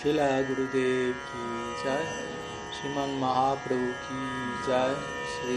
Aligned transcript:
शिला 0.00 0.26
गुरुदेव 0.48 1.12
की 1.28 1.44
जय 1.78 2.04
श्रीमान 2.74 3.14
महाप्रभु 3.20 3.86
की 4.02 4.20
जय 4.66 4.94
श्री 5.30 5.56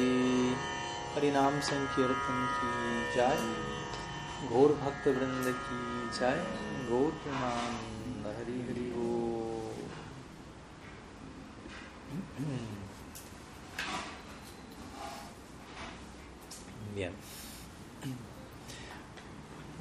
हरिनाम 1.16 1.60
संकीर्तन 1.68 2.40
की 2.56 2.72
जय 3.16 4.48
घोर 4.48 4.74
भक्त 4.82 5.08
वृंद 5.08 5.52
की 5.68 6.10
जय 6.20 6.42
घोर 6.90 7.12
प्रणाम 7.24 8.26
हरि 8.28 8.60
हरि 8.70 8.90
हो 8.96 9.10
Bien. 16.96 17.14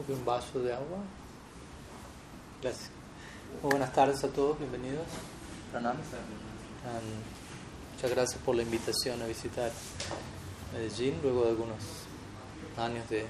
Un 0.09 0.25
vaso 0.25 0.61
de 0.61 0.73
agua. 0.73 1.03
Gracias. 2.63 3.00
Muy 3.59 3.71
buenas 3.73 3.93
tardes 3.93 4.25
a 4.25 4.29
todos, 4.29 4.59
bienvenidos. 4.59 5.05
Pranam. 5.71 5.97
Um, 5.97 7.93
muchas 7.95 8.11
gracias 8.11 8.41
por 8.43 8.57
la 8.57 8.63
invitación 8.63 9.21
a 9.21 9.27
visitar 9.27 9.71
Medellín 10.73 11.19
luego 11.23 11.43
de 11.43 11.51
algunos 11.51 11.79
años 12.79 13.07
de 13.11 13.27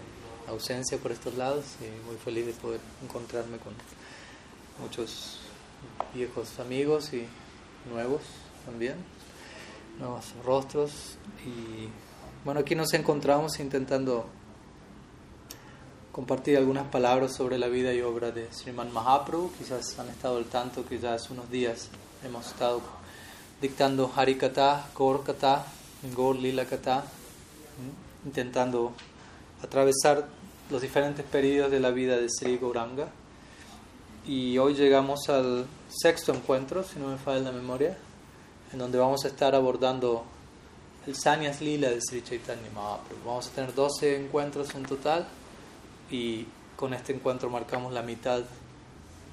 ausencia 0.46 0.98
por 0.98 1.10
estos 1.10 1.34
lados 1.34 1.64
y 1.80 2.06
muy 2.06 2.16
feliz 2.16 2.46
de 2.46 2.52
poder 2.52 2.80
encontrarme 3.02 3.58
con 3.58 3.72
muchos 4.80 5.40
viejos 6.14 6.60
amigos 6.60 7.12
y 7.12 7.26
nuevos 7.90 8.22
también, 8.64 8.94
nuevos 9.98 10.32
rostros 10.44 11.18
y 11.44 11.88
bueno, 12.44 12.60
aquí 12.60 12.76
nos 12.76 12.94
encontramos 12.94 13.58
intentando 13.58 14.26
compartir 16.12 16.56
algunas 16.56 16.86
palabras 16.88 17.34
sobre 17.34 17.58
la 17.58 17.68
vida 17.68 17.94
y 17.94 18.00
obra 18.00 18.32
de 18.32 18.52
Sriman 18.52 18.92
Mahaprabhu. 18.92 19.52
Quizás 19.56 19.98
han 19.98 20.08
estado 20.08 20.38
al 20.38 20.46
tanto 20.46 20.84
que 20.84 20.98
ya 20.98 21.14
hace 21.14 21.32
unos 21.32 21.50
días 21.50 21.88
hemos 22.24 22.46
estado 22.46 22.80
dictando 23.60 24.10
Harikata, 24.14 24.88
Gaur 24.96 25.22
Kata, 25.22 25.64
Gaur 26.16 26.36
Lila 26.36 26.64
Kata, 26.64 27.04
intentando 28.24 28.92
atravesar 29.62 30.26
los 30.70 30.82
diferentes 30.82 31.24
periodos 31.24 31.70
de 31.70 31.80
la 31.80 31.90
vida 31.90 32.16
de 32.16 32.28
Sri 32.28 32.58
Gauranga. 32.58 33.08
Y 34.26 34.58
hoy 34.58 34.74
llegamos 34.74 35.28
al 35.28 35.66
sexto 35.88 36.34
encuentro, 36.34 36.82
si 36.82 36.98
no 36.98 37.08
me 37.08 37.18
falla 37.18 37.40
la 37.40 37.52
memoria, 37.52 37.96
en 38.72 38.78
donde 38.78 38.98
vamos 38.98 39.24
a 39.24 39.28
estar 39.28 39.54
abordando 39.54 40.24
el 41.06 41.14
Sanyas 41.14 41.60
Lila 41.60 41.88
de 41.88 42.00
Sri 42.00 42.22
Chaitanya 42.22 42.68
Mahaprabhu. 42.74 43.24
Vamos 43.24 43.46
a 43.46 43.50
tener 43.50 43.74
12 43.74 44.16
encuentros 44.16 44.74
en 44.74 44.84
total 44.84 45.26
y 46.10 46.46
con 46.76 46.94
este 46.94 47.12
encuentro 47.12 47.50
marcamos 47.50 47.92
la 47.92 48.02
mitad 48.02 48.42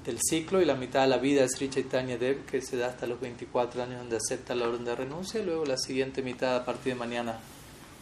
del 0.04 0.18
ciclo 0.20 0.60
y 0.62 0.64
la 0.64 0.74
mitad 0.74 1.02
de 1.02 1.08
la 1.08 1.18
vida 1.18 1.42
de 1.42 1.48
Sri 1.48 1.68
Chaitanya 1.68 2.16
Dev, 2.16 2.44
que 2.46 2.62
se 2.62 2.76
da 2.76 2.88
hasta 2.88 3.06
los 3.06 3.20
24 3.20 3.82
años 3.82 3.98
donde 3.98 4.16
acepta 4.16 4.54
la 4.54 4.68
orden 4.68 4.84
de 4.84 4.94
renuncia, 4.94 5.40
y 5.40 5.44
luego 5.44 5.64
la 5.64 5.76
siguiente 5.76 6.22
mitad 6.22 6.56
a 6.56 6.64
partir 6.64 6.94
de 6.94 6.98
mañana 6.98 7.38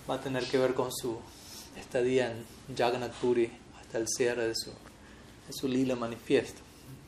va 0.08 0.16
a 0.16 0.20
tener 0.20 0.44
que 0.44 0.58
ver 0.58 0.74
con 0.74 0.92
su 0.92 1.18
estadía 1.76 2.30
en 2.30 2.76
Jagannath 2.76 3.14
Puri 3.14 3.50
hasta 3.80 3.98
el 3.98 4.06
cierre 4.08 4.48
de 4.48 4.54
su, 4.54 4.70
de 4.70 5.52
su 5.52 5.68
lila 5.68 5.96
manifiesto. 5.96 6.60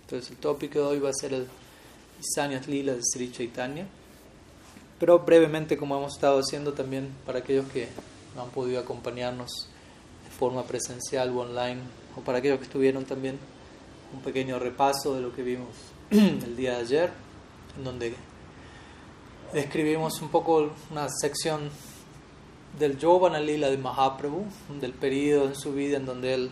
Entonces 0.03 0.31
el 0.31 0.37
tópico 0.39 0.79
de 0.79 0.85
hoy 0.85 0.99
va 1.01 1.11
a 1.11 1.15
ser 1.15 1.35
el 1.35 1.47
Sanyas 2.21 2.67
Lila 2.67 2.95
de 2.95 3.03
Sri 3.03 3.31
Chaitanya, 3.31 3.87
pero 4.99 5.21
brevemente 5.21 5.77
como 5.77 5.97
hemos 5.97 6.15
estado 6.15 6.41
haciendo 6.41 6.73
también 6.73 7.09
para 7.25 7.41
aquellos 7.41 7.69
que 7.71 7.89
no 8.35 8.43
han 8.43 8.51
podido 8.51 8.81
acompañarnos 8.81 9.68
forma 10.39 10.65
presencial 10.65 11.31
o 11.31 11.41
online, 11.41 11.81
o 12.17 12.21
para 12.21 12.39
aquellos 12.39 12.59
que 12.59 12.65
estuvieron 12.65 13.05
también, 13.05 13.39
un 14.13 14.21
pequeño 14.23 14.59
repaso 14.59 15.15
de 15.15 15.21
lo 15.21 15.35
que 15.35 15.43
vimos 15.43 15.69
el 16.11 16.57
día 16.57 16.77
de 16.77 16.81
ayer, 16.81 17.11
en 17.77 17.85
donde 17.85 18.15
describimos 19.53 20.21
un 20.23 20.29
poco 20.29 20.71
una 20.91 21.09
sección 21.09 21.71
del 22.79 22.99
Jovana 23.01 23.41
Lila 23.41 23.71
de 23.71 23.79
Mahaprabhu, 23.79 24.47
del 24.81 24.93
periodo 24.93 25.47
en 25.47 25.57
su 25.57 25.73
vida 25.73 25.97
en 25.97 26.07
donde 26.07 26.35
él 26.35 26.51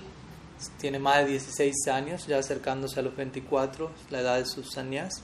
tiene 0.79 0.99
más 0.99 1.19
de 1.19 1.33
16 1.33 1.75
años, 1.89 2.27
ya 2.27 2.39
acercándose 2.39 3.01
a 3.01 3.03
los 3.03 3.15
24, 3.15 3.91
la 4.11 4.21
edad 4.21 4.37
de 4.39 4.47
sus 4.47 4.73
sanyas, 4.73 5.23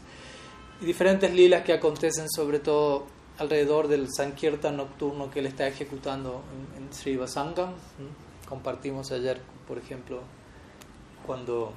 y 0.81 0.84
diferentes 0.84 1.33
lilas 1.33 1.65
que 1.65 1.72
acontecen 1.72 2.31
sobre 2.31 2.59
todo 2.59 3.06
alrededor 3.39 3.89
del 3.89 4.09
Sankirtan 4.15 4.77
nocturno 4.77 5.31
que 5.31 5.41
él 5.41 5.47
está 5.47 5.67
ejecutando 5.67 6.43
en, 6.77 6.84
en 6.84 6.93
Sri 6.93 7.17
Vasangam. 7.17 7.72
Compartimos 8.48 9.10
ayer, 9.12 9.41
por 9.66 9.78
ejemplo, 9.78 10.20
cuando 11.26 11.72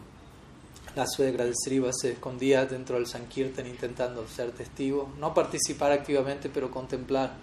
la 0.95 1.05
suegra 1.07 1.45
de 1.45 1.53
Sriva 1.53 1.91
se 1.93 2.13
escondía 2.13 2.65
dentro 2.65 2.95
del 2.95 3.07
Sankirtan 3.07 3.67
intentando 3.67 4.27
ser 4.27 4.51
testigo, 4.51 5.09
no 5.19 5.33
participar 5.33 5.91
activamente, 5.91 6.49
pero 6.49 6.71
contemplar 6.71 7.33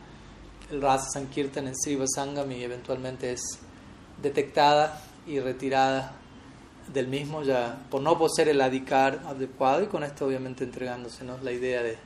el 0.70 0.80
Rasa 0.80 1.06
Sankirtan 1.14 1.68
en 1.68 1.74
Sriva 1.76 2.06
Sangam 2.06 2.50
y 2.50 2.62
eventualmente 2.62 3.32
es 3.32 3.42
detectada 4.22 5.02
y 5.26 5.38
retirada 5.40 6.16
del 6.92 7.08
mismo 7.08 7.42
ya 7.42 7.86
por 7.90 8.02
no 8.02 8.18
poseer 8.18 8.48
el 8.48 8.60
adicar 8.60 9.22
adecuado 9.26 9.82
y 9.82 9.86
con 9.86 10.02
esto 10.02 10.26
obviamente 10.26 10.64
entregándosenos 10.64 11.42
la 11.42 11.52
idea 11.52 11.82
de 11.82 11.96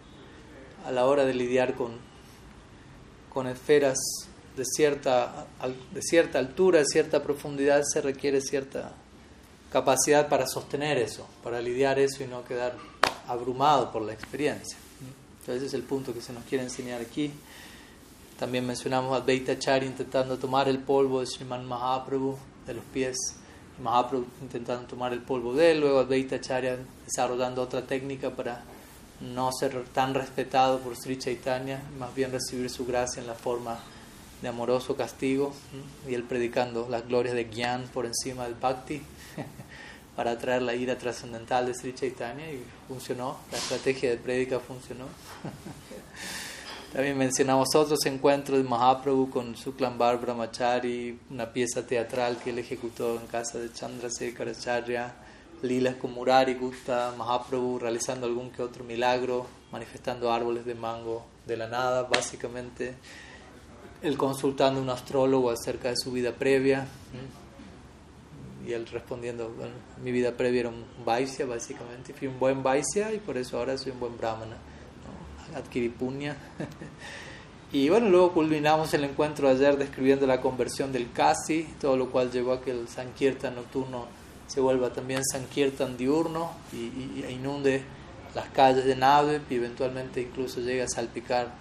a 0.85 0.91
la 0.91 1.07
hora 1.07 1.25
de 1.25 1.35
lidiar 1.35 1.75
con, 1.75 1.93
con 3.33 3.47
esferas 3.47 3.97
de 4.57 4.65
cierta, 4.65 5.47
de 5.93 6.03
cierta 6.03 6.39
altura, 6.39 6.79
de 6.81 6.87
cierta 6.87 7.23
profundidad, 7.23 7.83
se 7.85 8.01
requiere 8.01 8.41
cierta 8.41 8.93
capacidad 9.71 10.29
para 10.29 10.47
sostener 10.47 10.97
eso, 10.99 11.27
para 11.43 11.61
lidiar 11.61 11.99
eso 11.99 12.25
y 12.25 12.27
no 12.27 12.45
quedar 12.45 12.75
abrumado 13.29 13.93
por 13.93 14.03
la 14.03 14.13
experiencia. 14.13 14.79
Entonces 15.41 15.57
ese 15.57 15.67
es 15.67 15.75
el 15.75 15.83
punto 15.83 16.15
que 16.15 16.21
se 16.21 16.33
nos 16.33 16.45
quiere 16.45 16.65
enseñar 16.65 17.01
aquí. 17.01 17.31
También 18.39 18.67
mencionamos 18.67 19.13
a 19.13 19.23
Advaita 19.23 19.59
Chari 19.59 19.87
intentando 19.87 20.39
tomar 20.39 20.69
el 20.69 20.79
polvo 20.79 21.21
de 21.21 21.27
Sriman 21.27 21.65
Mahaprabhu 21.65 22.37
de 22.67 22.75
los 22.75 22.85
pies, 22.85 23.17
y 23.79 23.83
Mahaprabhu 23.83 24.27
intentando 24.43 24.87
tomar 24.87 25.13
el 25.13 25.21
polvo 25.21 25.55
de 25.55 25.73
él, 25.73 25.81
luego 25.81 26.01
Advaita 26.01 26.41
Charya 26.41 26.79
desarrollando 27.05 27.63
otra 27.63 27.83
técnica 27.83 28.31
para 28.31 28.63
no 29.21 29.51
ser 29.53 29.85
tan 29.95 30.15
respetado 30.15 30.81
por 30.81 30.97
Sri 30.97 31.19
Chaitanya, 31.19 31.83
más 31.99 32.15
bien 32.15 32.33
recibir 32.33 32.69
su 32.69 32.85
gracia 32.85 33.21
en 33.21 33.27
la 33.27 33.35
forma 33.35 33.79
de 34.43 34.49
amoroso 34.49 34.97
castigo 34.97 35.53
y 36.09 36.15
él 36.15 36.23
predicando 36.25 36.87
las 36.91 37.07
glorias 37.07 37.35
de 37.35 37.45
Gyan 37.45 37.89
por 37.93 38.07
encima 38.07 38.45
del 38.45 38.55
Bhakti 38.55 39.03
para 40.17 40.33
atraer 40.33 40.63
la 40.63 40.75
ira 40.75 40.97
trascendental 40.97 41.67
de 41.67 41.75
Sri 41.75 41.95
Chaitanya 41.95 42.51
y 42.51 42.63
funcionó, 42.89 43.39
la 43.51 43.59
estrategia 43.59 44.11
de 44.11 44.17
prédica 44.17 44.61
funcionó. 44.61 45.07
También 46.93 47.19
mencionamos 47.19 47.75
otros 47.75 48.07
encuentros 48.07 48.57
de 48.57 48.65
Mahaprabhu 48.65 49.29
con 49.29 49.57
Suklambar 49.57 50.19
Brahmachari, 50.19 51.19
una 51.31 51.53
pieza 51.53 51.87
teatral 51.87 52.39
que 52.39 52.51
él 52.51 52.59
ejecutó 52.59 53.21
en 53.21 53.27
casa 53.27 53.59
de 53.59 53.73
Chandrasekhar 53.73 54.49
Acharya, 54.49 55.15
Lilas 55.63 55.97
con 55.97 56.13
Murari 56.13 56.55
Gupta, 56.55 57.13
Mahaprabhu 57.17 57.79
realizando 57.79 58.27
algún 58.27 58.51
que 58.51 58.63
otro 58.63 58.85
milagro, 58.85 59.47
manifestando 59.73 60.33
árboles 60.33 60.65
de 60.65 60.75
mango 60.75 61.27
de 61.47 61.57
la 61.57 61.67
nada, 61.67 62.05
básicamente 62.05 62.95
él 64.07 64.17
consultando 64.17 64.81
a 64.81 64.83
un 64.83 64.91
astrólogo 64.91 65.51
acerca 65.51 65.89
de 65.91 65.97
su 65.97 66.13
vida 66.13 66.33
previa 66.33 66.87
y 68.67 68.73
él 68.73 68.87
respondiendo, 68.87 69.53
bueno, 69.57 69.75
mi 70.03 70.11
vida 70.11 70.33
previa 70.33 70.61
era 70.61 70.69
un 70.71 70.85
Vaisya 71.05 71.47
básicamente, 71.47 72.13
fui 72.13 72.27
un 72.27 72.39
buen 72.39 72.63
Vaisya 72.63 73.13
y 73.13 73.19
por 73.19 73.37
eso 73.37 73.59
ahora 73.59 73.79
soy 73.79 73.93
un 73.93 74.01
buen 74.01 74.17
Brahmana, 74.17 74.57
¿no? 75.53 75.57
adquirí 75.57 75.89
punya. 75.89 76.37
y 77.73 77.89
bueno, 77.89 78.09
luego 78.09 78.33
culminamos 78.33 78.93
el 78.95 79.05
encuentro 79.05 79.49
ayer 79.49 79.77
describiendo 79.77 80.27
la 80.27 80.41
conversión 80.41 80.93
del 80.93 81.13
Kasi, 81.13 81.65
todo 81.81 81.97
lo 81.97 82.11
cual 82.11 82.33
llevó 82.33 82.55
a 82.55 82.63
que 82.63 82.73
el 82.73 82.89
Sankirtan 82.89 83.55
nocturno 83.55 84.07
se 84.49 84.61
vuelva 84.61 84.93
también 84.93 85.25
Sankirtan 85.25 85.97
diurno 85.97 86.51
y, 86.73 86.77
y, 86.77 87.25
y 87.29 87.33
inunde 87.33 87.85
las 88.35 88.49
calles 88.49 88.85
de 88.85 88.97
Nave 88.97 89.41
y 89.49 89.55
eventualmente 89.55 90.21
incluso 90.21 90.61
llegue 90.61 90.83
a 90.83 90.89
salpicar 90.89 91.55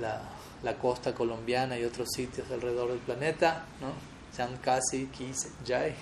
la, 0.00 0.22
la 0.62 0.74
costa 0.74 1.14
colombiana 1.14 1.78
y 1.78 1.84
otros 1.84 2.08
sitios 2.14 2.50
alrededor 2.50 2.90
del 2.90 2.98
planeta, 2.98 3.64
¿no? 3.80 3.92
Chankasi, 4.36 5.06
Kis, 5.06 5.48
Jai. 5.66 5.94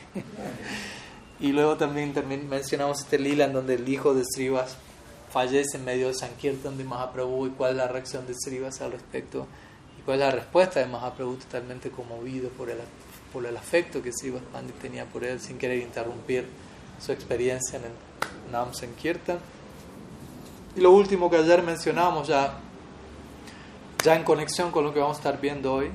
y 1.40 1.52
luego 1.52 1.76
también 1.76 2.14
mencionamos 2.48 3.00
este 3.00 3.18
lila 3.18 3.44
en 3.44 3.52
donde 3.52 3.74
el 3.74 3.88
hijo 3.88 4.14
de 4.14 4.24
Srivas 4.24 4.76
fallece 5.30 5.76
en 5.76 5.84
medio 5.84 6.06
del 6.06 6.16
Sankirtan 6.16 6.78
de 6.78 6.84
Mahaprabhu 6.84 7.46
y 7.46 7.50
cuál 7.50 7.72
es 7.72 7.76
la 7.76 7.88
reacción 7.88 8.26
de 8.26 8.34
Srivas 8.34 8.80
al 8.80 8.92
respecto 8.92 9.46
y 9.98 10.02
cuál 10.02 10.20
es 10.20 10.26
la 10.26 10.30
respuesta 10.30 10.80
de 10.80 10.86
Mahaprabhu 10.86 11.36
totalmente 11.36 11.90
conmovido 11.90 12.48
por 12.50 12.70
el, 12.70 12.78
por 13.32 13.44
el 13.44 13.56
afecto 13.56 14.02
que 14.02 14.12
Srivas 14.12 14.42
Pandit 14.52 14.76
tenía 14.76 15.04
por 15.04 15.24
él 15.24 15.40
sin 15.40 15.58
querer 15.58 15.78
interrumpir 15.78 16.46
su 17.04 17.12
experiencia 17.12 17.78
en 17.78 17.84
el 17.84 18.52
Nam 18.52 18.72
Sankirtan. 18.72 19.38
Y 20.74 20.80
lo 20.80 20.92
último 20.92 21.30
que 21.30 21.36
ayer 21.36 21.62
mencionamos 21.62 22.28
ya 22.28 22.58
ya 24.06 24.14
en 24.14 24.22
conexión 24.22 24.70
con 24.70 24.84
lo 24.84 24.94
que 24.94 25.00
vamos 25.00 25.16
a 25.16 25.18
estar 25.18 25.40
viendo 25.40 25.74
hoy, 25.74 25.90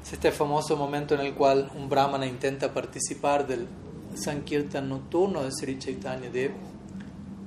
es 0.00 0.12
este 0.12 0.30
famoso 0.30 0.76
momento 0.76 1.16
en 1.16 1.20
el 1.20 1.34
cual 1.34 1.68
un 1.74 1.88
brahmana 1.88 2.26
intenta 2.26 2.72
participar 2.72 3.44
del 3.44 3.66
Sankirtan 4.14 4.88
nocturno 4.88 5.42
de 5.42 5.50
Sri 5.50 5.76
Chaitanya 5.76 6.30
Dev 6.30 6.52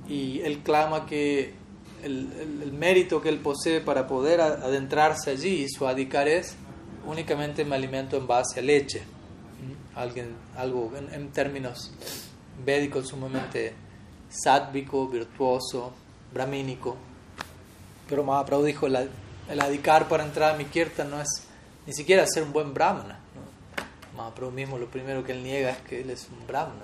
y 0.06 0.40
él 0.40 0.58
clama 0.58 1.06
que 1.06 1.54
el, 2.02 2.60
el, 2.62 2.70
mérito 2.70 3.22
que 3.22 3.30
él 3.30 3.38
posee 3.38 3.80
para 3.80 4.06
poder 4.06 4.42
adentrarse 4.42 5.30
allí, 5.30 5.66
su 5.70 5.86
adicar 5.86 6.28
es 6.28 6.54
únicamente 7.06 7.64
me 7.64 7.74
alimento 7.74 8.18
en 8.18 8.26
base 8.26 8.60
a 8.60 8.62
leche. 8.62 9.00
Alguien, 9.94 10.34
algo 10.54 10.92
en, 10.98 11.14
en 11.14 11.30
términos 11.30 11.92
védicos 12.62 13.08
sumamente 13.08 13.72
sádvico, 14.28 15.08
virtuoso, 15.08 15.92
brahmínico. 16.34 16.94
Pero 18.06 18.22
Mahaprabhu 18.22 18.64
dijo, 18.64 18.86
el, 18.86 19.08
el 19.48 19.60
adicar 19.60 20.08
para 20.08 20.24
entrar 20.24 20.54
a 20.54 20.56
mi 20.56 20.66
kirtan 20.66 21.10
no 21.10 21.20
es 21.20 21.44
ni 21.86 21.92
siquiera 21.92 22.26
ser 22.26 22.42
un 22.42 22.52
buen 22.52 22.74
brahmana. 22.74 23.18
¿no? 23.34 24.16
Mahaprabhu 24.16 24.52
mismo 24.52 24.78
lo 24.78 24.86
primero 24.90 25.24
que 25.24 25.32
él 25.32 25.42
niega 25.42 25.70
es 25.70 25.78
que 25.78 26.00
él 26.00 26.10
es 26.10 26.28
un 26.30 26.46
brahmana. 26.46 26.82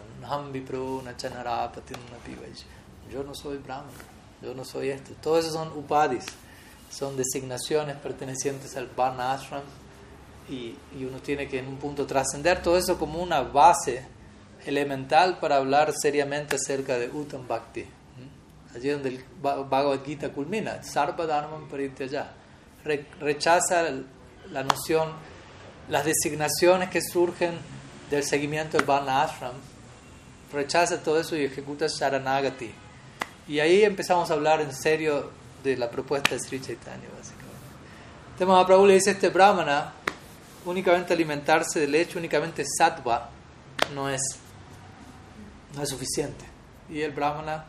Yo 3.13 3.23
no 3.23 3.35
soy 3.35 3.59
brahmana, 3.59 3.93
yo 4.41 4.55
no 4.55 4.65
soy 4.65 4.91
esto. 4.91 5.13
Todo 5.21 5.39
eso 5.39 5.51
son 5.53 5.77
upadis, 5.77 6.25
son 6.91 7.17
designaciones 7.17 7.97
pertenecientes 7.97 8.77
al 8.77 8.87
Varna 8.87 9.33
Ashram 9.33 9.63
y, 10.49 10.75
uno 11.05 11.19
tiene 11.19 11.49
que 11.49 11.59
en 11.59 11.69
un 11.69 11.77
punto 11.77 12.07
trascender 12.07 12.63
todo 12.63 12.79
eso 12.79 12.99
como 12.99 13.23
una 13.23 13.43
base 13.43 14.07
elemental 14.65 15.39
para 15.39 15.57
hablar 15.57 15.93
seriamente 15.93 16.57
acerca 16.57 16.97
de 16.97 17.11
Uttam 17.11 17.47
Bhakti. 17.47 17.85
Allí 18.75 18.89
donde 18.89 19.11
el 19.11 19.25
Bhagavad 19.41 20.03
Gita 20.05 20.33
culmina, 20.33 20.83
Sarva 20.83 21.27
Dharmam 21.27 21.69
Parityaya. 21.69 22.33
Rechaza 23.21 23.83
la 24.51 24.63
noción, 24.63 25.13
las 25.89 26.05
designaciones 26.05 26.91
que 26.91 27.01
surgen 27.01 27.55
del 28.11 28.25
seguimiento 28.25 28.77
del 28.77 28.87
Varna 28.87 29.23
Ashram, 29.23 29.55
rechaza 30.53 31.03
todo 31.03 31.21
eso 31.21 31.37
y 31.37 31.45
ejecuta 31.45 31.87
Sharanagati. 31.89 32.73
Y 33.49 33.59
ahí 33.61 33.83
empezamos 33.83 34.31
a 34.31 34.35
hablar 34.35 34.61
en 34.61 34.73
serio 34.75 35.31
de 35.63 35.77
la 35.77 35.91
propuesta 35.91 36.31
de 36.31 36.41
Sri 36.41 36.61
Chaitanya, 36.61 37.09
básicamente. 37.17 37.45
Entonces 38.33 38.49
Mahaprabhu 38.49 38.87
le 38.87 38.95
dice 38.95 39.11
este 39.13 39.29
brahmana, 39.29 39.93
únicamente 40.65 41.13
alimentarse 41.13 41.81
de 41.81 41.89
leche, 41.89 42.19
únicamente 42.19 42.65
sattva, 42.67 43.31
no 43.95 44.09
es, 44.09 44.23
no 45.75 45.83
es 45.83 45.89
suficiente. 45.89 46.45
Y 46.89 47.01
el 47.01 47.13
brahmana 47.13 47.65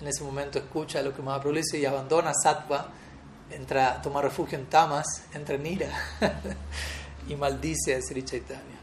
en 0.00 0.08
ese 0.08 0.24
momento 0.24 0.58
escucha 0.58 1.02
lo 1.02 1.14
que 1.14 1.22
Mahaprabhu 1.22 1.56
dice 1.56 1.78
y 1.78 1.84
abandona 1.84 2.32
sattva, 2.34 2.88
entra 3.50 3.92
a 3.92 4.02
tomar 4.02 4.24
refugio 4.24 4.58
en 4.58 4.66
tamas, 4.66 5.06
entra 5.32 5.54
en 5.56 5.66
ira 5.66 5.90
y 7.28 7.36
maldice 7.36 7.94
a 7.94 8.02
Sri 8.02 8.24
Chaitanya, 8.24 8.78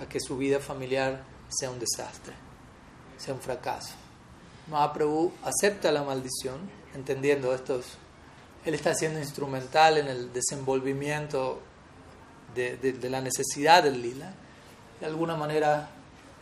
a 0.00 0.06
que 0.06 0.20
su 0.20 0.36
vida 0.36 0.60
familiar 0.60 1.22
sea 1.48 1.70
un 1.70 1.78
desastre, 1.78 2.34
sea 3.16 3.34
un 3.34 3.40
fracaso. 3.40 3.94
Mahaprabhu 4.68 5.32
acepta 5.42 5.90
la 5.90 6.02
maldición, 6.02 6.60
entendiendo 6.94 7.54
esto, 7.54 7.80
él 8.64 8.74
está 8.74 8.94
siendo 8.94 9.18
instrumental 9.18 9.98
en 9.98 10.08
el 10.08 10.32
desenvolvimiento 10.32 11.60
de, 12.54 12.76
de, 12.76 13.10
la 13.10 13.20
necesidad 13.20 13.82
del 13.82 14.00
lila, 14.00 14.32
de 15.00 15.06
alguna 15.06 15.34
manera 15.34 15.88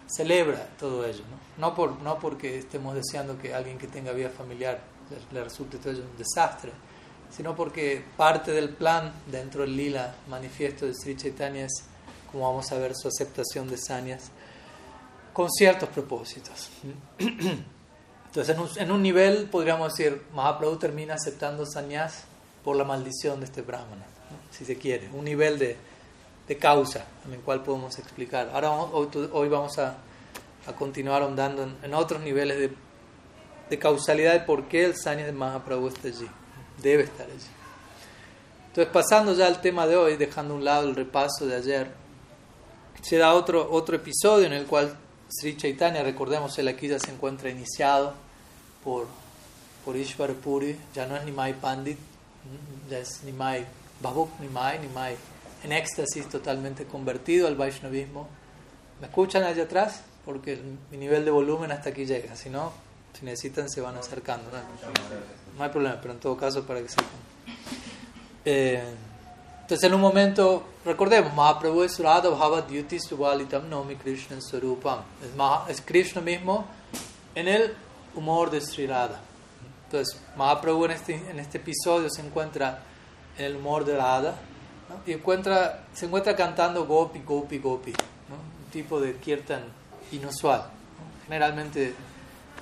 celebra 0.07 0.67
todo 0.79 1.07
ello, 1.07 1.23
¿no? 1.31 1.69
No, 1.69 1.75
por, 1.75 2.01
no 2.03 2.19
porque 2.19 2.59
estemos 2.59 2.95
deseando 2.95 3.39
que 3.39 3.55
alguien 3.55 3.79
que 3.79 3.87
tenga 3.87 4.13
vida 4.13 4.29
familiar 4.29 4.81
le, 5.33 5.45
resulte 5.45 5.79
todo 5.79 5.93
ello 5.93 6.03
un 6.03 6.17
desastre, 6.17 6.73
sino 7.31 7.55
porque 7.57 8.05
parte 8.17 8.53
del 8.53 8.71
plan 8.71 9.13
dentro 9.31 9.63
del 9.63 9.77
lila 9.77 10.15
manifiesto 10.29 10.87
de 10.87 10.95
Sri 10.95 11.17
Chaitanya 11.17 11.67
es, 11.67 11.85
como 12.31 12.49
vamos 12.49 12.71
a 12.73 12.79
ver, 12.79 12.95
su 12.95 13.09
aceptación 13.09 13.69
de 13.69 13.77
sanias 13.79 14.31
con 15.33 15.51
ciertos 15.51 15.89
propósitos. 15.89 16.71
Entonces, 17.19 18.55
en 18.55 18.61
un, 18.61 18.69
en 18.77 18.93
un, 18.93 19.03
nivel, 19.03 19.49
podríamos 19.51 19.97
decir, 19.97 20.23
Mahaprabhu 20.35 20.77
termina 20.77 21.15
aceptando 21.15 21.67
sanyas 21.67 22.25
por 22.65 22.77
la 22.77 22.85
maldición 22.85 23.41
de 23.41 23.47
este 23.47 23.63
brahmana, 23.63 24.05
si 24.51 24.65
se 24.65 24.77
quiere, 24.77 25.09
un 25.13 25.25
nivel 25.25 25.59
de, 25.59 25.77
de 26.47 26.57
causa 26.57 27.07
en 27.27 27.35
el 27.35 27.41
cual 27.41 27.63
podemos 27.63 27.99
explicar. 27.99 28.51
Ahora, 28.53 28.71
hoy, 28.71 29.09
hoy 29.33 29.49
vamos 29.49 29.79
a, 29.79 29.97
a, 30.67 30.73
continuar 30.75 31.23
ahondando 31.23 31.69
en, 31.83 31.95
otros 31.95 32.21
niveles 32.23 32.59
de, 32.59 32.71
de 33.69 33.79
causalidad 33.79 34.33
de 34.33 34.41
por 34.41 34.69
qué 34.69 34.85
el 34.85 34.97
sanyas 34.97 35.27
de 35.27 35.33
Mahaprabhu 35.33 35.89
está 35.89 36.09
allí, 36.09 36.29
debe 36.83 37.05
estar 37.05 37.27
allí. 37.27 37.47
Entonces, 38.69 38.93
pasando 38.93 39.35
ya 39.35 39.47
al 39.47 39.61
tema 39.61 39.87
de 39.87 39.97
hoy, 39.97 40.17
dejando 40.17 40.55
a 40.55 40.57
un 40.57 40.65
lado 40.65 40.89
el 40.89 40.95
repaso 40.95 41.47
de 41.47 41.57
ayer, 41.57 41.91
se 43.03 43.17
da 43.17 43.35
otro, 43.35 43.69
otro 43.71 43.97
episodio 43.97 44.47
en 44.47 44.53
el 44.53 44.67
cual 44.67 44.97
Sri 45.29 45.57
Chaitanya, 45.57 46.03
recordemos, 46.03 46.59
él 46.59 46.69
aquí 46.69 46.89
ya 46.89 46.99
se 46.99 47.11
encuentra 47.11 47.51
iniciado 47.51 48.15
por, 48.85 49.07
por 49.85 49.97
Ishwar 49.97 50.35
Puri, 50.35 50.79
ya 50.95 51.07
no 51.07 51.17
es 51.17 51.25
Nimai 51.25 51.55
Pandit, 51.55 51.99
ya 52.89 52.99
es 52.99 53.23
Nimai 53.25 53.67
Babuk 54.01 54.39
Nimai, 54.41 54.79
Nimai 54.79 55.17
en 55.63 55.73
éxtasis 55.73 56.29
totalmente 56.29 56.85
convertido 56.87 57.47
al 57.47 57.55
Vaishnavismo. 57.55 58.29
¿Me 59.01 59.07
escuchan 59.07 59.43
allá 59.45 59.65
atrás? 59.65 60.03
Porque 60.25 60.61
mi 60.91 60.97
nivel 60.97 61.25
de 61.25 61.31
volumen 61.31 61.73
hasta 61.73 61.91
aquí 61.91 62.07
llega, 62.07 62.37
si 62.37 62.51
no, 62.51 62.73
si 63.19 63.25
necesitan 63.25 63.69
se 63.69 63.81
van 63.81 63.97
acercando. 63.97 64.51
No, 64.51 64.59
no 65.61 65.67
hay 65.67 65.71
problema, 65.71 65.99
pero 66.01 66.15
en 66.15 66.21
todo 66.21 66.39
caso 66.39 66.63
para 66.65 66.81
que 66.81 66.89
sepan. 66.89 67.05
Eh, 68.47 68.83
entonces 69.61 69.87
en 69.87 69.95
un 69.95 70.01
momento, 70.01 70.65
recordemos, 70.87 71.35
Mahaprabhu 71.35 71.83
es 71.83 71.99
Radha 71.99 72.31
Bhava 72.31 72.67
Suvalitam 72.99 73.69
Nomi 73.69 73.97
Krishna 73.97 74.41
Swarupam. 74.41 75.01
Es, 75.23 75.37
Maha, 75.37 75.67
es 75.69 75.83
Krishna 75.83 76.23
mismo 76.23 76.65
en 77.35 77.47
el 77.47 77.75
humor 78.15 78.51
de 78.51 78.63
Sri 78.63 78.87
Radha. 78.87 79.21
Entonces 79.85 80.19
Mahaprabhu 80.35 80.87
en 80.87 80.93
este, 80.93 81.15
en 81.31 81.39
este 81.39 81.59
episodio 81.59 82.09
se 82.09 82.23
encuentra 82.23 82.83
en 83.37 83.45
el 83.45 83.57
humor 83.57 83.85
de 83.85 83.99
Radha 83.99 84.35
¿no? 84.89 85.03
y 85.07 85.13
encuentra, 85.13 85.85
se 85.93 86.07
encuentra 86.07 86.35
cantando 86.35 86.87
Gopi, 86.87 87.21
Gopi, 87.21 87.59
Gopi. 87.59 87.93
¿no? 88.31 88.37
Un 88.65 88.71
tipo 88.73 88.99
de 88.99 89.17
kirtan 89.17 89.65
inusual. 90.11 90.61
¿no? 90.63 91.25
Generalmente 91.27 91.95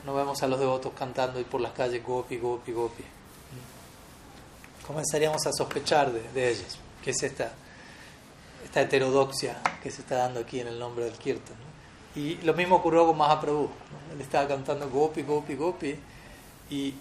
no 0.09 0.15
vemos 0.15 0.43
a 0.43 0.47
los 0.47 0.59
devotos 0.59 0.95
cantando 0.99 1.39
y 1.39 1.45
por 1.45 1.61
las 1.61 1.73
calles 1.73 2.03
Gopi, 2.03 2.39
Gopi, 2.39 2.73
Gopi. 2.73 3.05
Comenzaríamos 4.87 5.47
a 5.47 5.53
sospechar 5.53 6.11
de, 6.11 6.23
de 6.33 6.49
ellos 6.49 6.79
que 7.05 7.11
es 7.11 7.23
esta, 7.23 7.53
esta 8.65 8.81
heterodoxia 8.81 9.59
que 9.83 9.91
se 9.91 10.01
está 10.01 10.17
dando 10.17 10.41
aquí 10.41 10.61
en 10.61 10.69
el 10.69 10.79
nombre 10.79 11.05
del 11.05 11.13
Kirtan. 11.13 11.57
Y 12.17 12.37
lo 12.37 12.55
mismo 12.55 12.77
ocurrió 12.77 13.07
con 13.07 13.19
Mahaprabhu. 13.19 13.65
¿no? 13.65 14.15
Él 14.15 14.23
estaba 14.23 14.49
cantando 14.49 14.89
Gopi, 14.89 15.25
Gopi, 15.25 15.55
Gopi. 15.57 15.97
Y, 16.71 16.95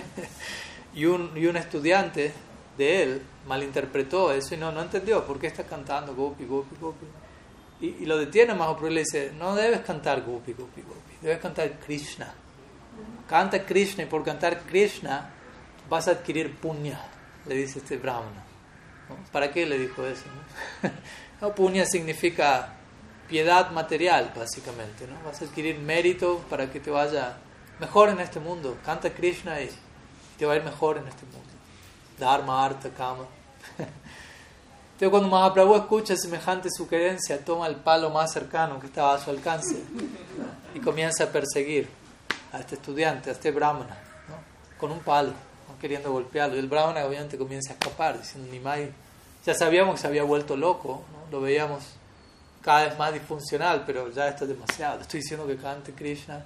y, 0.94 1.04
un, 1.04 1.36
y 1.36 1.44
un 1.44 1.58
estudiante 1.58 2.32
de 2.78 3.02
él 3.02 3.22
malinterpretó 3.46 4.32
eso 4.32 4.54
y 4.54 4.56
no, 4.56 4.72
no 4.72 4.80
entendió 4.80 5.26
por 5.26 5.38
qué 5.38 5.48
está 5.48 5.64
cantando 5.64 6.14
Gopi, 6.14 6.46
Gopi, 6.46 6.74
Gopi. 6.80 7.06
Y, 7.80 8.04
lo 8.04 8.18
detiene 8.18 8.54
Mahaprabhu 8.54 8.88
y 8.88 8.94
le 8.94 9.00
dice, 9.00 9.32
no 9.38 9.54
debes 9.54 9.80
cantar 9.80 10.22
Gopi, 10.22 10.52
Gopi, 10.52 10.82
Gopi, 10.82 11.14
debes 11.22 11.38
cantar 11.38 11.78
Krishna. 11.78 12.32
Canta 13.28 13.64
Krishna 13.64 14.02
y 14.02 14.06
por 14.06 14.22
cantar 14.22 14.60
Krishna 14.60 15.30
vas 15.88 16.08
a 16.08 16.12
adquirir 16.12 16.56
punya, 16.56 17.00
le 17.46 17.54
dice 17.54 17.78
este 17.78 17.96
brahmana. 17.96 18.44
¿Para 19.32 19.50
qué 19.50 19.66
le 19.66 19.78
dijo 19.78 20.06
eso? 20.06 20.24
¿no? 20.82 20.90
no, 21.40 21.54
puña 21.54 21.84
significa 21.84 22.74
piedad 23.28 23.70
material, 23.70 24.32
básicamente. 24.36 25.06
¿no? 25.06 25.14
Vas 25.24 25.42
a 25.42 25.46
adquirir 25.46 25.78
mérito 25.78 26.44
para 26.50 26.70
que 26.70 26.80
te 26.80 26.90
vaya 26.90 27.38
mejor 27.78 28.10
en 28.10 28.20
este 28.20 28.40
mundo. 28.40 28.76
Canta 28.84 29.10
Krishna 29.10 29.60
y 29.60 29.70
te 30.38 30.46
va 30.46 30.54
a 30.54 30.56
ir 30.56 30.64
mejor 30.64 30.98
en 30.98 31.08
este 31.08 31.24
mundo. 31.26 31.50
Dharma, 32.18 32.64
Artha, 32.64 32.90
Kama. 32.90 33.24
Entonces 35.00 35.18
cuando 35.18 35.34
Mahaprabhu 35.34 35.76
escucha 35.76 36.14
semejante 36.14 36.68
sugerencia, 36.70 37.42
toma 37.42 37.66
el 37.68 37.76
palo 37.76 38.10
más 38.10 38.34
cercano 38.34 38.78
que 38.78 38.86
estaba 38.86 39.14
a 39.14 39.18
su 39.18 39.30
alcance 39.30 39.82
y 40.74 40.80
comienza 40.80 41.24
a 41.24 41.28
perseguir 41.28 41.88
a 42.52 42.58
este 42.58 42.74
estudiante, 42.74 43.30
a 43.30 43.32
este 43.32 43.50
brahmana, 43.50 43.96
¿no? 44.28 44.34
con 44.78 44.92
un 44.92 44.98
palo 44.98 45.32
queriendo 45.80 46.12
golpearlo. 46.12 46.56
Y 46.56 46.58
el 46.58 46.68
brahmana 46.68 47.06
obviamente 47.06 47.38
comienza 47.38 47.70
a 47.70 47.76
escapar, 47.76 48.18
diciendo, 48.18 48.52
Nimai, 48.52 48.92
ya 49.46 49.54
sabíamos 49.54 49.94
que 49.94 50.02
se 50.02 50.06
había 50.06 50.22
vuelto 50.22 50.54
loco, 50.54 51.02
¿no? 51.14 51.32
lo 51.32 51.40
veíamos 51.40 51.82
cada 52.60 52.84
vez 52.84 52.98
más 52.98 53.14
disfuncional, 53.14 53.84
pero 53.86 54.12
ya 54.12 54.28
esto 54.28 54.44
es 54.44 54.50
demasiado. 54.50 55.00
Estoy 55.00 55.20
diciendo 55.20 55.46
que 55.46 55.56
cante 55.56 55.94
Krishna, 55.94 56.44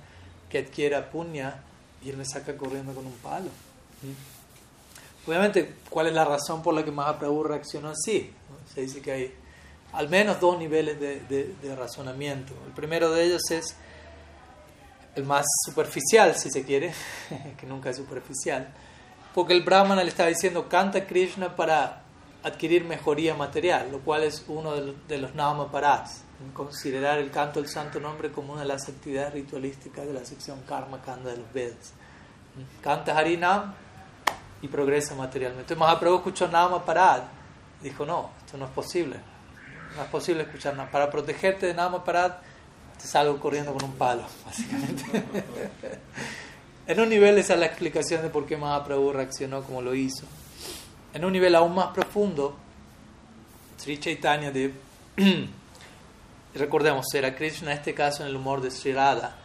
que 0.49 0.59
adquiera 0.59 1.11
puña, 1.11 1.57
y 2.05 2.11
él 2.11 2.17
me 2.17 2.25
saca 2.25 2.57
corriendo 2.57 2.95
con 2.95 3.05
un 3.05 3.15
palo. 3.15 3.51
Obviamente, 5.27 5.75
¿cuál 5.89 6.09
es 6.09 6.13
la 6.13 6.25
razón 6.25 6.63
por 6.63 6.75
la 6.75 6.85
que 6.85 6.91
Mahaprabhu 6.91 7.45
reaccionó 7.45 7.89
así? 7.89 8.31
Se 8.75 8.81
dice 8.83 9.01
que 9.01 9.13
hay 9.13 9.35
al 9.93 10.09
menos 10.09 10.41
dos 10.41 10.59
niveles 10.59 10.99
de, 10.99 11.21
de, 11.21 11.55
de 11.63 11.77
razonamiento. 11.77 12.53
El 12.67 12.73
primero 12.73 13.11
de 13.11 13.25
ellos 13.25 13.43
es 13.51 13.77
el 15.15 15.25
más 15.25 15.47
superficial, 15.65 16.35
si 16.35 16.51
se 16.51 16.65
quiere, 16.65 16.93
que 17.59 17.67
nunca 17.67 17.91
es 17.91 17.97
superficial, 17.97 18.69
porque 19.35 19.53
el 19.53 19.63
brahmana 19.63 20.03
le 20.03 20.11
estaba 20.11 20.29
diciendo, 20.29 20.69
canta 20.69 21.07
Krishna 21.07 21.55
para 21.55 22.03
adquirir 22.43 22.85
mejoría 22.85 23.35
material, 23.35 23.91
lo 23.91 24.01
cual 24.01 24.25
es 24.25 24.45
uno 24.49 24.75
de 24.75 25.19
los 25.19 25.35
nama 25.35 25.71
parats, 25.71 26.23
considerar 26.53 27.19
el 27.19 27.31
canto 27.31 27.61
del 27.61 27.71
santo 27.71 28.01
nombre 28.01 28.31
como 28.31 28.53
una 28.53 28.63
de 28.63 28.69
las 28.69 28.89
actividades 28.89 29.33
ritualísticas 29.33 30.07
de 30.07 30.13
la 30.13 30.25
sección 30.25 30.61
karma 30.69 31.01
kanda 31.01 31.31
de 31.31 31.39
los 31.39 31.53
Vedas. 31.53 31.95
Canta 32.83 33.17
Harinam 33.17 33.75
y 34.61 34.69
progresa 34.69 35.15
materialmente. 35.15 35.73
Entonces 35.73 35.79
Mahaprabhu 35.79 36.17
escuchó 36.17 36.47
nama 36.49 36.85
parad, 36.85 37.23
dijo 37.83 38.05
no, 38.05 38.31
no 38.57 38.67
es 38.67 38.71
posible, 38.71 39.17
no 39.97 40.03
es 40.03 40.09
posible 40.09 40.43
escuchar 40.43 40.77
nada. 40.77 40.91
Para 40.91 41.11
protegerte 41.11 41.67
de 41.67 41.75
nama 41.75 42.05
parad, 42.05 42.33
te 43.01 43.07
salgo 43.07 43.39
corriendo 43.39 43.73
con 43.73 43.85
un 43.85 43.93
palo, 43.95 44.25
básicamente. 44.45 45.05
en 46.87 47.01
un 47.01 47.09
nivel 47.09 47.39
esa 47.39 47.55
es 47.55 47.61
la 47.61 47.67
explicación 47.67 48.23
de 48.23 48.31
por 48.31 48.47
qué 48.47 48.57
Mahaprabhu 48.57 49.13
reaccionó 49.13 49.63
como 49.63 49.83
lo 49.83 49.95
hizo. 49.95 50.27
En 51.13 51.25
un 51.25 51.33
nivel 51.33 51.55
aún 51.55 51.75
más 51.75 51.89
profundo, 51.89 52.57
Sri 53.79 53.99
Chaitanya 53.99 54.51
de 54.51 54.73
recordemos, 56.55 57.07
era 57.15 57.35
Krishna 57.35 57.73
en 57.73 57.79
este 57.79 57.95
caso 57.95 58.23
en 58.23 58.31
el 58.31 58.37
humor 58.37 58.61
de 58.61 58.71
Sri 58.71 58.93
Radha 58.93 59.37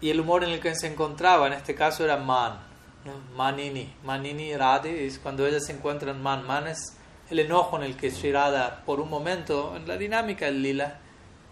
y 0.00 0.10
el 0.10 0.20
humor 0.20 0.44
en 0.44 0.50
el 0.50 0.60
que 0.60 0.74
se 0.74 0.86
encontraba 0.86 1.46
en 1.46 1.54
este 1.54 1.74
caso 1.74 2.04
era 2.04 2.16
man, 2.16 2.58
manini, 3.36 3.92
manini 4.04 4.56
Radhe 4.56 5.06
es 5.06 5.18
cuando 5.18 5.46
ellas 5.46 5.66
se 5.66 5.72
encuentran 5.72 6.22
man, 6.22 6.46
man 6.46 6.68
es 6.68 6.97
el 7.30 7.38
enojo 7.40 7.76
en 7.76 7.84
el 7.84 7.96
que 7.96 8.10
Sri 8.10 8.32
Radha 8.32 8.82
por 8.84 9.00
un 9.00 9.10
momento 9.10 9.76
en 9.76 9.86
la 9.86 9.96
dinámica 9.96 10.46
del 10.46 10.62
lila 10.62 10.98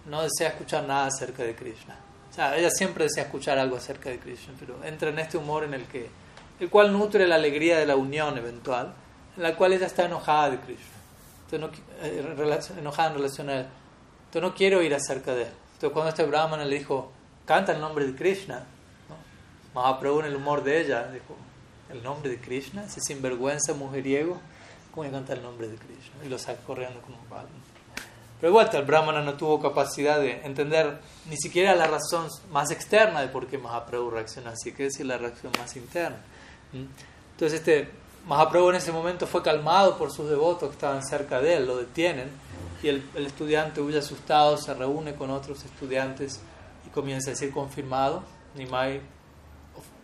no 0.06 0.23
desea 0.23 0.49
escuchar 0.49 0.85
nada 0.85 1.06
acerca 1.06 1.42
de 1.42 1.54
Krishna. 1.54 1.97
O 2.30 2.35
sea, 2.35 2.56
ella 2.56 2.71
siempre 2.71 3.04
desea 3.04 3.25
escuchar 3.25 3.59
algo 3.59 3.76
acerca 3.76 4.11
de 4.11 4.18
Krishna, 4.18 4.54
pero 4.59 4.83
entra 4.85 5.11
en 5.11 5.18
este 5.18 5.37
humor 5.37 5.64
en 5.64 5.75
el 5.75 5.85
que 5.87 6.09
el 6.61 6.71
cual 6.71 6.92
nutre 6.92 7.26
la 7.26 7.35
alegría 7.35 7.78
de 7.78 7.87
la 7.87 7.97
unión 7.97 8.37
eventual 8.38 8.95
en 9.37 9.42
la 9.42 9.54
cual 9.54 9.73
ella 9.73 9.87
está 9.87 10.06
enojada 10.06 10.50
de 10.50 10.61
Krishna. 10.61 10.97
Entonces, 11.50 11.61
no, 11.61 12.06
eh, 12.06 12.78
enojada 12.78 13.11
en 13.11 13.14
relación 13.16 13.50
a 13.50 13.54
él. 13.61 13.66
Entonces 14.26 14.42
no 14.42 14.54
quiero 14.54 14.83
ir 14.83 14.95
acerca 14.95 15.35
de 15.35 15.42
él. 15.42 15.52
Entonces 15.75 15.92
cuando 15.92 16.09
este 16.09 16.25
brahmana 16.25 16.64
le 16.64 16.78
dijo, 16.78 17.12
canta 17.45 17.73
el 17.73 17.80
nombre 17.80 18.06
de 18.06 18.14
Krishna, 18.14 18.64
¿no? 19.09 19.16
Mahaprabhu 19.75 20.21
en 20.21 20.26
el 20.26 20.37
humor 20.37 20.64
de 20.64 20.80
ella 20.80 21.09
dijo, 21.12 21.37
¿el 21.90 22.02
nombre 22.02 22.30
de 22.30 22.40
Krishna? 22.40 22.85
Ese 22.85 23.00
sinvergüenza 23.00 23.75
mujeriego, 23.75 24.40
¿cómo 24.97 25.09
canta 25.12 25.35
el 25.35 25.43
nombre 25.43 25.69
de 25.69 25.76
Krishna? 25.76 26.25
Y 26.25 26.29
lo 26.29 26.38
saca 26.38 26.61
corriendo 26.62 27.00
como 27.03 27.19
un 27.19 27.25
palo. 27.26 27.49
Pero 28.41 28.50
igual 28.50 28.69
el 28.73 28.85
brahmana 28.85 29.23
no 29.23 29.35
tuvo 29.35 29.61
capacidad 29.61 30.19
de 30.19 30.45
entender 30.45 30.99
ni 31.31 31.37
siquiera 31.37 31.76
la 31.76 31.87
razón 31.87 32.29
más 32.50 32.71
externa 32.71 33.21
de 33.21 33.29
por 33.29 33.47
qué 33.47 33.59
Mahaprabhu 33.59 34.11
reacciona 34.11 34.50
así, 34.50 34.73
que 34.73 34.85
decir 34.85 35.07
la 35.07 35.19
reacción 35.19 35.53
más 35.59 35.76
interna. 35.76 36.19
Entonces 36.73 37.61
este 37.61 37.91
Mahaprabhu 38.26 38.71
en 38.71 38.76
ese 38.76 38.91
momento 38.91 39.26
fue 39.26 39.43
calmado 39.43 39.97
por 39.97 40.11
sus 40.11 40.29
devotos 40.29 40.71
que 40.71 40.75
estaban 40.75 41.07
cerca 41.07 41.41
de 41.41 41.59
él, 41.59 41.67
lo 41.67 41.76
detienen 41.76 42.29
y 42.83 42.88
el, 42.88 43.05
estudiante 43.15 43.81
huye 43.81 43.99
asustado, 43.99 44.57
se 44.57 44.75
reúne 44.75 45.15
con 45.15 45.31
otros 45.31 45.65
estudiantes 45.65 46.41
y 46.87 46.91
comienza 46.91 47.31
a 47.31 47.33
decir 47.33 47.53
confirmado, 47.53 48.23
Nimai 48.55 49.00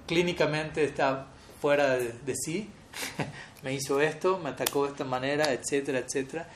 clínicamente 0.07 0.85
está 0.85 1.27
fuera 1.61 1.91
de, 1.91 2.35
sí, 2.35 2.71
me 3.63 3.75
hizo 3.75 4.01
esto, 4.01 4.39
me 4.39 4.51
atacó 4.51 4.85
de 4.85 4.93
esta 4.93 5.05
manera, 5.05 5.53
etcétera, 5.53 5.99
etcétera. 5.99 6.49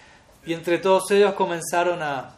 Y 0.44 0.52
entre 0.52 0.78
todos 0.78 1.10
ellos 1.10 1.34
comenzaron 1.34 2.02
a, 2.02 2.36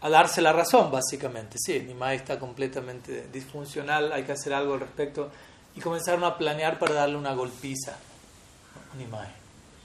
a 0.00 0.08
darse 0.08 0.40
la 0.40 0.52
razón, 0.52 0.90
básicamente. 0.90 1.56
Sí, 1.58 1.80
Nimai 1.80 2.16
está 2.16 2.38
completamente 2.38 3.28
disfuncional, 3.32 4.12
hay 4.12 4.22
que 4.22 4.32
hacer 4.32 4.52
algo 4.52 4.74
al 4.74 4.80
respecto 4.80 5.30
y 5.74 5.80
comenzaron 5.80 6.24
a 6.24 6.36
planear 6.36 6.78
para 6.78 6.94
darle 6.94 7.16
una 7.16 7.34
golpiza 7.34 7.92
a 7.92 8.96
Nimai. 8.96 9.28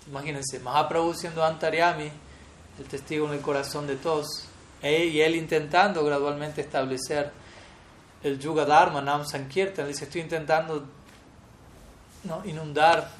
Imagínense, 0.07 0.59
Mahaprabhu 0.59 1.13
siendo 1.13 1.43
Antariami, 1.43 2.11
el 2.79 2.85
testigo 2.85 3.27
en 3.27 3.33
el 3.33 3.41
corazón 3.41 3.87
de 3.87 3.95
todos, 3.95 4.47
e, 4.81 5.05
y 5.05 5.21
él 5.21 5.35
intentando 5.35 6.03
gradualmente 6.03 6.61
establecer 6.61 7.31
el 8.23 8.39
Yuga 8.39 8.65
Dharma, 8.65 9.01
Nam 9.01 9.25
Sankirtan, 9.25 9.87
dice, 9.87 10.05
estoy 10.05 10.21
intentando 10.21 10.85
¿no? 12.25 12.43
inundar 12.45 13.11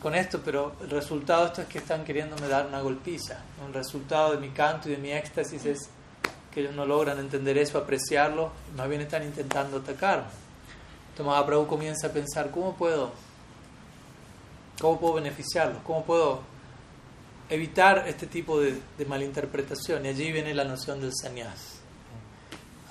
con 0.00 0.14
esto, 0.14 0.40
pero 0.44 0.74
el 0.80 0.90
resultado 0.90 1.42
de 1.42 1.46
esto 1.48 1.62
es 1.62 1.68
que 1.68 1.78
están 1.78 2.04
queriéndome 2.04 2.48
dar 2.48 2.66
una 2.66 2.80
golpiza. 2.80 3.38
El 3.66 3.74
resultado 3.74 4.32
de 4.32 4.38
mi 4.38 4.50
canto 4.50 4.88
y 4.88 4.92
de 4.92 4.98
mi 4.98 5.12
éxtasis 5.12 5.64
es 5.64 5.90
que 6.52 6.60
ellos 6.60 6.74
no 6.74 6.84
logran 6.84 7.18
entender 7.18 7.56
eso, 7.58 7.78
apreciarlo, 7.78 8.52
más 8.76 8.88
bien 8.88 9.00
están 9.00 9.22
intentando 9.22 9.78
atacarme. 9.78 10.26
Entonces 11.10 11.26
Mahaprabhu 11.26 11.66
comienza 11.66 12.06
a 12.06 12.10
pensar, 12.10 12.50
¿cómo 12.50 12.74
puedo, 12.74 13.12
cómo 14.80 14.98
puedo 15.00 15.14
beneficiarlos? 15.14 15.82
¿Cómo 15.82 16.04
puedo 16.04 16.40
evitar 17.48 18.04
este 18.06 18.26
tipo 18.26 18.60
de, 18.60 18.80
malinterpretación? 19.06 20.06
Y 20.06 20.08
allí 20.08 20.32
viene 20.32 20.54
la 20.54 20.64
noción 20.64 21.00
del 21.00 21.12
sannyas. 21.14 21.71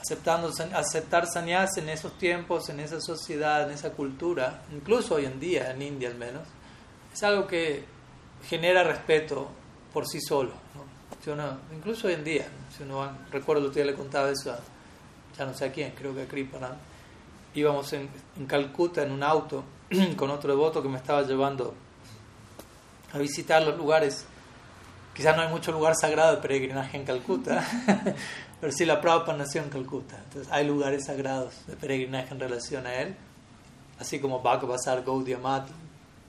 Aceptando, 0.02 0.52
aceptar 0.74 1.28
sannyas 1.28 1.78
en 1.78 1.90
esos 1.90 2.18
tiempos, 2.18 2.70
en 2.70 2.80
esa 2.80 3.00
sociedad, 3.00 3.68
en 3.68 3.76
esa 3.76 3.92
cultura, 3.92 4.64
incluso 4.74 5.16
hoy 5.16 5.26
en 5.26 5.40
día, 5.40 5.72
en 5.72 5.82
India 5.82 6.10
al 6.10 6.16
menos, 6.16 6.48
es 7.14 7.22
algo 7.24 7.46
que 7.46 7.86
genera 8.48 8.84
respeto 8.84 9.50
por 9.94 10.08
sí 10.08 10.20
solo. 10.22 10.54
incluso 11.76 12.08
hoy 12.08 12.14
en 12.14 12.24
día, 12.24 12.48
si 12.76 12.84
uno 12.84 13.12
recuerdo 13.32 13.72
que 13.72 13.86
le 13.86 13.94
contaba 13.94 14.30
eso 14.32 14.52
a, 14.52 14.60
ya 15.38 15.46
no 15.46 15.54
sé 15.54 15.66
a 15.66 15.72
quién, 15.72 15.92
creo 15.92 16.16
que 16.16 16.24
a 16.24 16.28
Kripanan, 16.28 16.78
íbamos 17.54 17.92
en, 17.94 18.10
en, 18.38 18.46
Calcuta 18.48 19.04
en 19.04 19.12
un 19.12 19.24
auto 19.24 19.64
con 20.16 20.32
otro 20.32 20.50
devoto 20.52 20.82
que 20.82 20.90
me 20.90 20.98
estaba 20.98 21.22
llevando 21.24 21.74
a 23.14 23.18
visitar 23.18 23.62
los 23.62 23.78
lugares. 23.78 24.26
Quizás 25.14 25.36
no 25.36 25.42
hay 25.42 25.50
mucho 25.50 25.74
lugar 25.74 25.94
sagrado 26.00 26.36
de 26.36 26.42
peregrinaje 26.42 26.98
en 26.98 27.06
Calcuta, 27.06 27.66
pero 28.62 28.72
sí 28.72 28.86
la 28.86 29.02
Prabhupada 29.02 29.40
nació 29.40 29.64
en 29.64 29.70
Calcuta. 29.70 30.18
Entonces 30.26 30.54
hay 30.54 30.68
lugares 30.68 31.06
sagrados 31.08 31.66
de 31.66 31.76
peregrinaje 31.76 32.32
en 32.32 32.40
relación 32.40 32.86
a 32.86 32.94
él, 33.02 33.16
así 34.00 34.20
como 34.20 34.42
Bhagavasar, 34.42 35.04
Gaudiya 35.04 35.40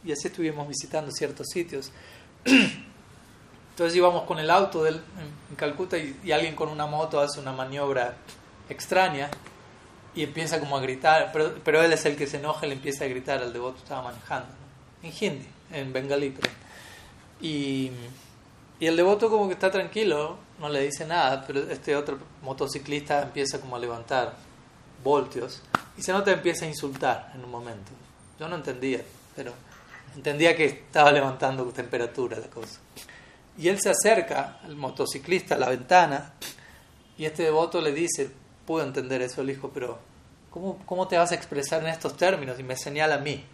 y 0.05 0.12
así 0.12 0.29
estuvimos 0.29 0.67
visitando 0.67 1.12
ciertos 1.12 1.47
sitios. 1.53 1.93
Entonces 2.45 3.97
íbamos 3.97 4.25
con 4.25 4.39
el 4.39 4.51
auto 4.51 4.83
del, 4.83 4.97
en, 4.97 5.57
Calcuta 5.57 5.99
y, 5.99 6.33
alguien 6.33 6.55
con 6.55 6.71
una 6.71 6.87
moto 6.87 7.21
hace 7.21 7.39
una 7.39 7.53
maniobra 7.53 8.17
extraña 8.69 9.31
y 10.15 10.23
empieza 10.23 10.59
como 10.59 10.77
a 10.77 10.81
gritar, 10.81 11.31
pero, 11.33 11.55
pero 11.62 11.83
él 11.83 11.93
es 11.93 12.05
el 12.07 12.17
que 12.17 12.27
se 12.27 12.39
enoja 12.39 12.67
y 12.67 12.71
le 12.71 12.75
empieza 12.77 13.05
a 13.05 13.09
gritar 13.09 13.43
al 13.43 13.53
devoto 13.53 13.79
estaba 13.79 14.03
manejando, 14.03 14.49
en 15.03 15.12
hindi, 15.12 15.47
en 15.71 15.93
bengalí. 15.93 16.35
Y, 17.41 17.91
y 18.81 18.87
el 18.87 18.97
devoto 18.97 19.31
como 19.31 19.49
que 19.49 19.55
está 19.55 19.71
tranquilo, 19.71 20.39
no 20.62 20.69
le 20.69 20.85
dice 20.85 21.04
nada, 21.04 21.45
pero 21.45 21.69
este 21.71 21.97
otro 21.97 22.19
motociclista 22.40 23.23
empieza 23.23 23.61
como 23.61 23.75
a 23.75 23.81
levantar 23.81 24.37
voltios 25.02 25.61
y 25.99 26.02
se 26.02 26.12
nota 26.12 26.31
empieza 26.31 26.64
a 26.64 26.69
insultar 26.69 27.33
en 27.35 27.45
un 27.45 27.50
momento. 27.50 27.90
Yo 28.38 28.49
no 28.49 28.54
entendía, 28.54 29.02
pero 29.35 29.52
entendía 30.14 30.57
que 30.57 30.64
estaba 30.66 31.11
levantando 31.11 31.64
temperatura 31.66 32.38
la 32.38 32.47
cosa. 32.47 32.78
Y 33.59 33.69
él 33.69 33.81
se 33.81 33.90
acerca, 33.90 34.61
el 34.64 34.76
motociclista, 34.76 35.57
a 35.57 35.59
la 35.59 35.69
ventana 35.69 36.33
y 37.19 37.25
este 37.25 37.42
devoto 37.42 37.81
le 37.81 37.92
dice, 37.92 38.31
puedo 38.64 38.87
entender 38.87 39.21
eso, 39.21 39.42
le 39.42 39.54
dijo, 39.54 39.71
pero 39.75 39.99
¿cómo, 40.49 40.78
¿cómo 40.87 41.09
te 41.09 41.19
vas 41.19 41.33
a 41.33 41.35
expresar 41.35 41.83
en 41.83 41.88
estos 41.88 42.16
términos? 42.16 42.61
Y 42.61 42.62
me 42.62 42.76
señala 42.76 43.16
a 43.16 43.19
mí, 43.19 43.45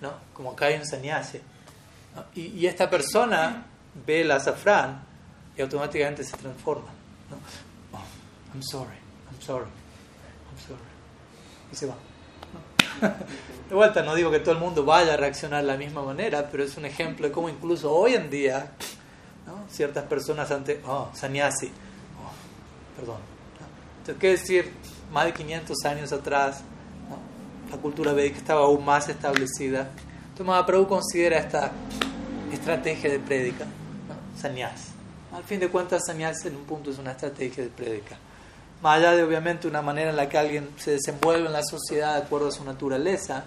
¿no? 0.00 0.12
Como 0.32 0.52
acá 0.52 0.66
hay 0.66 0.76
un 0.76 0.84
Y, 2.36 2.40
y, 2.40 2.66
esta 2.68 2.88
persona 2.88 3.66
ve 4.06 4.20
el 4.20 4.30
azafrán 4.30 5.15
y 5.56 5.62
automáticamente 5.62 6.24
se 6.24 6.36
transforma. 6.36 6.88
¿no? 7.30 7.36
Oh, 7.98 8.02
I'm 8.52 8.62
sorry, 8.62 8.96
I'm 9.30 9.40
sorry, 9.40 9.66
I'm 9.66 10.58
sorry. 10.66 10.80
Y 11.72 11.76
se 11.76 11.86
va. 11.86 11.94
De 13.68 13.74
vuelta, 13.74 14.02
no 14.02 14.14
digo 14.14 14.30
que 14.30 14.38
todo 14.38 14.52
el 14.52 14.60
mundo 14.60 14.84
vaya 14.84 15.14
a 15.14 15.16
reaccionar 15.16 15.62
de 15.62 15.66
la 15.66 15.76
misma 15.76 16.02
manera, 16.02 16.48
pero 16.50 16.62
es 16.62 16.76
un 16.76 16.84
ejemplo 16.84 17.26
de 17.26 17.32
cómo 17.32 17.48
incluso 17.48 17.92
hoy 17.92 18.14
en 18.14 18.30
día, 18.30 18.72
¿no? 19.46 19.64
ciertas 19.68 20.04
personas 20.04 20.50
ante, 20.50 20.80
oh, 20.86 21.10
sannyasi, 21.12 21.66
oh, 21.66 22.96
perdón, 22.96 23.18
¿qué 24.18 24.30
decir? 24.30 24.72
Más 25.12 25.26
de 25.26 25.32
500 25.32 25.84
años 25.84 26.12
atrás, 26.12 26.62
la 27.70 27.76
cultura 27.78 28.12
védica 28.12 28.38
estaba 28.38 28.62
aún 28.62 28.84
más 28.84 29.08
establecida. 29.08 29.90
Entonces 30.22 30.46
Mahaprabhu 30.46 30.86
considera 30.86 31.38
esta 31.38 31.72
estrategia 32.52 33.10
de 33.10 33.18
prédica, 33.18 33.64
¿no? 33.64 34.40
Fin 35.46 35.60
de 35.60 35.68
cuentas, 35.68 36.02
sannyas 36.06 36.44
en 36.44 36.56
un 36.56 36.64
punto 36.64 36.90
es 36.90 36.98
una 36.98 37.12
estrategia 37.12 37.64
de 37.64 37.70
prédica. 37.70 38.16
Más 38.82 38.98
allá 38.98 39.12
de 39.12 39.22
obviamente 39.22 39.66
una 39.66 39.82
manera 39.82 40.10
en 40.10 40.16
la 40.16 40.28
que 40.28 40.38
alguien 40.38 40.68
se 40.76 40.92
desenvuelve 40.92 41.46
en 41.46 41.52
la 41.52 41.62
sociedad 41.62 42.16
de 42.16 42.22
acuerdo 42.24 42.48
a 42.48 42.52
su 42.52 42.64
naturaleza, 42.64 43.44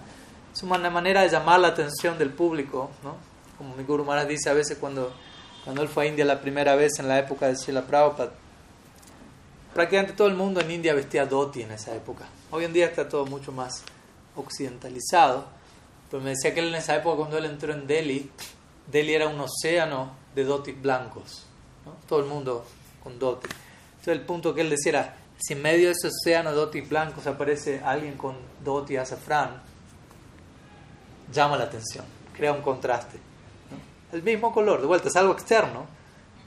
es 0.54 0.64
una 0.64 0.90
manera 0.90 1.22
de 1.22 1.30
llamar 1.30 1.60
la 1.60 1.70
atención 1.70 2.18
del 2.18 2.32
público, 2.32 2.90
¿no? 3.04 3.16
Como 3.58 3.76
mi 3.76 3.84
Guru 3.84 4.06
Maharaj 4.06 4.28
dice 4.28 4.50
a 4.50 4.54
veces 4.54 4.78
cuando, 4.78 5.14
cuando 5.64 5.82
él 5.82 5.90
fue 5.90 6.06
a 6.06 6.08
India 6.08 6.26
la 6.26 6.42
primera 6.42 6.76
vez 6.76 6.98
en 7.00 7.08
la 7.08 7.20
época 7.20 7.48
de 7.48 7.56
Srila 7.56 7.86
Prabhupada, 7.86 8.32
prácticamente 9.74 10.14
todo 10.14 10.28
el 10.28 10.36
mundo 10.36 10.62
en 10.62 10.72
India 10.72 10.94
vestía 10.94 11.26
dhoti 11.26 11.62
en 11.62 11.72
esa 11.72 11.94
época. 11.94 12.26
Hoy 12.52 12.66
en 12.66 12.74
día 12.74 12.86
está 12.88 13.08
todo 13.08 13.26
mucho 13.26 13.52
más 13.52 13.84
occidentalizado. 14.36 15.46
Pero 16.10 16.24
me 16.24 16.32
decía 16.32 16.54
que 16.54 16.62
él 16.62 16.70
en 16.70 16.76
esa 16.76 16.96
época, 16.96 17.18
cuando 17.18 17.38
él 17.38 17.46
entró 17.46 17.72
en 17.72 17.86
Delhi, 17.86 18.32
Delhi 18.88 19.14
era 19.14 19.28
un 19.28 19.40
océano 19.40 20.12
de 20.34 20.44
dotis 20.44 20.82
blancos, 20.82 21.46
todo 22.08 22.20
el 22.20 22.26
mundo 22.26 22.66
con 23.04 23.20
dotis. 23.20 23.52
Entonces 23.92 24.14
el 24.14 24.22
punto 24.22 24.54
que 24.54 24.62
él 24.62 24.70
decía 24.70 24.90
era, 24.92 25.16
si 25.38 25.54
en 25.54 25.62
medio 25.62 25.88
de 25.88 25.94
ese 25.94 26.08
océano 26.08 26.52
de 26.52 26.58
dotis 26.58 26.88
blancos 26.88 27.26
aparece 27.28 27.82
alguien 27.84 28.16
con 28.18 28.36
dotis 28.64 29.00
azafrán, 29.00 29.62
llama 31.32 31.58
la 31.58 31.66
atención, 31.66 32.06
crea 32.34 32.54
un 32.54 32.62
contraste. 32.62 33.18
El 34.12 34.24
mismo 34.24 34.54
color, 34.54 34.82
de 34.82 34.88
vuelta, 34.88 35.08
es 35.10 35.16
algo 35.16 35.34
externo, 35.34 35.86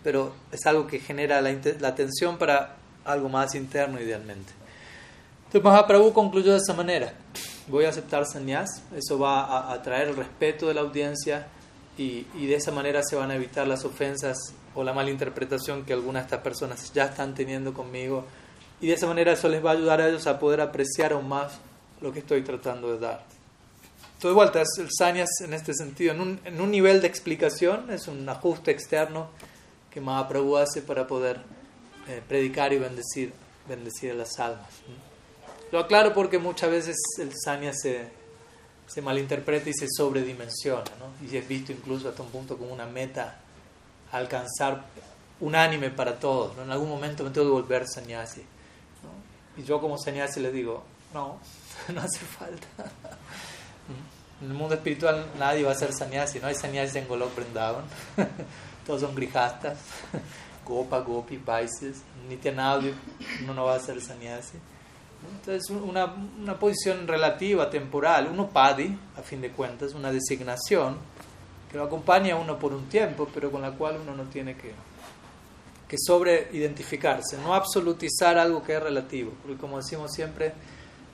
pero 0.03 0.33
es 0.51 0.67
algo 0.67 0.87
que 0.87 0.99
genera 0.99 1.41
la, 1.41 1.55
la 1.81 1.89
atención 1.89 2.37
para 2.37 2.77
algo 3.05 3.29
más 3.29 3.55
interno 3.55 4.01
idealmente. 4.01 4.53
Entonces 5.47 5.63
Mahaprabhu 5.63 6.13
concluyó 6.13 6.53
de 6.53 6.59
esa 6.59 6.75
manera, 6.75 7.13
voy 7.69 7.85
a 7.85 7.91
aceptar 7.91 8.27
sannyas, 8.27 8.83
eso 8.97 9.19
va 9.19 9.45
a 9.45 9.73
atraer 9.73 10.09
el 10.09 10.17
respeto 10.17 10.67
de 10.67 10.75
la 10.75 10.81
audiencia 10.81 11.47
y, 11.97 12.27
y, 12.35 12.47
de 12.47 12.55
esa 12.55 12.73
manera 12.73 13.03
se 13.03 13.17
van 13.17 13.31
a 13.31 13.35
evitar 13.35 13.67
las 13.67 13.85
ofensas 13.85 14.39
o 14.75 14.85
la 14.85 14.93
mala 14.93 15.11
interpretación 15.11 15.85
que 15.85 15.93
algunas 15.93 16.23
de 16.23 16.27
estas 16.27 16.41
personas 16.41 16.93
ya 16.93 17.07
están 17.07 17.35
teniendo 17.35 17.73
conmigo 17.75 18.25
y 18.81 18.89
de 18.89 18.95
esa 18.95 19.07
manera 19.07 19.33
eso 19.33 19.49
les 19.49 19.65
va 19.65 19.71
a 19.71 19.75
ayudar 19.75 20.01
a 20.01 20.09
ellos 20.09 20.27
a 20.27 20.39
poder 20.39 20.61
apreciar 20.61 21.13
aún 21.13 21.29
más 21.29 21.53
lo 22.01 22.13
que 22.13 22.19
estoy 22.19 22.43
tratando 22.43 22.93
de 22.93 22.99
dar. 22.99 23.25
Entonces, 24.15 24.35
vuelta, 24.35 24.61
el 24.61 24.89
sannyas 24.91 25.31
en 25.41 25.53
este 25.53 25.73
sentido, 25.75 26.13
en 26.13 26.21
un, 26.21 26.41
en 26.45 26.61
un 26.61 26.71
nivel 26.71 27.01
de 27.01 27.07
explicación, 27.07 27.91
es 27.91 28.09
un 28.09 28.29
ajuste 28.29 28.71
externo 28.71 29.29
que 29.91 30.01
Mahaprabhu 30.01 30.57
hace 30.57 30.83
para 30.83 31.07
poder 31.07 31.41
eh, 32.09 32.23
predicar 32.27 32.73
y 32.73 32.79
bendecir, 32.79 33.33
bendecir 33.69 34.13
a 34.13 34.15
las 34.15 34.39
almas. 34.41 34.69
Lo 35.71 35.79
aclaro 35.79 36.13
porque 36.13 36.39
muchas 36.39 36.71
veces 36.71 36.97
el 37.19 37.33
sannyas 37.35 37.77
se, 37.81 38.09
se 38.87 39.01
malinterpreta 39.03 39.71
y 39.71 39.75
se 39.75 39.87
sobredimensiona, 39.89 40.91
¿no? 40.99 41.27
y 41.27 41.37
es 41.37 41.47
visto 41.47 41.73
incluso 41.73 42.09
hasta 42.09 42.23
un 42.23 42.31
punto 42.31 42.59
como 42.59 42.73
una 42.73 42.87
meta 42.87 43.42
alcanzar 44.13 44.85
unánime 45.41 45.91
para 45.91 46.19
todos. 46.19 46.57
¿no? 46.57 46.63
En 46.63 46.71
algún 46.71 46.89
momento 46.89 47.25
me 47.25 47.31
tengo 47.31 47.49
que 47.49 47.53
volver 47.53 47.87
sannyasi. 47.89 48.45
Y 49.57 49.65
yo 49.65 49.81
como 49.81 49.99
sannyasi 49.99 50.41
les 50.41 50.53
digo, 50.53 50.83
no, 51.13 51.39
no 51.93 52.01
hace 52.01 52.21
falta. 52.21 52.67
En 54.41 54.49
el 54.49 54.55
mundo 54.55 54.75
espiritual 54.75 55.25
nadie 55.39 55.63
va 55.63 55.71
a 55.71 55.77
ser 55.77 55.93
sannyasi, 55.93 56.41
no 56.41 56.49
hay 56.49 56.57
sannyasi 56.57 56.99
en 56.99 57.07
Golok 57.07 57.33
Vrindavan. 57.37 57.85
Todos 58.87 59.03
son 59.03 59.15
grijastas, 59.15 59.79
Gopa, 60.67 60.99
Gopi, 60.99 61.37
Vaises, 61.37 62.03
Nityanadi, 62.29 62.93
uno 63.45 63.55
no 63.55 63.67
va 63.67 63.77
a 63.77 63.79
ser 63.79 64.01
sannyasi. 64.01 64.59
Entonces, 65.31 65.71
una, 65.71 66.13
una 66.41 66.59
posición 66.59 67.07
relativa, 67.07 67.71
temporal, 67.71 68.27
uno 68.33 68.49
padi, 68.49 68.99
a 69.17 69.23
fin 69.23 69.41
de 69.41 69.53
cuentas, 69.53 69.95
una 69.95 70.11
designación 70.11 70.97
que 71.73 71.79
lo 71.79 71.85
acompaña 71.85 72.35
a 72.35 72.39
uno 72.39 72.59
por 72.59 72.75
un 72.75 72.87
tiempo, 72.91 73.27
pero 73.33 73.51
con 73.51 73.63
la 73.63 73.73
cual 73.73 73.99
uno 74.03 74.15
no 74.15 74.25
tiene 74.25 74.55
que, 74.55 74.73
que 75.89 75.97
sobre-identificarse, 75.99 77.39
no 77.39 77.55
absolutizar 77.55 78.37
algo 78.39 78.63
que 78.63 78.77
es 78.77 78.83
relativo, 78.83 79.33
porque 79.43 79.57
como 79.59 79.79
decimos 79.79 80.13
siempre, 80.13 80.53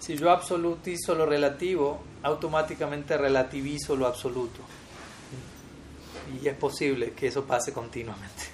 si 0.01 0.17
yo 0.17 0.31
absolutizo 0.31 1.15
lo 1.15 1.27
relativo, 1.27 2.01
automáticamente 2.23 3.17
relativizo 3.17 3.97
lo 3.97 4.07
absoluto. 4.07 4.61
Y 6.43 6.47
es 6.47 6.55
posible 6.55 7.13
que 7.13 7.29
eso 7.29 7.45
pase 7.45 7.73
continuamente. 7.73 8.45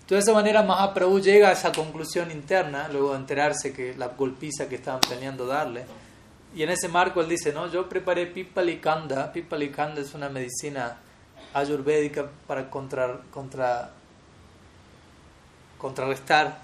Entonces, 0.00 0.26
de 0.26 0.30
esa 0.30 0.32
manera 0.34 0.62
Mahaprabhu 0.62 1.20
llega 1.20 1.48
a 1.48 1.52
esa 1.52 1.72
conclusión 1.72 2.30
interna, 2.30 2.88
luego 2.88 3.12
de 3.12 3.18
enterarse 3.18 3.72
que 3.72 3.94
la 3.94 4.08
golpiza 4.08 4.68
que 4.68 4.74
estaban 4.74 5.00
planeando 5.00 5.46
darle. 5.46 5.86
Y 6.54 6.62
en 6.62 6.70
ese 6.70 6.88
marco 6.88 7.20
él 7.20 7.28
dice, 7.28 7.52
no, 7.52 7.70
yo 7.70 7.88
preparé 7.88 8.26
Pipalikanda. 8.26 9.32
Pipalikanda 9.32 10.00
es 10.00 10.14
una 10.14 10.28
medicina 10.28 10.98
ayurvédica 11.52 12.30
para 12.46 12.70
contra, 12.70 13.20
contra, 13.30 13.90
contrarrestar 15.78 16.58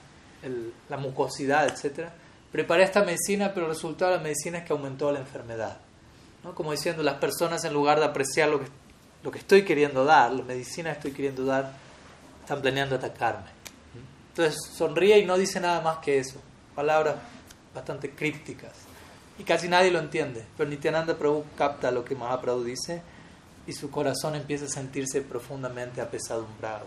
la 0.88 0.97
mucosidad, 0.97 1.66
etcétera 1.68 2.12
preparé 2.52 2.85
esta 2.85 3.04
medicina, 3.04 3.52
pero 3.54 3.66
el 3.66 3.73
resultado 3.73 4.12
de 4.12 4.16
la 4.18 4.23
medicina 4.23 4.59
es 4.59 4.64
que 4.64 4.73
aumentó 4.73 5.11
la 5.12 5.20
enfermedad. 5.20 5.78
¿no? 6.42 6.54
Como 6.54 6.73
diciendo, 6.73 7.02
las 7.02 7.16
personas 7.16 7.64
en 7.64 7.73
lugar 7.73 7.99
de 7.99 8.06
apreciar 8.06 8.49
lo 8.49 8.61
que, 8.61 8.66
lo 9.23 9.30
que 9.30 9.38
estoy 9.38 9.64
queriendo 9.64 10.04
dar, 10.04 10.32
la 10.32 10.43
medicina 10.43 10.91
que 10.91 10.97
estoy 10.97 11.12
queriendo 11.12 11.45
dar, 11.45 11.73
están 12.41 12.60
planeando 12.60 12.97
atacarme. 12.97 13.49
Entonces 14.30 14.58
sonríe 14.75 15.19
y 15.19 15.26
no 15.26 15.36
dice 15.36 15.60
nada 15.60 15.80
más 15.80 15.99
que 15.99 16.19
eso. 16.19 16.41
Palabras 16.75 17.17
bastante 17.75 18.10
crípticas. 18.10 18.73
Y 19.41 19.43
casi 19.43 19.69
nadie 19.69 19.91
lo 19.91 19.99
entiende. 19.99 20.45
Pero 20.57 20.71
Nityananda 20.71 21.17
Prabhu 21.17 21.45
capta 21.57 21.91
lo 21.91 22.05
que 22.05 22.15
Mahaprabhu 22.15 22.63
dice 22.63 23.03
y 23.67 23.73
su 23.73 23.91
corazón 23.91 24.37
empieza 24.37 24.67
a 24.67 24.69
sentirse 24.69 25.23
profundamente 25.23 26.00
apesadumbrado. 26.00 26.87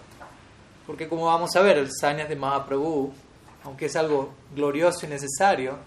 Porque 0.88 1.10
como 1.10 1.26
vamos 1.26 1.56
a 1.56 1.62
ver, 1.62 1.78
el 1.78 1.90
Sanyas 1.92 2.30
de 2.30 2.36
Mahaprabhu 2.36 3.12
aunque 3.64 3.86
es 3.86 3.96
algo 3.96 4.34
glorioso 4.54 5.06
y 5.06 5.10
necesario, 5.10 5.78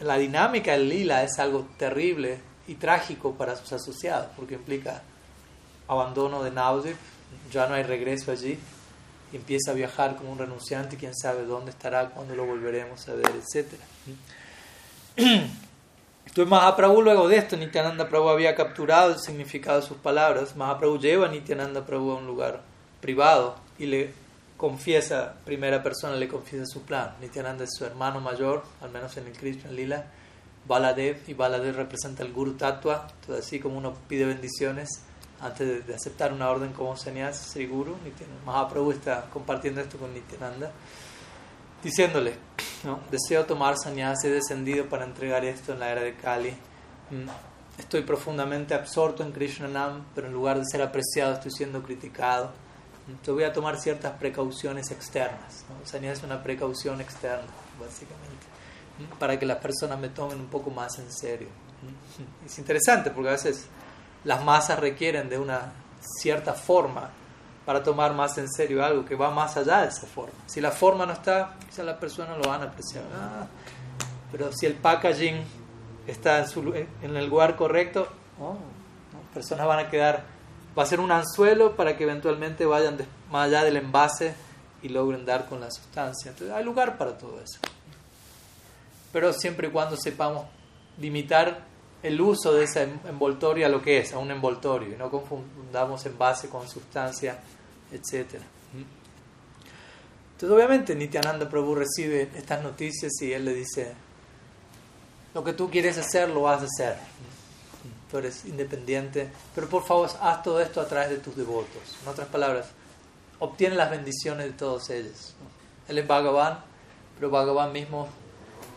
la 0.00 0.16
dinámica 0.16 0.72
del 0.72 0.88
lila 0.88 1.22
es 1.22 1.38
algo 1.38 1.68
terrible 1.76 2.40
y 2.66 2.74
trágico 2.76 3.34
para 3.34 3.56
sus 3.56 3.72
asociados, 3.72 4.28
porque 4.36 4.54
implica 4.54 5.02
abandono 5.88 6.42
de 6.42 6.50
Naudev, 6.50 6.96
ya 7.50 7.66
no 7.66 7.74
hay 7.74 7.82
regreso 7.82 8.32
allí, 8.32 8.58
empieza 9.32 9.72
a 9.72 9.74
viajar 9.74 10.16
como 10.16 10.32
un 10.32 10.38
renunciante, 10.38 10.96
quién 10.96 11.14
sabe 11.14 11.44
dónde 11.44 11.70
estará, 11.70 12.08
cuándo 12.10 12.34
lo 12.34 12.46
volveremos 12.46 13.06
a 13.08 13.14
ver, 13.14 13.30
etc. 13.30 13.66
Entonces 16.32 16.50
Mahaprabhu 16.50 17.02
luego 17.02 17.28
de 17.28 17.36
esto, 17.36 17.58
Nityananda 17.58 18.08
Prabhu 18.08 18.30
había 18.30 18.54
capturado 18.54 19.12
el 19.12 19.20
significado 19.20 19.82
de 19.82 19.86
sus 19.86 19.98
palabras, 19.98 20.56
Mahaprabhu 20.56 20.98
lleva 20.98 21.26
a 21.26 21.28
Nityananda 21.28 21.84
Prabhu 21.84 22.12
a 22.12 22.14
un 22.14 22.26
lugar 22.26 22.62
privado 23.02 23.56
y 23.78 23.84
le 23.84 24.14
confiesa, 24.56 25.34
primera 25.44 25.82
persona 25.82 26.16
le 26.16 26.28
confiesa 26.28 26.64
su 26.64 26.84
plan. 26.84 27.16
Nityananda 27.20 27.64
es 27.64 27.72
su 27.76 27.84
hermano 27.84 28.22
mayor, 28.22 28.62
al 28.80 28.88
menos 28.88 29.14
en 29.18 29.26
el 29.26 29.34
Krishna 29.34 29.70
Lila, 29.72 30.06
Baladev, 30.66 31.18
y 31.26 31.34
Baladev 31.34 31.76
representa 31.76 32.22
el 32.22 32.32
Guru 32.32 32.54
Tattva, 32.54 33.08
entonces 33.20 33.44
así 33.44 33.60
como 33.60 33.76
uno 33.76 33.92
pide 34.08 34.24
bendiciones 34.24 34.88
antes 35.38 35.86
de, 35.86 35.94
aceptar 35.94 36.32
una 36.32 36.48
orden 36.48 36.72
como 36.72 36.96
señas 36.96 37.36
Sri 37.36 37.66
Guru, 37.66 37.94
Mahaprabhu 38.46 38.92
está 38.92 39.28
compartiendo 39.30 39.82
esto 39.82 39.98
con 39.98 40.14
Nityananda, 40.14 40.72
diciéndole, 41.82 42.32
¿no? 42.84 43.00
deseo 43.10 43.44
tomar 43.46 43.76
sannyas, 43.76 44.24
he 44.24 44.30
descendido 44.30 44.86
para 44.86 45.04
entregar 45.04 45.44
esto 45.44 45.72
en 45.72 45.80
la 45.80 45.90
era 45.90 46.00
de 46.02 46.14
Kali, 46.14 46.50
mm, 47.10 47.28
estoy 47.78 48.02
profundamente 48.02 48.74
absorto 48.74 49.22
en 49.22 49.32
Krishna 49.32 49.68
Nam, 49.68 50.04
pero 50.14 50.26
en 50.26 50.32
lugar 50.32 50.58
de 50.58 50.64
ser 50.64 50.82
apreciado 50.82 51.34
estoy 51.34 51.50
siendo 51.50 51.82
criticado 51.82 52.50
entonces 53.08 53.34
voy 53.34 53.44
a 53.44 53.52
tomar 53.52 53.78
ciertas 53.78 54.12
precauciones 54.18 54.90
externas. 54.90 55.64
¿no? 55.68 56.08
es 56.08 56.22
una 56.22 56.42
precaución 56.42 57.00
externa, 57.00 57.48
básicamente, 57.78 58.46
para 59.18 59.38
que 59.38 59.46
las 59.46 59.58
personas 59.58 59.98
me 59.98 60.08
tomen 60.08 60.38
un 60.38 60.46
poco 60.46 60.70
más 60.70 60.98
en 60.98 61.10
serio. 61.10 61.48
Es 62.46 62.58
interesante 62.58 63.10
porque 63.10 63.30
a 63.30 63.32
veces 63.32 63.66
las 64.24 64.44
masas 64.44 64.78
requieren 64.78 65.28
de 65.28 65.38
una 65.38 65.72
cierta 66.00 66.52
forma 66.52 67.10
para 67.64 67.82
tomar 67.82 68.14
más 68.14 68.36
en 68.38 68.50
serio 68.50 68.84
algo 68.84 69.04
que 69.04 69.14
va 69.14 69.30
más 69.30 69.56
allá 69.56 69.82
de 69.82 69.88
esa 69.88 70.06
forma. 70.06 70.34
Si 70.46 70.60
la 70.60 70.70
forma 70.70 71.06
no 71.06 71.12
está, 71.12 71.54
quizás 71.68 71.84
las 71.84 71.98
personas 71.98 72.36
lo 72.38 72.48
van 72.48 72.62
a 72.62 72.64
apreciar. 72.64 73.04
Ah, 73.14 73.46
pero 74.30 74.50
si 74.52 74.66
el 74.66 74.74
packaging 74.74 75.42
está 76.06 76.38
en, 76.40 76.48
su, 76.48 76.74
en 76.74 77.16
el 77.16 77.26
lugar 77.26 77.56
correcto, 77.56 78.08
oh, 78.40 78.56
las 79.12 79.34
personas 79.34 79.66
van 79.66 79.86
a 79.86 79.90
quedar 79.90 80.24
va 80.76 80.82
a 80.82 80.86
ser 80.86 81.00
un 81.00 81.12
anzuelo 81.12 81.76
para 81.76 81.96
que 81.96 82.04
eventualmente 82.04 82.64
vayan 82.64 82.98
más 83.30 83.48
allá 83.48 83.64
del 83.64 83.76
envase 83.76 84.34
y 84.82 84.88
logren 84.88 85.24
dar 85.24 85.46
con 85.46 85.60
la 85.60 85.70
sustancia. 85.70 86.30
Entonces 86.30 86.54
hay 86.54 86.64
lugar 86.64 86.98
para 86.98 87.16
todo 87.16 87.40
eso. 87.40 87.58
Pero 89.12 89.32
siempre 89.32 89.68
y 89.68 89.70
cuando 89.70 89.96
sepamos 89.96 90.46
limitar 90.98 91.64
el 92.02 92.20
uso 92.20 92.52
de 92.52 92.64
ese 92.64 92.82
envoltorio 93.08 93.66
a 93.66 93.68
lo 93.68 93.80
que 93.80 93.98
es, 93.98 94.12
a 94.12 94.18
un 94.18 94.30
envoltorio, 94.30 94.94
y 94.94 94.96
no 94.96 95.10
confundamos 95.10 96.04
envase 96.06 96.48
con 96.48 96.68
sustancia, 96.68 97.38
etc. 97.92 98.40
Entonces 100.32 100.50
obviamente 100.50 100.94
Nityananda 100.94 101.48
Prabhu 101.48 101.74
recibe 101.74 102.30
estas 102.36 102.62
noticias 102.62 103.12
y 103.20 103.32
él 103.32 103.44
le 103.44 103.54
dice, 103.54 103.92
lo 105.34 105.44
que 105.44 105.52
tú 105.52 105.70
quieres 105.70 105.96
hacer, 105.98 106.28
lo 106.28 106.42
vas 106.42 106.62
a 106.62 106.64
hacer 106.64 106.96
tú 108.12 108.18
eres 108.18 108.44
independiente, 108.44 109.32
pero 109.54 109.66
por 109.68 109.82
favor 109.84 110.10
haz 110.20 110.42
todo 110.42 110.60
esto 110.60 110.82
a 110.82 110.86
través 110.86 111.08
de 111.08 111.16
tus 111.16 111.34
devotos. 111.34 111.96
En 112.02 112.08
otras 112.08 112.28
palabras, 112.28 112.66
obtiene 113.38 113.74
las 113.74 113.90
bendiciones 113.90 114.46
de 114.46 114.52
todos 114.52 114.90
ellos. 114.90 115.34
Él 115.88 115.96
es 115.96 116.06
Bhagavan, 116.06 116.58
pero 117.14 117.30
Bhagavan 117.30 117.72
mismo 117.72 118.06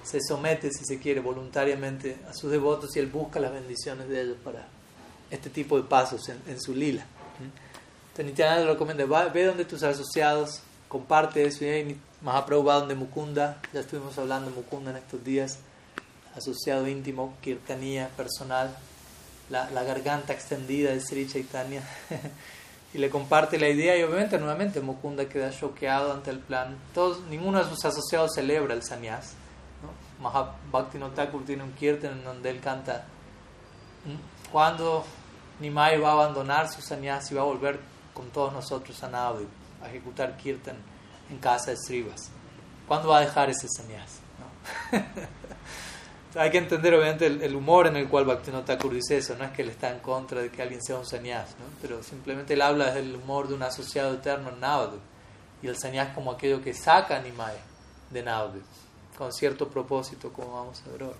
se 0.05 0.19
somete, 0.21 0.69
si 0.71 0.85
se 0.85 0.99
quiere, 0.99 1.19
voluntariamente 1.19 2.17
a 2.29 2.33
sus 2.33 2.51
devotos 2.51 2.95
y 2.95 2.99
él 2.99 3.07
busca 3.07 3.39
las 3.39 3.51
bendiciones 3.51 4.07
de 4.07 4.21
ellos 4.21 4.37
para 4.43 4.67
este 5.31 5.49
tipo 5.49 5.77
de 5.77 5.83
pasos 5.83 6.29
en, 6.29 6.61
su 6.61 6.73
lila. 6.73 7.05
Entonces 8.09 8.25
Nityananda 8.25 8.65
le 8.65 8.71
recomienda, 8.71 9.05
ve 9.29 9.45
donde 9.45 9.65
tus 9.65 9.81
asociados, 9.83 10.61
comparte 10.87 11.45
eso, 11.45 11.65
y 11.65 11.97
Mahaprabhu 12.21 12.63
va 12.63 12.75
donde 12.75 12.95
Mukunda, 12.95 13.59
ya 13.73 13.81
estuvimos 13.81 14.17
hablando 14.17 14.49
de 14.49 14.55
Mukunda 14.55 14.91
en 14.91 14.97
estos 14.97 15.23
días, 15.23 15.57
asociado 16.35 16.87
íntimo, 16.87 17.33
kirtanía, 17.41 18.09
personal, 18.15 18.77
la, 19.49 19.69
la 19.71 19.83
garganta 19.83 20.33
extendida 20.33 20.91
de 20.91 21.01
Sri 21.01 21.27
Chaitanya. 21.27 21.81
y 22.93 22.97
le 22.97 23.09
comparte 23.09 23.59
la 23.59 23.67
idea 23.67 23.97
y 23.97 24.03
obviamente 24.03 24.37
nuevamente 24.37 24.79
Mukunda 24.79 25.27
queda 25.27 25.51
choqueado 25.51 26.13
ante 26.13 26.29
el 26.29 26.39
plan. 26.39 26.77
Todos, 26.93 27.21
ninguno 27.29 27.61
de 27.61 27.69
sus 27.69 27.83
asociados 27.83 28.31
celebra 28.35 28.73
el 28.73 28.83
sannyas. 28.83 29.33
¿No? 30.31 30.49
Mahabhakti 30.71 30.99
Thakur 31.15 31.45
tiene 31.45 31.63
un 31.63 31.73
kirtan 31.73 32.13
en 32.13 32.23
donde 32.23 32.49
él 32.49 32.59
canta 32.59 33.05
cuando 34.51 35.03
Nimai 35.59 35.99
va 35.99 36.09
a 36.09 36.13
abandonar 36.13 36.71
su 36.71 36.81
sannyas 36.81 37.31
y 37.31 37.35
va 37.35 37.41
a 37.41 37.45
volver 37.45 37.79
con 38.13 38.29
todos 38.29 38.53
nosotros 38.53 39.01
a 39.03 39.09
Navadvip 39.09 39.49
a 39.81 39.89
ejecutar 39.89 40.37
kirtan 40.37 40.77
en 41.29 41.37
casa 41.39 41.71
de 41.71 41.77
Srivas. 41.77 42.29
¿Cuándo 42.87 43.09
va 43.09 43.17
a 43.17 43.21
dejar 43.21 43.49
ese 43.49 43.67
sannyas? 43.67 44.19
Hay 46.35 46.51
que 46.51 46.57
entender 46.57 46.93
obviamente 46.93 47.27
el, 47.27 47.55
humor 47.55 47.87
en 47.87 47.95
el 47.95 48.09
cual 48.09 48.25
Bhaktivinoda 48.25 48.75
dice 48.75 49.17
eso, 49.17 49.37
no 49.37 49.45
es 49.45 49.51
que 49.51 49.61
él 49.61 49.69
está 49.69 49.89
en 49.89 49.99
contra 49.99 50.41
de 50.41 50.49
que 50.49 50.61
alguien 50.61 50.83
sea 50.83 50.97
un 50.97 51.05
sannyas, 51.05 51.51
¿no? 51.51 51.65
pero 51.81 52.03
simplemente 52.03 52.55
él 52.55 52.61
habla 52.61 52.91
del 52.91 53.15
humor 53.15 53.47
de 53.47 53.53
un 53.53 53.63
asociado 53.63 54.15
eterno 54.15 54.49
en 54.49 54.59
Navadvip 54.59 54.99
y 55.61 55.67
el 55.67 55.77
sannyas 55.77 56.13
como 56.13 56.31
aquello 56.31 56.61
que 56.61 56.73
saca 56.73 57.17
a 57.17 57.21
Nimai 57.21 57.55
de 58.11 58.21
Navadvip 58.21 58.65
con 59.17 59.31
cierto 59.31 59.67
propósito, 59.67 60.31
como 60.31 60.53
vamos 60.53 60.81
a 60.85 60.91
ver 60.91 61.03
ahora. 61.03 61.17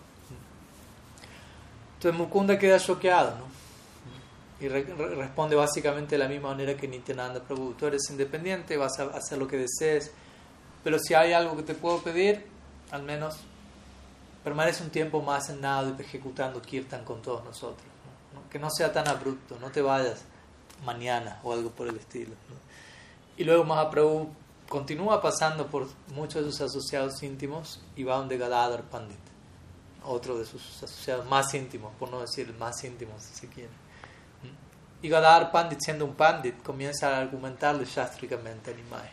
Entonces 1.96 2.20
Mukunda 2.20 2.60
queda 2.60 2.80
choqueado, 2.80 3.32
¿no? 3.38 3.46
Y 4.60 4.68
responde 4.70 5.56
básicamente 5.56 6.16
de 6.16 6.20
la 6.20 6.30
misma 6.30 6.50
manera 6.50 6.78
que 6.78 6.88
Nityananda 6.88 7.42
Prabhu. 7.42 7.74
Tú 7.74 7.88
eres 7.88 8.10
independiente, 8.10 8.78
vas 8.78 9.00
a 9.00 9.06
hacer 9.06 9.38
lo 9.38 9.48
que 9.48 9.58
desees, 9.58 10.12
pero 10.84 10.98
si 11.00 11.14
hay 11.14 11.34
algo 11.34 11.58
que 11.58 11.64
te 11.64 11.74
puedo 11.74 12.00
pedir, 12.00 12.46
al 12.92 13.04
menos 13.04 13.38
permanece 14.44 14.84
un 14.84 14.92
tiempo 14.92 15.22
más 15.22 15.50
en 15.50 15.60
nada 15.62 15.96
ejecutando 16.00 16.62
kirtan 16.62 17.04
con 17.04 17.22
todos 17.22 17.44
nosotros. 17.44 17.86
Que 18.50 18.60
no 18.60 18.70
sea 18.70 18.94
tan 18.94 19.08
abrupto, 19.08 19.58
no 19.60 19.72
te 19.72 19.82
vayas 19.82 20.22
mañana 20.86 21.40
o 21.44 21.52
algo 21.52 21.72
por 21.72 21.88
el 21.88 21.98
estilo. 21.98 22.34
Y 23.38 23.44
luego 23.44 23.66
Mahaprabhu 23.66 24.30
continúa 24.70 25.22
pasando 25.22 25.68
por 25.68 25.88
muchos 26.16 26.46
de 26.46 26.52
sus 26.52 26.62
asociados 26.62 27.22
íntimos 27.24 27.80
y 27.96 28.04
va 28.04 28.18
donde 28.18 28.38
Gadadhar 28.38 28.84
Pandit, 28.84 29.20
otro 30.04 30.38
de 30.38 30.46
sus 30.46 30.84
asociados 30.84 31.26
más 31.28 31.54
íntimos, 31.54 31.94
por 32.00 32.10
no 32.10 32.22
decir 32.22 32.54
más 32.60 32.84
íntimos 32.84 33.24
si 33.24 33.34
se 33.34 33.48
quiere. 33.48 33.70
Y 35.02 35.10
Gadadhar 35.10 35.52
Pandit, 35.52 35.80
siendo 35.82 36.06
un 36.06 36.16
Pandit, 36.16 36.64
comienza 36.64 37.16
a 37.16 37.22
argumentarle 37.22 37.86
shastricamente 37.86 38.72
a 38.72 38.74
Nimai 38.74 39.10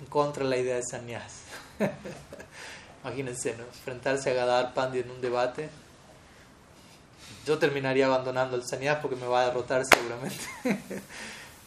en 0.00 0.06
contra 0.06 0.44
de 0.44 0.50
la 0.50 0.56
idea 0.56 0.76
de 0.76 0.82
sannyas. 0.88 1.42
Imagínense, 3.04 3.56
¿no? 3.56 3.64
Enfrentarse 3.64 4.30
a 4.30 4.34
Gadadhar 4.34 4.74
Pandit 4.74 5.04
en 5.04 5.10
un 5.10 5.20
debate. 5.20 5.68
Yo 7.44 7.58
terminaría 7.58 8.06
abandonando 8.06 8.56
el 8.56 8.64
sannyas 8.64 8.98
porque 9.00 9.16
me 9.16 9.26
va 9.26 9.42
a 9.42 9.46
derrotar 9.46 9.82
seguramente. 9.84 10.44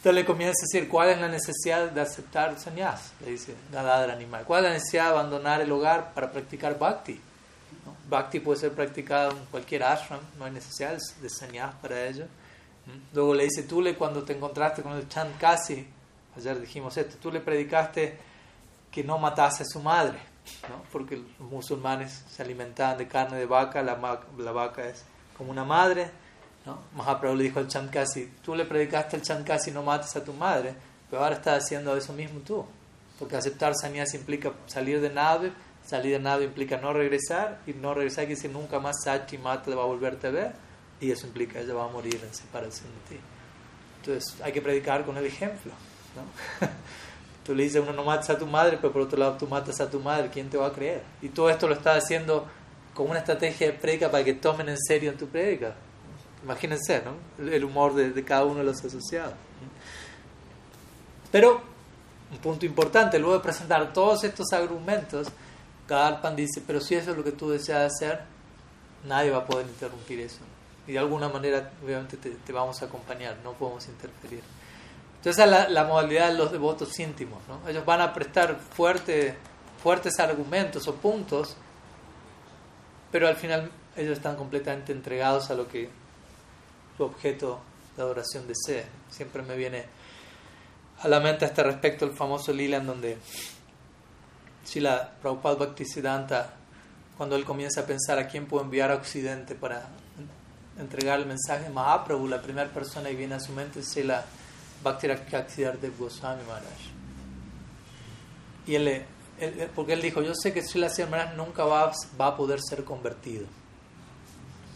Entonces 0.05 0.21
le 0.21 0.27
comienza 0.27 0.61
a 0.61 0.69
decir, 0.71 0.87
¿cuál 0.87 1.09
es 1.09 1.19
la 1.19 1.27
necesidad 1.27 1.89
de 1.89 1.99
aceptar 1.99 2.59
sannyas? 2.59 3.11
Le 3.21 3.31
dice 3.31 3.55
Gadadhar 3.71 4.11
Animal. 4.11 4.43
¿Cuál 4.45 4.63
es 4.63 4.69
la 4.69 4.73
necesidad 4.75 5.05
de 5.05 5.09
abandonar 5.09 5.61
el 5.61 5.71
hogar 5.71 6.13
para 6.13 6.31
practicar 6.31 6.77
bhakti? 6.77 7.19
Bhakti 8.07 8.39
puede 8.39 8.59
ser 8.59 8.73
practicado 8.73 9.31
en 9.31 9.43
cualquier 9.45 9.81
ashram, 9.81 10.19
no 10.37 10.45
hay 10.45 10.51
necesidad 10.51 10.95
de 11.19 11.27
sannyas 11.27 11.73
para 11.81 12.05
ello. 12.05 12.27
Luego 13.13 13.33
le 13.33 13.45
dice, 13.45 13.63
tú 13.63 13.81
le, 13.81 13.95
cuando 13.95 14.21
te 14.21 14.33
encontraste 14.33 14.83
con 14.83 14.93
el 14.93 15.09
Chand 15.09 15.39
Kasi, 15.39 15.87
ayer 16.37 16.61
dijimos 16.61 16.95
esto, 16.97 17.17
tú 17.19 17.31
le 17.31 17.39
predicaste 17.39 18.15
que 18.91 19.03
no 19.03 19.17
matase 19.17 19.63
a 19.63 19.65
su 19.65 19.79
madre, 19.79 20.19
¿no? 20.69 20.83
porque 20.91 21.15
los 21.15 21.49
musulmanes 21.49 22.25
se 22.29 22.43
alimentaban 22.43 22.99
de 22.99 23.07
carne 23.07 23.39
de 23.39 23.47
vaca, 23.47 23.81
la, 23.81 24.19
la 24.37 24.51
vaca 24.51 24.85
es 24.87 25.03
como 25.35 25.49
una 25.49 25.63
madre. 25.63 26.11
¿No? 26.65 26.79
Mahaprabhu 26.95 27.35
le 27.35 27.43
dijo 27.43 27.59
al 27.59 27.67
Chand 27.67 27.91
Kasi, 27.91 28.31
tú 28.43 28.55
le 28.55 28.65
predicaste 28.65 29.15
al 29.15 29.21
Chand 29.21 29.45
Kasi 29.45 29.71
no 29.71 29.83
mates 29.83 30.15
a 30.15 30.23
tu 30.23 30.33
madre, 30.33 30.73
pero 31.09 31.23
ahora 31.23 31.35
estás 31.35 31.63
haciendo 31.63 31.95
eso 31.95 32.13
mismo 32.13 32.39
tú, 32.39 32.65
porque 33.19 33.35
aceptar 33.35 33.73
sannyas 33.75 34.13
implica 34.13 34.53
salir 34.65 35.01
de 35.01 35.09
nave, 35.09 35.51
salir 35.85 36.13
de 36.13 36.19
nave 36.19 36.45
implica 36.45 36.77
no 36.77 36.93
regresar, 36.93 37.59
y 37.67 37.73
no 37.73 37.93
regresar 37.93 38.25
quiere 38.25 38.35
decir 38.35 38.51
nunca 38.51 38.79
más 38.79 39.03
Sachi 39.03 39.37
Mata 39.37 39.73
va 39.75 39.83
a 39.83 39.85
volverte 39.85 40.27
a 40.27 40.31
ver 40.31 40.65
y 40.99 41.11
eso 41.11 41.27
implica 41.27 41.59
ella 41.59 41.73
va 41.73 41.85
a 41.85 41.87
morir 41.87 42.19
en 42.23 42.33
separación 42.33 42.87
de 42.89 43.15
ti. 43.15 43.21
Entonces 43.99 44.41
hay 44.41 44.51
que 44.51 44.61
predicar 44.61 45.05
con 45.05 45.17
el 45.17 45.25
ejemplo. 45.25 45.71
¿no? 46.15 46.67
Tú 47.45 47.53
le 47.53 47.63
dices, 47.63 47.81
uno 47.81 47.93
no 47.93 48.03
matas 48.03 48.29
a 48.31 48.37
tu 48.37 48.47
madre, 48.47 48.77
pero 48.81 48.91
por 48.91 49.03
otro 49.03 49.19
lado 49.19 49.37
tú 49.37 49.47
matas 49.47 49.79
a 49.79 49.87
tu 49.87 49.99
madre, 49.99 50.31
¿quién 50.33 50.49
te 50.49 50.57
va 50.57 50.65
a 50.65 50.73
creer? 50.73 51.03
Y 51.21 51.29
todo 51.29 51.47
esto 51.51 51.67
lo 51.67 51.75
estás 51.75 52.03
haciendo 52.03 52.47
como 52.95 53.11
una 53.11 53.19
estrategia 53.19 53.67
de 53.67 53.73
predica 53.73 54.09
para 54.09 54.23
que 54.23 54.33
tomen 54.33 54.67
en 54.69 54.79
serio 54.79 55.11
en 55.11 55.17
tu 55.17 55.27
predica. 55.27 55.75
Imagínense, 56.45 57.03
¿no? 57.03 57.45
El 57.51 57.65
humor 57.65 57.93
de, 57.93 58.23
cada 58.23 58.45
uno 58.45 58.59
de 58.59 58.65
los 58.65 58.83
asociados. 58.85 59.33
Pero, 61.31 61.61
un 62.31 62.37
punto 62.37 62.65
importante, 62.65 63.19
luego 63.19 63.35
de 63.35 63.41
presentar 63.41 63.91
todos 63.91 64.23
estos 64.23 64.53
argumentos, 64.53 65.27
Gadalpan 65.89 66.35
dice, 66.37 66.63
pero 66.65 66.79
si 66.79 66.95
eso 66.95 67.11
es 67.11 67.17
lo 67.17 67.23
que 67.23 67.33
tú 67.33 67.49
deseas 67.49 67.93
hacer, 67.93 68.21
nadie 69.03 69.31
va 69.31 69.39
a 69.39 69.45
poder 69.45 69.65
interrumpir 69.67 70.21
eso 70.21 70.39
y 70.87 70.93
de 70.93 70.99
alguna 70.99 71.29
manera 71.29 71.71
obviamente 71.83 72.17
te, 72.17 72.53
vamos 72.53 72.81
a 72.81 72.85
acompañar, 72.85 73.37
no 73.43 73.53
podemos 73.53 73.87
interferir. 73.87 74.43
Entonces 75.17 75.43
esa 75.43 75.63
es 75.63 75.71
la, 75.71 75.83
modalidad 75.85 76.31
de 76.31 76.37
los 76.37 76.51
devotos 76.51 76.99
íntimos, 76.99 77.41
¿no? 77.47 77.67
ellos 77.67 77.83
van 77.85 78.01
a 78.01 78.13
prestar 78.13 78.55
fuerte, 78.57 79.35
fuertes 79.81 80.19
argumentos 80.19 80.87
o 80.87 80.95
puntos, 80.95 81.55
pero 83.11 83.27
al 83.27 83.35
final 83.35 83.71
ellos 83.95 84.17
están 84.17 84.35
completamente 84.35 84.91
entregados 84.91 85.49
a 85.49 85.55
lo 85.55 85.67
que 85.67 85.89
su 86.97 87.03
objeto 87.03 87.59
de 87.95 88.03
adoración 88.03 88.47
desea. 88.47 88.85
Siempre 89.09 89.41
me 89.41 89.55
viene 89.55 89.85
a 91.01 91.07
la 91.07 91.19
mente 91.19 91.45
a 91.45 91.49
este 91.49 91.63
respecto 91.63 92.05
el 92.05 92.11
famoso 92.11 92.53
lila 92.53 92.77
en 92.77 92.87
donde 92.87 93.17
si 94.63 94.79
la 94.79 95.11
Prabhupada 95.21 95.55
Bhaktisiddhanta, 95.55 96.53
cuando 97.17 97.35
él 97.35 97.45
comienza 97.45 97.81
a 97.81 97.85
pensar 97.85 98.17
a 98.17 98.27
quién 98.27 98.45
puedo 98.45 98.63
enviar 98.63 98.91
a 98.91 98.95
Occidente 98.95 99.55
para 99.55 99.87
entregar 100.79 101.19
el 101.19 101.25
mensaje 101.25 101.69
Mahaprabhu, 101.69 102.27
la 102.27 102.41
primera 102.41 102.69
persona 102.69 103.09
que 103.09 103.15
viene 103.15 103.35
a 103.35 103.39
su 103.39 103.51
mente 103.51 103.79
es 103.79 104.05
la 104.05 104.25
de 104.83 105.89
Goswami 105.97 106.43
Maharaj. 106.43 106.95
Y 108.67 108.75
él, 108.75 109.05
porque 109.75 109.93
él 109.93 110.01
dijo, 110.01 110.21
yo 110.21 110.33
sé 110.35 110.53
que 110.53 110.63
Srila 110.63 110.89
Maharaj 111.09 111.35
nunca 111.35 111.63
va, 111.65 111.91
va 112.19 112.27
a 112.27 112.35
poder 112.35 112.59
ser 112.61 112.83
convertido. 112.83 113.45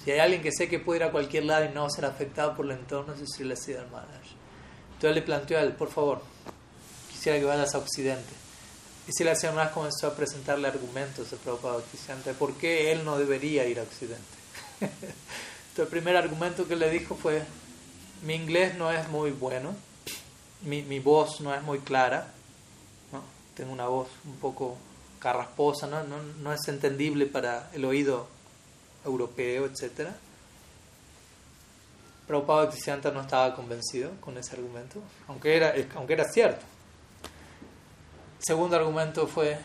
Si 0.03 0.11
hay 0.11 0.19
alguien 0.19 0.41
que 0.41 0.51
sé 0.51 0.69
que 0.69 0.79
puede 0.79 0.99
ir 0.99 1.03
a 1.03 1.11
cualquier 1.11 1.45
lado 1.45 1.65
y 1.65 1.69
no 1.69 1.89
ser 1.89 2.05
afectado 2.05 2.55
por 2.55 2.65
el 2.65 2.71
entorno, 2.71 3.13
es 3.13 3.19
Srila 3.35 3.55
Maharaj. 3.91 4.27
Entonces 4.93 5.15
le 5.15 5.21
planteó 5.21 5.57
a 5.57 5.61
él, 5.61 5.73
por 5.73 5.89
favor, 5.89 6.21
quisiera 7.11 7.37
que 7.37 7.45
vayas 7.45 7.75
a 7.75 7.79
Occidente. 7.79 8.33
Y 9.07 9.11
Srila 9.11 9.33
Maharaj 9.53 9.73
comenzó 9.73 10.07
a 10.07 10.15
presentarle 10.15 10.67
argumentos 10.67 11.31
de 11.31 11.37
Prabhupada 11.37 11.77
Occidente, 11.77 12.33
por 12.33 12.53
qué 12.55 12.91
él 12.91 13.03
no 13.03 13.17
debería 13.17 13.65
ir 13.67 13.79
a 13.79 13.83
Occidente. 13.83 14.23
el 15.77 15.87
primer 15.87 16.17
argumento 16.17 16.67
que 16.67 16.75
le 16.75 16.89
dijo 16.89 17.15
fue, 17.15 17.43
mi 18.23 18.35
inglés 18.35 18.75
no 18.75 18.91
es 18.91 19.07
muy 19.09 19.31
bueno, 19.31 19.75
mi, 20.63 20.81
mi 20.83 20.99
voz 20.99 21.41
no 21.41 21.53
es 21.53 21.61
muy 21.61 21.79
clara, 21.79 22.27
¿no? 23.11 23.21
tengo 23.55 23.71
una 23.71 23.87
voz 23.87 24.09
un 24.25 24.35
poco 24.35 24.77
carrasposa, 25.19 25.87
¿no? 25.87 26.03
No, 26.03 26.17
no 26.41 26.53
es 26.53 26.67
entendible 26.67 27.25
para 27.25 27.69
el 27.73 27.85
oído 27.85 28.27
europeo, 29.05 29.65
etc. 29.65 30.09
Prabhupada 32.27 32.65
Bhaktisiddhanta 32.65 33.11
no 33.11 33.21
estaba 33.21 33.55
convencido 33.55 34.11
con 34.21 34.37
ese 34.37 34.55
argumento, 34.55 35.01
aunque 35.27 35.55
era, 35.55 35.73
aunque 35.95 36.13
era 36.13 36.25
cierto. 36.25 36.63
segundo 38.39 38.75
argumento 38.75 39.25
fue, 39.27 39.57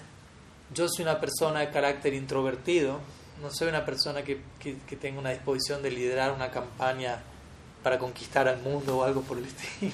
yo 0.73 0.89
soy 0.89 1.03
una 1.05 1.21
persona 1.21 1.61
de 1.61 1.71
carácter 1.71 2.15
introvertido, 2.15 3.01
no 3.43 3.51
soy 3.51 3.69
una 3.69 3.85
persona 3.85 4.23
que, 4.23 4.41
que, 4.59 4.97
tenga 4.97 5.21
una 5.21 5.31
disposición 5.31 5.83
de 5.83 5.91
liderar 5.91 6.33
una 6.33 6.51
campaña 6.51 7.21
para 7.83 7.99
conquistar 7.99 8.49
al 8.49 8.63
mundo 8.63 8.99
o 8.99 9.05
algo 9.05 9.21
por 9.21 9.37
el 9.37 9.45
estilo. 9.47 9.93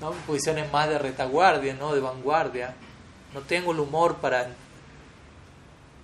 ¿no? 0.00 0.12
Posiciones 0.12 0.70
más 0.72 0.88
de 0.88 0.98
retaguardia, 0.98 1.74
¿no? 1.74 1.92
de 1.94 2.00
vanguardia. 2.00 2.74
No 3.34 3.40
tengo 3.40 3.72
el 3.72 3.80
humor 3.80 4.18
para... 4.18 4.48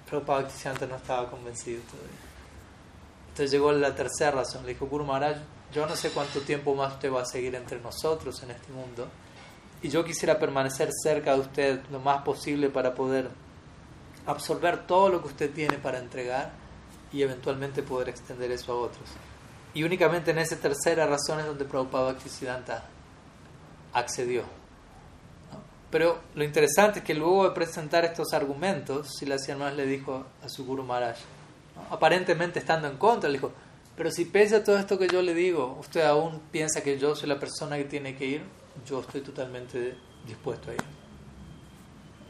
Pero 0.07 0.23
Bhaktisiddhanta 0.23 0.87
no 0.87 0.97
estaba 0.97 1.31
convencido 1.31 1.81
todavía. 1.83 2.24
Entonces 3.35 3.51
llegó 3.51 3.73
la 3.73 3.97
tercera 3.97 4.31
razón. 4.31 4.65
Le 4.65 4.75
dijo, 4.75 4.87
Guru 4.87 5.05
Maharaj, 5.05 5.39
yo 5.73 5.85
no 5.89 5.97
sé 5.97 6.11
cuánto 6.11 6.43
tiempo 6.43 6.73
más 6.77 6.93
usted 6.93 7.13
va 7.13 7.23
a 7.23 7.25
seguir 7.25 7.57
entre 7.57 7.81
nosotros 7.81 8.41
en 8.45 8.53
este 8.53 8.71
mundo. 8.71 9.09
Y 9.83 9.89
yo 9.89 10.05
quisiera 10.05 10.39
permanecer 10.39 10.91
cerca 11.03 11.35
de 11.35 11.41
usted 11.41 11.81
lo 11.91 11.99
más 11.99 12.23
posible 12.23 12.71
para 12.71 12.95
poder 12.95 13.29
absorber 14.25 14.87
todo 14.87 15.09
lo 15.09 15.21
que 15.21 15.27
usted 15.27 15.51
tiene 15.53 15.79
para 15.79 15.99
entregar 15.99 16.53
y 17.13 17.23
eventualmente 17.23 17.83
poder 17.83 18.09
extender 18.09 18.53
eso 18.53 18.71
a 18.71 18.77
otros. 18.77 19.11
Y 19.75 19.83
únicamente 19.83 20.31
en 20.31 20.39
esa 20.39 20.55
tercera 20.55 21.05
razón 21.05 21.41
es 21.41 21.47
donde 21.47 21.65
Prabhupada 21.65 22.13
Bhaktisiddhanta 22.13 22.85
accedió. 23.95 24.45
Pero 25.91 26.21
lo 26.37 26.45
interesante 26.45 27.01
es 27.01 27.05
que 27.05 27.15
luego 27.15 27.49
de 27.49 27.51
presentar 27.51 28.05
estos 28.05 28.33
argumentos, 28.33 29.09
Silas 29.19 29.49
más 29.59 29.75
le 29.75 29.87
dijo 29.87 30.25
a 30.41 30.49
su 30.49 30.65
Guru 30.65 30.85
Maharaj, 30.85 31.17
aparentemente 31.91 32.59
estando 32.59 32.89
en 32.89 32.97
contra, 32.97 33.29
le 33.29 33.39
dijo, 33.39 33.53
Pero 33.97 34.11
si 34.11 34.25
pese 34.25 34.57
a 34.57 34.65
todo 34.65 34.79
esto 34.79 34.99
que 34.99 35.09
yo 35.09 35.23
le 35.23 35.35
digo, 35.35 35.77
usted 35.81 36.03
aún 36.03 36.41
piensa 36.51 36.83
que 36.83 36.99
yo 36.99 37.15
soy 37.15 37.29
la 37.29 37.39
persona 37.39 37.77
que 37.77 37.85
tiene 37.85 38.17
que 38.17 38.27
ir, 38.27 38.43
yo 38.87 39.01
estoy 39.01 39.21
totalmente 39.21 39.97
dispuesto 40.27 40.71
a 40.71 40.75
ir. 40.75 40.81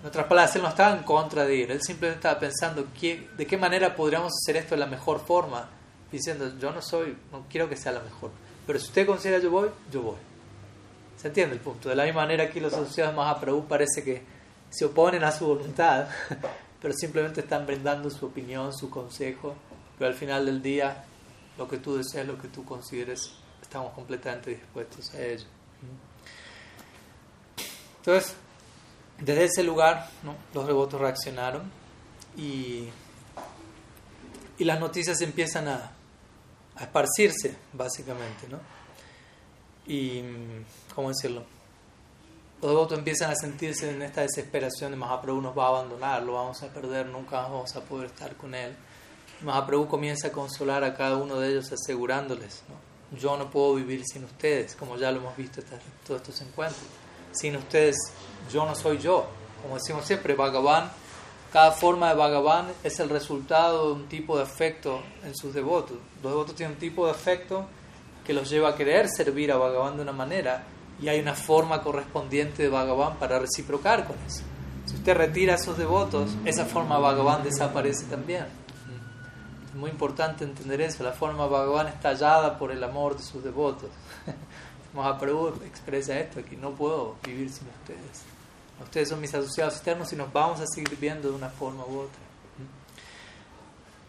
En 0.02 0.09
otras 0.09 0.26
palabras, 0.26 0.54
él 0.54 0.62
no 0.62 0.68
estaba 0.68 0.94
en 0.94 1.02
contra 1.02 1.46
de 1.46 1.57
ir, 1.57 1.70
él 1.70 1.80
simplemente 1.83 2.18
estaba 2.18 2.38
pensando 2.38 2.87
de 2.92 3.46
qué 3.46 3.57
manera 3.57 3.96
podríamos 3.96 4.33
hacer 4.35 4.57
esto 4.57 4.74
de 4.74 4.80
la 4.80 4.87
mejor 4.87 5.18
forma, 5.18 5.66
diciendo, 6.12 6.52
yo 6.59 6.70
no 6.72 6.83
soy, 6.83 7.16
no 7.33 7.46
quiero 7.48 7.68
que 7.68 7.76
sea 7.76 7.92
la 7.92 8.00
mejor, 8.00 8.30
pero 8.66 8.78
si 8.78 8.87
usted 8.87 9.07
considera 9.07 9.38
yo 9.38 9.50
voy, 9.50 9.70
yo 9.90 10.02
voy. 10.02 10.16
¿Se 11.16 11.28
entiende 11.28 11.54
el 11.54 11.61
punto? 11.61 11.88
De 11.88 11.96
la 11.96 12.04
misma 12.04 12.20
manera 12.20 12.44
aquí 12.44 12.61
los 12.61 12.74
asociados 12.74 13.14
Mahaprabhu 13.14 13.66
parece 13.66 14.04
que 14.04 14.22
se 14.68 14.85
oponen 14.85 15.24
a 15.24 15.33
su 15.33 15.46
voluntad, 15.46 16.09
pero 16.85 16.92
simplemente 16.94 17.40
están 17.40 17.64
brindando 17.64 18.11
su 18.11 18.27
opinión, 18.27 18.70
su 18.75 18.90
consejo, 18.90 19.55
pero 19.97 20.11
al 20.11 20.14
final 20.14 20.44
del 20.44 20.61
día, 20.61 21.03
lo 21.57 21.66
que 21.66 21.79
tú 21.79 21.97
deseas, 21.97 22.27
lo 22.27 22.37
que 22.37 22.49
tú 22.49 22.62
consideres, 22.62 23.33
estamos 23.62 23.94
completamente 23.94 24.51
dispuestos 24.51 25.14
a 25.14 25.23
ello. 25.25 25.47
Entonces, 27.97 28.35
desde 29.18 29.44
ese 29.44 29.62
lugar, 29.62 30.11
los 30.53 30.66
devotos 30.66 31.01
reaccionaron 31.01 31.62
y, 32.37 32.90
y 34.59 34.64
las 34.64 34.79
noticias 34.79 35.18
empiezan 35.23 35.68
a, 35.68 35.90
a 36.77 36.83
esparcirse, 36.83 37.57
básicamente, 37.73 38.47
¿no? 38.47 38.61
Y, 39.87 40.23
¿cómo 40.94 41.09
decirlo? 41.09 41.47
Los 42.64 42.72
devotos 42.72 42.96
empiezan 42.96 43.31
a 43.31 43.35
sentirse 43.35 43.90
en 43.90 44.00
esta 44.00 44.22
desesperación 44.22 44.90
de 44.90 44.96
Mahaprabhu 44.96 45.38
nos 45.42 45.55
va 45.55 45.66
a 45.66 45.68
abandonar, 45.68 46.22
lo 46.22 46.33
vamos 46.33 46.62
a 46.62 46.68
perder, 46.68 47.05
nunca 47.05 47.42
vamos 47.42 47.77
a 47.77 47.83
poder 47.83 48.07
estar 48.07 48.35
con 48.37 48.55
él. 48.55 48.74
Mahaprabhu 49.42 49.87
comienza 49.87 50.29
a 50.29 50.33
consolar 50.33 50.83
a 50.83 50.94
cada 50.94 51.18
uno 51.18 51.38
de 51.38 51.50
ellos 51.50 51.70
asegurándoles, 51.70 52.62
yo 53.20 53.37
no 53.37 53.50
puedo 53.50 53.74
vivir 53.74 54.03
sin 54.11 54.24
ustedes, 54.24 54.77
como 54.77 54.96
ya 54.96 55.12
lo 55.12 55.18
hemos 55.18 55.37
visto 55.37 55.61
en 55.61 55.66
todos 56.07 56.22
estos 56.22 56.40
encuentros. 56.40 56.87
Sin 57.33 57.55
ustedes, 57.55 57.96
yo 58.50 58.64
no 58.64 58.74
soy 58.74 58.96
yo. 58.96 59.27
Como 59.61 59.74
decimos 59.74 60.07
siempre, 60.07 60.33
Bhagavan, 60.33 60.90
cada 61.53 61.70
forma 61.70 62.09
de 62.09 62.14
Bhagavan 62.14 62.72
es 62.83 62.98
el 62.98 63.11
resultado 63.11 63.88
de 63.88 63.92
un 63.92 64.09
tipo 64.09 64.38
de 64.38 64.44
afecto 64.44 65.03
en 65.22 65.37
sus 65.37 65.53
devotos. 65.53 65.98
Los 66.22 66.33
devotos 66.33 66.55
tienen 66.55 66.77
un 66.77 66.81
tipo 66.81 67.05
de 67.05 67.11
afecto 67.12 67.66
que 68.27 68.33
los 68.33 68.48
lleva 68.48 68.70
a 68.70 68.74
querer 68.74 69.11
servir 69.11 69.53
a 69.53 69.59
Bhagavan 69.59 69.96
de 69.96 70.03
una 70.03 70.12
manera 70.12 70.68
y 71.00 71.09
hay 71.09 71.20
una 71.20 71.35
forma 71.35 71.83
correspondiente 71.83 72.62
de 72.62 72.68
Bhagavan 72.68 73.16
para 73.16 73.38
reciprocar 73.38 74.07
con 74.07 74.16
eso. 74.26 74.42
Si 74.87 74.96
usted 74.96 75.16
retira 75.16 75.54
a 75.54 75.57
esos 75.57 75.78
devotos, 75.78 76.30
esa 76.44 76.64
forma 76.64 76.98
Bhagavan 76.98 77.42
desaparece 77.42 78.04
también. 78.07 78.46
Es 79.68 79.74
muy 79.74 79.90
importante 79.90 80.44
entender 80.44 80.80
eso. 80.80 81.02
La 81.02 81.12
forma 81.12 81.46
Bhagavan 81.46 81.88
es 81.88 82.00
tallada 82.00 82.59
por 82.59 82.70
el 82.70 82.83
amor 82.85 83.16
de 83.16 83.22
sus 83.22 83.42
devotos. 83.42 83.90
Mahaprabhu 84.94 85.62
expresa 85.64 86.18
esto, 86.18 86.44
que 86.44 86.57
no 86.57 86.70
puedo 86.70 87.16
vivir 87.24 87.50
sin 87.50 87.66
ustedes. 87.68 88.22
Ustedes 88.83 89.09
son 89.09 89.20
mis 89.20 89.35
asociados 89.35 89.74
externos 89.74 90.12
y 90.12 90.16
nos 90.16 90.33
vamos 90.33 90.61
a 90.61 90.66
seguir 90.66 90.96
viendo 90.98 91.30
de 91.30 91.35
una 91.35 91.48
forma 91.48 91.85
u 91.85 92.00
otra. 92.00 92.20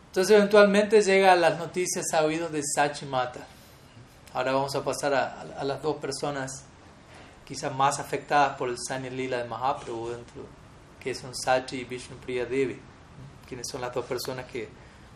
Entonces 0.08 0.38
eventualmente 0.38 1.02
llega 1.02 1.34
a 1.34 1.36
las 1.36 1.58
noticias 1.58 2.06
a 2.14 2.24
oídos 2.24 2.52
de 2.52 2.62
Sachi 2.64 3.06
Mata. 3.06 3.46
Ahora 4.34 4.54
vamos 4.54 4.74
a 4.76 4.84
pasar 4.84 5.14
a, 5.14 5.64
las 5.64 5.82
dos 5.82 5.98
personas 5.98 6.64
quizás 7.46 7.74
más 7.74 8.00
afectadas 8.00 8.58
por 8.58 8.70
el 8.70 8.78
Sanya 8.78 9.10
Lila 9.10 9.38
de 9.38 9.46
Mahaprabhu, 9.46 10.10
dentro, 10.10 10.46
que 11.00 11.14
son 11.14 11.36
Sachi 11.36 11.78
y 11.78 11.84
Vishnu 11.84 12.18
Priya 12.18 12.46
Devi, 12.46 12.80
quienes 13.48 13.68
son 13.70 13.82
las 13.82 13.94
dos 13.94 14.06
personas 14.06 14.46
que, 14.46 14.68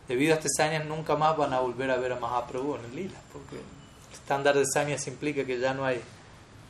debido 0.08 0.34
a 0.34 0.38
este 0.38 0.50
Sanya, 0.50 0.84
nunca 0.84 1.16
más 1.16 1.36
van 1.36 1.54
a 1.54 1.60
volver 1.60 1.90
a 1.90 1.98
ver 1.98 2.14
a 2.14 2.20
Mahaprabhu 2.20 2.76
en 2.76 2.96
Lila, 2.96 3.20
porque 3.34 3.56
el 3.56 4.14
estándar 4.14 4.56
de 4.56 4.66
Sanya 4.66 4.96
implica 5.08 5.44
que 5.44 5.60
ya 5.60 5.74
no 5.74 5.84
hay, 5.84 6.00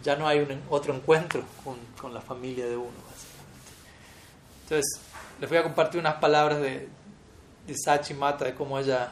ya 0.01 0.15
no 0.15 0.27
hay 0.27 0.39
un, 0.39 0.61
otro 0.69 0.95
encuentro 0.95 1.43
con, 1.63 1.75
con, 1.99 2.13
la 2.13 2.21
familia 2.21 2.65
de 2.65 2.77
uno, 2.77 2.95
básicamente. 3.11 3.71
Entonces, 4.63 5.01
les 5.41 5.49
voy 5.49 5.59
a 5.59 5.63
compartir 5.63 5.99
unas 5.99 6.15
palabras 6.15 6.61
de, 6.61 6.87
de 7.67 7.75
Sachi 7.77 8.13
Mata, 8.13 8.45
de 8.45 8.55
cómo 8.55 8.79
ella 8.79 9.11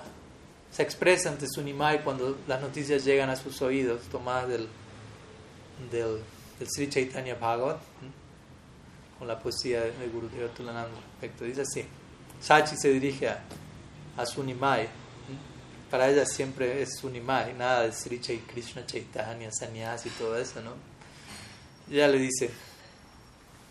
se 0.72 0.84
expresa 0.84 1.30
ante 1.30 1.48
su 1.48 1.62
Nimai 1.62 2.04
cuando 2.04 2.38
las 2.48 2.62
noticias 2.62 3.04
llegan 3.04 3.30
a 3.30 3.36
sus 3.36 3.62
oídos, 3.62 4.04
tomadas 4.04 4.48
del, 4.50 4.68
del, 5.92 6.22
del 6.60 6.68
Sri 6.70 6.90
Chaitanya 6.90 7.36
Bhagavat, 7.36 7.80
con 9.18 9.28
la 9.28 9.40
poesía 9.40 9.82
de 9.82 10.08
Gurudeva 10.08 10.50
Tulananda 10.54 10.96
respecto. 11.12 11.44
Dice 11.44 11.62
así: 11.62 11.86
Sachi 12.40 12.76
se 12.78 12.90
dirige 12.90 13.30
a, 13.30 13.44
a 14.18 14.26
su 14.26 14.44
Nimai. 14.44 14.88
Para 15.90 16.10
ella 16.10 16.26
siempre 16.26 16.82
es 16.82 16.98
su 17.00 17.10
Nimai, 17.10 17.54
nada 17.54 17.84
de 17.84 17.94
Sri 17.94 18.20
Krishna 18.20 18.86
Chaitanya, 18.86 19.52
Sannyasi 19.52 20.10
y 20.10 20.12
todo 20.12 20.38
eso, 20.38 20.62
¿no? 20.62 20.74
Y 21.90 21.96
ella 21.96 22.08
le 22.08 22.20
dice: 22.20 22.52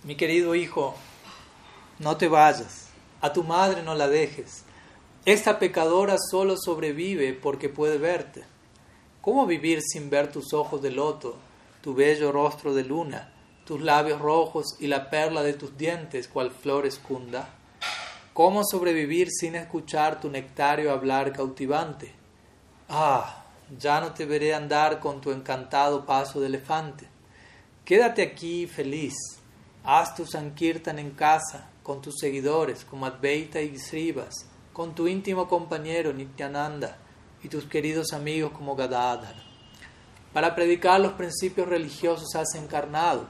Mi 0.04 0.16
querido 0.16 0.54
hijo, 0.54 0.94
no 1.98 2.16
te 2.16 2.28
vayas, 2.28 2.88
a 3.20 3.32
tu 3.32 3.44
madre 3.44 3.82
no 3.82 3.94
la 3.94 4.08
dejes 4.08 4.64
esta 5.26 5.58
pecadora 5.58 6.18
solo 6.30 6.54
sobrevive 6.56 7.32
porque 7.32 7.68
puede 7.68 7.98
verte. 7.98 8.44
¿Cómo 9.20 9.44
vivir 9.44 9.82
sin 9.82 10.08
ver 10.08 10.30
tus 10.30 10.54
ojos 10.54 10.80
de 10.80 10.92
loto, 10.92 11.36
tu 11.86 11.94
bello 11.94 12.32
rostro 12.32 12.74
de 12.74 12.82
luna, 12.82 13.30
tus 13.64 13.80
labios 13.80 14.20
rojos 14.20 14.74
y 14.80 14.88
la 14.88 15.08
perla 15.08 15.44
de 15.44 15.52
tus 15.52 15.78
dientes 15.78 16.26
cual 16.26 16.50
flor 16.50 16.84
escunda? 16.84 17.48
¿Cómo 18.34 18.64
sobrevivir 18.64 19.28
sin 19.30 19.54
escuchar 19.54 20.20
tu 20.20 20.28
nectario 20.28 20.90
hablar 20.90 21.32
cautivante? 21.32 22.12
Ah, 22.88 23.44
ya 23.78 24.00
no 24.00 24.12
te 24.14 24.26
veré 24.26 24.52
andar 24.52 24.98
con 24.98 25.20
tu 25.20 25.30
encantado 25.30 26.04
paso 26.04 26.40
de 26.40 26.48
elefante. 26.48 27.06
Quédate 27.84 28.22
aquí 28.22 28.66
feliz, 28.66 29.14
haz 29.84 30.16
tu 30.16 30.26
sankirtan 30.26 30.98
en 30.98 31.12
casa 31.12 31.70
con 31.84 32.02
tus 32.02 32.16
seguidores 32.18 32.84
como 32.84 33.06
Advaita 33.06 33.60
y 33.60 33.78
Srivas 33.78 34.34
con 34.72 34.92
tu 34.92 35.06
íntimo 35.06 35.46
compañero 35.46 36.12
Nityananda 36.12 36.98
y 37.44 37.48
tus 37.48 37.64
queridos 37.66 38.12
amigos 38.12 38.50
como 38.50 38.74
Gadadhar. 38.74 39.45
Para 40.36 40.54
predicar 40.54 41.00
los 41.00 41.14
principios 41.14 41.66
religiosos 41.66 42.36
has 42.36 42.54
encarnado, 42.56 43.26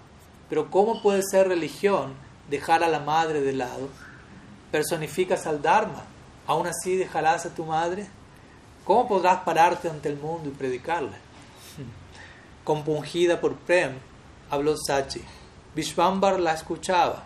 pero 0.49 0.73
¿cómo 0.73 1.01
puede 1.03 1.23
ser 1.23 1.47
religión 1.47 2.15
dejar 2.51 2.83
a 2.83 2.89
la 2.89 2.99
madre 2.99 3.43
de 3.43 3.53
lado? 3.53 3.89
Personificas 4.73 5.47
al 5.47 5.63
Dharma, 5.63 6.03
¿aún 6.49 6.67
así 6.67 6.97
dejarás 6.97 7.47
a 7.47 7.55
tu 7.55 7.65
madre? 7.65 8.09
¿Cómo 8.85 9.07
podrás 9.07 9.43
pararte 9.43 9.89
ante 9.89 10.09
el 10.09 10.17
mundo 10.17 10.49
y 10.49 10.53
predicarle? 10.53 11.17
Compungida 12.65 13.41
por 13.41 13.55
Prem, 13.55 13.93
habló 14.51 14.75
Sachi. 14.77 15.23
Vishvambar 15.77 16.41
la 16.41 16.55
escuchaba. 16.55 17.23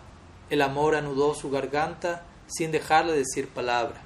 El 0.51 0.61
amor 0.61 0.93
anudó 0.93 1.33
su 1.33 1.49
garganta 1.49 2.21
sin 2.45 2.71
dejarle 2.71 3.13
decir 3.13 3.49
palabra. 3.49 3.99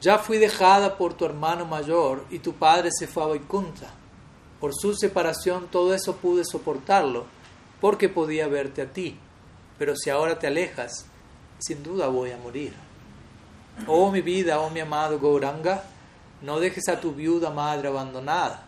Ya 0.00 0.16
fui 0.16 0.38
dejada 0.38 0.96
por 0.96 1.12
tu 1.12 1.26
hermano 1.26 1.66
mayor 1.66 2.24
y 2.30 2.38
tu 2.38 2.54
padre 2.54 2.88
se 2.90 3.06
fue 3.06 3.22
a 3.22 3.26
Vaikunta. 3.26 4.01
Por 4.62 4.76
su 4.76 4.94
separación 4.94 5.66
todo 5.72 5.92
eso 5.92 6.18
pude 6.18 6.44
soportarlo, 6.44 7.24
porque 7.80 8.08
podía 8.08 8.46
verte 8.46 8.82
a 8.82 8.92
ti. 8.92 9.18
Pero 9.76 9.96
si 9.96 10.08
ahora 10.08 10.38
te 10.38 10.46
alejas, 10.46 11.06
sin 11.58 11.82
duda 11.82 12.06
voy 12.06 12.30
a 12.30 12.36
morir. 12.36 12.72
Oh 13.88 14.12
mi 14.12 14.20
vida, 14.20 14.60
oh 14.60 14.70
mi 14.70 14.78
amado 14.78 15.18
Gauranga, 15.18 15.82
no 16.42 16.60
dejes 16.60 16.88
a 16.88 17.00
tu 17.00 17.10
viuda 17.10 17.50
madre 17.50 17.88
abandonada. 17.88 18.64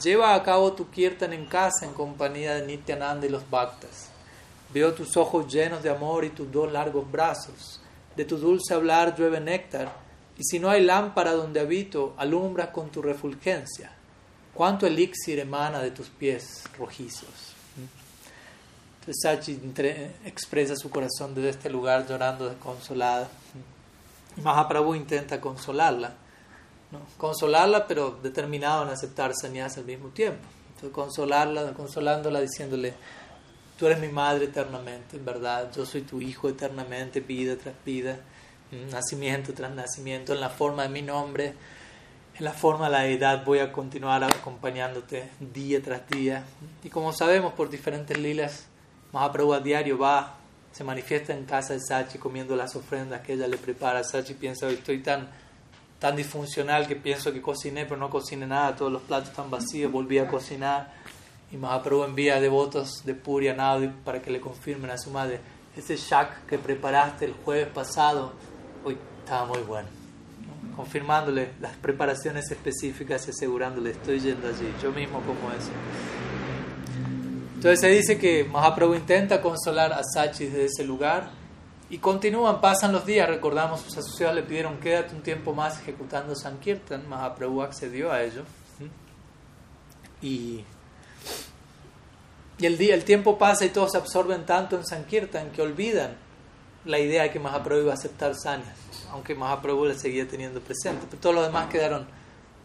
Lleva 0.00 0.36
a 0.36 0.44
cabo 0.44 0.74
tu 0.74 0.88
kirtan 0.90 1.32
en 1.32 1.46
casa 1.46 1.86
en 1.86 1.92
compañía 1.92 2.54
de 2.54 2.64
Nityananda 2.64 3.26
y 3.26 3.30
los 3.30 3.50
bhaktas. 3.50 4.10
Veo 4.72 4.94
tus 4.94 5.16
ojos 5.16 5.52
llenos 5.52 5.82
de 5.82 5.90
amor 5.90 6.24
y 6.24 6.30
tus 6.30 6.52
dos 6.52 6.70
largos 6.70 7.10
brazos. 7.10 7.80
De 8.14 8.24
tu 8.24 8.36
dulce 8.36 8.74
hablar 8.74 9.16
llueve 9.18 9.40
néctar 9.40 9.92
y 10.38 10.44
si 10.44 10.60
no 10.60 10.70
hay 10.70 10.84
lámpara 10.84 11.32
donde 11.32 11.58
habito, 11.58 12.14
alumbras 12.16 12.68
con 12.68 12.90
tu 12.90 13.02
refulgencia. 13.02 13.90
¿Cuánto 14.54 14.86
elixir 14.86 15.38
emana 15.38 15.80
de 15.80 15.90
tus 15.90 16.08
pies 16.08 16.64
rojizos? 16.78 17.54
Entonces 19.00 19.20
Sachi 19.22 19.60
expresa 20.24 20.76
su 20.76 20.90
corazón 20.90 21.34
desde 21.34 21.50
este 21.50 21.70
lugar 21.70 22.06
llorando 22.06 22.48
desconsolada. 22.48 23.28
Mahaprabhu 24.42 24.94
intenta 24.94 25.40
consolarla. 25.40 26.14
Consolarla, 27.16 27.86
pero 27.86 28.18
determinado 28.22 28.84
en 28.84 28.90
aceptar 28.90 29.32
sannyas 29.34 29.78
al 29.78 29.86
mismo 29.86 30.08
tiempo. 30.10 30.46
Entonces, 30.68 30.90
consolarla, 30.92 31.72
consolándola, 31.72 32.40
diciéndole: 32.40 32.94
Tú 33.78 33.86
eres 33.86 33.98
mi 33.98 34.08
madre 34.08 34.44
eternamente, 34.44 35.16
en 35.16 35.24
verdad. 35.24 35.72
Yo 35.74 35.86
soy 35.86 36.02
tu 36.02 36.20
hijo 36.20 36.48
eternamente, 36.50 37.20
vida 37.20 37.56
tras 37.56 37.74
vida 37.84 38.20
nacimiento 38.90 39.52
tras 39.52 39.74
nacimiento, 39.74 40.32
en 40.32 40.40
la 40.40 40.48
forma 40.48 40.84
de 40.84 40.88
mi 40.88 41.02
nombre, 41.02 41.54
en 42.38 42.44
la 42.44 42.52
forma 42.52 42.86
de 42.86 42.92
la 42.92 43.06
edad, 43.06 43.44
voy 43.44 43.58
a 43.58 43.72
continuar 43.72 44.24
acompañándote 44.24 45.30
día 45.38 45.82
tras 45.82 46.08
día. 46.08 46.44
Y 46.82 46.88
como 46.88 47.12
sabemos 47.12 47.52
por 47.52 47.68
diferentes 47.68 48.18
lilas, 48.18 48.66
Mahaprabhu 49.12 49.52
a 49.52 49.60
diario 49.60 49.98
va, 49.98 50.36
se 50.72 50.82
manifiesta 50.82 51.34
en 51.34 51.44
casa 51.44 51.74
de 51.74 51.80
Sachi 51.80 52.18
comiendo 52.18 52.56
las 52.56 52.74
ofrendas 52.74 53.20
que 53.20 53.34
ella 53.34 53.46
le 53.46 53.58
prepara. 53.58 54.02
Sachi 54.02 54.32
piensa, 54.34 54.66
hoy 54.66 54.74
estoy 54.74 55.02
tan, 55.02 55.28
tan 55.98 56.16
disfuncional 56.16 56.88
que 56.88 56.96
pienso 56.96 57.32
que 57.32 57.42
cociné, 57.42 57.84
pero 57.84 57.98
no 57.98 58.08
cociné 58.08 58.46
nada, 58.46 58.74
todos 58.74 58.90
los 58.90 59.02
platos 59.02 59.28
están 59.28 59.50
vacíos, 59.50 59.92
volví 59.92 60.18
a 60.18 60.26
cocinar. 60.26 60.90
Y 61.50 61.58
Mahaprabhu 61.58 62.04
envía 62.04 62.40
devotos 62.40 63.04
de 63.04 63.14
Puri 63.14 63.48
a 63.48 63.54
Nadi 63.54 63.88
para 63.88 64.22
que 64.22 64.30
le 64.30 64.40
confirmen 64.40 64.90
a 64.90 64.96
su 64.96 65.10
madre, 65.10 65.38
ese 65.76 65.96
shak 65.96 66.46
que 66.46 66.58
preparaste 66.58 67.26
el 67.26 67.34
jueves 67.34 67.68
pasado, 67.68 68.32
hoy 68.84 68.96
estaba 69.22 69.44
muy 69.44 69.60
bueno. 69.60 70.01
Confirmándole 70.82 71.52
las 71.60 71.76
preparaciones 71.76 72.50
específicas 72.50 73.28
y 73.28 73.30
asegurándole, 73.30 73.90
estoy 73.90 74.18
yendo 74.18 74.48
allí, 74.48 74.74
yo 74.82 74.90
mismo 74.90 75.20
como 75.20 75.52
eso. 75.52 75.70
Entonces 77.54 77.78
se 77.78 77.86
dice 77.86 78.18
que 78.18 78.42
Mahaprabhu 78.42 78.96
intenta 78.96 79.40
consolar 79.40 79.92
a 79.92 80.00
Sachi 80.02 80.46
desde 80.46 80.64
ese 80.64 80.82
lugar 80.84 81.30
y 81.88 81.98
continúan, 81.98 82.60
pasan 82.60 82.90
los 82.90 83.06
días, 83.06 83.28
recordamos, 83.28 83.82
sus 83.82 83.96
asociados 83.98 84.34
le 84.34 84.42
pidieron 84.42 84.80
quédate 84.80 85.14
un 85.14 85.22
tiempo 85.22 85.54
más 85.54 85.80
ejecutando 85.80 86.34
Sankirtan, 86.34 87.08
Mahaprabhu 87.08 87.62
accedió 87.62 88.10
a 88.10 88.20
ello. 88.20 88.42
Y, 90.20 90.64
y 92.58 92.66
el, 92.66 92.76
día, 92.76 92.96
el 92.96 93.04
tiempo 93.04 93.38
pasa 93.38 93.64
y 93.64 93.68
todos 93.68 93.92
se 93.92 93.98
absorben 93.98 94.44
tanto 94.44 94.74
en 94.74 94.84
Sankirtan 94.84 95.52
que 95.52 95.62
olvidan 95.62 96.16
la 96.84 96.98
idea 96.98 97.22
de 97.22 97.30
que 97.30 97.38
Mahaprabhu 97.38 97.82
iba 97.82 97.92
a 97.92 97.94
aceptar 97.94 98.34
Sanyas, 98.34 98.81
aunque 99.12 99.34
Mahaprabhu 99.34 99.84
le 99.84 99.94
seguía 99.94 100.26
teniendo 100.26 100.60
presente, 100.60 101.06
pero 101.08 101.20
todos 101.20 101.34
los 101.34 101.46
demás 101.46 101.68
quedaron 101.68 102.06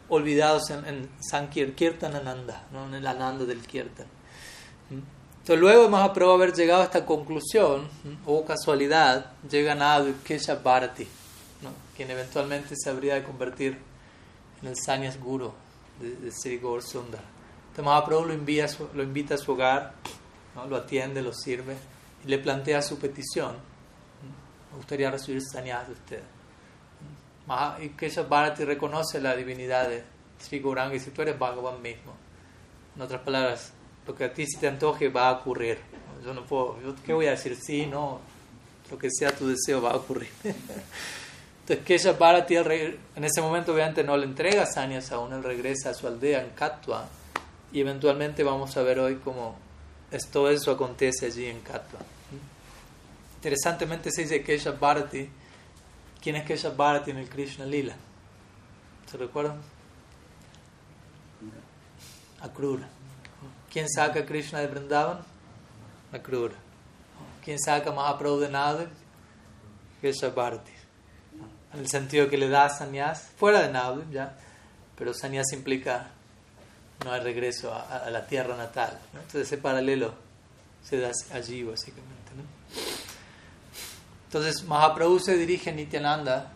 olvidados 0.09 0.69
en, 0.69 0.85
en 0.85 1.09
Sankirtan 1.19 2.15
Ananda, 2.15 2.65
¿no? 2.71 2.87
en 2.87 2.95
el 2.95 3.05
Ananda 3.05 3.45
del 3.45 3.59
Kirtan. 3.59 4.07
Entonces, 4.89 5.59
luego 5.59 5.83
de 5.83 5.89
Mahaprabhu 5.89 6.33
haber 6.33 6.53
llegado 6.53 6.81
a 6.81 6.85
esta 6.85 7.05
conclusión, 7.05 7.87
o 8.25 8.45
casualidad, 8.45 9.33
llega 9.49 9.75
Nadu 9.75 10.13
Kesha 10.23 10.55
Bharati, 10.55 11.07
¿no? 11.61 11.69
quien 11.95 12.09
eventualmente 12.11 12.75
se 12.77 12.89
habría 12.89 13.15
de 13.15 13.23
convertir 13.23 13.77
en 14.61 14.67
el 14.69 14.75
Sanyas 14.77 15.19
Guru 15.19 15.53
de, 16.01 16.15
de 16.15 16.31
Sri 16.31 16.57
Gaur 16.57 16.81
Sundar. 16.81 17.23
Entonces, 17.69 17.85
Mahaprabhu 17.85 18.25
lo, 18.25 18.33
envía 18.33 18.67
lo 18.93 19.03
invita 19.03 19.35
a 19.35 19.37
su 19.37 19.51
hogar, 19.51 19.93
¿no? 20.55 20.65
lo 20.65 20.77
atiende, 20.77 21.21
lo 21.21 21.33
sirve 21.33 21.75
y 22.25 22.29
le 22.29 22.39
plantea 22.39 22.81
su 22.81 22.97
petición. 22.97 23.55
Me 24.71 24.77
gustaría 24.77 25.11
recibir 25.11 25.41
Sanyas 25.41 25.87
de 25.87 25.93
usted. 25.93 26.36
Y 27.81 27.89
Kesha 27.89 28.23
Bharati 28.23 28.65
reconoce 28.65 29.21
la 29.21 29.35
divinidad 29.35 29.87
de 29.87 30.03
Sri 30.39 30.59
Gauranga 30.59 30.95
y 30.95 30.99
dice: 30.99 31.11
Tú 31.11 31.21
eres 31.21 31.39
Bhagavan 31.39 31.81
mismo. 31.81 32.13
En 32.95 33.01
otras 33.01 33.21
palabras, 33.21 33.71
lo 34.05 34.15
que 34.15 34.25
a 34.25 34.33
ti 34.33 34.45
se 34.45 34.59
te 34.59 34.67
antoje 34.67 35.09
va 35.09 35.29
a 35.29 35.33
ocurrir. 35.33 35.77
Yo 36.25 36.33
no 36.33 36.45
puedo, 36.45 36.77
¿qué 37.05 37.13
voy 37.13 37.27
a 37.27 37.31
decir? 37.31 37.55
Sí, 37.55 37.85
no, 37.85 38.19
lo 38.91 38.97
que 38.97 39.09
sea 39.11 39.31
tu 39.31 39.47
deseo 39.47 39.81
va 39.81 39.91
a 39.91 39.95
ocurrir. 39.95 40.29
Entonces, 40.43 41.85
Kesha 41.85 42.13
Bharati 42.13 42.55
en 42.55 43.23
ese 43.23 43.41
momento 43.41 43.73
obviamente 43.73 44.03
no 44.03 44.15
le 44.15 44.25
entrega 44.25 44.65
sanyas 44.65 45.11
aún, 45.11 45.33
él 45.33 45.43
regresa 45.43 45.89
a 45.89 45.93
su 45.93 46.07
aldea 46.07 46.41
en 46.41 46.51
Katwa 46.51 47.07
y 47.73 47.81
eventualmente 47.81 48.43
vamos 48.43 48.77
a 48.77 48.83
ver 48.83 48.99
hoy 48.99 49.15
cómo 49.17 49.57
todo 50.31 50.49
eso 50.49 50.71
acontece 50.71 51.25
allí 51.25 51.45
en 51.45 51.59
Katwa. 51.59 51.99
Interesantemente 53.35 54.11
se 54.11 54.23
dice 54.23 54.41
Kesha 54.41 54.71
Bharati. 54.71 55.29
¿Quién 56.21 56.35
es 56.35 56.45
Kesha 56.45 56.69
Bharati 56.69 57.11
en 57.11 57.17
el 57.17 57.29
Krishna 57.29 57.65
Lila? 57.65 57.95
¿Se 59.09 59.17
recuerdan? 59.17 59.61
Akrura. 62.41 62.87
¿Quién 63.71 63.87
saca 63.89 64.21
a 64.21 64.25
Krishna 64.25 64.59
de 64.59 64.67
Vrindavan? 64.67 65.19
Akrura. 66.11 66.55
¿Quién 67.43 67.59
saca 67.59 67.91
Mahaprabhu 67.91 68.39
de 68.39 68.49
Nada? 68.49 68.87
Kesha 70.01 70.29
Bharati. 70.29 70.71
En 71.73 71.79
el 71.79 71.89
sentido 71.89 72.29
que 72.29 72.37
le 72.37 72.49
da 72.49 72.69
sannyas, 72.69 73.29
fuera 73.37 73.61
de 73.61 73.71
Nada, 73.71 74.03
ya, 74.11 74.37
pero 74.97 75.13
sannyas 75.13 75.51
implica 75.53 76.11
no 77.03 77.11
hay 77.11 77.21
regreso 77.21 77.73
a, 77.73 78.05
a 78.05 78.09
la 78.09 78.25
tierra 78.25 78.57
natal. 78.57 78.97
¿no? 79.13 79.19
Entonces 79.19 79.47
ese 79.47 79.57
paralelo 79.57 80.13
se 80.83 80.99
da 80.99 81.11
allí 81.31 81.63
básicamente. 81.63 82.31
¿no? 82.35 82.43
Entonces 84.27 84.63
Mahaprabhu 84.63 85.19
se 85.19 85.37
dirige 85.37 85.69
a 85.69 85.73
Nityananda 85.73 86.51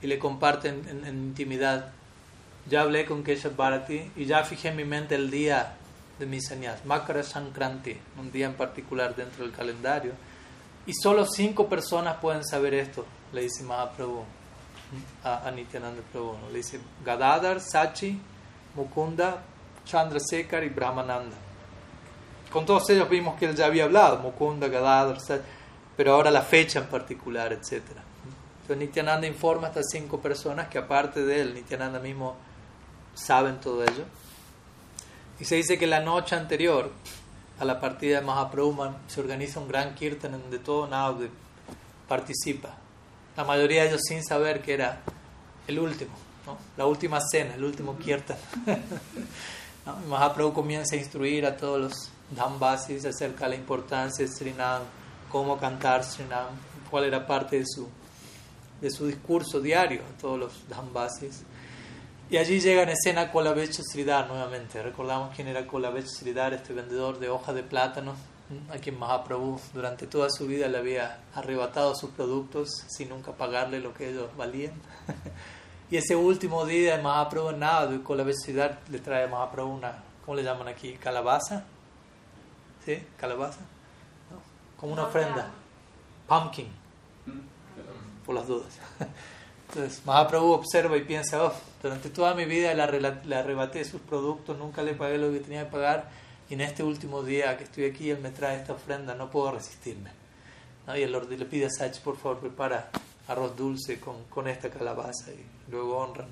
y 0.00 0.06
le 0.06 0.18
comparte 0.18 0.68
en, 0.68 0.88
en, 0.88 1.04
en 1.04 1.16
intimidad. 1.16 1.92
Ya 2.70 2.82
hablé 2.82 3.04
con 3.04 3.24
Kesha 3.24 3.50
Bharati 3.56 4.12
y 4.16 4.24
ya 4.24 4.44
fijé 4.44 4.68
en 4.68 4.76
mi 4.76 4.84
mente 4.84 5.16
el 5.16 5.30
día 5.30 5.74
de 6.18 6.26
mis 6.26 6.46
sannyas, 6.46 6.84
Makara 6.84 7.24
Sankranti, 7.24 7.96
un 8.18 8.30
día 8.30 8.46
en 8.46 8.54
particular 8.54 9.16
dentro 9.16 9.44
del 9.44 9.52
calendario. 9.52 10.12
Y 10.86 10.92
solo 10.94 11.26
cinco 11.26 11.68
personas 11.68 12.18
pueden 12.18 12.44
saber 12.44 12.74
esto, 12.74 13.04
le 13.32 13.42
dice 13.42 13.64
Mahaprabhu 13.64 14.24
a, 15.24 15.48
a 15.48 15.50
Nityananda 15.50 16.02
Prabhu. 16.12 16.36
Le 16.52 16.58
dice 16.58 16.80
Gadadhar, 17.04 17.60
Sachi, 17.60 18.20
Mukunda, 18.76 19.42
Chandrasekhar 19.84 20.62
y 20.62 20.68
Brahmananda. 20.68 21.36
Con 22.52 22.66
todos 22.66 22.88
ellos 22.90 23.08
vimos 23.08 23.36
que 23.38 23.46
él 23.46 23.56
ya 23.56 23.66
había 23.66 23.84
hablado, 23.84 24.18
Mukunda, 24.18 24.68
Gadadhar, 24.68 25.20
Sachi, 25.20 25.42
pero 25.96 26.14
ahora 26.14 26.30
la 26.30 26.42
fecha 26.42 26.78
en 26.78 26.86
particular, 26.86 27.52
etc. 27.52 27.82
Entonces 28.62 28.76
Nityananda 28.76 29.26
informa 29.26 29.66
a 29.66 29.70
estas 29.70 29.86
cinco 29.90 30.20
personas 30.20 30.68
que 30.68 30.78
aparte 30.78 31.24
de 31.24 31.40
él, 31.40 31.54
Nityananda 31.54 31.98
mismo 31.98 32.36
saben 33.14 33.60
todo 33.60 33.82
ello. 33.82 34.04
Y 35.40 35.44
se 35.44 35.56
dice 35.56 35.78
que 35.78 35.86
la 35.86 36.00
noche 36.00 36.36
anterior 36.36 36.90
a 37.58 37.64
la 37.64 37.80
partida 37.80 38.20
de 38.20 38.26
Mahaprabhu 38.26 38.94
se 39.06 39.20
organiza 39.20 39.60
un 39.60 39.68
gran 39.68 39.94
kirtan 39.94 40.32
donde 40.32 40.58
todo 40.58 40.86
Naud 40.86 41.26
participa. 42.08 42.70
La 43.36 43.44
mayoría 43.44 43.82
de 43.82 43.88
ellos 43.88 44.02
sin 44.06 44.22
saber 44.22 44.62
que 44.62 44.74
era 44.74 45.00
el 45.66 45.78
último, 45.78 46.12
¿no? 46.46 46.58
la 46.76 46.86
última 46.86 47.18
cena, 47.20 47.54
el 47.54 47.64
último 47.64 47.98
kirtan. 47.98 48.36
¿no? 49.86 49.96
Mahaprabhu 50.08 50.52
comienza 50.52 50.96
a 50.96 50.98
instruir 50.98 51.46
a 51.46 51.56
todos 51.56 51.80
los 51.80 52.10
Dhambasis 52.30 53.04
acerca 53.04 53.44
de 53.44 53.50
la 53.50 53.56
importancia 53.56 54.24
de 54.24 54.32
Srinam, 54.32 54.82
cómo 55.32 55.56
cantar 55.56 56.04
Srinam, 56.04 56.48
cuál 56.90 57.04
era 57.04 57.26
parte 57.26 57.58
de 57.58 57.64
su, 57.66 57.88
de 58.82 58.90
su 58.90 59.06
discurso 59.06 59.60
diario 59.60 60.02
a 60.02 60.20
todos 60.20 60.38
los 60.38 60.68
Dhambasis. 60.68 61.42
Y 62.30 62.36
allí 62.36 62.60
llega 62.60 62.82
en 62.82 62.90
escena 62.90 63.32
Kolavech 63.32 63.72
Sridhar 63.72 64.28
nuevamente. 64.28 64.82
Recordamos 64.82 65.34
quién 65.34 65.48
era 65.48 65.66
Kolavech 65.66 66.06
Sridhar, 66.06 66.52
este 66.52 66.74
vendedor 66.74 67.18
de 67.18 67.30
hojas 67.30 67.54
de 67.54 67.62
plátano, 67.62 68.14
a 68.70 68.76
quien 68.76 68.98
Mahaprabhu 68.98 69.58
durante 69.72 70.06
toda 70.06 70.28
su 70.30 70.46
vida 70.46 70.68
le 70.68 70.76
había 70.76 71.20
arrebatado 71.34 71.94
sus 71.94 72.10
productos 72.10 72.68
sin 72.88 73.08
nunca 73.08 73.32
pagarle 73.32 73.80
lo 73.80 73.94
que 73.94 74.10
ellos 74.10 74.28
valían. 74.36 74.74
y 75.90 75.96
ese 75.96 76.14
último 76.14 76.66
día 76.66 76.96
de 76.96 77.02
Mahaprabhu 77.02 77.50
en 77.50 77.60
Nada, 77.60 77.98
Kolavech 78.04 78.36
Sridhar 78.36 78.80
le 78.90 78.98
trae 78.98 79.24
a 79.24 79.28
Mahaprabhu 79.28 79.72
una, 79.72 80.02
¿cómo 80.24 80.36
le 80.36 80.42
llaman 80.42 80.68
aquí? 80.68 80.92
¿Calabaza? 80.94 81.64
¿Sí? 82.84 83.02
¿Calabaza? 83.16 83.60
Como 84.82 84.94
una 84.94 85.04
ofrenda. 85.04 85.48
Pumpkin. 86.26 86.66
Por 88.26 88.34
las 88.34 88.48
dudas. 88.48 88.80
Entonces 89.68 90.04
Mahaprabhu 90.04 90.50
observa 90.50 90.96
y 90.96 91.04
piensa, 91.04 91.44
oh, 91.44 91.52
durante 91.80 92.10
toda 92.10 92.34
mi 92.34 92.46
vida 92.46 92.74
le, 92.74 93.36
arrebaté 93.36 93.84
sus 93.84 94.00
productos, 94.00 94.58
nunca 94.58 94.82
le 94.82 94.94
pagué 94.94 95.18
lo 95.18 95.30
que 95.30 95.38
tenía 95.38 95.66
que 95.66 95.70
pagar 95.70 96.10
y 96.50 96.54
en 96.54 96.62
este 96.62 96.82
último 96.82 97.22
día 97.22 97.56
que 97.56 97.62
estoy 97.62 97.84
aquí 97.84 98.10
él 98.10 98.18
me 98.18 98.30
trae 98.30 98.56
esta 98.56 98.72
ofrenda, 98.72 99.14
no 99.14 99.30
puedo 99.30 99.52
resistirme. 99.52 100.10
¿No? 100.84 100.96
Y 100.96 101.02
el 101.02 101.12
Lord 101.12 101.30
le 101.30 101.44
pide 101.44 101.66
a 101.66 101.70
Sach, 101.70 102.00
por 102.00 102.16
favor, 102.16 102.40
prepara 102.40 102.90
arroz 103.28 103.56
dulce 103.56 104.00
con, 104.00 104.24
con 104.24 104.48
esta 104.48 104.68
calabaza 104.68 105.30
y 105.30 105.70
luego 105.70 105.96
honran. 105.96 106.26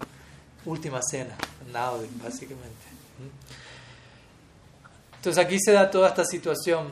Última 0.64 0.98
cena, 1.08 1.36
Naudi, 1.72 2.08
básicamente. 2.20 2.66
Entonces 5.18 5.42
aquí 5.42 5.56
se 5.60 5.70
da 5.70 5.88
toda 5.88 6.08
esta 6.08 6.24
situación 6.24 6.90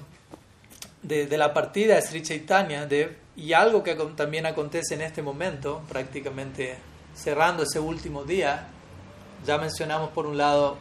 de, 1.03 1.39
la 1.39 1.53
partida 1.53 1.95
de 1.95 2.03
Sri 2.03 2.23
Chaitanya 2.23 2.89
y 3.37 3.53
algo 3.53 3.83
que 3.83 3.95
también 4.17 4.47
acontece 4.47 4.95
en 4.95 5.03
este 5.03 5.23
momento, 5.23 5.83
prácticamente 5.89 6.77
cerrando 7.15 7.63
ese 7.63 7.81
último 7.81 8.25
día, 8.25 8.69
ya 9.45 9.59
mencionamos 9.59 10.11
por 10.11 10.27
un 10.27 10.37
lado 10.37 10.77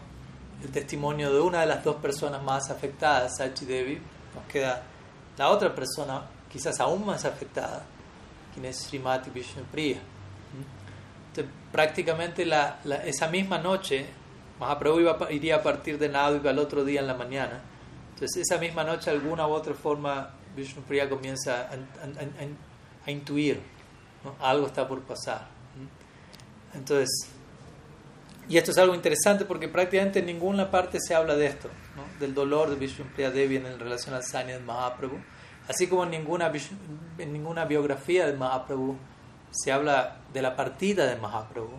el 0.63 0.71
testimonio 0.71 1.31
de 1.31 1.39
una 1.39 1.61
de 1.61 1.67
las 1.67 1.83
dos 1.83 1.97
personas 1.97 2.41
más 2.41 2.69
afectadas, 2.69 3.37
Sachi 3.37 3.65
Devi, 3.65 3.99
nos 4.35 4.45
queda 4.51 4.83
la 5.37 5.49
otra 5.49 5.73
persona 5.73 6.23
quizás 6.51 6.79
aún 6.79 7.05
más 7.05 7.25
afectada, 7.25 7.83
quien 8.53 8.65
es 8.65 8.77
Srimati 8.77 9.29
Vishnupriya. 9.29 9.99
Entonces, 11.29 11.53
prácticamente 11.71 12.45
la, 12.45 12.79
esa 13.05 13.27
misma 13.27 13.59
noche, 13.59 14.07
Mahaprabhu 14.59 14.99
iba, 14.99 15.17
iría 15.29 15.57
a 15.57 15.63
partir 15.63 15.99
de 15.99 16.09
Nadiva 16.09 16.49
al 16.49 16.57
otro 16.57 16.83
día 16.83 17.01
en 17.01 17.07
la 17.07 17.13
mañana, 17.13 17.61
entonces 18.17 18.49
esa 18.49 18.59
misma 18.59 18.83
noche, 18.83 19.11
alguna 19.11 19.47
u 19.47 19.51
otra 19.51 19.75
forma, 19.75 20.31
Vishnupriya 20.55 21.07
comienza 21.07 21.61
a, 21.61 21.73
a, 21.73 21.75
a, 21.75 23.05
a 23.05 23.11
intuir, 23.11 23.61
¿no? 24.23 24.35
algo 24.43 24.65
está 24.65 24.87
por 24.87 25.03
pasar. 25.03 25.45
Entonces, 26.73 27.29
y 28.49 28.57
esto 28.57 28.71
es 28.71 28.77
algo 28.79 28.95
interesante 28.95 29.45
porque 29.45 29.67
prácticamente 29.67 30.17
en 30.17 30.25
ninguna 30.25 30.71
parte 30.71 30.99
se 30.99 31.13
habla 31.13 31.35
de 31.35 31.45
esto, 31.45 31.69
¿no? 31.95 32.19
del 32.19 32.33
dolor 32.33 32.71
de 32.71 32.77
Vishnupriya 32.77 33.29
Devi 33.29 33.57
en 33.57 33.79
relación 33.79 34.15
al 34.15 34.23
Sanya 34.23 34.57
de 34.57 34.63
Mahaprabhu, 34.63 35.19
así 35.67 35.85
como 35.85 36.03
en 36.03 36.09
ninguna, 36.09 36.51
en 37.19 37.33
ninguna 37.33 37.65
biografía 37.65 38.25
de 38.25 38.33
Mahaprabhu 38.33 38.97
se 39.51 39.71
habla 39.71 40.21
de 40.33 40.41
la 40.41 40.55
partida 40.55 41.05
de 41.05 41.17
Mahaprabhu. 41.17 41.77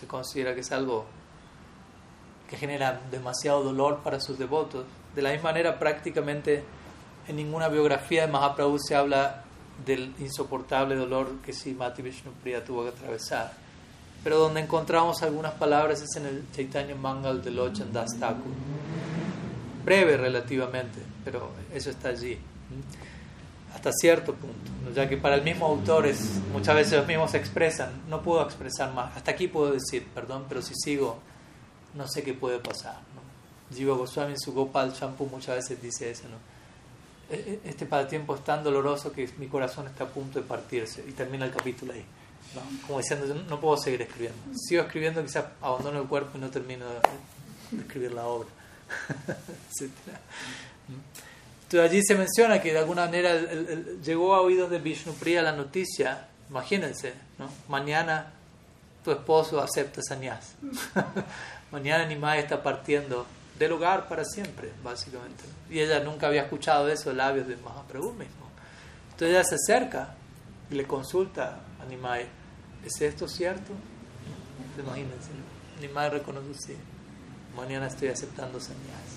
se 0.00 0.08
considera 0.08 0.52
que 0.52 0.62
es 0.62 0.72
algo 0.72 1.06
que 2.50 2.56
genera 2.56 3.00
demasiado 3.08 3.62
dolor 3.62 4.02
para 4.02 4.20
sus 4.20 4.36
devotos. 4.36 4.84
De 5.16 5.22
la 5.22 5.32
misma 5.32 5.50
manera, 5.50 5.78
prácticamente 5.78 6.62
en 7.26 7.36
ninguna 7.36 7.68
biografía 7.68 8.26
de 8.26 8.32
Mahaprabhu 8.32 8.78
se 8.78 8.94
habla 8.94 9.42
del 9.84 10.14
insoportable 10.18 10.94
dolor 10.94 11.36
que 11.44 11.54
Srimati 11.54 12.02
Vishnupriya 12.02 12.62
tuvo 12.62 12.84
que 12.84 12.90
atravesar. 12.90 13.52
Pero 14.22 14.38
donde 14.38 14.60
encontramos 14.60 15.22
algunas 15.22 15.54
palabras 15.54 16.02
es 16.02 16.16
en 16.16 16.26
el 16.26 16.44
Chaitanya 16.52 16.94
Mangal 16.94 17.42
de 17.42 17.50
Lochan 17.50 17.92
Das 17.94 18.10
Thakur. 18.20 18.52
Breve 19.86 20.18
relativamente, 20.18 20.98
pero 21.24 21.50
eso 21.72 21.88
está 21.88 22.10
allí. 22.10 22.38
Hasta 23.74 23.92
cierto 23.92 24.34
punto, 24.34 24.70
ya 24.94 25.08
que 25.08 25.16
para 25.16 25.36
el 25.36 25.42
mismo 25.42 25.64
autor 25.64 26.06
es, 26.06 26.40
muchas 26.52 26.74
veces 26.74 26.98
los 26.98 27.06
mismos 27.06 27.32
expresan, 27.34 28.02
no 28.08 28.20
puedo 28.20 28.42
expresar 28.42 28.92
más, 28.92 29.16
hasta 29.16 29.30
aquí 29.30 29.48
puedo 29.48 29.72
decir, 29.72 30.06
perdón, 30.14 30.44
pero 30.48 30.60
si 30.60 30.74
sigo, 30.74 31.18
no 31.94 32.06
sé 32.06 32.22
qué 32.22 32.34
puede 32.34 32.58
pasar. 32.58 32.96
¿No? 33.70 33.76
Jiva 33.76 33.96
Goswami 33.96 34.32
en 34.32 34.40
su 34.40 34.52
Gopal 34.52 34.92
Shampoo 34.92 35.26
muchas 35.26 35.56
veces 35.56 35.80
dice 35.80 36.10
eso, 36.10 36.24
¿no? 36.28 36.36
E, 37.28 37.60
e, 37.64 37.68
este 37.68 37.86
tiempo 38.08 38.36
es 38.36 38.44
tan 38.44 38.62
doloroso 38.62 39.12
que 39.12 39.28
mi 39.38 39.48
corazón 39.48 39.86
está 39.86 40.04
a 40.04 40.08
punto 40.08 40.40
de 40.40 40.46
partirse. 40.46 41.04
Y 41.06 41.12
termina 41.12 41.44
el 41.44 41.52
capítulo 41.52 41.92
ahí. 41.92 42.04
Como 42.86 42.98
diciendo, 42.98 43.26
no 43.48 43.60
puedo 43.60 43.76
seguir 43.76 44.02
escribiendo. 44.02 44.38
Sigo 44.54 44.82
escribiendo, 44.82 45.22
quizás 45.22 45.46
abandono 45.60 46.00
el 46.00 46.06
cuerpo 46.06 46.38
y 46.38 46.40
no 46.40 46.50
termino 46.50 46.86
de, 46.88 47.00
escribir 47.80 48.12
la 48.12 48.26
obra. 48.26 48.48
Entonces 51.64 51.90
allí 51.90 52.00
se 52.02 52.14
menciona 52.14 52.62
que 52.62 52.72
de 52.72 52.78
alguna 52.78 53.06
manera 53.06 53.36
llegó 54.00 54.34
a 54.34 54.40
oídos 54.40 54.70
de 54.70 54.78
Vishnupriya 54.78 55.42
la 55.42 55.50
noticia, 55.50 56.28
imagínense, 56.48 57.14
¿no? 57.38 57.50
mañana 57.68 58.32
tu 59.04 59.10
esposo 59.10 59.60
acepta 59.60 60.00
sannyas. 60.00 60.54
mañana 61.72 62.06
Nimai 62.06 62.38
está 62.38 62.62
partiendo 62.62 63.26
del 63.58 63.72
hogar 63.72 64.08
para 64.08 64.24
siempre, 64.24 64.72
básicamente. 64.82 65.44
Y 65.70 65.80
ella 65.80 66.00
nunca 66.00 66.26
había 66.26 66.42
escuchado 66.42 66.88
eso 66.88 67.10
de 67.10 67.16
labios 67.16 67.46
de 67.48 67.56
Mahaprabhu 67.56 68.12
mismo. 68.12 68.46
Entonces 69.12 69.30
ella 69.30 69.44
se 69.44 69.54
acerca 69.54 70.14
y 70.70 70.74
le 70.74 70.86
consulta 70.86 71.60
a 71.80 71.84
Nimai, 71.86 72.26
¿es 72.84 73.00
esto 73.00 73.26
cierto? 73.28 73.72
Imagínense, 74.78 75.30
Nimai 75.80 76.10
reconoce, 76.10 76.52
sí, 76.54 76.76
mañana 77.56 77.86
estoy 77.86 78.08
aceptando 78.08 78.60
señales. 78.60 79.16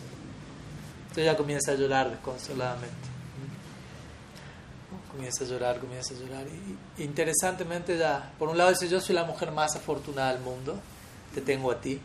Entonces 1.01 1.23
ella 1.23 1.35
comienza 1.35 1.71
a 1.71 1.75
llorar 1.75 2.09
desconsoladamente. 2.09 3.09
Comienza 5.11 5.43
a 5.43 5.47
llorar, 5.47 5.79
comienza 5.79 6.13
a 6.13 6.17
llorar. 6.17 6.45
Y 6.97 7.03
interesantemente 7.03 7.97
ya, 7.97 8.31
por 8.39 8.47
un 8.47 8.57
lado 8.57 8.69
dice, 8.69 8.87
yo 8.87 9.01
soy 9.01 9.15
la 9.15 9.25
mujer 9.25 9.51
más 9.51 9.75
afortunada 9.75 10.33
del 10.33 10.41
mundo, 10.41 10.79
te 11.33 11.41
tengo 11.41 11.71
a 11.71 11.81
ti 11.81 11.99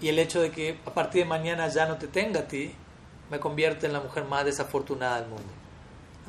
y 0.00 0.08
el 0.08 0.18
hecho 0.18 0.40
de 0.40 0.50
que 0.50 0.78
a 0.86 0.92
partir 0.92 1.24
de 1.24 1.28
mañana 1.28 1.68
ya 1.68 1.86
no 1.86 1.96
te 1.96 2.06
tenga 2.06 2.40
a 2.40 2.48
ti, 2.48 2.72
me 3.30 3.40
convierte 3.40 3.86
en 3.86 3.92
la 3.92 4.00
mujer 4.00 4.24
más 4.24 4.44
desafortunada 4.44 5.20
del 5.20 5.28
mundo. 5.28 5.52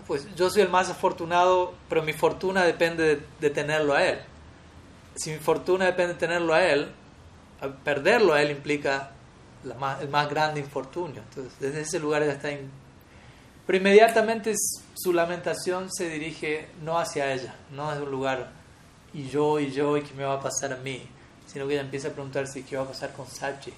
Pues 0.08 0.28
yo 0.36 0.50
soy 0.50 0.64
el 0.64 0.70
más 0.70 0.90
afortunado, 0.90 1.74
pero 1.88 2.02
mi 2.02 2.14
fortuna 2.14 2.64
depende 2.64 3.22
de, 3.40 3.50
tenerlo 3.50 3.94
a 3.94 4.04
él. 4.04 4.20
Si 5.16 5.32
mi 5.32 5.38
fortuna 5.38 5.86
depende 5.86 6.14
de 6.14 6.20
tenerlo 6.20 6.54
a 6.54 6.64
él, 6.66 6.92
perderlo 7.84 8.34
a 8.34 8.42
él 8.42 8.52
implica 8.52 9.12
el 9.64 10.10
más 10.10 10.30
grande 10.30 10.60
infortunio. 10.60 11.22
Entonces, 11.30 11.54
desde 11.60 11.82
ese 11.82 12.00
lugar 12.00 12.26
ya 12.26 12.34
está... 12.34 12.50
Pero 13.68 13.78
inmediatamente 13.78 14.56
su 14.96 15.14
lamentación 15.14 15.92
se 15.92 16.10
dirige 16.10 16.70
no 16.82 16.98
hacia 16.98 17.32
ella, 17.32 17.56
no 17.72 17.94
es 17.94 18.00
un 18.00 18.10
lugar 18.10 18.50
y 19.14 19.28
yo 19.28 19.60
y 19.60 19.72
yo 19.72 19.98
y 19.98 20.02
qué 20.02 20.14
me 20.14 20.24
va 20.24 20.36
a 20.36 20.42
pasar 20.42 20.74
a 20.74 20.78
mí, 20.78 21.08
sino 21.52 21.68
que 21.68 21.74
ella 21.74 21.82
empieza 21.82 22.10
a 22.10 22.12
preguntarse 22.12 22.64
qué 22.64 22.78
va 22.78 22.84
a 22.84 22.88
pasar 22.88 23.12
con 23.14 23.26
Sachi. 23.26 23.74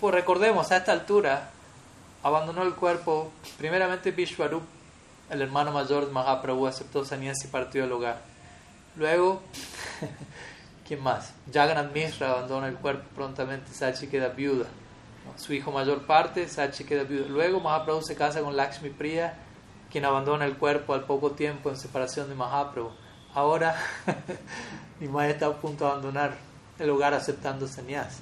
Pues 0.00 0.14
recordemos, 0.14 0.72
a 0.72 0.78
esta 0.78 0.90
altura 0.90 1.50
abandonó 2.24 2.64
el 2.64 2.74
cuerpo, 2.74 3.30
primeramente 3.56 4.10
Vishwarup, 4.10 4.64
el 5.30 5.42
hermano 5.42 5.70
mayor 5.70 6.06
de 6.06 6.12
Mahaprabhu, 6.12 6.66
aceptó 6.66 7.04
sannyas 7.04 7.36
y 7.44 7.48
partió 7.48 7.82
del 7.82 7.92
hogar. 7.92 8.20
Luego, 8.96 9.42
¿quién 10.88 11.00
más? 11.02 11.32
Jagannath 11.52 11.92
Mishra 11.92 12.30
abandona 12.30 12.66
el 12.66 12.74
cuerpo 12.74 13.04
prontamente, 13.14 13.72
Sachi 13.72 14.08
queda 14.08 14.28
viuda. 14.28 14.66
Su 15.36 15.52
hijo 15.52 15.70
mayor 15.70 16.04
parte, 16.04 16.48
Sachi 16.48 16.82
queda 16.82 17.04
viuda. 17.04 17.28
Luego 17.28 17.60
Mahaprabhu 17.60 18.02
se 18.02 18.16
casa 18.16 18.40
con 18.40 18.56
Lakshmi 18.56 18.90
Priya, 18.90 19.34
quien 19.90 20.04
abandona 20.04 20.46
el 20.46 20.56
cuerpo 20.56 20.94
al 20.94 21.04
poco 21.04 21.30
tiempo 21.30 21.70
en 21.70 21.76
separación 21.76 22.28
de 22.28 22.34
Mahaprabhu. 22.34 22.90
Ahora, 23.34 23.76
mi 25.00 25.06
madre 25.06 25.30
está 25.30 25.46
a 25.46 25.52
punto 25.52 25.84
de 25.84 25.90
abandonar 25.90 26.45
el 26.78 26.90
hogar 26.90 27.14
aceptando 27.14 27.66
sannyas. 27.66 28.18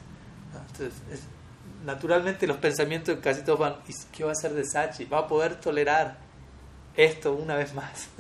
Entonces, 0.73 0.95
naturalmente 1.85 2.47
los 2.47 2.57
pensamientos 2.59 3.19
casi 3.21 3.43
todos 3.43 3.59
van, 3.59 3.77
¿y 3.89 3.93
qué 4.13 4.25
va 4.25 4.31
a 4.31 4.33
hacer 4.33 4.55
de 4.55 4.65
Sachi? 4.65 5.05
¿Va 5.05 5.19
a 5.19 5.27
poder 5.27 5.61
tolerar 5.61 6.17
esto 6.97 7.33
una 7.33 7.57
vez 7.57 7.75
más? 7.75 8.09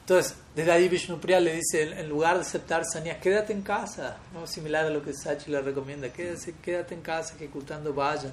Entonces, 0.00 0.34
desde 0.56 0.72
ahí 0.72 0.88
Vishnupriya 0.88 1.38
le 1.38 1.54
dice, 1.54 1.82
en 1.82 2.08
lugar 2.08 2.34
de 2.34 2.40
aceptar 2.40 2.84
sannyas, 2.84 3.18
quédate 3.18 3.52
en 3.52 3.62
casa, 3.62 4.16
¿no? 4.34 4.44
similar 4.44 4.86
a 4.86 4.90
lo 4.90 5.04
que 5.04 5.12
Sachi 5.12 5.52
le 5.52 5.60
recomienda, 5.62 6.08
quédate, 6.12 6.54
quédate 6.60 6.94
en 6.94 7.00
casa, 7.00 7.36
ejecutando 7.36 7.94
vayan, 7.94 8.32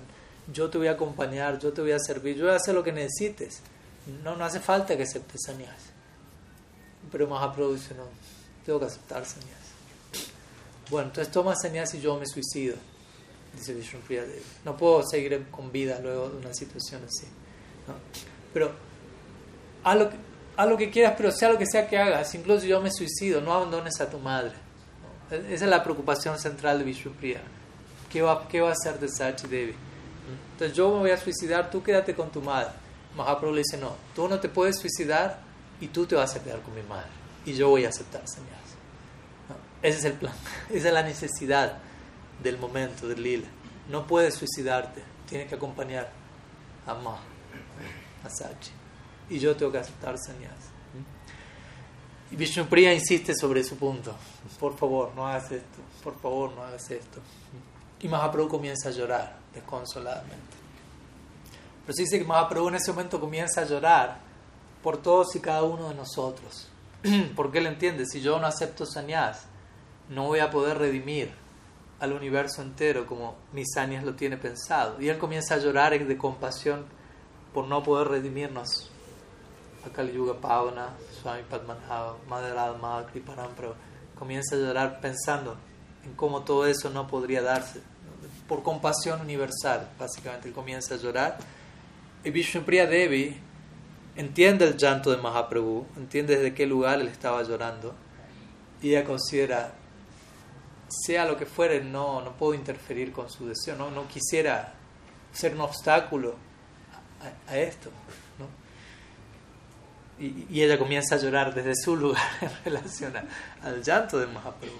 yo 0.52 0.72
te 0.72 0.80
voy 0.80 0.88
a 0.88 0.94
acompañar, 0.94 1.60
yo 1.60 1.72
te 1.72 1.82
voy 1.82 1.92
a 1.92 2.00
servir, 2.00 2.36
yo 2.36 2.46
voy 2.46 2.54
a 2.54 2.58
hacer 2.58 2.74
lo 2.74 2.84
que 2.84 2.92
necesites. 2.92 3.62
No, 4.24 4.36
no 4.36 4.46
hace 4.46 4.60
falta 4.60 4.98
que 4.98 5.04
aceptes 5.04 5.42
sannyas. 5.46 5.92
Pero 7.12 7.28
Mahaprabhu 7.28 7.74
dice, 7.74 7.94
no, 7.94 8.06
tengo 8.68 8.82
que 8.82 8.86
aceptar 8.88 9.26
señas. 9.26 9.62
Bueno, 10.90 11.08
entonces 11.08 11.32
toma 11.32 11.56
señas 11.56 11.94
y 11.94 12.02
yo 12.02 12.20
me 12.20 12.26
suicido, 12.28 12.76
dice 13.56 13.74
Vishnupriya 13.74 14.24
Devi. 14.24 14.44
No 14.66 14.76
puedo 14.76 15.04
seguir 15.08 15.48
con 15.50 15.72
vida 15.72 16.00
luego 16.02 16.30
de 16.30 16.38
una 16.38 16.54
situación 16.54 17.02
así. 17.06 17.28
Pero 18.54 18.74
haz 19.86 19.98
lo, 19.98 20.10
que, 20.10 20.18
haz 20.58 20.70
lo 20.70 20.76
que 20.76 20.90
quieras, 20.90 21.14
pero 21.16 21.32
sea 21.32 21.50
lo 21.50 21.58
que 21.58 21.66
sea 21.66 21.88
que 21.88 21.98
hagas, 21.98 22.36
incluso 22.36 22.66
yo 22.66 22.82
me 22.82 22.92
suicido, 22.92 23.40
no 23.40 23.54
abandones 23.54 24.02
a 24.02 24.10
tu 24.10 24.20
madre. 24.20 24.52
Esa 25.32 25.64
es 25.64 25.72
la 25.72 25.82
preocupación 25.82 26.38
central 26.38 26.80
de 26.80 26.84
Vishnupriya. 26.84 27.40
¿Qué 28.12 28.22
va, 28.22 28.50
¿Qué 28.50 28.60
va 28.60 28.70
a 28.70 28.74
hacer 28.74 29.00
de 29.00 29.08
Sachi 29.08 29.48
Devi? 29.48 29.76
Entonces 30.52 30.76
yo 30.76 30.92
me 30.92 31.00
voy 31.00 31.12
a 31.12 31.18
suicidar, 31.18 31.72
tú 31.72 31.82
quédate 31.82 32.14
con 32.14 32.30
tu 32.30 32.42
madre. 32.42 32.72
Mahaprabhu 33.16 33.54
le 33.56 33.62
dice, 33.62 33.78
no, 33.78 33.96
tú 34.14 34.28
no 34.28 34.38
te 34.42 34.50
puedes 34.50 34.78
suicidar 34.78 35.40
y 35.80 35.88
tú 35.88 36.06
te 36.06 36.16
vas 36.16 36.36
a 36.36 36.44
quedar 36.44 36.62
con 36.62 36.76
mi 36.76 36.84
madre 36.84 37.27
y 37.48 37.54
yo 37.54 37.70
voy 37.70 37.86
a 37.86 37.90
aceptar 37.90 38.28
señales. 38.28 38.76
ese 39.82 40.00
es 40.00 40.06
el 40.06 40.14
plan, 40.14 40.34
esa 40.70 40.88
es 40.90 40.94
la 40.94 41.02
necesidad 41.02 41.78
del 42.44 42.58
momento, 42.58 43.08
del 43.08 43.24
lila. 43.24 43.48
No 43.90 44.06
puedes 44.06 44.36
suicidarte, 44.36 45.02
tienes 45.28 45.48
que 45.48 45.56
acompañar 45.56 46.10
a 46.86 46.94
Ma, 46.94 47.18
a 48.24 48.30
Sachi. 48.30 48.72
Y 49.30 49.40
yo 49.40 49.56
tengo 49.56 49.72
que 49.72 49.78
aceptar 49.78 50.18
señales. 50.18 50.66
Y 52.32 52.36
Vishnupriya 52.36 52.94
insiste 52.94 53.34
sobre 53.34 53.64
su 53.64 53.78
punto. 53.78 54.14
Por 54.60 54.78
favor, 54.78 55.14
no 55.16 55.26
hagas 55.26 55.50
esto. 55.54 55.80
Por 56.04 56.20
favor, 56.20 56.52
no 56.54 56.64
hagas 56.64 56.92
esto. 56.92 57.22
Y 58.02 58.10
Mahaprabhu 58.10 58.50
comienza 58.50 58.90
a 58.90 58.92
llorar 58.92 59.38
desconsoladamente. 59.54 60.58
Pero 61.86 61.96
se 61.96 62.02
dice 62.02 62.20
que 62.20 62.26
Mahaprabhu 62.26 62.68
en 62.68 62.76
ese 62.76 62.92
momento 62.92 63.22
comienza 63.22 63.62
a 63.62 63.66
llorar 63.66 64.20
por 64.84 64.98
todos 64.98 65.34
y 65.38 65.40
cada 65.40 65.64
uno 65.64 65.88
de 65.90 65.96
nosotros. 65.96 66.68
Porque 67.36 67.60
él 67.60 67.68
entiende, 67.68 68.06
si 68.06 68.22
yo 68.22 68.40
no 68.40 68.48
acepto 68.48 68.86
sannyas, 68.86 69.46
no 70.10 70.26
voy 70.26 70.40
a 70.40 70.50
poder 70.50 70.78
redimir 70.78 71.32
al 72.00 72.14
universo 72.14 72.62
entero 72.62 73.08
como 73.08 73.36
mis 73.54 73.68
sannyas 73.74 74.04
lo 74.04 74.16
tiene 74.16 74.38
pensado. 74.38 75.02
Y 75.02 75.10
él 75.10 75.18
comienza 75.18 75.56
a 75.56 75.58
llorar 75.58 75.98
de 75.98 76.18
compasión 76.18 76.86
por 77.54 77.68
no 77.68 77.84
poder 77.84 78.08
redimirnos. 78.08 78.92
Akal 79.86 80.12
Yuga 80.12 80.36
Pavana, 80.40 80.90
Swami 81.22 81.44
Padmanabha, 81.44 82.16
Madre 82.28 82.58
Alma, 82.58 83.06
Kriparam, 83.12 83.52
pero 83.56 83.76
comienza 84.18 84.56
a 84.56 84.60
llorar 84.60 85.00
pensando 85.02 85.58
en 86.04 86.14
cómo 86.14 86.44
todo 86.44 86.66
eso 86.68 86.90
no 86.90 87.08
podría 87.08 87.42
darse. 87.42 87.82
Por 88.48 88.64
compasión 88.64 89.22
universal, 89.22 89.90
básicamente, 89.98 90.50
él 90.50 90.54
comienza 90.54 90.96
a 90.96 90.98
llorar. 90.98 91.38
Y 92.24 92.30
Vishnupriya 92.30 92.88
Devi 92.88 93.40
entiende 94.18 94.66
el 94.66 94.76
llanto 94.76 95.12
de 95.12 95.18
Mahaprabhu, 95.18 95.86
entiende 95.96 96.36
desde 96.36 96.54
qué 96.54 96.66
lugar 96.66 97.00
él 97.00 97.08
estaba 97.08 97.42
llorando 97.44 97.96
y 98.82 98.90
ella 98.90 99.04
considera, 99.04 99.74
sea 100.90 101.26
lo 101.26 101.38
que 101.38 101.46
fuere, 101.46 101.84
no, 101.84 102.22
no 102.22 102.36
puedo 102.36 102.54
interferir 102.54 103.12
con 103.12 103.30
su 103.30 103.48
deseo, 103.48 103.76
no, 103.76 103.92
no 103.92 104.08
quisiera 104.08 104.74
ser 105.32 105.54
un 105.54 105.62
obstáculo 105.62 106.36
a, 107.48 107.58
esto. 107.58 107.90
¿no? 108.40 108.48
Y, 110.24 110.48
y, 110.50 110.64
ella 110.64 110.78
comienza 110.80 111.16
a 111.16 111.18
llorar 111.20 111.54
desde 111.54 111.74
su 111.76 111.96
lugar 111.96 112.24
en 112.42 112.52
relación 112.66 113.14
al 113.62 113.84
llanto 113.84 114.18
de 114.20 114.28
Mahaprabhu. 114.28 114.78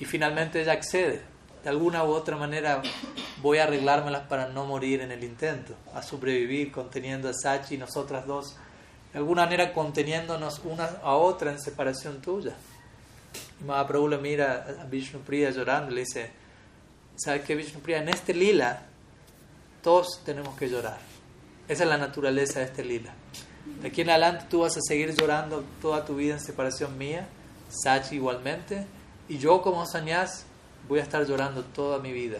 Y 0.00 0.04
finalmente 0.04 0.60
ella 0.60 0.72
accede 0.72 1.29
de 1.62 1.68
alguna 1.68 2.04
u 2.04 2.08
otra 2.08 2.36
manera 2.36 2.82
voy 3.42 3.58
a 3.58 3.64
arreglármelas 3.64 4.26
para 4.28 4.48
no 4.48 4.66
morir 4.66 5.00
en 5.00 5.12
el 5.12 5.24
intento, 5.24 5.74
a 5.94 6.02
sobrevivir 6.02 6.72
conteniendo 6.72 7.28
a 7.28 7.32
Sachi 7.34 7.74
y 7.74 7.78
nosotras 7.78 8.26
dos, 8.26 8.56
de 9.12 9.18
alguna 9.18 9.44
manera 9.44 9.72
conteniéndonos 9.72 10.60
una 10.64 10.84
a 11.02 11.14
otra 11.16 11.52
en 11.52 11.60
separación 11.60 12.20
tuya. 12.20 12.54
Y 13.60 13.64
Mahaprabhu 13.64 14.08
le 14.08 14.18
mira 14.18 14.66
a 14.80 14.84
Vishnupriya 14.84 15.50
llorando 15.50 15.92
y 15.92 15.94
le 15.96 16.00
dice, 16.02 16.30
¿sabes 17.16 17.42
qué 17.42 17.54
Vishnupriya? 17.54 17.98
En 17.98 18.08
este 18.08 18.32
lila 18.32 18.82
todos 19.82 20.22
tenemos 20.24 20.56
que 20.56 20.68
llorar. 20.68 20.98
Esa 21.68 21.84
es 21.84 21.88
la 21.88 21.98
naturaleza 21.98 22.60
de 22.60 22.66
este 22.66 22.84
lila. 22.84 23.12
De 23.82 23.88
aquí 23.88 24.00
en 24.00 24.10
adelante 24.10 24.46
tú 24.48 24.60
vas 24.60 24.76
a 24.76 24.80
seguir 24.80 25.14
llorando 25.14 25.64
toda 25.80 26.04
tu 26.04 26.16
vida 26.16 26.34
en 26.34 26.40
separación 26.40 26.96
mía, 26.96 27.28
Sachi 27.68 28.16
igualmente, 28.16 28.86
y 29.28 29.38
yo 29.38 29.62
como 29.62 29.86
Sanyas 29.86 30.46
voy 30.88 31.00
a 31.00 31.02
estar 31.02 31.24
llorando 31.26 31.62
toda 31.64 31.98
mi 31.98 32.12
vida. 32.12 32.38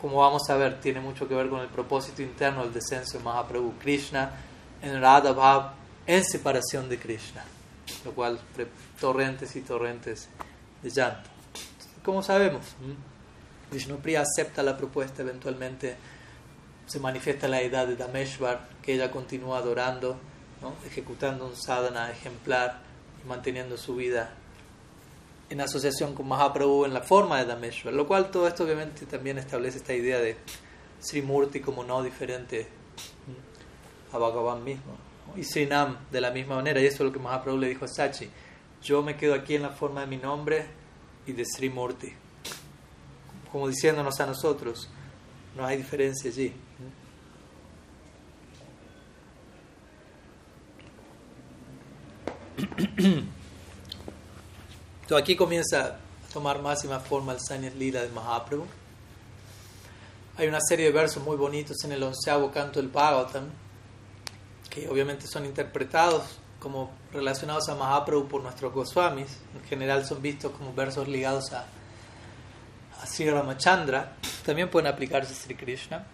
Como 0.00 0.18
vamos 0.18 0.48
a 0.50 0.56
ver, 0.56 0.80
tiene 0.80 1.00
mucho 1.00 1.26
que 1.26 1.34
ver 1.34 1.48
con 1.48 1.60
el 1.60 1.68
propósito 1.68 2.22
interno 2.22 2.62
del 2.62 2.72
descenso 2.72 3.18
de 3.18 3.24
Mahaprabhu. 3.24 3.74
Krishna 3.78 4.30
en 4.82 5.00
Radha 5.00 5.32
Bhav 5.32 5.72
en 6.06 6.24
separación 6.24 6.88
de 6.88 6.98
Krishna, 6.98 7.44
lo 8.04 8.12
cual 8.12 8.38
torrentes 9.00 9.56
y 9.56 9.62
torrentes 9.62 10.28
de 10.82 10.90
llanto. 10.90 11.28
Como 12.04 12.22
sabemos, 12.22 12.64
Vishnupriya 13.72 14.22
acepta 14.22 14.62
la 14.62 14.76
propuesta, 14.76 15.22
eventualmente 15.22 15.96
se 16.86 17.00
manifiesta 17.00 17.48
la 17.48 17.60
edad 17.62 17.86
de 17.86 17.96
Dameshwar, 17.96 18.68
que 18.82 18.94
ella 18.94 19.10
continúa 19.10 19.58
adorando, 19.58 20.16
ejecutando 20.86 21.46
un 21.46 21.56
sadhana 21.56 22.10
ejemplar 22.10 22.78
y 23.24 23.28
manteniendo 23.28 23.76
su 23.76 23.96
vida 23.96 24.30
en 25.48 25.60
asociación 25.60 26.14
con 26.14 26.26
Mahaprabhu 26.28 26.84
en 26.84 26.94
la 26.94 27.02
forma 27.02 27.38
de 27.38 27.46
Dameshwar, 27.46 27.94
lo 27.94 28.06
cual 28.06 28.30
todo 28.30 28.48
esto 28.48 28.64
obviamente 28.64 29.06
también 29.06 29.38
establece 29.38 29.78
esta 29.78 29.94
idea 29.94 30.18
de 30.18 30.36
Srimurti 31.00 31.60
como 31.60 31.84
no 31.84 32.02
diferente 32.02 32.66
a 34.12 34.18
Bhagavan 34.18 34.64
mismo 34.64 34.96
y 35.36 35.44
Srinam 35.44 35.98
de 36.10 36.20
la 36.20 36.30
misma 36.30 36.56
manera, 36.56 36.80
y 36.80 36.86
eso 36.86 36.96
es 36.96 37.00
lo 37.08 37.12
que 37.12 37.18
Mahaprabhu 37.18 37.58
le 37.58 37.68
dijo 37.68 37.84
a 37.84 37.88
Sachi. 37.88 38.28
Yo 38.82 39.02
me 39.02 39.16
quedo 39.16 39.34
aquí 39.34 39.54
en 39.54 39.62
la 39.62 39.70
forma 39.70 40.00
de 40.00 40.06
mi 40.06 40.16
nombre 40.16 40.66
y 41.26 41.32
de 41.32 41.44
Sri 41.44 41.68
Murti. 41.68 42.12
Como 43.52 43.68
diciéndonos 43.68 44.18
a 44.20 44.26
nosotros, 44.26 44.88
no 45.56 45.66
hay 45.66 45.76
diferencia 45.76 46.30
allí. 46.30 46.52
Entonces 55.06 55.22
aquí 55.22 55.36
comienza 55.36 55.84
a 55.84 56.32
tomar 56.32 56.60
más 56.60 56.84
y 56.84 56.88
más 56.88 57.06
forma 57.06 57.32
el 57.32 57.38
Sanyas 57.38 57.76
Lila 57.76 58.02
de 58.02 58.08
Mahaprabhu. 58.08 58.66
Hay 60.36 60.48
una 60.48 60.58
serie 60.60 60.86
de 60.86 60.90
versos 60.90 61.22
muy 61.22 61.36
bonitos 61.36 61.76
en 61.84 61.92
el 61.92 62.02
onceavo 62.02 62.50
canto 62.50 62.80
del 62.80 62.88
Bhagavatam 62.88 63.44
que 64.68 64.88
obviamente 64.88 65.28
son 65.28 65.44
interpretados 65.44 66.24
como 66.58 66.90
relacionados 67.12 67.68
a 67.68 67.76
Mahaprabhu 67.76 68.26
por 68.26 68.42
nuestros 68.42 68.72
Goswamis, 68.72 69.28
en 69.54 69.62
general 69.68 70.04
son 70.04 70.20
vistos 70.20 70.50
como 70.50 70.74
versos 70.74 71.06
ligados 71.06 71.52
a, 71.52 71.66
a 73.00 73.06
Sri 73.06 73.30
Ramachandra, 73.30 74.16
también 74.44 74.68
pueden 74.68 74.88
aplicarse 74.88 75.32
a 75.32 75.36
Sri 75.36 75.54
Krishna. 75.54 76.04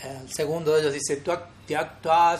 El 0.00 0.32
segundo 0.32 0.74
de 0.74 0.82
ellos 0.82 0.92
dice: 0.92 1.24
Tyaktva 1.66 2.38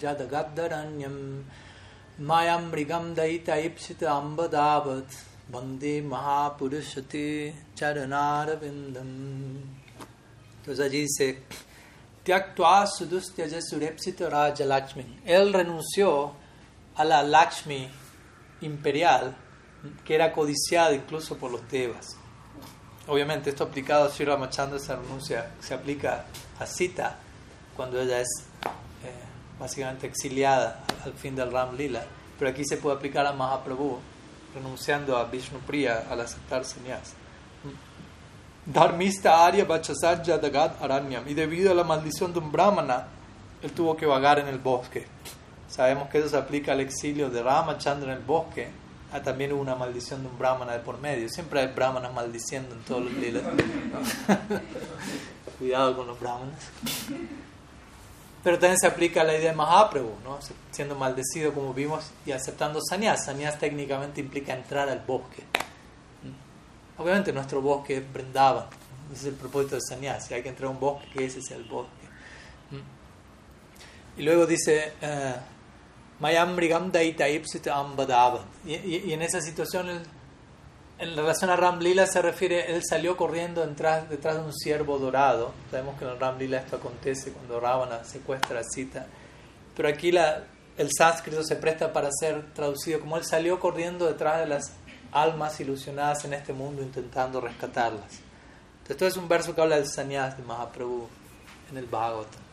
jadagaddaranyam 0.00 1.44
mayam 2.20 2.70
rigam 2.72 3.14
daita 3.14 3.56
ipsita 3.58 4.10
ambadavat 4.10 5.06
Bande 5.48 6.02
Mahapurushati 6.02 7.52
Charanarvindam. 7.76 9.62
Entonces 10.58 10.84
allí 10.84 11.02
dice, 11.02 11.42
Tyaktua 12.24 12.86
Sudustyaja 12.86 13.60
Surepsita 13.62 14.28
Raja 14.28 14.64
Lakshmi. 14.64 15.20
Él 15.24 15.52
renunció 15.52 16.32
a 16.96 17.04
la 17.04 17.22
Lakshmi 17.22 17.88
imperial, 18.62 19.36
que 20.04 20.16
era 20.16 20.32
codiciada 20.32 20.94
incluso 20.94 21.36
por 21.36 21.52
los 21.52 21.68
Devas. 21.70 22.16
Obviamente, 23.06 23.50
esto 23.50 23.62
aplicado 23.62 24.06
a 24.06 24.10
Sri 24.10 24.24
Ramachandra, 24.24 24.78
esa 24.78 24.96
renuncia 24.96 25.52
se 25.60 25.74
aplica 25.74 26.24
a 26.58 26.66
Sita, 26.66 27.20
cuando 27.76 28.00
ella 28.00 28.20
es 28.20 28.28
eh, 29.04 29.10
básicamente 29.60 30.06
exiliada 30.06 30.84
al 31.04 31.12
fin 31.12 31.36
del 31.36 31.52
Ram 31.52 31.76
Lila. 31.76 32.04
Pero 32.38 32.50
aquí 32.50 32.64
se 32.64 32.76
puede 32.76 32.96
aplicar 32.96 33.26
a 33.26 33.32
Mahaprabhu 33.32 33.98
renunciando 34.54 35.16
a 35.16 35.24
Vishnu 35.24 35.58
Priya 35.60 36.04
al 36.10 36.20
aceptar 36.20 36.64
sannyas. 36.64 37.14
Dharmista 38.64 39.46
Arya 39.46 39.64
Bachasajya 39.64 40.38
Dagat 40.38 40.82
Aranyam. 40.82 41.28
Y 41.28 41.34
debido 41.34 41.70
a 41.70 41.74
la 41.74 41.84
maldición 41.84 42.32
de 42.32 42.40
un 42.40 42.50
brahmana, 42.50 43.06
él 43.62 43.72
tuvo 43.72 43.96
que 43.96 44.06
vagar 44.06 44.38
en 44.38 44.48
el 44.48 44.58
bosque. 44.58 45.06
Sabemos 45.68 46.08
que 46.08 46.18
eso 46.18 46.28
se 46.28 46.36
aplica 46.36 46.72
al 46.72 46.80
exilio 46.80 47.30
de 47.30 47.42
Ramachandra 47.42 48.12
en 48.12 48.18
el 48.18 48.24
bosque. 48.24 48.68
Ah, 49.12 49.22
también 49.22 49.52
hubo 49.52 49.60
una 49.60 49.76
maldición 49.76 50.22
de 50.22 50.28
un 50.28 50.38
brahmana 50.38 50.72
de 50.72 50.80
por 50.80 50.98
medio. 50.98 51.28
Siempre 51.28 51.60
hay 51.60 51.68
brahmanas 51.68 52.12
maldiciendo 52.12 52.74
en 52.74 52.82
todos 52.82 53.04
los 53.04 53.12
lilas. 53.14 53.42
Cuidado 55.58 55.96
con 55.96 56.08
los 56.08 56.18
brahmanas. 56.18 56.58
Pero 58.46 58.60
también 58.60 58.78
se 58.78 58.86
aplica 58.86 59.24
la 59.24 59.36
idea 59.36 59.50
de 59.50 59.56
Mahaprabhu, 59.56 60.20
¿no? 60.22 60.38
siendo 60.70 60.94
maldecido 60.94 61.52
como 61.52 61.74
vimos 61.74 62.12
y 62.24 62.30
aceptando 62.30 62.80
sannyas. 62.80 63.24
Sannyas 63.24 63.58
técnicamente 63.58 64.20
implica 64.20 64.54
entrar 64.54 64.88
al 64.88 65.00
bosque. 65.00 65.42
¿Mm? 66.22 67.02
Obviamente 67.02 67.32
nuestro 67.32 67.60
bosque 67.60 67.96
es 67.96 68.12
Vrindavan, 68.12 68.66
ese 69.10 69.22
es 69.22 69.26
el 69.26 69.34
propósito 69.34 69.74
de 69.74 69.80
sannyas. 69.80 70.28
Si 70.28 70.34
hay 70.34 70.44
que 70.44 70.50
entrar 70.50 70.68
a 70.68 70.70
un 70.70 70.78
bosque, 70.78 71.08
que 71.12 71.24
ese 71.24 71.40
es 71.40 71.50
el 71.50 71.64
bosque. 71.64 72.06
¿Mm? 72.70 74.20
Y 74.20 74.22
luego 74.22 74.46
dice, 74.46 74.92
eh, 75.00 75.34
Mayam 76.20 76.54
Brigam 76.54 76.92
Daita 76.92 77.28
y, 77.28 77.42
y 78.64 79.12
en 79.12 79.22
esa 79.22 79.40
situación 79.40 79.88
en 80.98 81.16
relación 81.16 81.50
a 81.50 81.56
Ram 81.56 81.80
Lila 81.80 82.06
se 82.06 82.22
refiere, 82.22 82.74
él 82.74 82.82
salió 82.88 83.16
corriendo 83.16 83.66
detrás, 83.66 84.08
detrás 84.08 84.36
de 84.36 84.42
un 84.42 84.54
ciervo 84.54 84.98
dorado. 84.98 85.52
Sabemos 85.70 85.98
que 85.98 86.06
en 86.06 86.18
Ram 86.18 86.38
Lila 86.38 86.58
esto 86.58 86.76
acontece 86.76 87.32
cuando 87.32 87.60
Ravana 87.60 88.02
secuestra 88.04 88.60
a 88.60 88.64
Sita. 88.64 89.06
Pero 89.76 89.88
aquí 89.88 90.08
el 90.08 90.88
sánscrito 90.96 91.44
se 91.44 91.56
presta 91.56 91.92
para 91.92 92.08
ser 92.18 92.52
traducido 92.54 93.00
como 93.00 93.18
él 93.18 93.24
salió 93.24 93.60
corriendo 93.60 94.06
detrás 94.06 94.40
de 94.40 94.46
las 94.46 94.72
almas 95.12 95.60
ilusionadas 95.60 96.24
en 96.24 96.32
este 96.32 96.52
mundo 96.52 96.82
intentando 96.82 97.40
rescatarlas. 97.40 98.20
Entonces, 98.78 98.90
esto 98.90 99.06
es 99.06 99.16
un 99.16 99.28
verso 99.28 99.54
que 99.54 99.60
habla 99.60 99.76
del 99.76 99.86
sannyas 99.86 100.36
de 100.36 100.44
Mahaprabhu 100.44 101.08
en 101.70 101.76
el 101.76 101.86
Bhagavatam. 101.86 102.46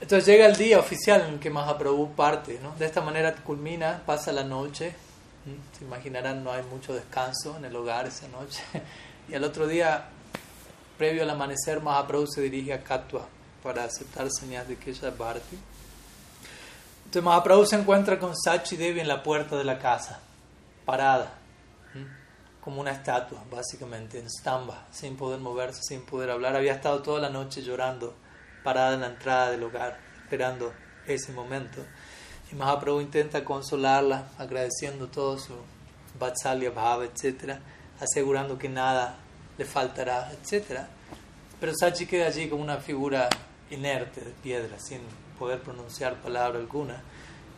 Entonces 0.00 0.26
llega 0.26 0.46
el 0.46 0.56
día 0.56 0.78
oficial 0.78 1.26
en 1.28 1.38
que 1.38 1.50
Mahaprabhu 1.50 2.14
parte. 2.14 2.58
¿no? 2.62 2.74
De 2.76 2.86
esta 2.86 3.00
manera 3.00 3.34
culmina, 3.34 4.02
pasa 4.04 4.32
la 4.32 4.44
noche. 4.44 4.94
Se 5.76 5.84
imaginarán, 5.84 6.44
no 6.44 6.52
hay 6.52 6.62
mucho 6.64 6.94
descanso 6.94 7.56
en 7.56 7.64
el 7.64 7.74
hogar 7.74 8.06
esa 8.06 8.28
noche. 8.28 8.62
Y 9.28 9.34
al 9.34 9.44
otro 9.44 9.68
día, 9.68 10.08
previo 10.98 11.22
al 11.22 11.30
amanecer, 11.30 11.80
Mahaprabhu 11.80 12.26
se 12.26 12.40
dirige 12.40 12.72
a 12.72 12.82
Katwa 12.82 13.28
para 13.62 13.84
aceptar 13.84 14.28
señas 14.28 14.66
de 14.66 14.76
que 14.76 14.90
ella 14.90 15.08
es 15.08 15.16
Bharati. 15.16 15.58
Entonces 17.04 17.22
Mahaprabhu 17.22 17.64
se 17.64 17.76
encuentra 17.76 18.18
con 18.18 18.34
Sachi 18.36 18.76
Devi 18.76 18.98
en 18.98 19.06
la 19.06 19.22
puerta 19.22 19.56
de 19.56 19.62
la 19.62 19.78
casa, 19.78 20.20
parada, 20.84 21.34
como 22.60 22.80
una 22.80 22.90
estatua, 22.90 23.42
básicamente, 23.50 24.18
en 24.18 24.28
stamba, 24.28 24.86
sin 24.90 25.16
poder 25.16 25.40
moverse, 25.40 25.80
sin 25.82 26.02
poder 26.02 26.30
hablar. 26.30 26.56
Había 26.56 26.74
estado 26.74 27.02
toda 27.02 27.20
la 27.20 27.30
noche 27.30 27.62
llorando, 27.62 28.14
parada 28.64 28.94
en 28.94 29.00
la 29.00 29.06
entrada 29.08 29.50
del 29.50 29.62
hogar, 29.62 29.98
esperando 30.22 30.72
ese 31.06 31.32
momento. 31.32 31.84
Y 32.52 32.56
Mahaprabhu 32.56 33.00
intenta 33.00 33.44
consolarla, 33.44 34.30
agradeciendo 34.38 35.06
todo 35.06 35.38
su 35.38 35.54
Vatsalya 36.18 36.70
Bhava, 36.70 37.04
etc., 37.04 37.58
asegurando 38.00 38.58
que 38.58 38.68
nada 38.68 39.16
le 39.56 39.64
faltará, 39.64 40.32
etc. 40.32 40.80
Pero 41.60 41.72
Sachi 41.78 42.06
queda 42.06 42.26
allí 42.26 42.48
como 42.48 42.62
una 42.62 42.78
figura 42.78 43.28
inerte 43.70 44.20
de 44.20 44.30
piedra, 44.30 44.78
sin 44.80 45.00
poder 45.38 45.60
pronunciar 45.60 46.16
palabra 46.16 46.58
alguna 46.58 47.00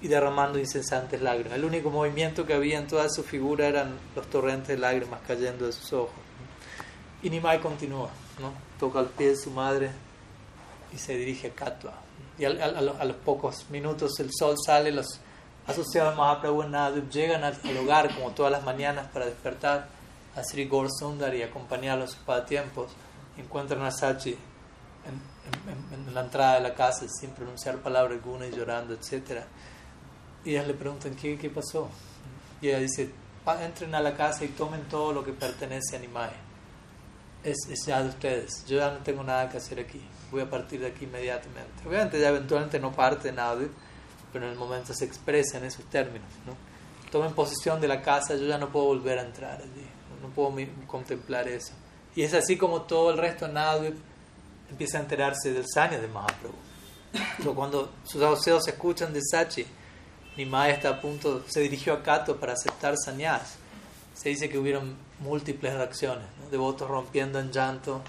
y 0.03 0.09
derramando 0.09 0.59
incesantes 0.59 1.23
lágrimas. 1.23 1.55
El 1.55 1.65
único 1.65 1.91
movimiento 1.91 2.45
que 2.45 2.53
había 2.53 2.79
en 2.79 2.87
toda 2.87 3.09
su 3.09 3.23
figura 3.23 3.69
eran 3.69 3.99
los 4.15 4.29
torrentes 4.29 4.69
de 4.69 4.79
lágrimas 4.79 5.21
cayendo 5.27 5.65
de 5.65 5.73
sus 5.73 5.93
ojos. 5.93 6.15
Y 7.23 7.31
Nimai 7.31 7.61
continúa, 7.61 8.11
toca 8.79 8.99
al 8.99 9.07
pie 9.07 9.29
de 9.29 9.37
su 9.37 9.51
madre 9.53 9.91
y 10.93 10.99
se 10.99 11.17
dirige 11.17 11.49
a 11.49 11.55
Katwa 11.55 11.95
y 12.39 12.45
a, 12.45 12.81
los 12.81 13.17
pocos 13.17 13.69
minutos 13.71 14.19
el 14.21 14.31
sol 14.33 14.57
sale, 14.65 14.91
los 14.91 15.21
asociados 15.67 16.15
a 16.15 16.17
Mahaprabhu 16.17 16.65
llegan 17.11 17.45
al, 17.45 17.57
hogar 17.77 18.15
como 18.15 18.31
todas 18.31 18.53
las 18.53 18.65
mañanas 18.65 19.09
para 19.13 19.27
despertar 19.27 19.89
a 20.35 20.43
Sri 20.43 20.67
Gaur 20.67 20.89
Sundar 20.91 21.35
y 21.35 21.43
acompañarlos 21.43 22.15
para 22.27 22.45
tiempos. 22.45 22.93
Encuentran 23.37 23.83
a 23.83 23.91
Sachi 23.91 24.37
en, 25.05 26.15
la 26.15 26.21
entrada 26.21 26.55
de 26.55 26.61
la 26.61 26.75
casa 26.75 27.07
sin 27.09 27.31
pronunciar 27.31 27.79
palabra 27.79 28.15
alguna 28.15 28.47
y 28.47 28.51
llorando, 28.51 28.95
etc. 28.95 29.43
Y 30.45 30.51
ellas 30.51 30.67
le 30.67 30.75
preguntan, 30.75 31.15
¿qué, 31.15 31.39
qué 31.39 31.51
pasó? 31.51 31.89
Y 32.61 32.69
ella 32.69 32.79
dice, 32.79 33.13
entren 33.61 33.95
a 33.95 34.01
la 34.01 34.15
casa 34.15 34.45
y 34.45 34.49
tomen 34.49 34.83
todo 34.89 35.13
lo 35.13 35.25
que 35.25 35.33
pertenece 35.33 35.97
a 35.97 35.99
Nimai. 35.99 36.31
es, 37.43 37.57
es, 37.69 37.87
ya 37.87 38.03
de 38.03 38.11
ustedes, 38.11 38.65
yo 38.67 38.79
ya 38.79 38.91
no 38.91 38.99
tengo 38.99 39.23
nada 39.23 39.49
que 39.49 39.57
hacer 39.57 39.81
aquí, 39.81 40.01
voy 40.33 40.43
a 40.43 40.51
partir 40.51 40.81
de 40.81 40.89
aquí 40.89 41.05
inmediatamente. 41.05 41.87
Obviamente 41.87 42.19
ya 42.19 42.31
eventualmente 42.31 42.81
no 42.81 42.91
parte 42.91 43.31
nada, 43.31 43.57
pero 44.33 44.47
en 44.47 44.53
el 44.53 44.59
momento 44.59 44.93
se 44.95 45.05
expresa 45.05 45.59
en 45.59 45.65
esos 45.65 45.85
términos. 45.85 46.29
¿no? 46.47 46.57
Tomen 47.11 47.35
posesión 47.35 47.81
de 47.81 47.87
la 47.87 48.01
casa, 48.03 48.35
yo 48.35 48.47
ya 48.47 48.59
no 48.59 48.73
puedo 48.73 48.87
volver 48.87 49.19
a 49.19 49.23
entrar 49.23 49.61
allí, 49.61 49.87
no 50.21 50.29
puedo 50.31 50.67
contemplar 50.87 51.47
eso. 51.47 51.75
Y 52.17 52.23
es 52.23 52.35
así 52.35 52.57
como 52.57 52.83
todo 52.83 53.11
el 53.11 53.19
resto 53.19 53.47
de 53.47 53.53
Nadvip 53.53 53.97
empieza 54.71 54.99
a 54.99 55.03
enterarse 55.03 55.53
del 55.53 55.67
Sanya 55.73 55.99
de 55.99 56.09
Mahaprabhu. 56.09 56.57
Pero 57.39 57.55
cuando 57.55 57.93
sus 58.05 58.43
se 58.43 58.71
escuchan 58.71 59.13
de 59.13 59.21
Sachi, 59.23 59.67
Nimai 60.37 60.71
está 60.71 60.89
a 60.89 61.01
punto, 61.01 61.45
se 61.47 61.61
dirigió 61.61 61.93
a 61.93 62.03
Kato 62.03 62.41
para 62.41 62.55
aceptar 62.55 62.95
sanyas. 62.97 63.57
Se 64.15 64.31
dice 64.31 64.49
que 64.49 64.59
hubieron 64.59 64.97
múltiples 65.21 65.75
reacciones, 65.75 66.27
devotos 66.51 66.89
rompiendo 66.89 67.39
en 67.39 67.51
llanto, 67.51 68.03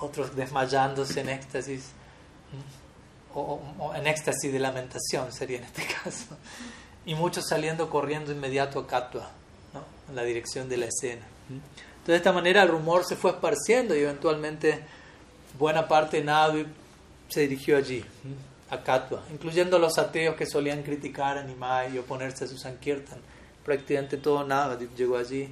otros 0.00 0.34
desmayándose 0.34 1.20
en 1.20 1.28
éxtasis, 1.28 1.90
o, 3.34 3.60
en 3.94 4.06
éxtasis 4.06 4.52
de 4.52 4.58
lamentación 4.58 5.32
sería 5.32 5.58
en 5.58 5.64
este 5.64 5.82
caso, 6.04 6.36
y 7.04 7.14
muchos 7.14 7.46
saliendo 7.48 7.90
corriendo 7.90 8.32
inmediato 8.32 8.78
a 8.80 8.86
Katwa, 8.86 9.30
en 10.08 10.16
la 10.16 10.22
dirección 10.22 10.68
de 10.68 10.76
la 10.76 10.86
escena. 10.86 11.26
Entonces, 11.48 12.06
de 12.06 12.16
esta 12.16 12.32
manera 12.32 12.62
el 12.62 12.68
rumor 12.68 13.04
se 13.04 13.16
fue 13.16 13.30
esparciendo 13.30 13.96
y 13.96 14.00
eventualmente 14.00 14.84
buena 15.58 15.88
parte 15.88 16.18
de 16.18 16.24
Navi 16.24 16.66
se 17.28 17.40
dirigió 17.40 17.76
allí, 17.76 18.04
a 18.70 18.82
Katwa, 18.82 19.22
incluyendo 19.30 19.78
los 19.78 19.98
ateos 19.98 20.36
que 20.36 20.46
solían 20.46 20.82
criticar 20.82 21.38
a 21.38 21.42
Nimai 21.42 21.94
y 21.94 21.98
oponerse 21.98 22.44
a 22.44 22.48
su 22.48 22.56
Sankirtan. 22.56 23.18
Prácticamente 23.64 24.16
todo 24.16 24.44
Navi 24.44 24.88
llegó 24.96 25.16
allí 25.16 25.48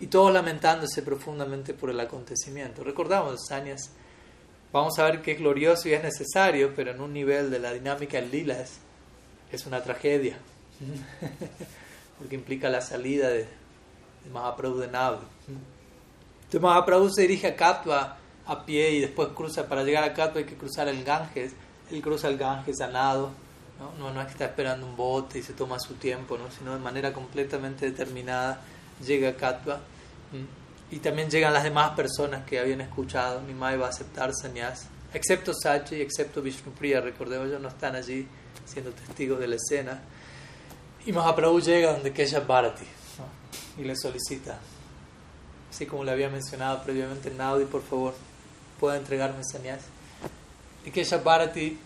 y 0.00 0.06
todos 0.06 0.32
lamentándose 0.32 1.02
profundamente 1.02 1.74
por 1.74 1.90
el 1.90 2.00
acontecimiento. 2.00 2.84
Recordamos, 2.84 3.46
Sanyas, 3.48 3.90
vamos 4.72 4.98
a 4.98 5.04
ver 5.04 5.22
que 5.22 5.32
es 5.32 5.38
glorioso 5.38 5.88
y 5.88 5.92
es 5.92 6.02
necesario, 6.02 6.72
pero 6.74 6.92
en 6.92 7.00
un 7.00 7.12
nivel 7.12 7.50
de 7.50 7.58
la 7.58 7.72
dinámica 7.72 8.18
en 8.18 8.30
lila 8.30 8.56
es, 8.60 9.66
una 9.66 9.82
tragedia, 9.82 10.38
porque 12.18 12.34
implica 12.34 12.68
la 12.68 12.80
salida 12.80 13.28
de, 13.28 13.38
de 13.38 14.30
Mahaprabhu 14.32 14.78
de 14.78 14.88
Navi. 14.88 15.26
Entonces 16.38 16.60
Mahaprabhu 16.60 17.10
se 17.10 17.22
dirige 17.22 17.48
a 17.48 17.56
Katwa 17.56 18.16
a 18.46 18.64
pie 18.64 18.92
y 18.92 19.00
después 19.00 19.28
cruza, 19.34 19.68
para 19.68 19.82
llegar 19.82 20.04
a 20.04 20.14
Katwa 20.14 20.40
hay 20.40 20.46
que 20.46 20.56
cruzar 20.56 20.88
el 20.88 21.02
Ganges, 21.04 21.52
él 21.90 22.00
cruza 22.00 22.28
el 22.28 22.38
Ganges 22.38 22.80
a 22.80 22.88
nado, 22.88 23.30
¿no? 23.78 24.12
No, 24.12 24.20
es 24.20 24.26
que 24.26 24.32
está 24.32 24.46
esperando 24.46 24.86
un 24.86 24.96
bote 24.96 25.38
y 25.38 25.42
se 25.42 25.52
toma 25.52 25.78
su 25.78 25.94
tiempo, 25.94 26.36
¿no? 26.36 26.50
sino 26.50 26.74
de 26.74 26.80
manera 26.80 27.12
completamente 27.12 27.86
determinada 27.86 28.60
llega 29.04 29.30
a 29.30 29.36
Katwa 29.36 29.80
y 30.90 30.98
también 30.98 31.30
llegan 31.30 31.52
las 31.52 31.64
demás 31.64 31.90
personas 31.90 32.44
que 32.44 32.58
habían 32.58 32.80
escuchado, 32.80 33.42
Nimai 33.42 33.76
va 33.76 33.86
a 33.86 33.90
aceptar 33.90 34.32
sannyas, 34.34 34.86
excepto 35.12 35.52
Sachi 35.54 35.96
y 35.96 36.00
excepto 36.00 36.40
Vishnupriya, 36.40 37.00
recordemos, 37.00 37.48
ellos 37.48 37.60
no 37.60 37.68
están 37.68 37.94
allí 37.94 38.26
siendo 38.64 38.90
testigos 38.92 39.38
de 39.38 39.48
la 39.48 39.56
escena. 39.56 40.00
Y 41.06 41.12
Mahaprabhu 41.12 41.60
llega 41.60 41.92
donde 41.92 42.12
Kesha 42.12 42.40
Bharati 42.40 42.84
y 43.78 43.82
le 43.82 43.96
solicita, 43.96 44.58
así 45.70 45.86
como 45.86 46.04
le 46.04 46.12
había 46.12 46.28
mencionado 46.28 46.82
previamente 46.82 47.30
Naudi, 47.30 47.64
por 47.64 47.82
favor, 47.82 48.14
pueda 48.80 48.96
entregarme 48.96 49.42
sannyas. 49.44 49.82
Y 50.84 50.90
Kesha 50.90 51.18
Bharati 51.18 51.78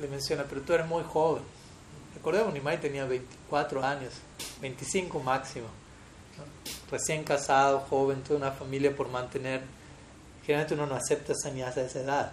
le 0.00 0.08
menciona, 0.08 0.44
pero 0.44 0.60
tú 0.60 0.72
eres 0.72 0.86
muy 0.86 1.02
joven. 1.04 1.42
Recordemos, 2.14 2.52
Nimai 2.52 2.80
tenía 2.80 3.04
24 3.04 3.84
años, 3.84 4.12
25 4.60 5.20
máximo. 5.20 5.66
Recién 6.90 7.24
casado, 7.24 7.80
joven, 7.80 8.22
toda 8.22 8.38
una 8.38 8.52
familia 8.52 8.94
por 8.94 9.08
mantener. 9.08 9.62
Generalmente 10.42 10.74
uno 10.74 10.86
no 10.86 10.94
acepta 10.94 11.34
sannyas 11.34 11.76
a 11.76 11.82
esa 11.82 12.00
edad. 12.00 12.32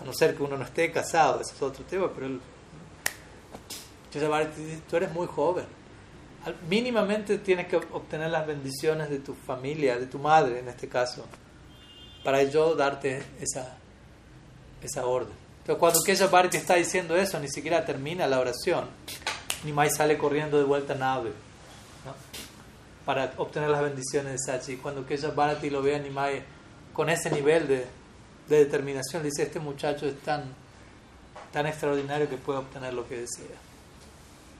A 0.00 0.04
no 0.04 0.12
ser 0.12 0.36
que 0.36 0.42
uno 0.42 0.56
no 0.56 0.64
esté 0.64 0.90
casado, 0.90 1.40
ese 1.40 1.54
es 1.54 1.62
otro 1.62 1.84
tema, 1.84 2.10
pero 2.12 2.26
él, 2.26 2.40
tú 4.88 4.96
eres 4.96 5.12
muy 5.12 5.26
joven 5.26 5.78
mínimamente 6.68 7.38
tienes 7.38 7.66
que 7.66 7.76
obtener 7.76 8.30
las 8.30 8.46
bendiciones 8.46 9.10
de 9.10 9.18
tu 9.18 9.34
familia, 9.34 9.98
de 9.98 10.06
tu 10.06 10.18
madre 10.18 10.60
en 10.60 10.68
este 10.68 10.88
caso, 10.88 11.24
para 12.24 12.42
yo 12.44 12.74
darte 12.74 13.22
esa, 13.40 13.76
esa 14.82 15.06
orden. 15.06 15.34
Entonces 15.60 15.78
cuando 15.78 16.00
Kesha 16.04 16.26
Bharati 16.28 16.56
está 16.56 16.74
diciendo 16.74 17.16
eso, 17.16 17.38
ni 17.38 17.48
siquiera 17.48 17.84
termina 17.84 18.26
la 18.26 18.40
oración, 18.40 18.86
ni 19.64 19.72
más 19.72 19.96
sale 19.96 20.16
corriendo 20.16 20.58
de 20.58 20.64
vuelta 20.64 20.94
a 20.94 20.96
nave 20.96 21.32
para 23.08 23.32
obtener 23.38 23.70
las 23.70 23.80
bendiciones 23.80 24.32
de 24.32 24.38
Sachi. 24.38 24.76
Cuando 24.76 25.06
Kesha 25.06 25.30
Bharati 25.30 25.70
lo 25.70 25.80
ve 25.80 25.96
a 25.96 25.98
Nimai 25.98 26.42
con 26.92 27.08
ese 27.08 27.30
nivel 27.30 27.66
de, 27.66 27.86
de 28.50 28.58
determinación, 28.58 29.22
dice, 29.22 29.44
este 29.44 29.58
muchacho 29.58 30.04
es 30.04 30.20
tan, 30.20 30.44
tan 31.50 31.66
extraordinario 31.66 32.28
que 32.28 32.36
puede 32.36 32.58
obtener 32.58 32.92
lo 32.92 33.08
que 33.08 33.20
desea 33.20 33.56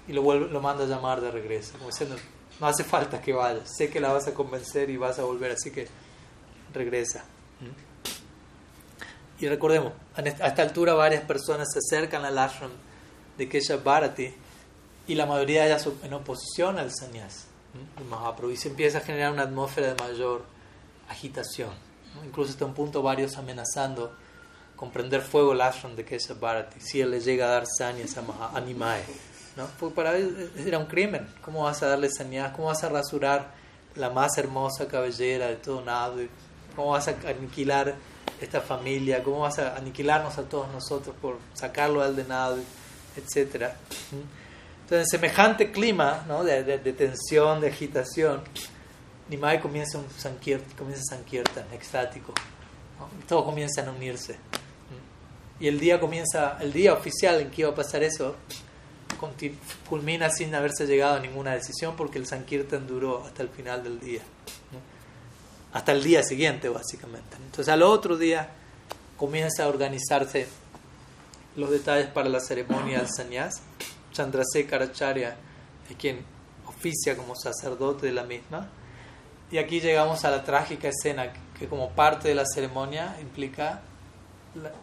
y 0.09 0.14
lo, 0.14 0.22
vuelve, 0.22 0.49
lo 0.49 0.62
manda 0.62 0.84
a 0.84 0.86
llamar 0.86 1.20
de 1.20 1.30
regreso, 1.30 1.72
como 1.72 1.90
diciendo, 1.90 2.16
no 2.59 2.66
hace 2.66 2.84
falta 2.84 3.20
que 3.20 3.34
vayas, 3.34 3.68
sé 3.76 3.90
que 3.90 4.01
la 4.01 4.14
vas 4.14 4.28
a 4.28 4.32
convencer 4.32 4.88
y 4.88 4.96
vas 4.96 5.18
a 5.18 5.24
volver, 5.24 5.53
así 5.53 5.70
que 5.70 5.86
regresa. 6.72 7.26
Y 9.40 9.46
recordemos, 9.46 9.92
a 10.16 10.22
esta 10.22 10.62
altura 10.62 10.94
varias 10.94 11.22
personas 11.24 11.68
se 11.70 11.80
acercan 11.80 12.24
al 12.24 12.38
ashram 12.38 12.70
de 13.36 13.46
Kesha 13.46 13.76
Bharati 13.76 14.32
y 15.07 15.14
la 15.16 15.26
mayoría 15.26 15.64
de 15.64 15.66
ellas 15.66 15.86
en 16.03 16.14
oposición 16.14 16.78
al 16.78 16.90
sannyas, 16.94 17.47
y 18.51 18.57
se 18.57 18.68
empieza 18.68 18.99
a 18.99 19.01
generar 19.01 19.33
una 19.33 19.43
atmósfera 19.43 19.95
de 19.95 20.03
mayor 20.03 20.45
agitación. 21.09 21.70
Incluso 22.24 22.51
hasta 22.51 22.64
un 22.64 22.74
punto 22.74 23.03
varios 23.03 23.37
amenazando 23.37 24.12
con 24.76 24.91
prender 24.91 25.20
fuego 25.22 25.53
el 25.53 25.61
ashram 25.61 25.97
de 25.97 26.05
Kesha 26.05 26.35
Bharati 26.35 26.81
si 26.81 27.01
él 27.01 27.11
le 27.11 27.20
llega 27.20 27.47
a 27.47 27.51
dar 27.51 27.64
sannyas 27.66 28.16
a, 28.16 28.57
a 28.57 28.61
¿no? 28.61 29.66
Porque 29.79 29.95
para 29.95 30.16
él 30.16 30.53
era 30.57 30.79
un 30.79 30.87
crimen. 30.87 31.29
¿Cómo 31.43 31.64
vas 31.64 31.83
a 31.83 31.89
darle 31.89 32.09
sanidad? 32.11 32.55
¿Cómo 32.55 32.68
vas 32.68 32.85
a 32.85 32.89
rasurar 32.89 33.53
la 33.97 34.11
más 34.11 34.39
hermosa 34.39 34.87
cabellera 34.87 35.49
de 35.49 35.57
todo 35.57 35.85
nado? 35.85 36.22
¿Cómo 36.76 36.93
vas 36.93 37.09
a 37.09 37.16
aniquilar 37.26 37.97
esta 38.41 38.61
familia? 38.61 39.22
¿Cómo 39.22 39.41
vas 39.41 39.59
a 39.59 39.76
aniquilarnos 39.76 40.39
a 40.39 40.45
todos 40.45 40.70
nosotros 40.70 41.14
por 41.20 41.39
sacarlo 41.55 42.03
al 42.03 42.14
de 42.14 42.24
nado? 42.24 42.59
Etcétera. 43.16 43.76
Entonces, 44.89 45.12
en 45.12 45.20
semejante 45.20 45.70
clima 45.70 46.24
¿no? 46.26 46.43
de, 46.43 46.62
de, 46.62 46.93
tensión, 46.95 47.61
de 47.61 47.68
agitación, 47.68 48.41
Nimai 49.28 49.61
comienza 49.61 49.99
un 49.99 50.09
sankirtan, 50.09 50.74
comienza 50.78 51.03
sankirtan, 51.14 51.66
extático. 51.74 52.32
Todos 53.28 53.45
comienzan 53.45 53.89
a 53.89 53.91
unirse. 53.91 54.39
Y 55.61 55.68
el 55.68 55.78
día 55.78 56.01
comienza, 56.01 56.57
el 56.62 56.72
día 56.72 56.95
oficial 56.95 57.39
en 57.39 57.51
que 57.51 57.61
iba 57.61 57.70
a 57.70 57.74
pasar 57.74 58.03
eso, 58.03 58.36
culmina 59.86 60.30
sin 60.30 60.55
haberse 60.55 60.86
llegado 60.86 61.16
a 61.16 61.20
ninguna 61.20 61.53
decisión 61.53 61.95
porque 61.95 62.16
el 62.16 62.26
Sankirtan 62.26 62.86
duró 62.86 63.26
hasta 63.26 63.43
el 63.43 63.51
final 63.51 63.84
del 63.84 64.01
día. 64.01 64.22
Hasta 65.74 65.93
el 65.93 66.03
día 66.03 66.22
siguiente, 66.22 66.70
básicamente. 66.70 67.36
Entonces, 67.36 67.68
al 67.68 67.82
otro 67.82 68.16
día 68.16 68.49
comienza 69.18 69.64
a 69.64 69.68
organizarse 69.68 70.49
los 71.57 71.70
detalles 71.70 72.07
para 72.07 72.30
la 72.30 72.41
ceremonia 72.41 73.01
del 73.01 73.09
sannyas. 73.14 73.61
Chandrasekhar 74.19 74.83
Acharya 74.83 75.37
es 75.89 75.97
quien 75.97 76.25
oficia 76.66 77.16
como 77.16 77.35
sacerdote 77.37 78.07
de 78.07 78.12
la 78.12 78.25
misma. 78.25 78.69
Y 79.51 79.59
aquí 79.59 79.81
llegamos 79.81 80.25
a 80.25 80.31
la 80.31 80.43
trágica 80.43 80.89
escena 80.89 81.33
que 81.59 81.69
como 81.69 81.91
parte 81.91 82.29
de 82.29 82.35
la 82.35 82.45
ceremonia 82.45 83.16
implica 83.21 83.81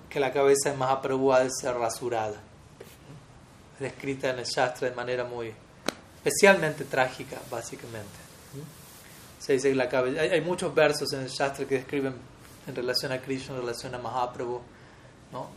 que 0.09 0.19
la 0.19 0.31
cabeza 0.31 0.71
de 0.71 0.77
Mahaprabhu 0.77 1.33
ha 1.33 1.41
de 1.41 1.49
ser 1.51 1.75
rasurada 1.75 2.41
descrita 3.79 4.29
en 4.29 4.39
el 4.39 4.45
Shastra 4.45 4.89
de 4.89 4.95
manera 4.95 5.25
muy 5.25 5.53
especialmente 6.15 6.85
trágica, 6.85 7.37
básicamente. 7.51 8.23
Se 9.37 9.53
dice 9.53 9.69
que 9.69 9.75
la 9.75 9.89
hay, 9.91 10.29
hay, 10.29 10.41
muchos 10.41 10.73
versos 10.73 11.11
en 11.11 11.21
el 11.21 11.27
Shastra 11.27 11.65
que 11.65 11.75
describen 11.75 12.15
en 12.65 12.75
relación 12.75 13.11
a 13.11 13.21
Krishna, 13.21 13.55
en 13.55 13.61
relación 13.61 13.93
a 13.93 13.97
Mahaprabhu, 13.97 14.61
¿no? 15.33 15.49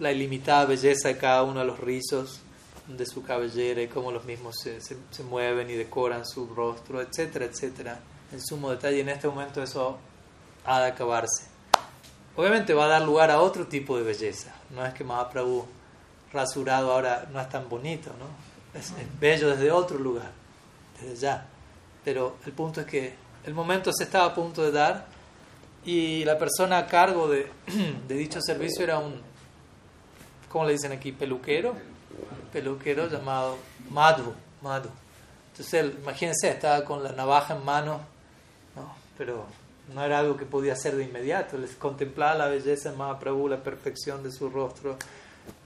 la 0.00 0.10
ilimitada 0.10 0.64
belleza 0.64 1.08
de 1.08 1.18
cada 1.18 1.42
uno 1.42 1.60
de 1.60 1.66
los 1.66 1.78
rizos 1.78 2.40
de 2.86 3.06
su 3.06 3.22
cabellera 3.22 3.82
y 3.82 3.88
cómo 3.88 4.12
los 4.12 4.24
mismos 4.24 4.56
se, 4.62 4.80
se, 4.80 5.22
mueven 5.22 5.70
y 5.70 5.74
decoran 5.74 6.26
su 6.26 6.46
rostro, 6.54 7.00
etcétera, 7.00 7.46
etcétera, 7.46 8.00
en 8.32 8.40
sumo 8.44 8.70
detalle. 8.70 9.00
En 9.00 9.08
este 9.08 9.28
momento 9.28 9.62
eso 9.62 9.98
ha 10.64 10.80
de 10.80 10.88
acabarse. 10.88 11.46
Obviamente 12.36 12.74
va 12.74 12.86
a 12.86 12.88
dar 12.88 13.02
lugar 13.02 13.30
a 13.30 13.40
otro 13.40 13.66
tipo 13.66 13.96
de 13.96 14.02
belleza. 14.02 14.54
No 14.70 14.84
es 14.84 14.92
que 14.92 15.04
Mahaprabhu 15.04 15.66
rasurado 16.32 16.92
ahora 16.92 17.28
no 17.32 17.40
es 17.40 17.48
tan 17.48 17.68
bonito, 17.68 18.10
¿no? 18.18 18.78
Es, 18.78 18.92
bello 19.20 19.50
desde 19.50 19.70
otro 19.70 19.98
lugar, 19.98 20.32
desde 21.00 21.16
ya. 21.16 21.46
Pero 22.04 22.36
el 22.44 22.52
punto 22.52 22.80
es 22.80 22.86
que 22.86 23.14
el 23.44 23.54
momento 23.54 23.92
se 23.92 24.04
estaba 24.04 24.26
a 24.26 24.34
punto 24.34 24.62
de 24.62 24.72
dar 24.72 25.06
y 25.84 26.24
la 26.24 26.36
persona 26.36 26.78
a 26.78 26.86
cargo 26.86 27.28
de, 27.28 27.50
de 28.08 28.14
dicho 28.14 28.40
servicio 28.42 28.82
era 28.82 28.98
un, 28.98 29.20
¿cómo 30.48 30.64
le 30.66 30.72
dicen 30.72 30.92
aquí? 30.92 31.12
Peluquero, 31.12 31.74
peluquero 32.52 33.08
llamado 33.08 33.58
Madhu, 33.90 34.32
Madhu. 34.62 34.88
Entonces 35.52 35.74
él, 35.74 35.98
imagínense, 36.02 36.48
estaba 36.48 36.84
con 36.84 37.02
la 37.02 37.12
navaja 37.12 37.54
en 37.54 37.64
mano, 37.64 38.00
¿no? 38.74 38.94
pero 39.16 39.46
no 39.92 40.04
era 40.04 40.18
algo 40.18 40.36
que 40.36 40.46
podía 40.46 40.72
hacer 40.72 40.96
de 40.96 41.04
inmediato. 41.04 41.58
Les 41.58 41.74
contemplaba 41.76 42.34
la 42.34 42.48
belleza 42.48 42.90
de 42.90 42.96
Mahaprabhu, 42.96 43.48
la 43.48 43.62
perfección 43.62 44.22
de 44.22 44.32
su 44.32 44.48
rostro, 44.48 44.96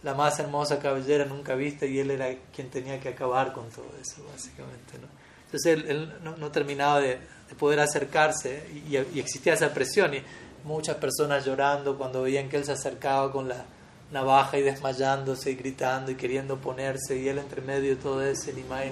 la 0.02 0.14
más 0.14 0.38
hermosa 0.38 0.78
cabellera 0.78 1.24
nunca 1.24 1.54
vista 1.54 1.86
y 1.86 1.98
él 1.98 2.10
era 2.10 2.28
quien 2.54 2.68
tenía 2.68 3.00
que 3.00 3.08
acabar 3.08 3.52
con 3.52 3.68
todo 3.70 3.90
eso, 4.00 4.22
básicamente. 4.30 4.98
¿no? 5.00 5.08
Entonces 5.46 5.88
él, 5.88 6.14
no, 6.22 6.50
terminaba 6.50 7.00
de, 7.00 7.18
poder 7.58 7.80
acercarse 7.80 8.68
y, 8.86 8.96
y, 8.96 9.20
existía 9.20 9.54
esa 9.54 9.72
presión 9.72 10.12
y 10.12 10.22
muchas 10.64 10.96
personas 10.96 11.46
llorando 11.46 11.96
cuando 11.96 12.22
veían 12.22 12.48
que 12.50 12.58
él 12.58 12.64
se 12.64 12.72
acercaba 12.72 13.32
con 13.32 13.48
la 13.48 13.64
navaja 14.10 14.58
y 14.58 14.62
desmayándose 14.62 15.50
y 15.50 15.54
gritando 15.54 16.10
y 16.10 16.14
queriendo 16.14 16.56
ponerse 16.58 17.18
y 17.18 17.28
él 17.28 17.38
entre 17.38 17.60
medio 17.60 17.90
de 17.90 17.96
todo 17.96 18.22
eso, 18.22 18.50
ni 18.54 18.62
más 18.64 18.84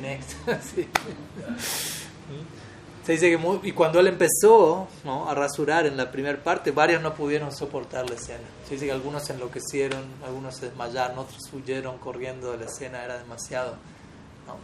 Se 3.05 3.13
dice 3.13 3.31
que 3.31 3.39
y 3.63 3.73
cuando 3.73 4.01
él 4.01 4.09
empezó 4.09 4.89
¿no? 5.05 5.29
a 5.29 5.35
rasurar 5.35 5.87
en 5.87 5.97
la 5.97 6.11
primera 6.11 6.43
parte, 6.43 6.71
varios 6.71 7.03
no 7.03 7.15
pudieron 7.15 7.53
soportar 7.53 8.09
la 8.09 8.17
escena. 8.17 8.45
Se 8.67 8.75
dice 8.75 8.87
que 8.87 8.93
algunos 8.93 9.25
se 9.25 9.33
enloquecieron, 9.33 10.05
algunos 10.25 10.57
se 10.57 10.67
desmayaron, 10.67 11.19
otros 11.19 11.41
huyeron 11.53 11.99
corriendo 11.99 12.53
de 12.53 12.59
la 12.59 12.67
escena, 12.67 13.05
era 13.05 13.19
demasiado. 13.19 13.77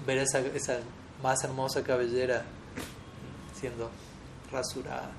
Ver 0.07 0.18
esa, 0.18 0.40
esa 0.40 0.78
más 1.22 1.42
hermosa 1.44 1.82
cabellera 1.82 2.44
siendo 3.59 3.90
rasurada. 4.50 5.11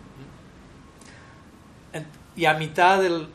Y 2.35 2.45
a 2.45 2.53
mitad 2.55 3.01
del, 3.01 3.27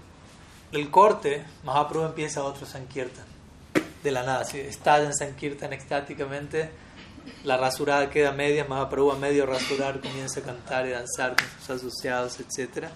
del 0.72 0.90
corte, 0.90 1.44
Mahaprabhu 1.64 2.06
empieza 2.06 2.44
otro 2.44 2.66
Sankirtan. 2.66 3.24
De 4.02 4.10
la 4.10 4.22
nada, 4.22 4.44
si 4.44 4.58
estalla 4.60 5.06
en 5.06 5.14
Sankirtan 5.14 5.72
extáticamente 5.72 6.70
la 7.44 7.56
rasurada 7.56 8.10
queda 8.10 8.32
media, 8.32 8.64
Mahaprabhu 8.64 9.12
a 9.12 9.16
medio 9.16 9.46
rasurar 9.46 10.00
comienza 10.00 10.40
a 10.40 10.42
cantar 10.42 10.86
y 10.86 10.90
danzar 10.90 11.36
con 11.36 11.46
sus 11.60 11.70
asociados, 11.70 12.38
etc. 12.40 12.88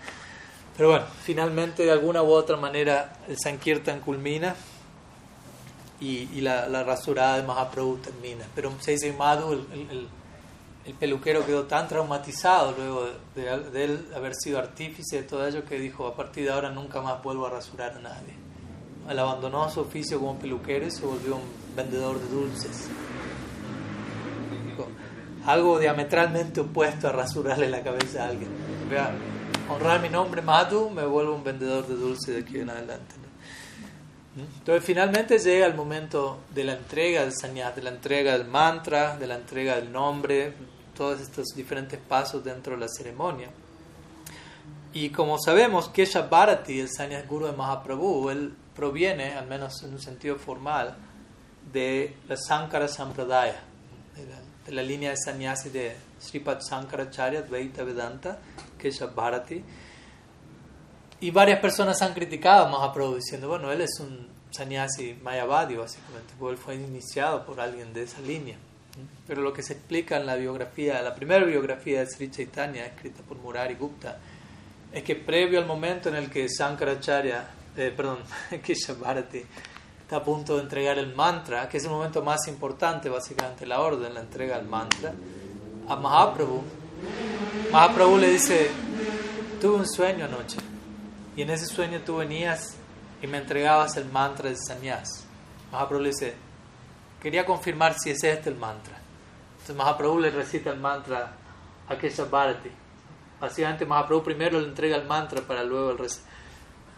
Pero 0.76 0.90
bueno, 0.90 1.04
finalmente 1.22 1.84
de 1.84 1.90
alguna 1.90 2.22
u 2.22 2.30
otra 2.30 2.56
manera 2.56 3.12
el 3.28 3.36
Sankirtan 3.38 4.00
culmina 4.00 4.54
y, 6.00 6.40
la, 6.40 6.68
la, 6.68 6.82
rasurada 6.82 7.36
de 7.36 7.44
Mahaprabhu 7.44 7.98
termina. 7.98 8.44
Pero 8.54 8.72
se 8.80 8.92
dice 8.92 9.12
Madhu, 9.12 9.52
el, 9.52 9.88
el, 9.90 10.08
peluquero 10.98 11.46
quedó 11.46 11.64
tan 11.64 11.88
traumatizado 11.88 12.74
luego 12.76 13.06
de, 13.34 13.84
él 13.84 14.08
haber 14.14 14.34
sido 14.34 14.58
artífice 14.58 15.16
de 15.16 15.22
todo 15.22 15.46
ello 15.46 15.64
que 15.64 15.78
dijo, 15.78 16.06
a 16.06 16.14
partir 16.14 16.44
de 16.44 16.52
ahora 16.52 16.70
nunca 16.70 17.00
más 17.00 17.22
vuelvo 17.22 17.46
a 17.46 17.50
rasurar 17.50 17.92
a 17.92 18.00
nadie. 18.00 18.34
Él 19.08 19.18
abandonó 19.18 19.68
su 19.70 19.80
oficio 19.80 20.18
como 20.18 20.38
peluquero 20.38 20.86
y 20.86 20.90
se 20.90 21.04
volvió 21.04 21.36
un 21.36 21.74
vendedor 21.76 22.20
de 22.20 22.28
dulces 22.28 22.88
algo 25.46 25.78
diametralmente 25.78 26.60
opuesto 26.60 27.08
a 27.08 27.12
rasurarle 27.12 27.68
la 27.68 27.82
cabeza 27.82 28.24
a 28.24 28.28
alguien. 28.28 28.50
Vea, 28.88 29.12
honrar 29.68 30.00
mi 30.00 30.08
nombre 30.08 30.42
Madhu, 30.42 30.90
me 30.90 31.04
vuelvo 31.04 31.34
un 31.34 31.44
vendedor 31.44 31.86
de 31.86 31.94
dulce 31.94 32.32
de 32.32 32.40
aquí 32.40 32.60
en 32.60 32.70
adelante. 32.70 33.14
Entonces 34.36 34.82
finalmente 34.84 35.38
llega 35.38 35.66
el 35.66 35.74
momento 35.74 36.38
de 36.54 36.64
la 36.64 36.72
entrega 36.72 37.20
del 37.20 37.34
sanyas, 37.34 37.76
de 37.76 37.82
la 37.82 37.90
entrega 37.90 38.32
del 38.32 38.46
mantra, 38.46 39.16
de 39.18 39.26
la 39.26 39.34
entrega 39.34 39.76
del 39.76 39.92
nombre, 39.92 40.54
todos 40.96 41.20
estos 41.20 41.48
diferentes 41.54 42.00
pasos 42.00 42.42
dentro 42.42 42.74
de 42.74 42.80
la 42.80 42.88
ceremonia. 42.88 43.50
Y 44.94 45.10
como 45.10 45.38
sabemos, 45.38 45.88
Kesha 45.88 46.22
Bharati, 46.22 46.80
el 46.80 46.88
sanyas 46.90 47.26
guru 47.28 47.46
de 47.46 47.52
Mahaprabhu, 47.52 48.30
él 48.30 48.54
proviene, 48.74 49.34
al 49.34 49.46
menos 49.46 49.82
en 49.82 49.92
un 49.92 50.00
sentido 50.00 50.36
formal, 50.36 50.96
de 51.70 52.16
la 52.28 52.36
Sankara 52.36 52.88
Sampradaya, 52.88 53.60
de 54.66 54.72
la 54.72 54.82
línea 54.82 55.10
de 55.10 55.16
sannyasi 55.16 55.70
de 55.70 55.96
Sripad 56.20 56.60
Sankaracharya, 56.60 57.42
Dvaita 57.42 57.84
Vedanta, 57.84 58.38
Keshav 58.78 59.14
Bharati. 59.14 59.62
Y 61.22 61.30
varias 61.30 61.60
personas 61.60 62.02
han 62.02 62.14
criticado 62.14 62.66
a 62.66 62.68
Mahaprabhu 62.68 63.14
diciendo, 63.14 63.46
bueno, 63.46 63.70
él 63.70 63.80
es 63.80 64.00
un 64.00 64.26
sannyasi 64.50 65.16
mayavadi, 65.22 65.76
básicamente, 65.76 66.34
él 66.50 66.56
fue 66.56 66.74
iniciado 66.74 67.46
por 67.46 67.60
alguien 67.60 67.92
de 67.92 68.02
esa 68.02 68.20
línea. 68.20 68.56
Pero 69.28 69.40
lo 69.40 69.52
que 69.52 69.62
se 69.62 69.74
explica 69.74 70.16
en 70.16 70.26
la 70.26 70.34
biografía, 70.34 71.00
la 71.00 71.14
primera 71.14 71.46
biografía 71.46 72.00
de 72.00 72.06
Sri 72.06 72.28
Chaitanya, 72.28 72.84
escrita 72.84 73.22
por 73.22 73.38
Murari 73.38 73.76
Gupta, 73.76 74.18
es 74.92 75.04
que 75.04 75.14
previo 75.14 75.60
al 75.60 75.66
momento 75.66 76.08
en 76.08 76.16
el 76.16 76.28
que 76.28 76.48
Sankaracharya, 76.48 77.48
eh, 77.76 77.92
perdón, 77.96 78.18
Keshav 78.64 78.98
Bharati, 78.98 79.44
a 80.10 80.22
punto 80.24 80.56
de 80.56 80.62
entregar 80.62 80.98
el 80.98 81.14
mantra, 81.14 81.68
que 81.68 81.76
es 81.76 81.84
el 81.84 81.90
momento 81.90 82.20
más 82.20 82.48
importante, 82.48 83.08
básicamente 83.08 83.64
la 83.64 83.80
orden, 83.80 84.12
la 84.12 84.20
entrega 84.20 84.56
del 84.56 84.66
mantra, 84.66 85.12
a 85.88 85.94
Mahaprabhu. 85.94 86.64
Mahaprabhu 87.70 88.18
le 88.18 88.28
dice, 88.28 88.70
tuve 89.60 89.76
un 89.76 89.88
sueño 89.88 90.24
anoche, 90.24 90.58
y 91.36 91.42
en 91.42 91.50
ese 91.50 91.66
sueño 91.66 92.00
tú 92.04 92.16
venías 92.16 92.76
y 93.22 93.26
me 93.26 93.38
entregabas 93.38 93.96
el 93.96 94.06
mantra 94.06 94.50
de 94.50 94.56
sannyas. 94.56 95.24
Mahaprabhu 95.70 96.02
le 96.02 96.08
dice, 96.10 96.34
quería 97.20 97.46
confirmar 97.46 97.94
si 97.98 98.10
es 98.10 98.22
este 98.24 98.50
el 98.50 98.56
mantra. 98.56 98.98
Entonces 99.52 99.76
Mahaprabhu 99.76 100.18
le 100.18 100.30
recita 100.30 100.70
el 100.70 100.80
mantra 100.80 101.32
a 101.88 101.96
Keshavarti. 101.96 102.70
Básicamente 103.40 103.86
Mahaprabhu 103.86 104.22
primero 104.22 104.60
le 104.60 104.68
entrega 104.68 104.96
el 104.96 105.06
mantra 105.06 105.40
para 105.42 105.62
luego 105.62 105.90
el 105.90 105.98
resto 105.98 106.22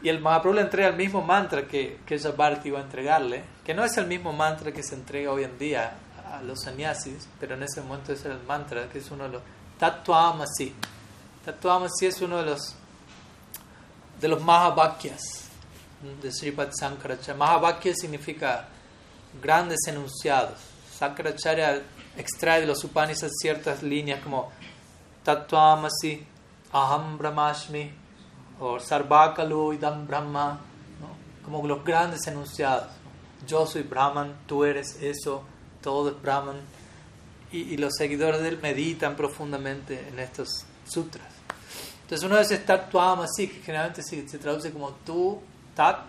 y 0.04 0.10
el 0.10 0.20
Mahaprabhu 0.20 0.56
le 0.56 0.60
entrega 0.60 0.88
el 0.88 0.96
mismo 0.96 1.22
mantra 1.22 1.66
que, 1.66 2.00
que 2.04 2.18
Bharati 2.18 2.68
iba 2.68 2.78
a 2.78 2.82
entregarle, 2.82 3.42
que 3.64 3.72
no 3.72 3.82
es 3.82 3.96
el 3.96 4.06
mismo 4.06 4.34
mantra 4.34 4.70
que 4.70 4.82
se 4.82 4.94
entrega 4.94 5.32
hoy 5.32 5.44
en 5.44 5.58
día 5.58 5.96
a 6.30 6.42
los 6.42 6.60
sannyasis, 6.60 7.26
pero 7.40 7.54
en 7.54 7.62
ese 7.62 7.80
momento 7.80 8.12
era 8.12 8.34
el 8.34 8.42
mantra, 8.42 8.86
que 8.90 8.98
es 8.98 9.10
uno 9.10 9.24
de 9.24 9.30
los 9.30 9.42
Tattvaamasi. 9.78 10.74
Tattvaamasi 11.46 12.04
es 12.04 12.20
uno 12.20 12.36
de 12.36 12.50
los 12.50 12.76
de 14.20 14.28
los 14.28 14.42
Mahavakyas 14.42 15.44
de 16.22 16.30
Sripad 16.30 16.70
Sankaracharya. 16.72 17.34
Mahavakya 17.34 17.94
significa 17.94 18.68
grandes 19.40 19.80
enunciados. 19.86 20.58
Sankaracharya 20.98 21.82
extrae 22.16 22.60
de 22.60 22.66
los 22.66 22.84
Upanishads 22.84 23.32
ciertas 23.40 23.82
líneas 23.82 24.22
como 24.22 24.50
Tattvaamasi, 25.24 26.24
Aham 26.72 27.18
Brahmashmi, 27.18 27.90
o 28.60 28.78
Sarvakalu 28.78 29.74
Idam 29.74 30.06
Brahma, 30.06 30.60
como 31.44 31.66
los 31.66 31.84
grandes 31.84 32.26
enunciados. 32.26 32.88
Yo 33.46 33.66
soy 33.66 33.82
Brahman, 33.82 34.34
tú 34.46 34.64
eres 34.64 35.02
eso, 35.02 35.42
todo 35.82 36.10
es 36.10 36.22
Brahman. 36.22 36.60
Y, 37.52 37.76
los 37.76 37.92
seguidores 37.96 38.40
de 38.40 38.48
él 38.48 38.58
meditan 38.60 39.14
profundamente 39.14 40.08
en 40.08 40.18
estos 40.18 40.48
sutras. 40.88 41.33
Entonces 42.04 42.24
uno 42.24 42.38
esos 42.38 42.60
tat 42.66 42.90
tuam 42.90 43.22
así, 43.22 43.48
que 43.48 43.62
generalmente 43.62 44.02
se, 44.02 44.28
se, 44.28 44.38
traduce 44.38 44.70
como 44.70 44.90
tú, 45.06 45.40
tat, 45.74 46.00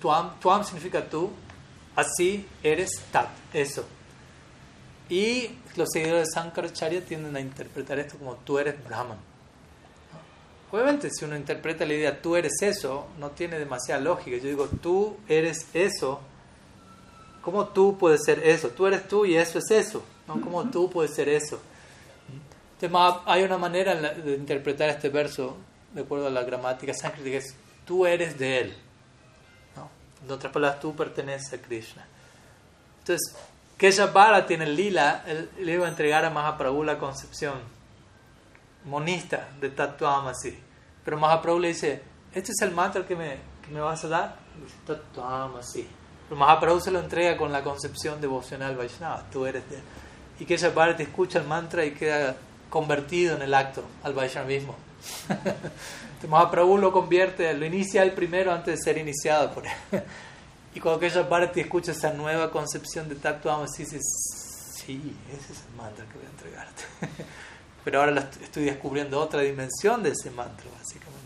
tuam, 0.00 0.38
tuam 0.38 0.64
significa 0.64 1.04
tú, 1.04 1.30
así 1.96 2.46
eres 2.62 2.90
tat, 3.10 3.28
eso. 3.52 3.84
Y 5.08 5.50
los 5.76 5.88
seguidores 5.92 6.28
de 6.28 6.32
Sankaracharya 6.34 7.04
tienden 7.04 7.34
a 7.34 7.40
interpretar 7.40 7.98
esto 7.98 8.16
como 8.16 8.36
tú 8.36 8.58
eres 8.60 8.82
Brahman. 8.84 9.18
Obviamente, 10.70 11.10
si 11.10 11.24
uno 11.24 11.34
interpreta 11.34 11.84
la 11.84 11.94
idea 11.94 12.22
tú 12.22 12.36
eres 12.36 12.60
eso, 12.60 13.08
no 13.18 13.30
tiene 13.30 13.58
demasiada 13.58 14.00
lógica. 14.00 14.36
Yo 14.36 14.44
digo 14.44 14.68
tú 14.82 15.16
eres 15.26 15.66
eso. 15.74 16.20
¿Cómo 17.40 17.68
tú 17.68 17.96
puedes 17.98 18.22
ser 18.24 18.46
eso? 18.46 18.68
Tú 18.68 18.86
eres 18.86 19.08
tú 19.08 19.24
y 19.24 19.36
eso 19.36 19.58
es 19.58 19.70
eso. 19.70 20.02
¿no? 20.26 20.40
¿Cómo 20.40 20.64
tú 20.64 20.90
puedes 20.90 21.14
ser 21.14 21.28
eso? 21.28 21.58
Hay 23.26 23.42
una 23.42 23.58
manera 23.58 23.94
de 23.94 24.34
interpretar 24.34 24.88
este 24.90 25.08
verso, 25.08 25.56
de 25.92 26.02
acuerdo 26.02 26.28
a 26.28 26.30
la 26.30 26.42
gramática 26.42 26.94
sánscrita, 26.94 27.30
que 27.30 27.36
es 27.38 27.56
tú 27.84 28.06
eres 28.06 28.38
de 28.38 28.60
él. 28.60 28.76
¿no? 29.74 29.88
En 30.24 30.30
otras 30.30 30.52
palabras, 30.52 30.80
tú 30.80 30.94
perteneces 30.94 31.52
a 31.54 31.62
Krishna. 31.62 32.06
Entonces, 33.00 33.34
Kesha 33.78 34.12
tiene 34.46 34.64
el 34.64 34.76
lila, 34.76 35.24
él 35.26 35.50
le 35.60 35.72
iba 35.72 35.86
a 35.86 35.88
entregar 35.88 36.24
a 36.24 36.30
Mahaprabhu 36.30 36.84
la 36.84 36.98
concepción 36.98 37.54
monista 38.84 39.48
de 39.60 39.74
Tattva-Amasi. 39.74 40.58
Pero 41.04 41.16
Mahaprabhu 41.18 41.60
le 41.60 41.68
dice, 41.68 42.02
¿este 42.34 42.52
es 42.52 42.60
el 42.62 42.72
mantra 42.72 43.06
que 43.06 43.16
me, 43.16 43.38
que 43.64 43.72
me 43.72 43.80
vas 43.80 44.04
a 44.04 44.08
dar? 44.08 44.36
Tattva-Amasi. 44.86 45.86
Pero 46.28 46.38
Mahaprabhu 46.38 46.80
se 46.80 46.90
lo 46.90 47.00
entrega 47.00 47.36
con 47.36 47.50
la 47.50 47.62
concepción 47.62 48.20
devocional 48.20 48.76
Vaishnava, 48.76 49.24
tú 49.32 49.46
eres 49.46 49.68
de... 49.70 49.78
Y 50.40 50.44
que 50.44 50.54
esa 50.54 50.72
parte 50.72 51.04
escucha 51.04 51.38
el 51.38 51.46
mantra 51.46 51.84
y 51.84 51.92
queda 51.92 52.36
convertido 52.70 53.36
en 53.36 53.42
el 53.42 53.54
acto 53.54 53.84
al 54.02 54.14
Vaishnavismo. 54.14 54.74
Mahaprabhu 56.28 56.78
lo 56.78 56.92
convierte, 56.92 57.52
lo 57.54 57.64
inicia 57.64 58.02
el 58.02 58.12
primero 58.12 58.52
antes 58.52 58.78
de 58.78 58.82
ser 58.82 58.98
iniciado 58.98 59.52
por 59.52 59.66
él. 59.66 59.72
Y 60.74 60.80
cuando 60.80 61.28
parte 61.28 61.60
escucha 61.60 61.90
esa 61.90 62.12
nueva 62.12 62.52
concepción 62.52 63.08
de 63.08 63.16
Tattva 63.16 63.64
dice, 63.76 63.98
sí, 64.00 65.16
ese 65.28 65.52
es 65.52 65.64
el 65.66 65.76
mantra 65.76 66.04
que 66.04 66.18
voy 66.18 66.26
a 66.26 66.30
entregarte. 66.30 66.84
pero 67.84 68.00
ahora 68.00 68.30
estoy 68.42 68.64
descubriendo 68.64 69.18
otra 69.18 69.40
dimensión 69.40 70.02
de 70.02 70.10
ese 70.10 70.30
mantra, 70.30 70.66
básicamente. 70.78 71.18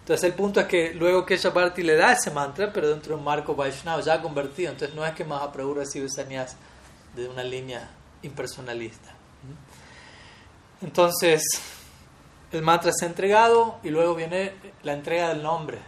Entonces 0.00 0.24
el 0.24 0.34
punto 0.34 0.60
es 0.60 0.66
que 0.66 0.94
luego 0.94 1.26
que 1.26 1.36
Party 1.36 1.82
le 1.82 1.96
da 1.96 2.12
ese 2.12 2.30
mantra, 2.30 2.72
pero 2.72 2.88
dentro 2.88 3.14
de 3.14 3.18
un 3.18 3.24
marco 3.24 3.54
Vaishnava 3.54 4.00
ya 4.00 4.22
convertido, 4.22 4.72
entonces 4.72 4.96
no 4.96 5.04
es 5.04 5.14
que 5.14 5.24
Mahaprabhu 5.24 5.74
recibe 5.74 6.08
sannyas 6.08 6.56
de 7.14 7.28
una 7.28 7.44
línea 7.44 7.90
impersonalista. 8.22 9.14
Entonces, 10.82 11.42
el 12.50 12.62
mantra 12.62 12.90
es 12.90 13.00
entregado 13.02 13.78
y 13.82 13.90
luego 13.90 14.14
viene 14.14 14.52
la 14.82 14.92
entrega 14.92 15.28
del 15.28 15.42
nombre. 15.42 15.78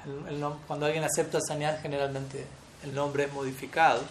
cuando 0.66 0.86
alguien 0.86 1.04
acepta 1.04 1.40
sannyas, 1.40 1.82
generalmente 1.82 2.46
el 2.84 2.94
nombre 2.94 3.24
es 3.24 3.32
modificado. 3.32 4.02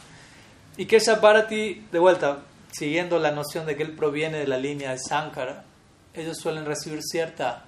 Y 0.76 0.86
que 0.86 1.00
Bharati, 1.22 1.88
de 1.92 2.00
vuelta, 2.00 2.44
siguiendo 2.72 3.18
la 3.20 3.32
noción 3.32 3.66
de 3.66 3.76
que 3.76 3.84
él 3.84 3.96
proviene 3.96 4.40
de 4.40 4.48
la 4.48 4.58
línea 4.58 4.92
de 4.92 5.00
Sankara, 5.00 5.64
ellos 6.14 6.38
suelen 6.38 6.66
recibir 6.66 7.02
cierta, 7.02 7.66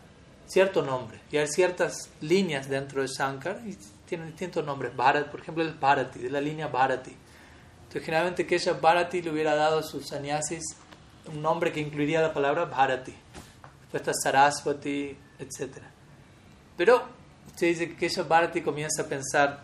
cierto 0.47 0.81
nombre. 0.81 1.19
Y 1.31 1.37
hay 1.37 1.47
ciertas 1.47 2.09
líneas 2.21 2.67
dentro 2.67 3.01
de 3.01 3.07
Sankara 3.07 3.61
y 3.65 3.77
tienen 4.05 4.27
distintos 4.27 4.65
nombres. 4.65 4.95
Bharat, 4.95 5.29
por 5.29 5.39
ejemplo, 5.39 5.63
el 5.63 5.73
Bharati, 5.73 6.19
de 6.19 6.29
la 6.29 6.41
línea 6.41 6.67
Bharati. 6.67 7.15
Entonces, 7.83 8.03
generalmente 8.03 8.45
Kesha 8.45 8.73
Bharati 8.73 9.21
le 9.21 9.31
hubiera 9.31 9.55
dado 9.55 9.79
a 9.79 9.83
sus 9.83 10.07
sannyasis 10.07 10.63
un 11.27 11.41
nombre 11.41 11.71
que 11.71 11.79
incluiría 11.79 12.21
la 12.21 12.33
palabra 12.33 12.65
Bharati. 12.65 13.13
Después 13.81 14.01
está 14.01 14.13
Saraswati, 14.13 15.17
etc. 15.39 15.77
Pero 16.77 17.03
se 17.55 17.67
dice 17.67 17.89
que 17.89 17.95
Kesha 17.95 18.23
Bharati 18.23 18.61
comienza 18.61 19.03
a 19.03 19.05
pensar 19.05 19.63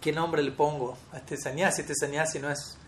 qué 0.00 0.12
nombre 0.12 0.42
le 0.42 0.52
pongo 0.52 0.96
a 1.12 1.18
este 1.18 1.36
sannyasi. 1.36 1.82
Este 1.82 1.94
sannyasi 1.94 2.38
no 2.38 2.50
es 2.50 2.78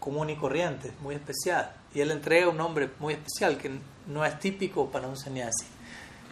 común 0.00 0.30
y 0.30 0.36
corriente, 0.36 0.92
muy 1.00 1.14
especial. 1.14 1.72
Y 1.94 2.00
él 2.00 2.10
entrega 2.10 2.48
un 2.48 2.56
nombre 2.56 2.90
muy 2.98 3.14
especial 3.14 3.56
que 3.56 3.70
no 4.06 4.24
es 4.24 4.38
típico 4.38 4.90
para 4.90 5.08
un 5.08 5.16
sannyasi. 5.16 5.66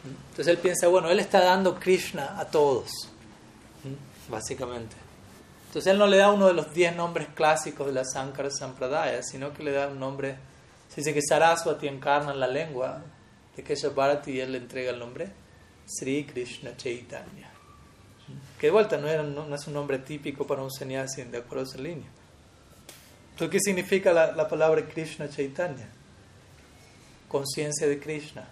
Entonces 0.05 0.49
él 0.49 0.59
piensa, 0.59 0.89
bueno, 0.89 1.11
él 1.11 1.21
está 1.21 1.41
dando 1.43 1.79
Krishna 1.79 2.39
a 2.39 2.45
todos, 2.47 2.91
básicamente. 4.29 4.97
Entonces 5.69 5.91
él 5.91 5.99
no 5.99 6.07
le 6.07 6.19
da 6.19 6.31
uno 6.31 6.49
de 6.49 6.55
los 6.55 6.75
diez 6.75 6.95
nombres 6.95 7.29
clásicos 7.35 7.87
de 7.87 7.93
la 7.93 8.05
Sankara 8.05 8.51
Sampradaya, 8.51 9.23
sino 9.23 9.55
que 9.55 9.63
le 9.63 9.73
da 9.73 9.89
un 9.89 9.99
nombre, 9.99 10.37
se 10.93 11.01
dice 11.01 11.15
que 11.15 11.23
Saraswati 11.23 11.89
encarna 11.89 12.33
en 12.33 12.41
la 12.41 12.47
lengua 12.47 13.03
de 13.57 13.63
Kesha 13.63 13.89
Bharati 13.89 14.33
y 14.33 14.41
él 14.41 14.53
le 14.53 14.59
entrega 14.59 14.91
el 14.91 14.99
nombre 14.99 15.27
Sri 15.87 16.27
Krishna 16.27 16.77
Chaitanya. 16.77 17.51
Que 18.61 18.67
de 18.67 18.73
vuelta 18.73 18.99
no, 18.99 19.09
era, 19.09 19.23
no, 19.23 19.55
es 19.55 19.67
un 19.67 19.73
nombre 19.73 20.01
típico 20.01 20.47
para 20.47 20.63
un 20.63 20.71
sannyasi 20.71 21.23
de 21.23 21.39
acuerdo 21.39 21.65
a 21.65 21.69
esa 21.69 21.79
línea. 21.79 22.11
Entonces, 23.31 23.51
¿qué 23.51 23.61
significa 23.61 24.13
la, 24.13 24.33
la 24.33 24.47
palabra 24.47 24.87
Krishna 24.87 25.31
Chaitanya? 25.31 25.89
Conciencia 27.27 27.89
de 27.89 27.99
Krishna. 27.99 28.47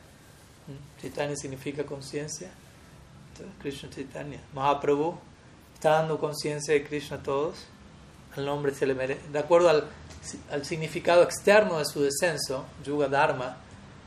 Chaitanya 0.98 1.36
significa 1.36 1.84
conciencia. 1.84 2.48
Krishna 3.60 3.90
Chaitanya. 3.90 4.40
Mahaprabhu 4.54 5.18
está 5.74 5.90
dando 5.90 6.18
conciencia 6.18 6.72
de 6.72 6.84
Krishna 6.84 7.18
a 7.18 7.22
todos. 7.22 7.66
El 8.34 8.46
nombre 8.46 8.74
se 8.74 8.86
le 8.86 8.94
merece. 8.94 9.28
De 9.30 9.38
acuerdo 9.38 9.68
al, 9.68 9.84
al, 10.50 10.64
significado 10.64 11.22
externo 11.22 11.78
de 11.78 11.84
su 11.84 12.02
descenso, 12.02 12.64
Yuga 12.84 13.08
Dharma, 13.08 13.56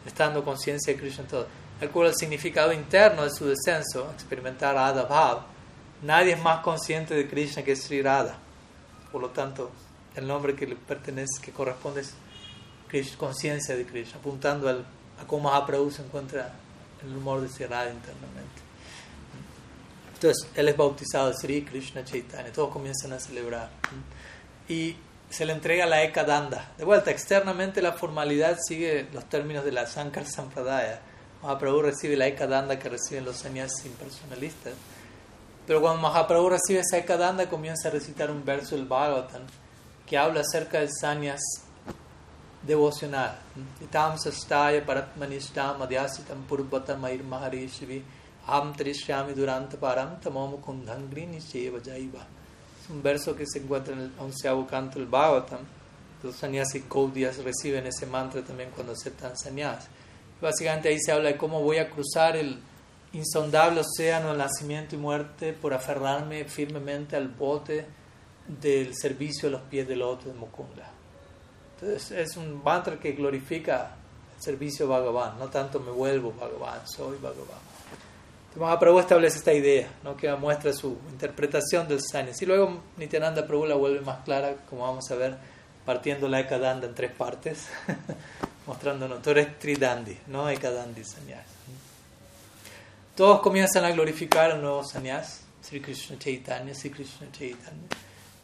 está 0.05 0.25
dando 0.25 0.43
conciencia 0.43 0.93
de 0.93 0.99
Krishna 0.99 1.23
a 1.23 1.27
todos. 1.27 1.47
De 1.79 1.87
acuerdo 1.87 2.11
al 2.11 2.17
significado 2.17 2.71
interno 2.71 3.23
de 3.23 3.31
su 3.31 3.45
descenso, 3.45 4.11
experimentar 4.11 4.75
Radha 4.75 5.03
Bhav, 5.03 5.43
nadie 6.01 6.33
es 6.33 6.41
más 6.41 6.61
consciente 6.61 7.13
de 7.13 7.27
Krishna 7.27 7.63
que 7.63 7.75
Sri 7.75 8.01
Radha. 8.01 8.37
Por 9.11 9.21
lo 9.21 9.29
tanto, 9.29 9.71
el 10.15 10.27
nombre 10.27 10.55
que 10.55 10.67
le 10.67 10.75
pertenece, 10.75 11.41
que 11.41 11.51
corresponde 11.51 12.01
es 12.01 13.15
conciencia 13.17 13.75
de 13.75 13.85
Krishna, 13.85 14.19
apuntando 14.19 14.69
al, 14.69 14.85
a 15.19 15.25
cómo 15.25 15.49
Mahaprabhu 15.49 15.89
se 15.89 16.03
encuentra 16.03 16.53
en 17.01 17.09
el 17.09 17.17
humor 17.17 17.41
de 17.41 17.49
Sri 17.49 17.65
Radha 17.65 17.91
internamente. 17.91 18.61
Entonces, 20.13 20.47
él 20.55 20.69
es 20.69 20.77
bautizado 20.77 21.33
Sri 21.33 21.65
Krishna 21.65 22.05
Chaitanya, 22.05 22.51
todos 22.51 22.71
comienzan 22.71 23.11
a 23.13 23.19
celebrar. 23.19 23.69
Y 24.69 24.95
se 25.33 25.45
le 25.45 25.53
entrega 25.53 25.87
la 25.87 26.03
Eka 26.03 26.23
Danda. 26.23 26.73
De 26.77 26.85
vuelta, 26.85 27.09
externamente 27.09 27.81
la 27.81 27.93
formalidad 27.93 28.59
sigue 28.63 29.07
los 29.11 29.27
términos 29.27 29.65
de 29.65 29.71
la 29.71 29.87
Sankar 29.87 30.27
Sampradaya. 30.27 30.99
Mahaprabhu 31.41 31.81
recibe 31.81 32.15
la 32.15 32.27
Eka 32.27 32.45
Danda 32.45 32.77
que 32.77 32.87
reciben 32.87 33.25
los 33.25 33.37
sannyasis 33.37 33.87
impersonalistas. 33.87 34.73
Pero 35.65 35.81
cuando 35.81 36.01
Mahaprabhu 36.03 36.49
recibe 36.49 36.81
esa 36.81 36.99
Eka 36.99 37.17
Danda, 37.17 37.49
comienza 37.49 37.87
a 37.87 37.91
recitar 37.91 38.29
un 38.29 38.45
verso 38.45 38.75
del 38.75 38.85
Bhagavatam 38.85 39.41
que 40.05 40.19
habla 40.19 40.41
acerca 40.41 40.79
del 40.79 40.89
sannyas 40.91 41.41
devocional. 42.61 43.35
Itam 43.81 44.19
sastaya 44.19 44.85
paratmanishtam 44.85 45.81
adhyasitam 45.81 46.45
purvata 46.47 46.95
mair 46.95 47.23
maharishivi 47.23 48.03
Am 48.45 48.73
Trishyami 48.75 49.33
Duranta 49.33 49.77
Param 49.77 50.21
Tamam 50.21 50.61
Kundhangrini 50.61 51.41
Jaiva. 51.41 52.42
Es 52.83 52.89
un 52.89 53.01
verso 53.01 53.33
que 53.33 53.45
se 53.47 53.59
encuentra 53.59 53.93
en 53.93 54.01
el 54.01 54.11
onceavo 54.19 54.67
canto 54.67 54.99
del 54.99 55.07
Bhagavatam. 55.07 55.61
Los 56.21 56.35
sannyasis 56.35 56.83
Kaudias 56.89 57.37
reciben 57.37 57.87
ese 57.87 58.05
mantra 58.05 58.41
también 58.43 58.71
cuando 58.75 58.91
aceptan 58.91 59.37
sannyas. 59.37 59.87
Básicamente 60.41 60.89
ahí 60.89 60.99
se 60.99 61.13
habla 61.13 61.29
de 61.29 61.37
cómo 61.37 61.61
voy 61.61 61.77
a 61.77 61.89
cruzar 61.89 62.35
el 62.35 62.59
insondable 63.13 63.79
océano 63.79 64.29
del 64.29 64.37
nacimiento 64.37 64.95
y 64.95 64.97
muerte 64.97 65.53
por 65.53 65.73
aferrarme 65.73 66.43
firmemente 66.43 67.15
al 67.15 67.29
bote 67.29 67.85
del 68.47 68.93
servicio 68.93 69.47
a 69.47 69.51
los 69.53 69.61
pies 69.61 69.87
del 69.87 70.01
otro 70.01 70.33
de 70.33 70.37
Mukunda. 70.37 70.91
Entonces 71.75 72.11
es 72.11 72.35
un 72.35 72.61
mantra 72.61 72.99
que 72.99 73.13
glorifica 73.13 73.95
el 74.35 74.43
servicio 74.43 74.89
Bhagavan, 74.89 75.39
no 75.39 75.47
tanto 75.47 75.79
me 75.79 75.91
vuelvo 75.91 76.33
Bhagavan, 76.33 76.85
soy 76.85 77.17
Bhagavan. 77.17 77.72
Mahaprabhu 78.55 78.99
establece 78.99 79.39
esta 79.39 79.51
idea, 79.51 79.89
¿no? 80.03 80.15
que 80.15 80.31
muestra 80.35 80.73
su 80.73 80.97
interpretación 81.11 81.87
del 81.87 82.01
Sanyas. 82.01 82.39
Y 82.41 82.45
luego 82.45 82.81
Nityananda 82.97 83.47
Prabhu 83.47 83.65
la 83.65 83.75
vuelve 83.75 84.01
más 84.01 84.23
clara, 84.23 84.55
como 84.69 84.83
vamos 84.83 85.09
a 85.09 85.15
ver, 85.15 85.35
partiendo 85.85 86.27
la 86.27 86.39
Ekadanda 86.39 86.87
en 86.87 86.93
tres 86.93 87.11
partes, 87.11 87.67
mostrándonos, 88.67 89.21
tú 89.23 89.31
eres 89.31 89.57
Tridandi, 89.57 90.17
no 90.27 90.47
Ekadandi 90.49 91.03
Sanyas. 91.03 91.45
Todos 93.15 93.41
comienzan 93.41 93.85
a 93.85 93.91
glorificar 93.91 94.51
al 94.51 94.61
nuevo 94.61 94.83
Sanyas, 94.83 95.41
Sri 95.61 95.81
Krishna 95.81 96.19
Chaitanya, 96.19 96.75
Sri 96.75 96.91
Krishna 96.91 97.31
Chaitanya. 97.31 97.87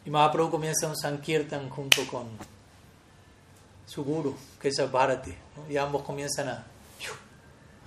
Y 0.04 0.10
Mahaprabhu 0.10 0.50
comienza 0.50 0.88
un 0.88 0.96
Sankirtan 0.96 1.68
junto 1.68 2.04
con 2.06 2.26
su 3.86 4.02
guru, 4.02 4.36
que 4.60 4.68
es 4.68 4.90
Bharati. 4.90 5.34
Y 5.68 5.76
ambos 5.76 6.02
comienzan 6.02 6.48
a 6.48 6.66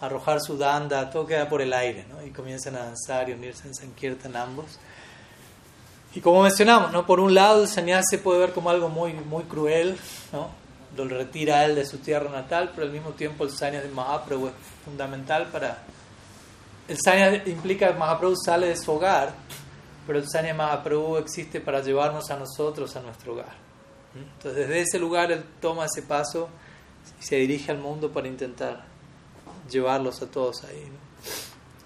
arrojar 0.03 0.41
su 0.41 0.57
danda, 0.57 1.09
todo 1.09 1.25
queda 1.25 1.47
por 1.47 1.61
el 1.61 1.71
aire, 1.73 2.05
¿no? 2.09 2.21
y 2.25 2.31
comienzan 2.31 2.75
a 2.75 2.79
danzar 2.79 3.29
y 3.29 3.33
unirse 3.33 3.67
en 3.67 3.73
Sankirtan 3.73 4.35
ambos. 4.35 4.77
Y 6.13 6.19
como 6.19 6.43
mencionamos, 6.43 6.91
¿no? 6.91 7.05
por 7.05 7.21
un 7.21 7.33
lado 7.33 7.63
el 7.63 7.69
sannyas 7.69 8.05
se 8.09 8.17
puede 8.17 8.39
ver 8.39 8.51
como 8.51 8.69
algo 8.69 8.89
muy, 8.89 9.13
muy 9.13 9.43
cruel, 9.43 9.97
¿no? 10.33 10.49
lo 10.97 11.05
retira 11.05 11.63
él 11.63 11.75
de 11.75 11.85
su 11.85 11.99
tierra 11.99 12.29
natal, 12.29 12.71
pero 12.75 12.85
al 12.85 12.91
mismo 12.91 13.11
tiempo 13.11 13.45
el 13.45 13.51
sannyas 13.51 13.83
de 13.83 13.89
Mahaprabhu 13.89 14.47
es 14.47 14.53
fundamental 14.83 15.47
para... 15.47 15.79
El 16.87 16.97
sannyas 17.01 17.47
implica 17.47 17.87
que 17.87 17.97
Mahaprabhu 17.97 18.35
sale 18.35 18.67
de 18.67 18.75
su 18.75 18.91
hogar, 18.91 19.33
pero 20.05 20.19
el 20.19 20.29
sannyas 20.29 20.57
Mahaprabhu 20.57 21.15
existe 21.15 21.61
para 21.61 21.81
llevarnos 21.81 22.29
a 22.29 22.37
nosotros 22.37 22.93
a 22.97 23.01
nuestro 23.01 23.33
hogar. 23.33 23.55
Entonces 24.13 24.67
desde 24.67 24.81
ese 24.81 24.99
lugar 24.99 25.31
él 25.31 25.45
toma 25.61 25.85
ese 25.85 26.01
paso 26.01 26.49
y 27.19 27.23
se 27.23 27.37
dirige 27.37 27.71
al 27.71 27.77
mundo 27.77 28.11
para 28.11 28.27
intentar 28.27 28.92
llevarlos 29.74 30.21
a 30.21 30.28
todos 30.28 30.63
ahí. 30.63 30.88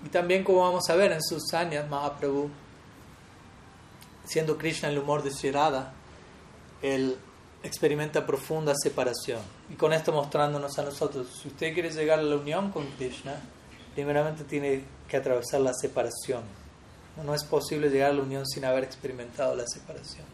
Y 0.05 0.09
también, 0.09 0.43
como 0.43 0.61
vamos 0.61 0.89
a 0.89 0.95
ver 0.95 1.11
en 1.11 1.23
sus 1.23 1.53
años, 1.53 1.89
Mahaprabhu, 1.89 2.49
siendo 4.25 4.57
Krishna 4.57 4.89
el 4.89 4.99
humor 4.99 5.23
de 5.23 5.31
Shirada, 5.31 5.93
él 6.81 7.17
experimenta 7.63 8.25
profunda 8.25 8.73
separación. 8.75 9.41
Y 9.69 9.75
con 9.75 9.93
esto 9.93 10.11
mostrándonos 10.11 10.77
a 10.77 10.83
nosotros, 10.83 11.27
si 11.41 11.47
usted 11.47 11.73
quiere 11.73 11.89
llegar 11.89 12.19
a 12.19 12.23
la 12.23 12.35
unión 12.35 12.71
con 12.71 12.85
Krishna, 12.91 13.41
primeramente 13.95 14.43
tiene 14.43 14.83
que 15.07 15.17
atravesar 15.17 15.61
la 15.61 15.73
separación. 15.73 16.43
No 17.25 17.33
es 17.33 17.43
posible 17.43 17.89
llegar 17.89 18.11
a 18.11 18.13
la 18.13 18.21
unión 18.21 18.45
sin 18.45 18.63
haber 18.63 18.83
experimentado 18.83 19.55
la 19.55 19.65
separación. 19.65 20.25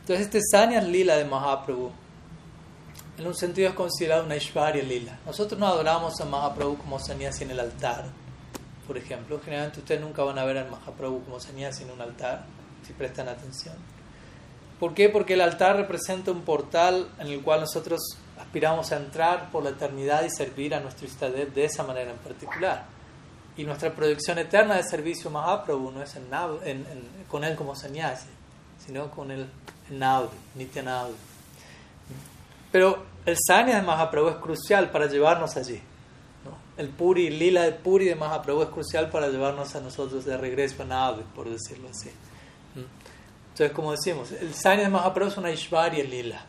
Entonces 0.00 0.26
este 0.26 0.40
Sanyas 0.42 0.86
Lila 0.86 1.16
de 1.16 1.24
Mahaprabhu 1.24 1.92
en 3.18 3.26
un 3.26 3.34
sentido 3.34 3.68
es 3.68 3.74
considerado 3.74 4.24
una 4.24 4.36
Ishvarya 4.36 4.82
Lila. 4.82 5.18
Nosotros 5.26 5.58
no 5.60 5.66
adoramos 5.66 6.20
a 6.20 6.24
Mahaprabhu 6.24 6.78
como 6.78 6.98
sannyasi 6.98 7.44
en 7.44 7.50
el 7.50 7.60
altar, 7.60 8.06
por 8.86 8.96
ejemplo. 8.96 9.40
Generalmente 9.44 9.80
ustedes 9.80 10.00
nunca 10.00 10.22
van 10.22 10.38
a 10.38 10.44
ver 10.44 10.58
a 10.58 10.64
Mahaprabhu 10.64 11.24
como 11.24 11.38
sannyasi 11.38 11.84
en 11.84 11.90
un 11.90 12.00
altar, 12.00 12.44
si 12.86 12.92
prestan 12.94 13.28
atención. 13.28 13.74
¿Por 14.80 14.94
qué? 14.94 15.08
Porque 15.08 15.34
el 15.34 15.42
altar 15.42 15.76
representa 15.76 16.32
un 16.32 16.42
portal 16.42 17.08
en 17.18 17.28
el 17.28 17.42
cual 17.42 17.60
nosotros 17.60 18.00
aspiramos 18.40 18.90
a 18.90 18.96
entrar 18.96 19.50
por 19.52 19.62
la 19.62 19.70
eternidad 19.70 20.24
y 20.24 20.30
servir 20.30 20.74
a 20.74 20.80
nuestro 20.80 21.06
Istadev 21.06 21.52
de 21.52 21.66
esa 21.66 21.84
manera 21.84 22.10
en 22.10 22.16
particular. 22.16 22.86
Y 23.56 23.64
nuestra 23.64 23.92
proyección 23.94 24.38
eterna 24.38 24.76
de 24.76 24.82
servicio 24.82 25.28
a 25.28 25.34
Mahaprabhu 25.34 25.92
no 25.92 26.02
es 26.02 26.16
en, 26.16 26.84
con 27.28 27.44
él 27.44 27.54
como 27.54 27.76
sannyasi, 27.76 28.26
sino 28.84 29.10
con 29.10 29.30
el 29.30 29.46
Naudi, 29.90 30.36
Nityanadi. 30.54 31.12
Pero 32.72 33.04
el 33.24 33.36
sanya 33.38 33.76
de 33.76 33.82
Mahaprabhu 33.82 34.30
es 34.30 34.36
crucial 34.36 34.90
para 34.90 35.06
llevarnos 35.06 35.56
allí. 35.56 35.80
El 36.76 36.88
Puri, 36.88 37.30
lila 37.30 37.62
de 37.62 37.72
Puri 37.72 38.06
de 38.06 38.14
Mahaprabhu 38.14 38.62
es 38.62 38.68
crucial 38.70 39.10
para 39.10 39.28
llevarnos 39.28 39.74
a 39.76 39.80
nosotros 39.80 40.24
de 40.24 40.36
regreso 40.36 40.82
a 40.82 40.86
Nave, 40.86 41.22
por 41.34 41.48
decirlo 41.48 41.88
así. 41.90 42.10
Entonces, 42.74 43.72
como 43.72 43.92
decimos, 43.92 44.32
el 44.32 44.54
sanya 44.54 44.84
de 44.84 44.88
Mahaprabhu 44.88 45.30
es 45.30 45.36
una 45.36 45.52
Ishvarya 45.52 46.02
lila. 46.02 46.44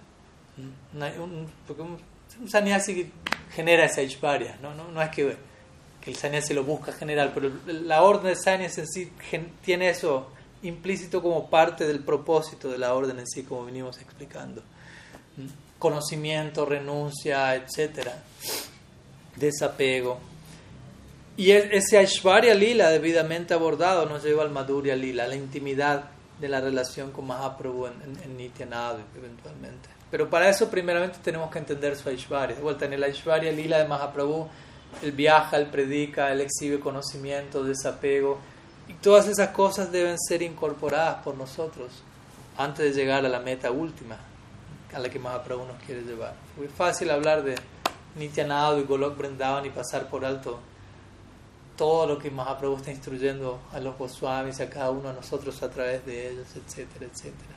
un, 0.58 1.48
porque 1.68 1.82
un, 1.82 2.00
un 2.40 2.50
sannyasi 2.50 3.12
genera 3.54 3.86
esa 3.86 4.02
Ishvarya, 4.02 4.58
¿no? 4.62 4.74
No, 4.74 4.88
no 4.88 5.02
es 5.02 5.10
que 5.10 5.38
que 6.04 6.12
el 6.12 6.18
sannyasi 6.18 6.54
lo 6.54 6.66
busca 6.66 6.92
general, 6.92 7.32
pero 7.34 7.50
la 7.66 8.02
orden 8.02 8.26
de 8.26 8.36
sannyasi 8.36 8.82
en 8.82 8.88
sí 8.88 9.14
tiene 9.64 9.90
eso 9.90 10.28
implícito 10.62 11.22
como 11.22 11.50
parte 11.50 11.88
del 11.88 12.02
propósito 12.02 12.70
de 12.70 12.78
la 12.78 12.94
orden 12.94 13.20
en 13.20 13.28
sí, 13.28 13.44
como 13.44 13.66
venimos 13.66 13.98
explicando. 14.02 14.62
Conocimiento, 15.84 16.66
renuncia, 16.66 17.54
etcétera, 17.56 18.24
desapego. 19.36 20.18
Y 21.36 21.52
ese 21.52 21.98
Aishwarya 21.98 22.56
Lila 22.56 22.90
debidamente 22.90 23.54
abordado 23.54 24.06
nos 24.06 24.24
lleva 24.24 24.44
al 24.44 24.50
Madhurya 24.50 24.96
Lila, 24.96 25.28
la 25.28 25.36
intimidad 25.36 26.06
de 26.40 26.48
la 26.48 26.62
relación 26.62 27.12
con 27.12 27.28
Mahaprabhu 27.28 27.88
en, 27.88 28.18
en, 28.24 28.38
Nityanada 28.38 29.00
eventualmente. 29.18 29.90
Pero 30.10 30.30
para 30.30 30.48
eso 30.48 30.70
primeramente 30.70 31.20
tenemos 31.22 31.52
que 31.52 31.60
entender 31.60 31.98
su 31.98 32.08
Aishwarya. 32.08 32.56
De 32.56 32.62
vuelta, 32.62 32.86
en 32.86 32.94
el 32.94 33.04
Aishwarya 33.04 33.52
Lila 33.52 33.80
de 33.80 33.86
Mahaprabhu, 33.86 34.48
él 35.02 35.12
viaja, 35.12 35.58
él 35.58 35.66
predica, 35.66 36.32
él 36.32 36.40
exhibe 36.40 36.80
conocimiento, 36.80 37.62
desapego. 37.62 38.40
Y 38.88 38.94
todas 38.94 39.28
esas 39.28 39.50
cosas 39.50 39.92
deben 39.92 40.18
ser 40.18 40.44
incorporadas 40.44 41.22
por 41.26 41.36
nosotros 41.36 41.92
antes 42.56 42.86
de 42.86 43.02
llegar 43.02 43.26
a 43.26 43.28
la 43.28 43.42
meta 43.42 43.70
última 43.70 44.18
a 44.94 45.00
la 45.00 45.10
que 45.10 45.20
Mahaprabhu 45.20 45.66
nos 45.66 45.82
quiere 45.84 46.02
llevar. 46.02 46.36
Es 46.64 46.72
fácil 46.72 47.10
hablar 47.12 47.44
de 47.44 47.56
Nityanada 48.16 48.78
y 48.80 48.84
Golok 48.84 49.18
Brindavan 49.18 49.66
y 49.66 49.70
pasar 49.70 50.10
por 50.10 50.24
alto 50.24 50.60
todo 51.76 52.06
lo 52.06 52.20
que 52.20 52.30
Mahaprabhu 52.30 52.78
está 52.78 52.92
instruyendo 52.92 53.60
a 53.74 53.80
los 53.80 53.98
Goswamis, 53.98 54.60
a 54.60 54.70
cada 54.70 54.92
uno 54.92 55.10
de 55.10 55.16
nosotros 55.16 55.62
a 55.64 55.70
través 55.70 56.06
de 56.06 56.30
ellos, 56.30 56.48
etcétera, 56.56 57.06
etcétera. 57.06 57.56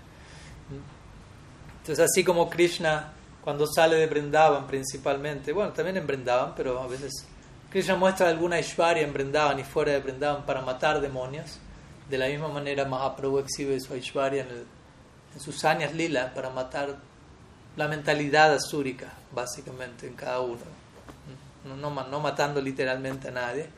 Entonces, 1.80 2.04
así 2.04 2.24
como 2.24 2.48
Krishna, 2.48 3.12
cuando 3.44 3.66
sale 3.66 3.96
de 3.96 4.06
Brindavan 4.06 4.66
principalmente, 4.66 5.52
bueno, 5.52 5.72
también 5.72 5.98
en 5.98 6.06
Brindavan, 6.06 6.54
pero 6.56 6.80
a 6.80 6.86
veces 6.86 7.12
Krishna 7.70 7.94
muestra 7.94 8.28
alguna 8.28 8.58
Ishvarya 8.58 9.02
en 9.02 9.12
Brindavan 9.12 9.58
y 9.60 9.64
fuera 9.64 9.92
de 9.92 10.00
Brindavan 10.00 10.44
para 10.46 10.62
matar 10.62 11.00
demonios. 11.00 11.58
De 12.08 12.16
la 12.16 12.28
misma 12.28 12.48
manera, 12.48 12.84
Mahaprabhu 12.84 13.38
exhibe 13.38 13.78
su 13.80 13.94
Ishvarya 13.94 14.42
en, 14.42 15.40
sus 15.40 15.64
años 15.64 15.92
lila 15.92 16.32
para 16.32 16.48
matar 16.48 16.96
la 17.76 17.88
mentalidad 17.88 18.52
asúrica, 18.54 19.12
básicamente, 19.32 20.06
en 20.06 20.14
cada 20.14 20.40
uno. 20.40 20.58
No, 21.64 22.20
matando 22.20 22.60
literalmente 22.60 23.28
a 23.28 23.32
nadie, 23.32 23.68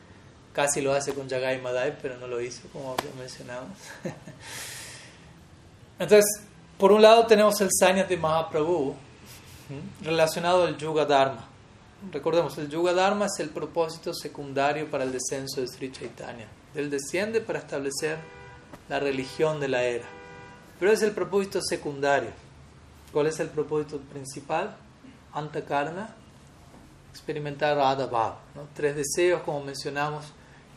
Casi 0.53 0.81
lo 0.81 0.93
hace 0.93 1.13
con 1.13 1.29
Jagai 1.29 1.61
Madai, 1.61 1.95
pero 2.01 2.17
no 2.17 2.27
lo 2.27 2.41
hizo, 2.41 2.67
como 2.73 2.95
ya 2.97 3.17
mencionamos. 3.17 3.77
Entonces, 5.99 6.25
por 6.77 6.91
un 6.91 7.01
lado 7.01 7.27
tenemos 7.27 7.61
el 7.61 7.69
Sanya 7.71 8.05
de 8.05 8.17
Mahaprabhu 8.17 8.95
relacionado 10.01 10.65
al 10.65 10.75
Yuga 10.75 11.05
Dharma. 11.05 11.47
Recordemos, 12.11 12.57
el 12.57 12.69
Yuga 12.69 12.93
Dharma 12.93 13.27
es 13.27 13.39
el 13.39 13.49
propósito 13.49 14.13
secundario 14.13 14.89
para 14.89 15.03
el 15.03 15.11
descenso 15.11 15.61
de 15.61 15.67
Sri 15.67 15.91
Chaitanya. 15.91 16.47
Él 16.73 16.89
desciende 16.89 17.41
para 17.41 17.59
establecer 17.59 18.17
la 18.87 18.99
religión 18.99 19.59
de 19.59 19.67
la 19.67 19.83
era. 19.83 20.07
Pero 20.79 20.91
es 20.91 21.01
el 21.03 21.11
propósito 21.11 21.61
secundario. 21.61 22.31
¿Cuál 23.11 23.27
es 23.27 23.39
el 23.39 23.49
propósito 23.49 23.99
principal? 23.99 24.75
Antakarna, 25.33 26.15
experimentar 27.09 27.75
Radha 27.77 28.37
¿no? 28.55 28.67
Tres 28.73 28.95
deseos, 28.95 29.41
como 29.41 29.63
mencionamos, 29.63 30.25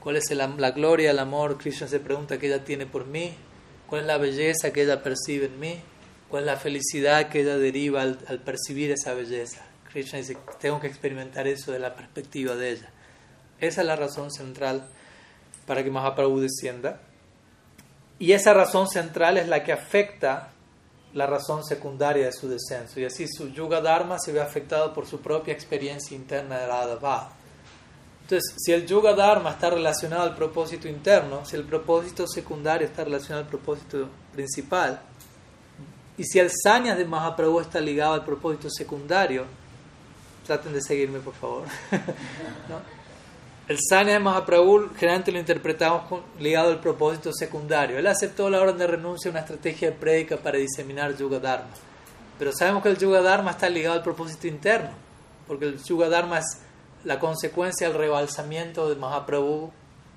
cuál 0.00 0.16
es 0.16 0.30
la 0.30 0.70
gloria, 0.70 1.10
el 1.10 1.18
amor, 1.18 1.58
Krishna 1.58 1.86
se 1.86 2.00
pregunta 2.00 2.38
que 2.38 2.46
ella 2.46 2.64
tiene 2.64 2.86
por 2.86 3.06
mí, 3.06 3.34
cuál 3.86 4.02
es 4.02 4.06
la 4.06 4.18
belleza 4.18 4.72
que 4.72 4.82
ella 4.82 5.02
percibe 5.02 5.46
en 5.46 5.60
mí, 5.60 5.80
cuál 6.28 6.44
es 6.44 6.46
la 6.46 6.56
felicidad 6.56 7.28
que 7.28 7.42
ella 7.42 7.58
deriva 7.58 8.00
al, 8.00 8.16
percibir 8.44 8.90
esa 8.90 9.12
belleza. 9.12 9.62
Krishna 9.92 10.18
dice, 10.18 10.38
tengo 10.58 10.80
que 10.80 10.86
experimentar 10.86 11.46
eso 11.46 11.72
de 11.72 11.78
la 11.78 11.94
perspectiva 11.94 12.54
de 12.56 12.70
ella. 12.70 12.90
Esa 13.60 13.82
es 13.82 13.86
la 13.86 13.96
razón 13.96 14.30
central 14.30 14.88
para 15.66 15.84
que 15.84 15.90
Mahaprabhu 15.90 16.40
descienda. 16.40 17.00
Y 18.18 18.32
esa 18.32 18.54
razón 18.54 18.88
central 18.88 19.36
es 19.36 19.48
la 19.48 19.62
que 19.62 19.72
afecta 19.72 20.51
la 21.14 21.26
razón 21.26 21.64
secundaria 21.64 22.26
de 22.26 22.32
su 22.32 22.48
descenso. 22.48 23.00
Y 23.00 23.04
así 23.04 23.26
su 23.28 23.48
Yuga 23.48 23.80
Dharma 23.80 24.18
se 24.18 24.32
ve 24.32 24.40
afectado 24.40 24.92
por 24.92 25.06
su 25.06 25.20
propia 25.20 25.52
experiencia 25.52 26.16
interna 26.16 26.58
de 26.58 26.66
Radha 26.66 27.30
entonces, 28.22 28.54
si 28.64 28.72
el 28.72 28.86
Yuga 28.86 29.14
Dharma 29.14 29.50
está 29.50 29.68
relacionado 29.68 30.22
al 30.22 30.34
propósito 30.34 30.88
interno, 30.88 31.44
si 31.44 31.56
el 31.56 31.64
propósito 31.64 32.26
secundario 32.26 32.86
está 32.86 33.04
relacionado 33.04 33.44
al 33.44 33.50
propósito 33.50 34.08
principal, 34.32 35.02
y 36.16 36.24
si 36.24 36.38
el 36.38 36.50
Sanya 36.50 36.94
de 36.94 37.04
Mahaprabhu 37.04 37.60
está 37.60 37.80
ligado 37.80 38.14
al 38.14 38.24
propósito 38.24 38.70
secundario, 38.70 39.44
traten 40.46 40.72
de 40.72 40.80
seguirme 40.80 41.18
por 41.18 41.34
favor. 41.34 41.64
El 43.68 43.78
Sanya 43.80 44.14
de 44.14 44.18
Mahaprabhu 44.18 44.90
generalmente 44.96 45.30
lo 45.30 45.38
interpretamos 45.38 46.20
ligado 46.40 46.70
al 46.70 46.80
propósito 46.80 47.32
secundario. 47.32 47.96
Él 47.96 48.06
aceptó 48.08 48.50
la 48.50 48.60
orden 48.60 48.76
de 48.76 48.88
renuncia 48.88 49.28
a 49.28 49.32
una 49.32 49.40
estrategia 49.40 49.90
de 49.90 49.96
prédica 49.96 50.36
para 50.36 50.58
diseminar 50.58 51.16
Yuga 51.16 51.38
Dharma. 51.38 51.70
Pero 52.40 52.50
sabemos 52.52 52.82
que 52.82 52.88
el 52.88 52.98
Yuga 52.98 53.22
Dharma 53.22 53.52
está 53.52 53.68
ligado 53.68 53.94
al 53.94 54.02
propósito 54.02 54.48
interno, 54.48 54.90
porque 55.46 55.66
el 55.66 55.80
Yuga 55.80 56.08
Dharma 56.08 56.38
es 56.38 56.58
la 57.04 57.20
consecuencia 57.20 57.88
del 57.88 57.96
rebalsamiento 57.96 58.88
de 58.88 58.96
Mahaprabhu 58.96 59.70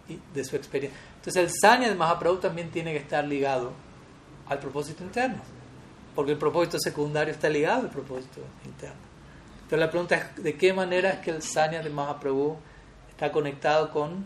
y 0.10 0.20
de 0.34 0.44
su 0.44 0.56
experiencia. 0.56 1.00
Entonces 1.18 1.44
el 1.44 1.52
sanya 1.52 1.88
de 1.88 1.96
Mahaprabhu 1.96 2.38
también 2.38 2.72
tiene 2.72 2.94
que 2.94 3.00
estar 3.00 3.24
ligado 3.26 3.74
al 4.48 4.58
propósito 4.58 5.04
interno, 5.04 5.42
porque 6.16 6.32
el 6.32 6.40
propósito 6.40 6.80
secundario 6.80 7.32
está 7.32 7.48
ligado 7.48 7.82
al 7.82 7.90
propósito 7.90 8.42
interno. 8.66 8.98
Entonces 9.56 9.80
la 9.80 9.90
pregunta 9.92 10.16
es, 10.16 10.44
¿de 10.44 10.56
qué 10.58 10.74
manera 10.74 11.12
es 11.12 11.20
que 11.20 11.30
el 11.30 11.44
sanya 11.44 11.84
de 11.84 11.92
Mahaprabhu 11.92 12.58
está 13.16 13.32
conectado 13.32 13.92
con 13.92 14.26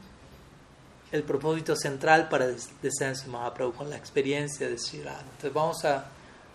el 1.12 1.24
propósito 1.24 1.76
central 1.76 2.28
para 2.28 2.46
el 2.46 2.58
descenso 2.82 3.26
de 3.26 3.32
Mahaprabhu, 3.32 3.74
con 3.74 3.90
la 3.90 3.98
experiencia 3.98 4.68
de 4.68 4.78
Shirada? 4.78 5.22
Entonces 5.22 5.54
vamos 5.54 5.86
a, 5.86 6.06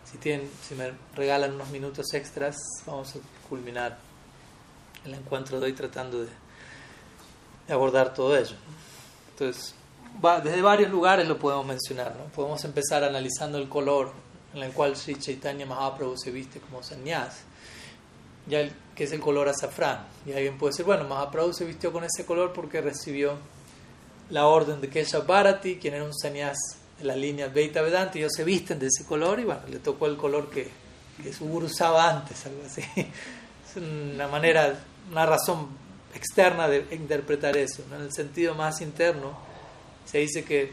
si, 0.05 0.19
tienen, 0.19 0.51
si 0.67 0.75
me 0.75 0.93
regalan 1.15 1.55
unos 1.55 1.71
minutos 1.71 2.13
extras, 2.13 2.57
vamos 2.87 3.15
a 3.15 3.49
culminar 3.49 3.99
el 5.05 5.15
encuentro 5.15 5.61
de 5.61 5.67
hoy 5.67 5.73
tratando 5.75 6.23
de, 6.23 6.29
abordar 7.73 8.13
todo 8.13 8.37
ello. 8.37 8.57
Entonces, 9.31 9.75
desde 10.43 10.61
varios 10.61 10.91
lugares 10.91 11.29
lo 11.29 11.39
podemos 11.39 11.67
mencionar. 11.67 12.15
¿no? 12.17 12.25
Podemos 12.25 12.65
empezar 12.65 13.05
analizando 13.05 13.59
el 13.59 13.69
color 13.69 14.13
en 14.55 14.63
el 14.63 14.73
cual 14.73 14.97
Sri 14.97 15.17
Chaitanya 15.17 15.67
Mahaprabhu 15.67 16.17
se 16.17 16.31
viste 16.31 16.61
como 16.61 16.83
sannyas, 16.83 17.43
ya 18.47 18.69
que 18.95 19.05
es 19.05 19.13
el 19.13 19.21
color 19.21 19.49
azafrán. 19.49 20.07
Y 20.27 20.33
alguien 20.33 20.59
puede 20.59 20.73
decir, 20.73 20.87
bueno, 20.87 21.05
Mahaprabhu 21.05 21.53
se 21.53 21.65
vistió 21.65 21.93
con 21.93 22.05
ese 22.05 22.25
color 22.25 22.53
porque 22.53 22.81
recibió 22.81 23.37
la 24.31 24.47
orden 24.47 24.81
de 24.81 24.89
Kesha 24.89 25.21
Bharati, 25.21 25.77
quien 25.77 25.95
era 25.95 26.05
un 26.05 26.15
sannyas 26.15 26.57
de 26.99 27.05
la 27.05 27.17
línea 27.17 27.49
Veita 27.49 27.83
Vedanta, 27.83 28.17
y 28.17 28.21
ellos 28.21 28.33
se 28.35 28.45
visten 28.45 28.79
de 28.79 28.87
ese 28.87 29.05
color 29.05 29.41
y 29.41 29.45
bueno, 29.45 29.63
le 29.69 29.79
tocó 29.79 30.07
el 30.07 30.17
color 30.17 30.49
que, 30.49 30.69
que 31.23 31.33
su 31.33 31.47
guru 31.47 31.67
usaba 31.67 32.09
antes, 32.09 32.47
algo 32.47 32.63
así. 32.65 32.83
Es 33.75 33.83
una 33.83 34.29
manera 34.29 34.79
una 35.11 35.27
razón 35.27 35.67
externa 36.15 36.69
de 36.69 36.87
interpretar 36.93 37.57
eso. 37.57 37.83
En 37.93 38.03
el 38.03 38.13
sentido 38.13 38.55
más 38.55 38.81
interno, 38.81 39.37
se 40.05 40.19
dice 40.19 40.45
que, 40.45 40.71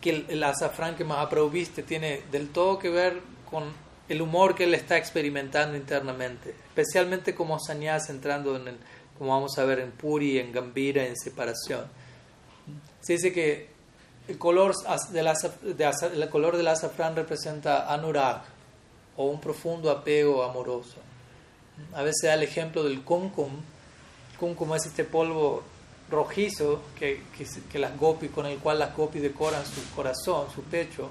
que 0.00 0.24
el, 0.28 0.42
azafrán 0.42 0.96
que 0.96 1.04
Mahaprabhu 1.04 1.50
viste 1.50 1.82
tiene 1.82 2.22
del 2.30 2.48
todo 2.48 2.78
que 2.78 2.88
ver 2.88 3.20
con 3.50 3.64
el 4.10 4.20
humor 4.20 4.54
que 4.54 4.64
él 4.64 4.74
está 4.74 4.98
experimentando 4.98 5.76
internamente, 5.76 6.50
especialmente 6.50 7.34
como 7.34 7.58
sannyas 7.58 8.10
entrando 8.10 8.56
en 8.56 8.76
como 9.16 9.30
vamos 9.32 9.56
a 9.58 9.64
ver 9.64 9.80
en 9.80 9.92
Puri, 9.92 10.38
en 10.38 10.50
Gambira, 10.50 11.04
en 11.04 11.14
separación. 11.14 11.84
Se 13.00 13.12
dice 13.12 13.32
que 13.32 13.68
el 14.28 14.38
color 14.38 14.74
del, 15.10 15.28
el 16.14 16.28
color 16.28 16.56
del 16.56 16.68
azafrán 16.68 17.14
representa 17.14 17.92
anurag 17.92 18.42
o 19.16 19.26
un 19.26 19.40
profundo 19.40 19.90
apego 19.90 20.42
amoroso. 20.42 20.96
A 21.92 22.02
veces 22.02 22.22
da 22.24 22.34
el 22.34 22.42
ejemplo 22.42 22.82
del 22.82 23.02
kumkum. 23.02 23.50
Kumkum 24.38 24.74
es 24.74 24.86
este 24.86 25.04
polvo 25.04 25.62
rojizo 26.10 26.82
que, 26.98 27.22
que, 27.70 27.78
las 27.78 27.96
gopi, 27.96 28.28
con 28.28 28.46
el 28.46 28.58
cual 28.58 28.78
las 28.78 28.96
gopis 28.96 29.22
decoran 29.22 29.64
su 29.66 29.88
corazón, 29.94 30.46
su 30.52 30.62
pecho. 30.62 31.10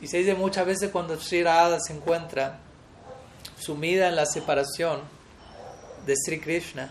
Y 0.00 0.06
se 0.06 0.18
dice 0.18 0.34
muchas 0.34 0.66
veces 0.66 0.90
cuando 0.90 1.18
Sri 1.20 1.42
Radha 1.42 1.78
se 1.80 1.92
encuentra 1.92 2.58
sumida 3.58 4.08
en 4.08 4.16
la 4.16 4.26
separación 4.26 5.00
de 6.06 6.14
Sri 6.16 6.40
Krishna, 6.40 6.90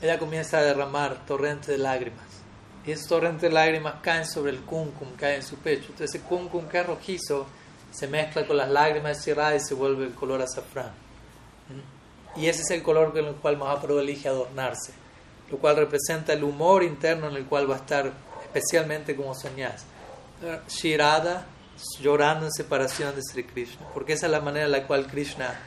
ella 0.00 0.18
comienza 0.18 0.58
a 0.58 0.62
derramar 0.62 1.24
torrentes 1.26 1.68
de 1.68 1.78
lágrimas. 1.78 2.26
Y 2.84 2.92
esos 2.92 3.06
torrentes 3.06 3.42
de 3.42 3.50
lágrimas 3.50 3.96
caen 4.02 4.26
sobre 4.26 4.52
el 4.52 4.60
kumkum, 4.60 5.14
caen 5.16 5.36
en 5.36 5.42
su 5.42 5.56
pecho. 5.56 5.86
Entonces 5.90 6.14
ese 6.14 6.24
kumkum 6.24 6.68
que 6.68 6.80
es 6.80 6.86
rojizo 6.86 7.46
se 7.90 8.06
mezcla 8.06 8.46
con 8.46 8.56
las 8.56 8.70
lágrimas 8.70 9.16
de 9.16 9.22
Sri 9.22 9.32
Radha 9.34 9.56
y 9.56 9.60
se 9.60 9.74
vuelve 9.74 10.04
el 10.04 10.14
color 10.14 10.42
azafrán. 10.42 10.92
Y 12.36 12.46
ese 12.46 12.62
es 12.62 12.70
el 12.70 12.82
color 12.82 13.12
con 13.12 13.24
el 13.24 13.34
cual 13.34 13.56
Mahaprabhu 13.56 13.98
elige 13.98 14.28
adornarse, 14.28 14.92
lo 15.50 15.58
cual 15.58 15.76
representa 15.76 16.32
el 16.32 16.44
humor 16.44 16.82
interno 16.82 17.28
en 17.28 17.36
el 17.36 17.46
cual 17.46 17.68
va 17.68 17.74
a 17.74 17.78
estar 17.78 18.12
especialmente 18.44 19.16
como 19.16 19.34
soñás. 19.34 19.84
Shirada 20.68 21.46
llorando 22.00 22.46
en 22.46 22.52
separación 22.52 23.14
de 23.14 23.22
Sri 23.22 23.44
Krishna, 23.44 23.86
porque 23.94 24.14
esa 24.14 24.26
es 24.26 24.32
la 24.32 24.40
manera 24.40 24.66
en 24.66 24.72
la 24.72 24.86
cual 24.86 25.06
Krishna 25.06 25.58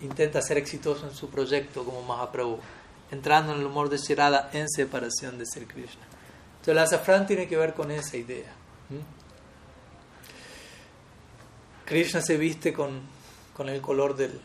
intenta 0.00 0.42
ser 0.42 0.58
exitoso 0.58 1.06
en 1.06 1.14
su 1.14 1.28
proyecto 1.30 1.84
como 1.84 2.02
Mahaprabhu. 2.02 2.58
entrando 3.10 3.52
en 3.52 3.60
el 3.60 3.66
humor 3.66 3.88
de 3.88 3.98
Shirada 3.98 4.50
en 4.52 4.68
separación 4.68 5.38
de 5.38 5.46
ser 5.46 5.66
Krishna. 5.66 6.02
Entonces 6.52 6.72
el 6.72 6.78
azafrán 6.78 7.26
tiene 7.26 7.46
que 7.46 7.56
ver 7.56 7.74
con 7.74 7.90
esa 7.90 8.16
idea. 8.16 8.52
Krishna 11.84 12.20
se 12.20 12.36
viste 12.36 12.72
con, 12.72 13.00
con 13.54 13.68
el 13.68 13.80
color 13.80 14.16
del, 14.16 14.40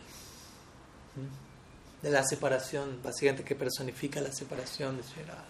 de 2.01 2.09
la 2.11 2.23
separación, 2.23 2.99
básicamente 3.03 3.43
que 3.43 3.55
personifica 3.55 4.21
la 4.21 4.31
separación 4.31 4.97
de 4.97 5.03
Shirada. 5.03 5.45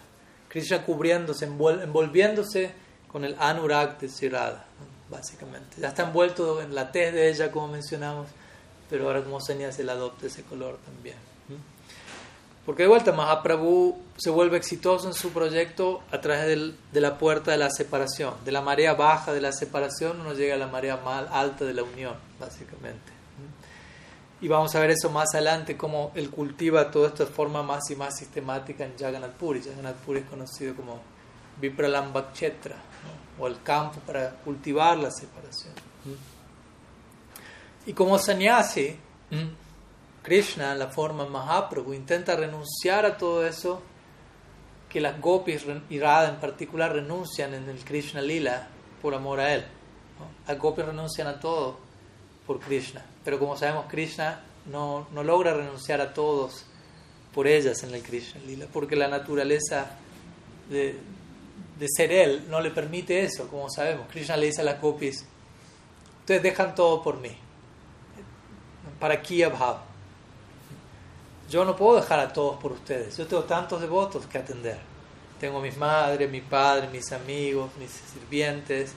Krishna 0.48 0.84
cubriéndose, 0.84 1.44
envolviéndose 1.44 2.72
con 3.08 3.24
el 3.24 3.36
anurag 3.38 3.98
de 3.98 4.08
Shirada, 4.08 4.64
básicamente. 5.12 5.80
Ya 5.80 5.88
está 5.88 6.04
envuelto 6.04 6.60
en 6.60 6.74
la 6.74 6.90
tez 6.90 7.12
de 7.12 7.28
ella, 7.28 7.52
como 7.52 7.68
mencionamos, 7.68 8.26
pero 8.90 9.06
ahora 9.06 9.22
como 9.22 9.40
señas 9.40 9.78
él 9.78 9.90
adopta 9.90 10.26
ese 10.26 10.42
color 10.42 10.78
también. 10.84 11.16
Porque 12.64 12.84
de 12.84 12.88
vuelta 12.88 13.10
Mahaprabhu 13.10 14.00
se 14.16 14.30
vuelve 14.30 14.56
exitoso 14.56 15.08
en 15.08 15.14
su 15.14 15.30
proyecto 15.30 16.00
a 16.12 16.20
través 16.20 16.74
de 16.92 17.00
la 17.00 17.18
puerta 17.18 17.50
de 17.50 17.56
la 17.56 17.70
separación. 17.70 18.34
De 18.44 18.52
la 18.52 18.60
marea 18.60 18.94
baja 18.94 19.32
de 19.32 19.40
la 19.40 19.52
separación 19.52 20.20
uno 20.20 20.32
llega 20.32 20.54
a 20.54 20.58
la 20.58 20.68
marea 20.68 20.96
más 20.96 21.24
alta 21.32 21.64
de 21.64 21.74
la 21.74 21.82
unión, 21.82 22.14
básicamente. 22.38 23.12
Y 24.40 24.48
vamos 24.48 24.74
a 24.74 24.80
ver 24.80 24.90
eso 24.90 25.10
más 25.10 25.34
adelante, 25.34 25.76
cómo 25.76 26.12
él 26.14 26.30
cultiva 26.30 26.90
todo 26.90 27.06
esto 27.06 27.24
de 27.24 27.32
forma 27.32 27.64
más 27.64 27.90
y 27.90 27.96
más 27.96 28.16
sistemática 28.16 28.84
en 28.84 28.96
Jagannath 28.96 29.32
Puri. 29.32 29.60
Jagannath 29.60 29.96
Puri 29.96 30.20
es 30.20 30.26
conocido 30.26 30.76
como 30.76 31.00
Vipralambhakshetra, 31.60 32.76
o 33.38 33.46
el 33.46 33.62
campo 33.62 34.00
para 34.00 34.30
cultivar 34.30 34.98
la 34.98 35.10
separación. 35.10 35.72
Y 37.86 37.92
como 37.92 38.18
sannyasi, 38.18 38.96
Krishna, 40.22 40.72
en 40.72 40.78
la 40.78 40.88
forma 40.88 41.26
Mahaprabhu, 41.26 41.92
intenta 41.94 42.36
renunciar 42.36 43.04
a 43.04 43.16
todo 43.16 43.46
eso 43.46 43.82
que 44.88 45.00
las 45.00 45.20
gopis 45.20 45.64
y 45.88 45.98
Radha 45.98 46.28
en 46.28 46.40
particular 46.40 46.92
renuncian 46.92 47.54
en 47.54 47.68
el 47.68 47.82
Krishna 47.84 48.20
Lila 48.20 48.68
por 49.00 49.14
amor 49.14 49.40
a 49.40 49.54
él. 49.54 49.64
Las 50.46 50.58
gopis 50.58 50.84
renuncian 50.84 51.26
a 51.26 51.40
todo 51.40 51.78
por 52.46 52.60
Krishna, 52.60 53.02
pero 53.24 53.38
como 53.38 53.56
sabemos, 53.56 53.86
Krishna 53.88 54.42
no, 54.66 55.08
no 55.12 55.24
logra 55.24 55.54
renunciar 55.54 56.00
a 56.00 56.12
todos 56.12 56.66
por 57.34 57.46
ellas 57.46 57.82
en 57.82 57.94
el 57.94 58.02
Krishna 58.02 58.40
Lila, 58.42 58.66
porque 58.72 58.94
la 58.94 59.08
naturaleza 59.08 59.96
de, 60.68 60.98
de 61.78 61.86
ser 61.88 62.12
él 62.12 62.46
no 62.48 62.60
le 62.60 62.70
permite 62.70 63.22
eso, 63.22 63.48
como 63.48 63.68
sabemos. 63.70 64.06
Krishna 64.10 64.36
le 64.36 64.46
dice 64.46 64.60
a 64.60 64.64
las 64.64 64.80
gopis: 64.80 65.24
Ustedes 66.20 66.42
dejan 66.42 66.74
todo 66.74 67.02
por 67.02 67.18
mí, 67.18 67.36
para 68.98 69.20
Kiya 69.20 69.48
Bhav 69.48 69.92
yo 71.52 71.66
no 71.66 71.76
puedo 71.76 71.96
dejar 71.96 72.18
a 72.18 72.32
todos 72.32 72.56
por 72.56 72.72
ustedes. 72.72 73.14
Yo 73.18 73.26
tengo 73.26 73.44
tantos 73.44 73.78
devotos 73.78 74.24
que 74.26 74.38
atender. 74.38 74.78
Tengo 75.38 75.60
mis 75.60 75.76
madres, 75.76 76.30
mi 76.30 76.40
padre, 76.40 76.88
mis 76.88 77.12
amigos, 77.12 77.70
mis 77.78 77.90
sirvientes, 77.90 78.94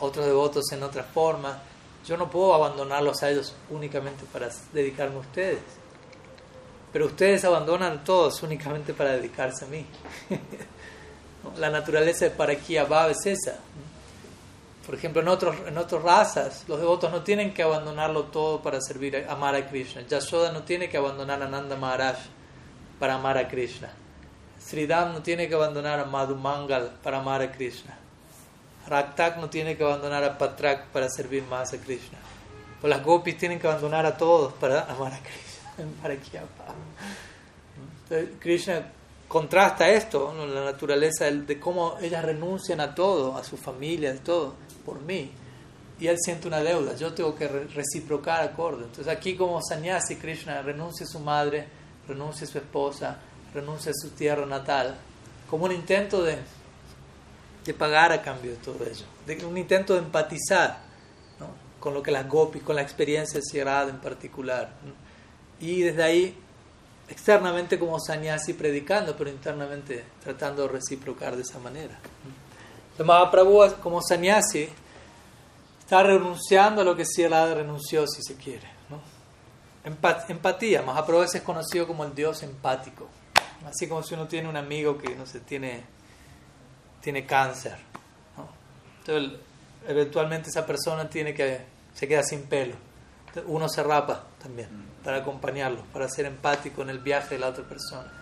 otros 0.00 0.24
devotos 0.24 0.72
en 0.72 0.82
otra 0.82 1.02
forma. 1.02 1.60
Yo 2.06 2.16
no 2.16 2.30
puedo 2.30 2.54
abandonarlos 2.54 3.22
a 3.22 3.30
ellos 3.30 3.54
únicamente 3.68 4.24
para 4.32 4.48
dedicarme 4.72 5.16
a 5.16 5.18
ustedes. 5.18 5.60
Pero 6.94 7.06
ustedes 7.06 7.44
abandonan 7.44 8.02
todos 8.04 8.42
únicamente 8.42 8.94
para 8.94 9.12
dedicarse 9.12 9.66
a 9.66 9.68
mí. 9.68 9.84
La 11.56 11.70
naturaleza 11.70 12.26
de 12.26 12.30
Parakia 12.30 12.86
es 13.10 13.26
esa. 13.26 13.56
Por 14.84 14.94
ejemplo, 14.94 15.20
en, 15.20 15.28
otros, 15.28 15.56
en 15.66 15.76
otras 15.76 16.02
razas, 16.02 16.64
los 16.66 16.80
devotos 16.80 17.10
no 17.10 17.22
tienen 17.22 17.52
que 17.52 17.62
abandonarlo 17.62 18.24
todo 18.24 18.62
para 18.62 18.80
servir, 18.80 19.16
a, 19.16 19.32
amar 19.32 19.54
a 19.54 19.68
Krishna. 19.68 20.02
Yashoda 20.02 20.50
no 20.52 20.62
tiene 20.62 20.88
que 20.88 20.96
abandonar 20.96 21.42
a 21.42 21.48
Nanda 21.48 21.76
Maharaj 21.76 22.16
para 22.98 23.14
amar 23.14 23.36
a 23.36 23.48
Krishna. 23.48 23.90
Sridham 24.60 25.12
no 25.12 25.22
tiene 25.22 25.48
que 25.48 25.54
abandonar 25.54 26.00
a 26.00 26.04
Madhumangal 26.04 26.92
para 27.02 27.18
amar 27.18 27.42
a 27.42 27.52
Krishna. 27.52 27.96
Raktak 28.86 29.36
no 29.36 29.50
tiene 29.50 29.76
que 29.76 29.84
abandonar 29.84 30.24
a 30.24 30.38
Patrak 30.38 30.86
para 30.86 31.08
servir 31.10 31.42
más 31.44 31.72
a 31.74 31.78
Krishna. 31.78 32.18
Pues 32.80 32.90
las 32.90 33.04
gopis 33.04 33.36
tienen 33.36 33.58
que 33.58 33.66
abandonar 33.66 34.06
a 34.06 34.16
todos 34.16 34.54
para 34.54 34.84
amar 34.84 35.12
a 35.12 35.18
Krishna. 35.18 35.48
Krishna 38.40 38.92
contrasta 39.28 39.88
esto, 39.90 40.34
la 40.34 40.64
naturaleza 40.64 41.30
de 41.30 41.60
cómo 41.60 41.96
ellas 42.00 42.24
renuncian 42.24 42.80
a 42.80 42.94
todo, 42.94 43.36
a 43.36 43.44
su 43.44 43.56
familia, 43.56 44.12
de 44.12 44.18
todo 44.20 44.54
por 44.84 45.00
mí 45.00 45.30
y 46.00 46.06
él 46.06 46.16
siente 46.20 46.46
una 46.46 46.60
deuda, 46.60 46.94
yo 46.94 47.12
tengo 47.12 47.34
que 47.34 47.48
reciprocar 47.48 48.42
acorde. 48.42 48.84
Entonces 48.84 49.08
aquí 49.08 49.36
como 49.36 49.60
Sanyasi 49.60 50.16
Krishna 50.16 50.62
renuncia 50.62 51.04
a 51.04 51.08
su 51.08 51.18
madre, 51.18 51.66
renuncia 52.06 52.46
a 52.46 52.50
su 52.50 52.58
esposa, 52.58 53.18
renuncia 53.52 53.90
a 53.90 53.94
su 53.94 54.10
tierra 54.10 54.46
natal, 54.46 54.96
como 55.50 55.64
un 55.64 55.72
intento 55.72 56.22
de, 56.22 56.36
de 57.64 57.74
pagar 57.74 58.12
a 58.12 58.22
cambio 58.22 58.52
de 58.52 58.58
todo 58.58 58.84
ello, 58.84 59.04
de, 59.26 59.44
un 59.44 59.58
intento 59.58 59.94
de 59.94 60.00
empatizar 60.00 60.86
con 61.80 61.94
lo 61.94 62.02
que 62.02 62.10
las 62.10 62.28
gopis, 62.28 62.62
con 62.62 62.76
la 62.76 62.82
experiencia 62.82 63.40
de 63.40 63.60
en 63.88 64.00
particular. 64.00 64.70
Y 65.60 65.82
desde 65.82 66.02
ahí, 66.02 66.36
externamente 67.08 67.78
como 67.78 67.98
Sanyasi 67.98 68.54
predicando, 68.54 69.16
pero 69.16 69.30
internamente 69.30 70.04
tratando 70.22 70.62
de 70.62 70.68
reciprocar 70.68 71.36
de 71.36 71.42
esa 71.42 71.58
manera. 71.58 71.98
El 72.98 73.04
Mahaprabhu, 73.04 73.80
como 73.80 74.02
sannyasi, 74.02 74.68
está 75.80 76.02
renunciando 76.02 76.82
a 76.82 76.84
lo 76.84 76.96
que 76.96 77.04
Sierra 77.04 77.54
renunció, 77.54 78.06
si 78.06 78.22
se 78.22 78.36
quiere. 78.36 78.68
¿no? 78.90 79.00
empatía. 79.84 80.82
Mahaprabhu 80.82 81.22
es 81.22 81.40
conocido 81.42 81.86
como 81.86 82.04
el 82.04 82.14
Dios 82.14 82.42
empático. 82.42 83.08
Así 83.64 83.88
como 83.88 84.02
si 84.02 84.14
uno 84.14 84.26
tiene 84.26 84.48
un 84.48 84.56
amigo 84.56 84.98
que, 84.98 85.14
no 85.14 85.26
sé, 85.26 85.40
tiene, 85.40 85.84
tiene 87.00 87.24
cáncer. 87.24 87.76
Entonces, 89.00 89.40
eventualmente 89.86 90.50
esa 90.50 90.66
persona 90.66 91.08
tiene 91.08 91.32
que, 91.32 91.60
se 91.94 92.06
queda 92.06 92.22
sin 92.22 92.42
pelo. 92.42 92.74
uno 93.46 93.68
se 93.68 93.82
rapa 93.82 94.24
también 94.42 94.87
para 95.04 95.18
acompañarlo, 95.18 95.82
para 95.92 96.08
ser 96.08 96.26
empático 96.26 96.82
en 96.82 96.90
el 96.90 96.98
viaje 96.98 97.36
de 97.36 97.40
la 97.40 97.48
otra 97.48 97.64
persona. 97.64 98.12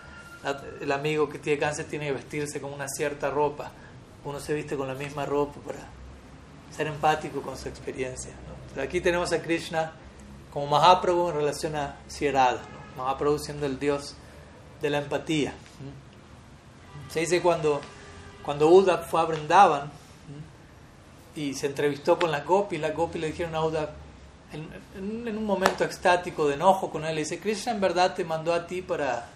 El 0.79 0.91
amigo 0.91 1.27
que 1.29 1.39
tiene 1.39 1.59
cáncer 1.59 1.85
tiene 1.85 2.07
que 2.07 2.13
vestirse 2.13 2.61
con 2.61 2.73
una 2.73 2.87
cierta 2.87 3.29
ropa 3.29 3.71
uno 4.27 4.41
se 4.41 4.53
viste 4.53 4.75
con 4.75 4.89
la 4.89 4.93
misma 4.93 5.25
ropa 5.25 5.59
para 5.65 5.79
ser 6.75 6.87
empático 6.87 7.41
con 7.41 7.57
su 7.57 7.69
experiencia. 7.69 8.33
Aquí 8.77 8.99
tenemos 8.99 9.31
a 9.31 9.41
Krishna 9.41 9.93
como 10.51 10.67
Mahaprabhu 10.67 11.29
en 11.29 11.35
relación 11.35 11.75
a 11.77 11.95
Sierada, 12.07 12.59
Mahaprabhu 12.97 13.39
siendo 13.39 13.65
el 13.65 13.79
dios 13.79 14.15
de 14.81 14.89
la 14.89 14.97
empatía. 14.97 15.53
Se 17.09 17.21
dice 17.21 17.41
cuando, 17.41 17.79
cuando 18.43 18.67
Uddhav 18.67 19.07
fue 19.07 19.21
a 19.21 19.23
Vrindavan 19.23 19.91
y 21.33 21.53
se 21.53 21.67
entrevistó 21.67 22.19
con 22.19 22.29
las 22.29 22.45
gopis, 22.45 22.81
las 22.81 22.93
gopis 22.93 23.21
le 23.21 23.27
dijeron 23.27 23.55
a 23.55 23.63
Uddhav, 23.63 23.89
en, 24.51 25.27
en, 25.27 25.37
un 25.37 25.45
momento 25.45 25.83
extático 25.83 26.47
de 26.47 26.55
enojo 26.55 26.89
con 26.89 27.05
él, 27.05 27.15
le 27.15 27.21
dice, 27.21 27.39
Krishna 27.39 27.73
en 27.73 27.81
verdad 27.81 28.15
te 28.15 28.23
mandó 28.23 28.53
a 28.53 28.65
ti 28.65 28.81
para 28.81 29.27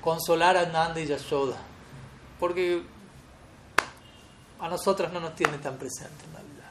consolar 0.00 0.56
a 0.56 0.66
Nanda 0.66 1.00
y 1.00 1.06
Yashoda, 1.06 1.56
porque 2.38 2.82
a 4.58 4.68
nosotras 4.68 5.12
no 5.12 5.20
nos 5.20 5.34
tiene 5.34 5.58
tan 5.58 5.76
presente 5.76 6.24
en 6.26 6.32
realidad. 6.32 6.70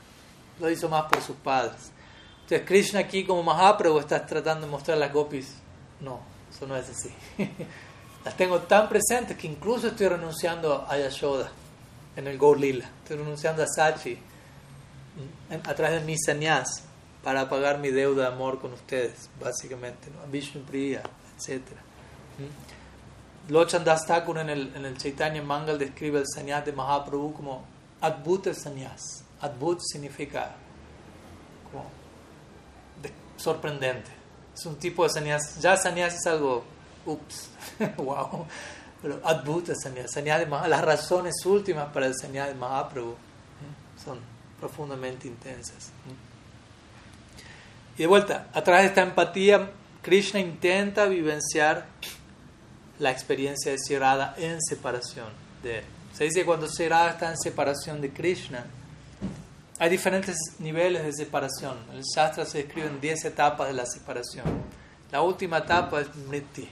Lo 0.59 0.69
hizo 0.69 0.89
más 0.89 1.05
por 1.05 1.21
sus 1.21 1.37
padres. 1.37 1.91
Entonces 2.41 2.67
Krishna 2.67 2.99
aquí 2.99 3.25
como 3.25 3.43
Mahaprabhu 3.43 3.99
está 3.99 4.25
tratando 4.25 4.65
de 4.65 4.71
mostrar 4.71 4.97
las 4.97 5.13
gopis. 5.13 5.55
No, 5.99 6.19
eso 6.51 6.67
no 6.67 6.75
es 6.75 6.89
así. 6.89 7.13
las 8.25 8.35
tengo 8.35 8.59
tan 8.59 8.89
presentes 8.89 9.37
que 9.37 9.47
incluso 9.47 9.87
estoy 9.87 10.09
renunciando 10.09 10.85
a 10.87 10.97
Yashoda 10.97 11.49
en 12.15 12.27
el 12.27 12.37
Gaur 12.37 12.59
Lila. 12.59 12.89
Estoy 13.03 13.17
renunciando 13.17 13.63
a 13.63 13.67
Sachi 13.67 14.17
a 15.63 15.73
través 15.73 16.01
de 16.01 16.05
mi 16.05 16.17
sannyas 16.17 16.88
para 17.23 17.49
pagar 17.49 17.79
mi 17.79 17.89
deuda 17.89 18.23
de 18.23 18.27
amor 18.27 18.59
con 18.59 18.73
ustedes, 18.73 19.29
básicamente, 19.41 20.09
¿no? 20.11 20.31
Vishnu 20.31 20.61
Priya, 20.61 21.03
etc. 21.37 21.61
Lochan 23.49 23.83
Das 23.83 24.05
Thakur 24.05 24.37
en 24.37 24.49
el, 24.49 24.75
en 24.75 24.85
el 24.85 24.97
Chaitanya 24.97 25.41
Mangal 25.41 25.77
describe 25.77 26.19
el 26.19 26.25
sannyas 26.27 26.65
de 26.65 26.71
Mahaprabhu 26.71 27.33
como 27.33 27.65
Adbhuta 28.01 28.53
Sanyas. 28.53 29.23
Adbhut 29.41 29.79
significa 29.81 30.55
como 31.71 31.85
sorprendente. 33.37 34.11
Es 34.53 34.65
un 34.65 34.75
tipo 34.75 35.03
de 35.03 35.09
sanyas. 35.09 35.59
Ya 35.61 35.77
sanyas 35.77 36.15
es 36.15 36.27
algo, 36.27 36.63
ups, 37.05 37.49
wow. 37.97 38.45
Pero 39.01 39.19
Adbhuta 39.23 39.73
Sanyas, 39.75 40.11
sanyas 40.11 40.39
de 40.39 40.45
las 40.45 40.81
razones 40.81 41.35
últimas 41.45 41.91
para 41.93 42.05
el 42.05 42.15
sanyas 42.15 42.49
de 42.49 42.55
Mahaprabhu 42.55 43.15
son 44.03 44.19
profundamente 44.59 45.27
intensas. 45.27 45.91
Y 47.99 48.03
de 48.03 48.07
vuelta, 48.07 48.47
a 48.53 48.63
través 48.63 48.83
de 48.83 48.87
esta 48.87 49.01
empatía, 49.01 49.71
Krishna 50.01 50.39
intenta 50.39 51.05
vivenciar 51.07 51.85
la 52.97 53.11
experiencia 53.11 53.73
de 53.73 53.77
Sierrada 53.77 54.35
en 54.37 54.61
separación 54.61 55.27
de 55.61 55.79
él. 55.79 55.85
Se 56.13 56.23
dice 56.23 56.39
que 56.39 56.45
cuando 56.45 56.69
Sera 56.69 57.09
está 57.09 57.29
en 57.29 57.37
separación 57.37 57.99
de 57.99 58.11
Krishna, 58.11 58.65
hay 59.79 59.89
diferentes 59.89 60.37
niveles 60.59 61.03
de 61.03 61.11
separación. 61.11 61.77
En 61.91 61.97
el 61.97 62.03
Shastra 62.05 62.45
se 62.45 62.59
describen 62.63 63.01
10 63.01 63.25
etapas 63.25 63.67
de 63.67 63.73
la 63.73 63.85
separación. 63.85 64.45
La 65.11 65.21
última 65.21 65.57
etapa 65.57 65.99
es 65.99 66.15
Mriti. 66.15 66.69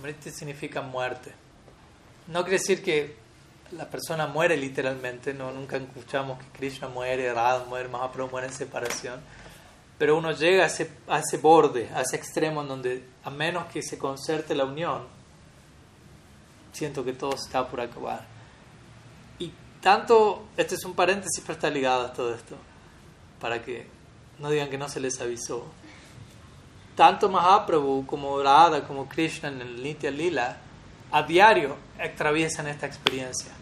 Mriti 0.00 0.30
significa 0.30 0.80
muerte. 0.80 1.32
No 2.28 2.44
quiere 2.44 2.58
decir 2.58 2.84
que 2.84 3.16
la 3.72 3.90
persona 3.90 4.28
muere 4.28 4.56
literalmente, 4.56 5.34
no 5.34 5.50
nunca 5.50 5.76
escuchamos 5.76 6.38
que 6.38 6.56
Krishna 6.56 6.86
muere, 6.86 7.34
Radha 7.34 7.64
muere, 7.64 7.88
Mahaprabhu 7.88 8.30
muere 8.30 8.46
en 8.46 8.52
separación, 8.52 9.20
pero 9.98 10.16
uno 10.16 10.32
llega 10.32 10.64
a 10.64 10.66
ese, 10.66 11.36
borde, 11.38 11.88
a 11.94 12.02
ese 12.02 12.16
extremo 12.16 12.62
en 12.62 12.68
donde 12.68 13.08
a 13.24 13.30
menos 13.30 13.66
que 13.66 13.82
se 13.82 13.96
concerte 13.98 14.54
la 14.54 14.64
unión, 14.64 15.06
siento 16.72 17.04
que 17.04 17.14
todo 17.14 17.34
está 17.34 17.66
por 17.66 17.80
acabar. 17.80 18.26
Y 19.38 19.52
tanto, 19.80 20.46
este 20.56 20.74
es 20.74 20.84
un 20.84 20.94
paréntesis, 20.94 21.40
pero 21.40 21.54
está 21.54 21.70
ligado 21.70 22.06
a 22.06 22.12
todo 22.12 22.34
esto, 22.34 22.56
para 23.40 23.62
que 23.62 23.86
no 24.38 24.50
digan 24.50 24.68
que 24.68 24.76
no 24.76 24.88
se 24.88 25.00
les 25.00 25.18
avisó. 25.20 25.64
Tanto 26.94 27.28
Mahaprabhu 27.28 28.06
como 28.06 28.42
Radha 28.42 28.86
como 28.86 29.08
Krishna 29.08 29.48
en 29.48 29.60
el 29.60 29.82
Nitya 29.82 30.10
Lila 30.10 30.56
a 31.12 31.22
diario 31.22 31.76
atraviesan 31.98 32.66
esta 32.68 32.86
experiencia. 32.86 33.52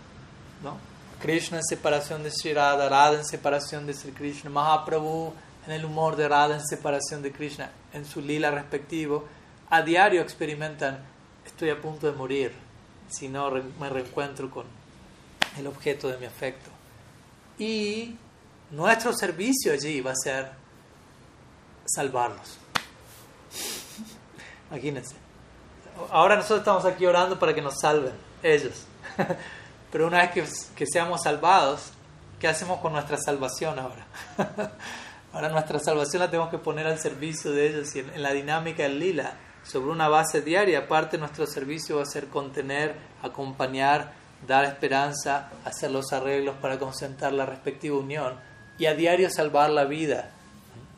¿no? 0.63 0.79
Krishna 1.21 1.59
en 1.59 1.65
separación 1.65 2.23
de 2.23 2.31
Sri 2.31 2.55
Radha, 2.55 2.89
Radha 2.89 3.19
en 3.19 3.25
separación 3.25 3.87
de 3.87 3.95
Sri 3.95 4.13
Krishna, 4.13 4.51
Mahaprabhu 4.51 5.33
en 5.67 5.73
el 5.73 5.85
humor 5.85 6.17
de 6.17 6.29
Radha 6.29 6.57
en 6.57 6.67
separación 6.67 7.23
de 7.23 7.33
Krishna, 7.33 7.71
en 7.93 8.05
su 8.05 8.21
lila 8.21 8.51
respectivo, 8.51 9.25
a 9.71 9.83
diario 9.83 10.21
experimentan, 10.21 11.05
estoy 11.47 11.71
a 11.71 11.81
punto 11.81 12.11
de 12.11 12.17
morir, 12.17 12.53
si 13.09 13.29
no 13.29 13.51
me 13.51 13.89
reencuentro 13.89 14.51
con 14.51 14.67
el 15.59 15.67
objeto 15.67 16.09
de 16.09 16.19
mi 16.19 16.27
afecto. 16.27 16.71
Y 17.59 18.17
nuestro 18.71 19.13
servicio 19.13 19.73
allí 19.73 20.01
va 20.01 20.13
a 20.13 20.17
ser 20.17 20.51
salvarlos. 21.87 22.59
Imagínense. 24.71 25.15
Ahora 26.11 26.37
nosotros 26.37 26.61
estamos 26.61 26.85
aquí 26.85 27.07
orando 27.07 27.39
para 27.39 27.55
que 27.55 27.63
nos 27.63 27.79
salven 27.79 28.13
ellos. 28.43 28.85
Pero 29.93 30.09
una 30.09 30.19
vez 30.19 30.31
que, 30.33 30.45
que 30.75 30.87
seamos 30.87 31.23
salvados, 31.23 31.93
¿qué 32.41 32.49
hacemos 32.49 32.81
con 32.81 32.93
nuestra 32.93 33.17
salvación 33.17 33.79
ahora? 33.79 34.07
ahora 35.35 35.49
nuestra 35.49 35.81
salvación 35.81 36.21
la 36.21 36.31
tenemos 36.31 36.51
que 36.51 36.59
poner 36.59 36.87
al 36.87 36.99
servicio 36.99 37.51
de 37.51 37.67
ellos 37.67 37.95
y 37.97 37.99
en, 37.99 38.23
la 38.23 38.33
dinámica 38.33 38.85
del 38.85 39.01
lila, 39.01 39.35
sobre 39.65 39.91
una 39.91 40.09
base 40.09 40.43
diaria. 40.43 40.81
Aparte, 40.81 41.19
nuestro 41.19 41.47
servicio 41.47 41.97
va 41.97 42.03
a 42.03 42.07
ser 42.07 42.29
contener, 42.29 42.95
acompañar, 43.23 44.13
dar 44.47 44.65
esperanza, 44.65 45.51
hacer 45.65 45.91
los 45.91 46.13
arreglos 46.13 46.55
para 46.61 46.79
concentrar 46.79 47.33
la 47.33 47.47
respectiva 47.47 47.99
unión 47.99 48.35
y 48.79 48.87
a 48.87 48.95
diario 48.95 49.29
salvar 49.29 49.71
la 49.71 49.85
vida 49.85 50.31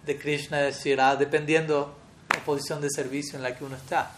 de 0.05 0.19
Krishna 0.19 0.59
de 0.59 0.73
Shira, 0.73 1.17
dependiendo 1.17 1.97
la 2.35 2.45
posición 2.45 2.81
de 2.81 2.91
servicio 2.91 3.37
en 3.37 3.43
la 3.43 3.57
que 3.57 3.65
uno 3.65 3.77
está. 3.77 4.11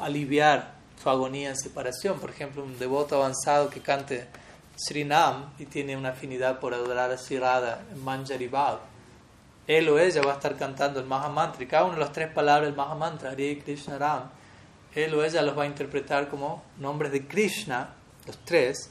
Aliviar 0.00 0.72
su 1.00 1.08
agonía 1.08 1.50
en 1.50 1.56
separación. 1.56 2.18
Por 2.18 2.30
ejemplo, 2.30 2.64
un 2.64 2.78
devoto 2.78 3.16
avanzado 3.16 3.70
que 3.70 3.80
cante 3.80 4.26
Srinam 4.76 5.52
y 5.58 5.66
tiene 5.66 5.96
una 5.96 6.10
afinidad 6.10 6.58
por 6.58 6.74
adorar 6.74 7.12
a 7.12 7.16
Shirada 7.16 7.82
en 7.92 8.02
Manjari 8.02 8.48
Bhav. 8.48 8.95
Él 9.66 9.88
o 9.88 9.98
ella 9.98 10.22
va 10.22 10.32
a 10.32 10.34
estar 10.36 10.56
cantando 10.56 11.00
el 11.00 11.06
Mahamantra 11.06 11.66
cada 11.66 11.84
una 11.84 11.94
de 11.94 12.00
las 12.00 12.12
tres 12.12 12.30
palabras 12.30 12.68
del 12.68 12.76
Mahamantra, 12.76 13.30
Hare 13.30 13.58
Krishna 13.58 13.98
Ram, 13.98 14.30
él 14.94 15.14
o 15.14 15.22
ella 15.22 15.42
los 15.42 15.56
va 15.56 15.64
a 15.64 15.66
interpretar 15.66 16.28
como 16.28 16.62
nombres 16.78 17.12
de 17.12 17.26
Krishna, 17.26 17.90
los 18.26 18.38
tres, 18.44 18.90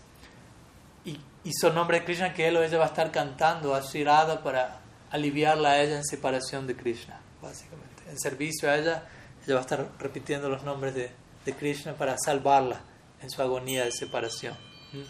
y, 1.03 1.19
y 1.43 1.51
son 1.53 1.73
nombres 1.75 2.01
de 2.01 2.05
Krishna 2.05 2.33
que 2.33 2.47
él 2.47 2.57
o 2.57 2.63
ella 2.63 2.77
va 2.77 2.85
a 2.85 2.89
estar 2.89 3.11
cantando 3.11 3.73
a 3.73 3.81
Shirada 3.81 4.43
para 4.43 4.79
aliviarla 5.09 5.71
a 5.71 5.81
ella 5.81 5.97
en 5.97 6.05
separación 6.05 6.67
de 6.67 6.75
Krishna, 6.75 7.19
básicamente. 7.41 8.03
En 8.07 8.19
servicio 8.19 8.69
a 8.69 8.77
ella, 8.77 9.03
ella 9.43 9.53
va 9.55 9.61
a 9.61 9.63
estar 9.63 9.87
repitiendo 9.97 10.47
los 10.47 10.63
nombres 10.63 10.93
de, 10.93 11.09
de 11.43 11.53
Krishna 11.53 11.93
para 11.93 12.17
salvarla 12.17 12.81
en 13.21 13.29
su 13.31 13.41
agonía 13.41 13.85
de 13.85 13.91
separación. 13.91 14.55
¿Mm? 14.93 15.01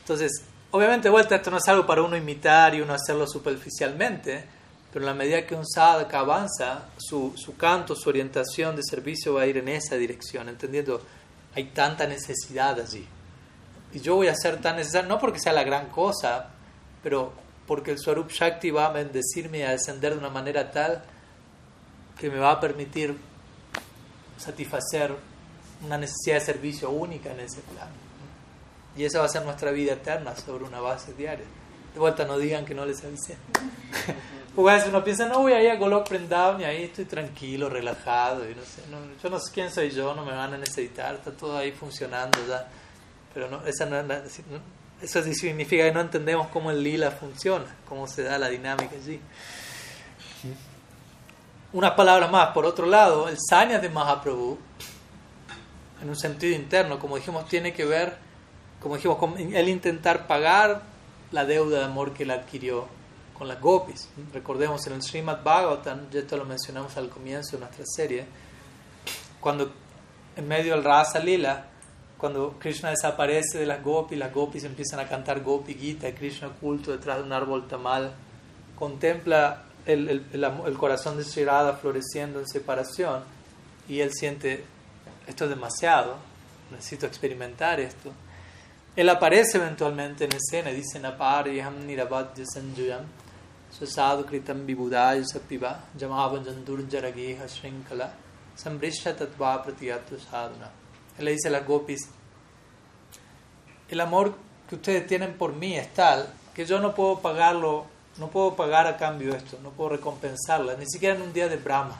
Entonces, 0.00 0.44
obviamente, 0.72 1.08
vuelta, 1.08 1.36
esto 1.36 1.50
no 1.50 1.58
es 1.58 1.68
algo 1.68 1.86
para 1.86 2.02
uno 2.02 2.16
imitar 2.16 2.74
y 2.74 2.80
uno 2.80 2.94
hacerlo 2.94 3.26
superficialmente, 3.26 4.44
pero 4.92 5.04
en 5.04 5.06
la 5.06 5.14
medida 5.14 5.46
que 5.46 5.54
un 5.54 5.66
sadhaka 5.66 6.18
avanza, 6.18 6.88
su, 6.98 7.32
su 7.36 7.56
canto, 7.56 7.94
su 7.94 8.08
orientación 8.08 8.76
de 8.76 8.82
servicio 8.82 9.34
va 9.34 9.42
a 9.42 9.46
ir 9.46 9.58
en 9.58 9.68
esa 9.68 9.96
dirección, 9.96 10.48
entendiendo, 10.48 11.00
hay 11.54 11.64
tanta 11.64 12.06
necesidad 12.06 12.80
allí. 12.80 13.06
Y 13.92 14.00
yo 14.00 14.16
voy 14.16 14.28
a 14.28 14.34
ser 14.34 14.60
tan 14.60 14.76
necesario, 14.76 15.08
no 15.08 15.18
porque 15.18 15.38
sea 15.38 15.52
la 15.52 15.64
gran 15.64 15.88
cosa, 15.88 16.48
pero 17.02 17.32
porque 17.66 17.90
el 17.90 17.98
Swarup 17.98 18.30
Shakti 18.30 18.70
va 18.70 18.86
a 18.86 18.92
bendecirme 18.92 19.58
y 19.58 19.62
a 19.62 19.70
descender 19.70 20.12
de 20.12 20.18
una 20.18 20.30
manera 20.30 20.70
tal 20.70 21.02
que 22.18 22.30
me 22.30 22.38
va 22.38 22.52
a 22.52 22.60
permitir 22.60 23.16
satisfacer 24.38 25.14
una 25.84 25.98
necesidad 25.98 26.36
de 26.36 26.40
servicio 26.40 26.90
única 26.90 27.32
en 27.32 27.40
ese 27.40 27.60
plano. 27.60 28.11
Y 28.96 29.04
esa 29.04 29.20
va 29.20 29.26
a 29.26 29.28
ser 29.28 29.44
nuestra 29.44 29.70
vida 29.70 29.94
eterna 29.94 30.36
sobre 30.36 30.64
una 30.64 30.80
base 30.80 31.14
diaria. 31.14 31.46
De 31.94 31.98
vuelta, 32.00 32.24
no 32.24 32.38
digan 32.38 32.64
que 32.64 32.74
no 32.74 32.84
les 32.84 33.02
avisé. 33.04 33.36
Porque 34.54 34.70
a 34.70 34.74
veces 34.74 34.88
uno 34.90 35.02
piensa, 35.02 35.26
no 35.26 35.40
voy 35.40 35.54
a 35.54 35.62
ir 35.62 35.70
a 35.70 35.76
Golok 35.76 36.08
Prendav 36.08 36.60
y 36.60 36.64
ahí 36.64 36.84
estoy 36.84 37.06
tranquilo, 37.06 37.70
relajado. 37.70 38.48
Y 38.48 38.54
no 38.54 38.62
sé, 38.62 38.82
yo 39.22 39.30
no 39.30 39.38
sé 39.38 39.50
quién 39.52 39.70
soy 39.70 39.90
yo, 39.90 40.14
no 40.14 40.24
me 40.24 40.32
van 40.32 40.52
a 40.52 40.58
necesitar, 40.58 41.14
está 41.14 41.30
todo 41.32 41.56
ahí 41.56 41.72
funcionando 41.72 42.38
ya. 42.46 42.68
Pero 43.32 43.48
no, 43.48 43.64
esa 43.66 43.86
no, 43.86 43.96
eso 45.00 45.22
significa 45.22 45.84
que 45.84 45.92
no 45.92 46.00
entendemos 46.00 46.48
cómo 46.48 46.70
el 46.70 46.82
lila 46.82 47.10
funciona, 47.10 47.64
cómo 47.88 48.06
se 48.06 48.22
da 48.22 48.38
la 48.38 48.48
dinámica 48.48 48.94
allí. 48.94 49.20
Unas 51.72 51.92
palabras 51.92 52.30
más, 52.30 52.48
por 52.48 52.66
otro 52.66 52.86
lado, 52.86 53.28
el 53.28 53.38
sanya 53.40 53.78
de 53.78 53.88
Mahaprabhu, 53.88 54.58
en 56.02 56.08
un 56.08 56.16
sentido 56.16 56.54
interno, 56.54 56.98
como 56.98 57.16
dijimos, 57.16 57.48
tiene 57.48 57.72
que 57.72 57.84
ver, 57.84 58.16
como 58.82 58.96
dijimos, 58.96 59.18
el 59.38 59.68
intentar 59.68 60.26
pagar 60.26 60.82
la 61.30 61.44
deuda 61.44 61.78
de 61.78 61.84
amor 61.84 62.12
que 62.12 62.24
él 62.24 62.32
adquirió 62.32 62.86
con 63.38 63.46
las 63.46 63.60
gopis. 63.60 64.08
Recordemos 64.32 64.84
en 64.86 64.94
el 64.94 65.02
Srimad 65.02 65.42
Bhagavatam, 65.42 66.10
ya 66.10 66.20
esto 66.20 66.36
lo 66.36 66.44
mencionamos 66.44 66.96
al 66.96 67.08
comienzo 67.08 67.56
de 67.56 67.60
nuestra 67.60 67.84
serie, 67.86 68.26
cuando 69.40 69.72
en 70.36 70.48
medio 70.48 70.74
del 70.74 70.84
Rasa 70.84 71.20
Lila, 71.20 71.66
cuando 72.18 72.56
Krishna 72.58 72.90
desaparece 72.90 73.58
de 73.58 73.66
las 73.66 73.82
gopis, 73.82 74.18
las 74.18 74.32
gopis 74.32 74.64
empiezan 74.64 75.00
a 75.00 75.08
cantar 75.08 75.42
Gopi 75.42 75.74
Gita, 75.74 76.12
Krishna 76.12 76.48
oculto 76.48 76.92
detrás 76.92 77.18
de 77.18 77.24
un 77.24 77.32
árbol 77.32 77.68
tamal, 77.68 78.12
contempla 78.76 79.62
el, 79.86 80.08
el, 80.08 80.24
el, 80.32 80.78
corazón 80.78 81.16
de 81.16 81.24
Sri 81.24 81.44
floreciendo 81.80 82.40
en 82.40 82.48
separación 82.48 83.22
y 83.88 84.00
él 84.00 84.10
siente, 84.12 84.64
esto 85.26 85.44
es 85.44 85.50
demasiado, 85.50 86.16
necesito 86.70 87.06
experimentar 87.06 87.80
esto. 87.80 88.12
Él 88.94 89.08
aparece 89.08 89.56
eventualmente 89.56 90.24
en 90.24 90.32
escena 90.34 90.70
y 90.70 90.76
dice, 90.76 91.00
Napariham 91.00 91.86
nirabadya 91.86 92.44
sanjuyam 92.44 93.04
susadu 93.70 94.26
kritam 94.26 94.66
vibudaya 94.66 95.24
sapiva 95.24 95.80
jamavan 95.98 96.44
jandur 96.44 96.86
jarageha 96.86 97.48
shrinkala 97.48 98.12
sambrisha 98.54 99.16
tatva 99.16 99.62
pratiyatu 99.62 100.18
sadhuna. 100.18 100.70
Él 101.18 101.24
le 101.24 101.32
dice 101.32 101.48
a 101.48 101.52
las 101.52 101.66
gopis, 101.66 102.08
el 103.88 104.00
amor 104.00 104.34
que 104.68 104.74
ustedes 104.74 105.06
tienen 105.06 105.34
por 105.34 105.54
mí 105.54 105.76
es 105.76 105.92
tal 105.94 106.28
que 106.54 106.66
yo 106.66 106.78
no 106.78 106.94
puedo 106.94 107.20
pagarlo, 107.20 107.86
no 108.18 108.28
puedo 108.28 108.54
pagar 108.54 108.86
a 108.86 108.98
cambio 108.98 109.34
esto, 109.34 109.58
no 109.62 109.70
puedo 109.70 109.90
recompensarla, 109.90 110.76
ni 110.76 110.84
siquiera 110.86 111.16
en 111.16 111.22
un 111.22 111.32
día 111.32 111.48
de 111.48 111.56
Brahma, 111.56 111.96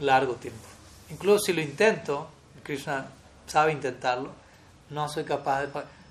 largo 0.00 0.34
tiempo. 0.34 0.60
Incluso 1.08 1.44
si 1.46 1.52
lo 1.54 1.62
intento, 1.62 2.28
Krishna 2.62 3.06
sabe 3.46 3.72
intentarlo, 3.72 4.30
no 4.90 5.08
soy 5.08 5.24
capaz 5.24 5.62
de. 5.62 5.68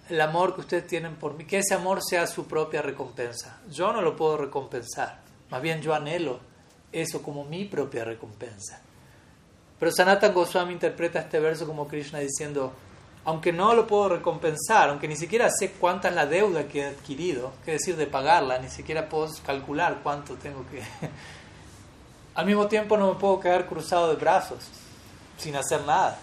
El 0.10 0.22
amor 0.22 0.56
que 0.56 0.62
ustedes 0.62 0.88
tienen 0.88 1.16
por 1.16 1.36
mí, 1.36 1.46
que 1.46 1.60
ese 1.60 1.76
amor 1.76 2.00
sea 2.04 2.26
su 2.26 2.48
propia 2.48 2.82
recompensa. 2.82 3.60
Yo 3.70 3.94
no 3.94 4.02
lo 4.02 4.16
puedo 4.16 4.38
recompensar, 4.38 5.20
más 5.52 5.62
bien 5.62 5.82
yo 5.82 5.94
anhelo 5.94 6.40
eso 6.92 7.22
como 7.22 7.46
mi 7.46 7.66
propia 7.66 8.04
recompensa. 8.04 8.82
Pero 9.80 9.92
Sanatan 9.92 10.34
Goswami 10.34 10.74
interpreta 10.74 11.20
este 11.20 11.40
verso 11.40 11.66
como 11.66 11.88
Krishna 11.88 12.20
diciendo, 12.20 12.74
aunque 13.26 13.54
no 13.54 13.74
lo 13.74 13.86
puedo 13.86 14.10
recompensar, 14.10 14.90
aunque 14.90 15.08
ni 15.08 15.16
siquiera 15.16 15.50
sé 15.50 15.72
cuánta 15.72 16.10
es 16.10 16.16
la 16.16 16.26
deuda 16.26 16.68
que 16.68 16.82
he 16.82 16.86
adquirido, 16.88 17.54
qué 17.64 17.74
decir 17.74 17.96
de 17.96 18.08
pagarla, 18.08 18.60
ni 18.60 18.70
siquiera 18.70 19.08
puedo 19.08 19.30
calcular 19.46 20.00
cuánto 20.04 20.36
tengo 20.36 20.66
que... 20.70 20.82
Al 22.36 22.46
mismo 22.46 22.68
tiempo 22.68 22.98
no 22.98 23.14
me 23.14 23.20
puedo 23.20 23.40
quedar 23.40 23.68
cruzado 23.68 24.10
de 24.10 24.16
brazos, 24.16 24.60
sin 25.38 25.56
hacer 25.56 25.82
nada. 25.86 26.18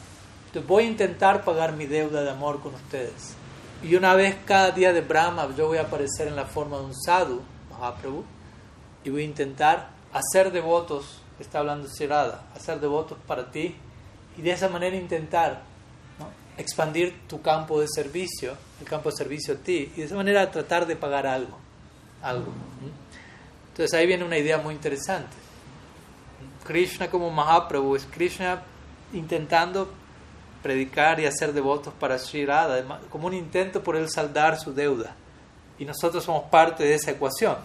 Entonces 0.46 0.66
voy 0.66 0.84
a 0.84 0.86
intentar 0.86 1.44
pagar 1.44 1.72
mi 1.72 1.86
deuda 1.86 2.22
de 2.22 2.30
amor 2.30 2.60
con 2.60 2.74
ustedes. 2.74 3.34
Y 3.82 3.94
una 3.94 4.14
vez 4.14 4.36
cada 4.44 4.70
día 4.70 4.92
de 4.92 5.02
Brahma 5.02 5.48
yo 5.56 5.66
voy 5.66 5.78
a 5.78 5.82
aparecer 5.82 6.28
en 6.28 6.36
la 6.36 6.46
forma 6.46 6.78
de 6.78 6.84
un 6.84 6.94
sadhu, 6.94 7.42
Mahaprabhu, 7.70 8.24
y 9.04 9.10
voy 9.10 9.22
a 9.22 9.24
intentar 9.24 9.90
hacer 10.12 10.50
devotos 10.50 11.20
está 11.40 11.58
hablando 11.58 11.88
Sirada, 11.88 12.44
hacer 12.54 12.80
devotos 12.80 13.18
para 13.26 13.50
ti 13.50 13.76
y 14.36 14.42
de 14.42 14.50
esa 14.50 14.68
manera 14.68 14.96
intentar 14.96 15.62
expandir 16.56 17.26
tu 17.28 17.42
campo 17.42 17.80
de 17.80 17.86
servicio, 17.88 18.56
el 18.80 18.86
campo 18.88 19.10
de 19.10 19.16
servicio 19.16 19.54
a 19.54 19.56
ti, 19.58 19.92
y 19.94 20.00
de 20.00 20.04
esa 20.04 20.16
manera 20.16 20.50
tratar 20.50 20.86
de 20.86 20.96
pagar 20.96 21.26
algo. 21.26 21.58
algo 22.22 22.52
Entonces 23.68 23.92
ahí 23.98 24.06
viene 24.06 24.24
una 24.24 24.38
idea 24.38 24.58
muy 24.58 24.74
interesante. 24.74 25.36
Krishna 26.64 27.10
como 27.10 27.30
Mahaprabhu 27.30 27.96
es 27.96 28.06
Krishna 28.06 28.62
intentando 29.12 29.92
predicar 30.66 31.20
y 31.20 31.26
hacer 31.26 31.52
devotos 31.52 31.94
para 31.94 32.18
Sri 32.18 32.44
Radha, 32.44 32.84
como 33.08 33.28
un 33.28 33.34
intento 33.34 33.84
por 33.84 33.94
él 33.94 34.10
saldar 34.10 34.58
su 34.58 34.74
deuda. 34.74 35.14
Y 35.78 35.84
nosotros 35.84 36.24
somos 36.24 36.42
parte 36.50 36.82
de 36.82 36.94
esa 36.94 37.12
ecuación. 37.12 37.56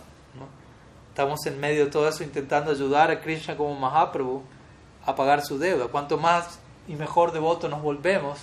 Estamos 1.09 1.43
en 1.47 1.59
medio 1.59 1.85
de 1.85 1.91
todo 1.91 2.07
eso 2.07 2.23
intentando 2.23 2.69
ayudar 2.69 3.09
a 3.09 3.19
Krishna 3.19 3.57
como 3.57 3.73
Mahaprabhu 3.73 4.43
a 5.03 5.15
pagar 5.15 5.43
su 5.43 5.57
deuda. 5.57 5.87
Cuanto 5.87 6.19
más 6.19 6.59
y 6.87 6.93
mejor 6.93 7.31
devoto 7.31 7.67
nos 7.67 7.81
volvemos, 7.81 8.37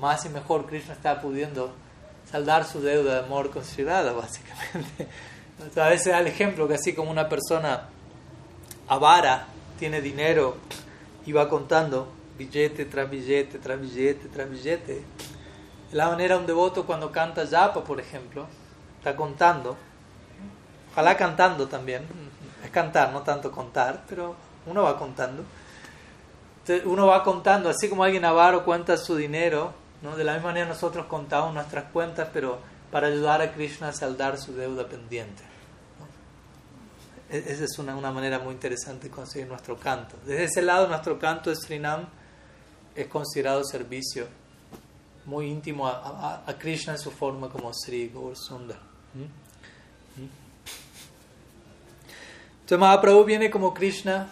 más 0.00 0.24
y 0.24 0.30
mejor 0.30 0.64
Krishna 0.64 0.94
está 0.94 1.20
pudiendo 1.20 1.70
saldar 2.30 2.64
su 2.64 2.80
deuda 2.80 3.16
de 3.16 3.26
amor 3.26 3.50
con 3.50 3.62
Sri 3.62 3.84
Radha, 3.84 4.12
básicamente. 4.14 5.06
a 5.76 5.88
veces 5.90 6.12
da 6.12 6.20
el 6.20 6.28
ejemplo 6.28 6.66
que 6.66 6.74
así 6.74 6.94
como 6.94 7.10
una 7.10 7.28
persona 7.28 7.88
avara 8.88 9.48
tiene 9.78 10.00
dinero 10.00 10.56
y 11.26 11.32
va 11.32 11.50
contando 11.50 12.08
billete 12.36 12.84
tras 12.86 13.08
billete, 13.08 13.58
tras 13.58 13.80
billete, 13.80 14.28
tras 14.28 14.50
billete. 14.50 15.04
La 15.92 16.08
manera 16.08 16.38
un 16.38 16.46
devoto 16.46 16.86
cuando 16.86 17.12
canta 17.12 17.44
yapa, 17.44 17.84
por 17.84 18.00
ejemplo, 18.00 18.46
está 18.98 19.14
contando, 19.14 19.76
ojalá 20.92 21.16
cantando 21.16 21.68
también, 21.68 22.04
es 22.64 22.70
cantar, 22.70 23.12
no 23.12 23.22
tanto 23.22 23.50
contar, 23.50 24.04
pero 24.08 24.34
uno 24.66 24.82
va 24.82 24.98
contando. 24.98 25.44
uno 26.84 27.06
va 27.06 27.22
contando, 27.22 27.68
así 27.68 27.88
como 27.88 28.04
alguien 28.04 28.24
avaro 28.24 28.64
cuenta 28.64 28.96
su 28.96 29.16
dinero, 29.16 29.74
¿no? 30.02 30.16
de 30.16 30.24
la 30.24 30.34
misma 30.34 30.48
manera 30.48 30.66
nosotros 30.66 31.06
contamos 31.06 31.52
nuestras 31.52 31.84
cuentas, 31.92 32.28
pero 32.32 32.58
para 32.90 33.08
ayudar 33.08 33.42
a 33.42 33.52
Krishna 33.52 33.88
a 33.88 33.92
saldar 33.92 34.38
su 34.38 34.54
deuda 34.54 34.86
pendiente. 34.86 35.42
E, 37.30 37.38
esa 37.38 37.64
es 37.64 37.78
una, 37.78 37.96
una, 37.96 38.12
manera 38.12 38.38
muy 38.38 38.52
interesante 38.52 39.08
de 39.08 39.14
conseguir 39.14 39.48
nuestro 39.48 39.76
canto. 39.76 40.16
Desde 40.24 40.44
ese 40.44 40.62
lado, 40.62 40.86
nuestro 40.88 41.18
canto 41.18 41.50
de 41.50 41.56
Srinam 41.56 42.06
es 42.94 43.06
considerado 43.06 43.64
servicio 43.64 44.26
muy 45.24 45.46
íntimo 45.46 45.86
a, 45.86 46.42
a, 46.46 46.58
Krishna 46.58 46.94
en 46.94 46.98
su 46.98 47.10
forma 47.10 47.48
como 47.48 47.72
Sri 47.72 48.08
Gaur 48.08 48.36
Sundar. 48.36 48.78
¿Mm? 49.14 50.20
¿Mm? 50.20 50.28
Entonces 52.60 52.78
Mahaprabhu 52.78 53.24
viene 53.24 53.50
como 53.50 53.72
Krishna, 53.72 54.28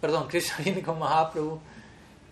perdón, 0.00 0.28
Krishna 0.28 0.56
viene 0.64 0.82
como 0.82 1.00
Mahaprabhu 1.00 1.60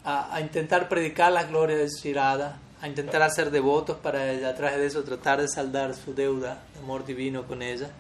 a, 0.05 0.35
a 0.35 0.41
intentar 0.41 0.89
predicar 0.89 1.33
las 1.33 1.49
glorias 1.49 1.79
de 1.79 1.89
Sri 1.91 2.13
Radha, 2.13 2.59
a 2.81 2.89
intentar 2.89 3.23
hacer 3.23 3.51
devotos 3.51 3.97
para 3.97 4.31
ella, 4.31 4.51
a 4.51 4.53
de 4.53 4.87
eso 4.87 5.03
tratar 5.03 5.41
de 5.41 5.49
saldar 5.49 5.95
su 5.95 6.15
deuda 6.15 6.63
de 6.75 6.81
amor 6.81 7.05
divino 7.07 7.47
con 7.47 7.63
ella. 7.63 7.91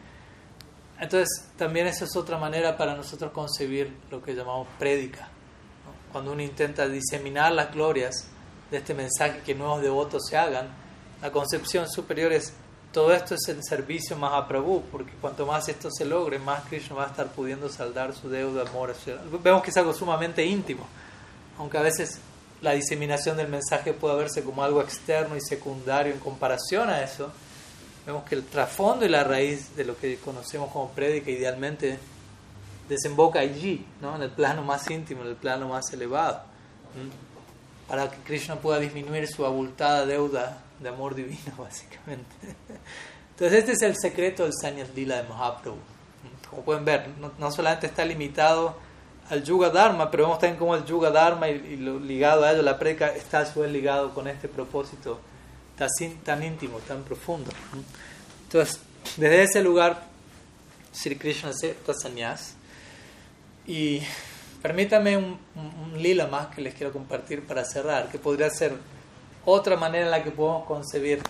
Entonces, 1.00 1.48
también 1.56 1.86
esa 1.86 2.04
es 2.04 2.16
otra 2.16 2.38
manera 2.38 2.76
para 2.76 2.94
nosotros 2.94 3.32
concebir 3.32 3.94
lo 4.10 4.22
que 4.22 4.34
llamamos 4.34 4.68
prédica. 4.78 5.28
Cuando 6.12 6.32
uno 6.32 6.42
intenta 6.42 6.88
diseminar 6.88 7.52
las 7.52 7.72
glorias 7.72 8.28
de 8.70 8.78
este 8.78 8.94
mensaje 8.94 9.42
que 9.44 9.54
nuevos 9.54 9.82
devotos 9.82 10.26
se 10.28 10.36
hagan, 10.36 10.68
la 11.22 11.30
concepción 11.30 11.88
superior 11.88 12.32
es 12.32 12.52
todo 12.92 13.12
esto 13.12 13.34
es 13.34 13.46
el 13.48 13.62
servicio 13.62 14.16
más 14.16 14.32
a 14.32 14.48
Prabhu, 14.48 14.82
porque 14.90 15.12
cuanto 15.20 15.44
más 15.44 15.68
esto 15.68 15.90
se 15.90 16.06
logre, 16.06 16.38
más 16.38 16.64
Krishna 16.64 16.96
va 16.96 17.04
a 17.04 17.08
estar 17.08 17.26
pudiendo 17.26 17.68
saldar 17.68 18.14
su 18.14 18.30
deuda, 18.30 18.62
amor. 18.62 18.94
Vemos 19.42 19.62
que 19.62 19.68
es 19.70 19.76
algo 19.76 19.92
sumamente 19.92 20.42
íntimo, 20.46 20.86
aunque 21.58 21.76
a 21.76 21.82
veces 21.82 22.20
la 22.62 22.72
diseminación 22.72 23.36
del 23.36 23.48
mensaje 23.48 23.92
puede 23.92 24.16
verse 24.16 24.42
como 24.42 24.62
algo 24.62 24.80
externo 24.80 25.36
y 25.36 25.42
secundario 25.42 26.14
en 26.14 26.20
comparación 26.20 26.88
a 26.88 27.02
eso 27.02 27.30
vemos 28.06 28.24
que 28.24 28.36
el 28.36 28.44
trasfondo 28.44 29.04
y 29.04 29.08
la 29.08 29.24
raíz 29.24 29.74
de 29.76 29.84
lo 29.84 29.96
que 29.96 30.16
conocemos 30.18 30.70
como 30.70 30.90
prédica 30.90 31.30
idealmente 31.30 31.98
desemboca 32.88 33.40
allí, 33.40 33.86
¿no? 34.00 34.16
en 34.16 34.22
el 34.22 34.30
plano 34.30 34.62
más 34.62 34.90
íntimo, 34.90 35.22
en 35.22 35.28
el 35.28 35.36
plano 35.36 35.68
más 35.68 35.92
elevado, 35.92 36.42
para 37.88 38.10
que 38.10 38.16
Krishna 38.18 38.56
pueda 38.56 38.78
disminuir 38.78 39.26
su 39.28 39.44
abultada 39.44 40.06
deuda 40.06 40.62
de 40.80 40.88
amor 40.88 41.14
divino, 41.14 41.52
básicamente. 41.58 42.34
Entonces 43.30 43.58
este 43.58 43.72
es 43.72 43.82
el 43.82 43.96
secreto 43.96 44.44
del 44.44 44.52
Sanyas 44.60 44.88
Lila 44.94 45.22
de 45.22 45.28
Mahaprabhu. 45.28 45.78
Como 46.48 46.62
pueden 46.62 46.84
ver, 46.84 47.08
no, 47.38 47.50
solamente 47.50 47.86
está 47.86 48.04
limitado 48.04 48.76
al 49.28 49.42
Yuga 49.42 49.70
Dharma, 49.70 50.10
pero 50.10 50.24
vemos 50.24 50.38
también 50.38 50.58
cómo 50.58 50.76
el 50.76 50.84
Yuga 50.84 51.10
Dharma 51.10 51.48
y, 51.48 51.76
lo 51.76 51.98
ligado 51.98 52.44
a 52.44 52.52
ello, 52.52 52.62
la 52.62 52.78
prédica, 52.78 53.08
está 53.08 53.40
a 53.40 53.46
su 53.46 53.60
vez 53.60 53.70
ligado 53.70 54.14
con 54.14 54.28
este 54.28 54.48
propósito 54.48 55.20
tan, 56.24 56.42
íntimo, 56.42 56.78
tan 56.78 57.02
profundo. 57.02 57.50
Entonces, 58.44 58.80
desde 59.16 59.42
ese 59.42 59.62
lugar, 59.62 60.02
Sri 60.92 61.16
Krishna 61.16 61.50
acepta 61.50 61.92
sannyas. 61.92 62.54
Y 63.66 64.00
permítame 64.62 65.16
un, 65.16 65.38
lila 65.96 66.26
más 66.26 66.48
que 66.48 66.60
les 66.60 66.74
quiero 66.74 66.92
compartir 66.92 67.46
para 67.46 67.64
cerrar, 67.64 68.08
que 68.08 68.18
podría 68.18 68.50
ser 68.50 68.74
otra 69.44 69.76
manera 69.76 70.04
en 70.04 70.10
la 70.10 70.22
que 70.22 70.30
podemos 70.30 70.66
concebir 70.66 71.22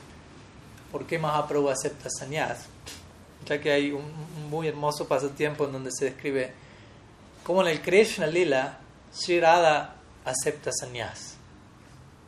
por 0.93 1.07
qué 1.07 1.19
Mahaprabhu 1.19 1.69
acepta 1.69 2.09
sannyas. 2.11 2.67
Ya 3.47 3.61
que 3.61 3.73
hay 3.73 3.93
un, 3.93 4.05
muy 4.51 4.69
hermoso 4.69 5.07
pasatiempo 5.07 5.67
en 5.67 5.73
donde 5.73 5.91
se 5.93 6.07
describe 6.07 6.53
cómo 7.45 7.63
en 7.63 7.69
el 7.69 7.81
Krishna 7.81 8.27
Lila, 8.27 8.79
Sri 9.13 9.41
acepta 10.25 10.71
sannyas. 10.73 11.37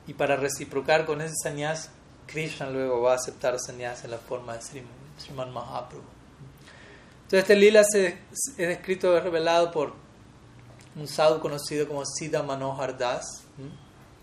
Y 0.07 0.15
para 0.15 0.37
reciprocar 0.37 1.05
con 1.05 1.21
ese 1.21 1.35
sannyas, 1.43 1.91
Krishna 2.27 2.71
luego 2.71 3.03
va 3.03 3.13
a 3.13 3.17
aceptar 3.17 3.59
sannyas 3.59 4.05
en 4.05 4.13
la 4.13 4.19
forma 4.19 4.55
de 4.55 4.63
Sriman 4.63 5.53
Mahaprabhu. 5.53 6.18
Entonces 7.29 7.51
este 7.51 7.57
lila 7.57 7.85
se, 7.85 8.17
es 8.33 8.57
descrito, 8.57 9.15
es 9.15 9.23
revelado 9.23 9.71
por 9.71 9.93
un 10.97 11.07
sadhu 11.07 11.41
conocido 11.41 11.87
como 11.87 12.03
Siddha 12.07 12.43
Manohar 12.43 12.97
Das, 12.97 13.43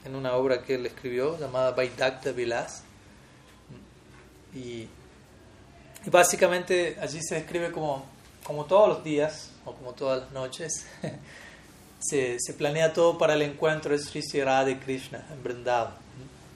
en 0.03 0.15
una 0.15 0.33
obra 0.33 0.63
que 0.63 0.73
él 0.73 0.87
escribió 0.87 1.37
llamada 1.37 1.69
Vaidakta 1.69 2.31
Vilas. 2.31 2.81
Y, 4.55 4.87
y, 6.03 6.09
básicamente 6.09 6.97
allí 6.99 7.21
se 7.21 7.35
describe 7.35 7.71
como, 7.71 8.03
como 8.43 8.65
todos 8.65 8.89
los 8.89 9.03
días, 9.03 9.51
o 9.65 9.73
como 9.73 9.93
todas 9.93 10.23
las 10.23 10.31
noches, 10.31 10.87
se, 11.99 12.37
se, 12.39 12.53
planea 12.53 12.91
todo 12.91 13.19
para 13.19 13.35
el 13.35 13.43
encuentro 13.43 13.91
de 13.91 13.99
Sri 13.99 14.21
y 14.21 14.75
Krishna 14.77 15.27
en 15.31 15.43
Vrindavan. 15.43 15.93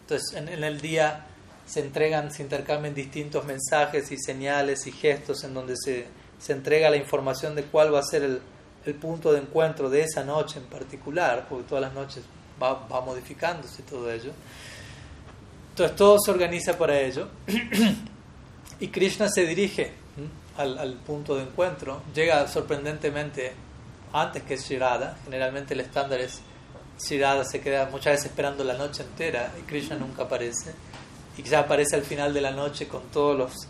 Entonces 0.02 0.36
en, 0.36 0.50
en 0.50 0.64
el 0.64 0.82
día 0.82 1.28
se 1.68 1.82
entregan, 1.82 2.34
se 2.34 2.42
intercambian 2.42 2.96
distintos 2.96 3.46
mensajes 3.46 4.12
y 4.12 4.18
señales 4.18 4.88
y 4.88 4.92
gestos 4.92 5.44
en 5.44 5.54
donde 5.54 5.76
se, 5.78 6.08
se 6.40 6.54
entrega 6.54 6.90
la 6.90 6.98
información 6.98 7.56
de 7.56 7.64
cuál 7.64 7.94
va 7.94 8.00
a 8.00 8.04
ser 8.04 8.24
el, 8.24 8.42
punto 8.96 9.32
de 9.32 9.40
encuentro 9.40 9.88
de 9.88 10.02
esa 10.02 10.24
noche 10.24 10.58
en 10.58 10.66
particular, 10.66 11.46
porque 11.48 11.66
todas 11.70 11.84
las 11.84 11.94
noches 11.94 12.24
va, 12.62 12.88
va 12.88 13.02
modificándose 13.02 13.84
todo 13.84 14.12
ello. 14.12 14.32
Entonces 15.70 15.96
todo 15.96 16.18
se 16.20 16.32
organiza 16.32 16.76
para 16.78 17.00
ello. 17.00 17.28
Y 18.82 18.88
Krishna 18.88 19.28
se 19.28 19.46
dirige 19.46 19.92
al, 20.58 20.78
al, 20.78 20.94
punto 20.94 21.36
de 21.36 21.44
encuentro, 21.44 22.02
llega 22.16 22.48
sorprendentemente 22.48 23.52
antes 24.14 24.44
que 24.44 24.56
Shirada, 24.56 25.18
generalmente 25.26 25.74
el 25.74 25.82
estándar 25.82 26.22
es 26.22 26.42
Shirada 27.00 27.46
se 27.46 27.62
queda 27.62 27.90
muchas 27.90 28.14
veces 28.14 28.26
esperando 28.28 28.64
la 28.64 28.74
noche 28.74 29.04
entera 29.04 29.54
y 29.58 29.62
Krishna 29.64 29.96
nunca 29.96 30.24
aparece. 30.24 30.74
Y 31.38 31.44
quizá 31.44 31.60
aparece 31.60 31.96
al 31.96 32.04
final 32.04 32.34
de 32.34 32.42
la 32.42 32.52
noche 32.52 32.88
con 32.88 33.04
todas 33.12 33.68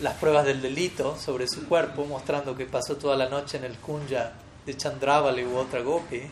las 0.00 0.14
pruebas 0.14 0.44
del 0.44 0.60
delito 0.60 1.16
sobre 1.18 1.46
su 1.46 1.66
cuerpo, 1.66 2.04
mostrando 2.04 2.56
que 2.56 2.66
pasó 2.66 2.96
toda 2.96 3.16
la 3.16 3.28
noche 3.28 3.58
en 3.58 3.64
el 3.64 3.76
kunya 3.78 4.32
de 4.66 4.76
Chandravali 4.76 5.44
u 5.44 5.56
otra 5.56 5.80
gopi. 5.80 6.22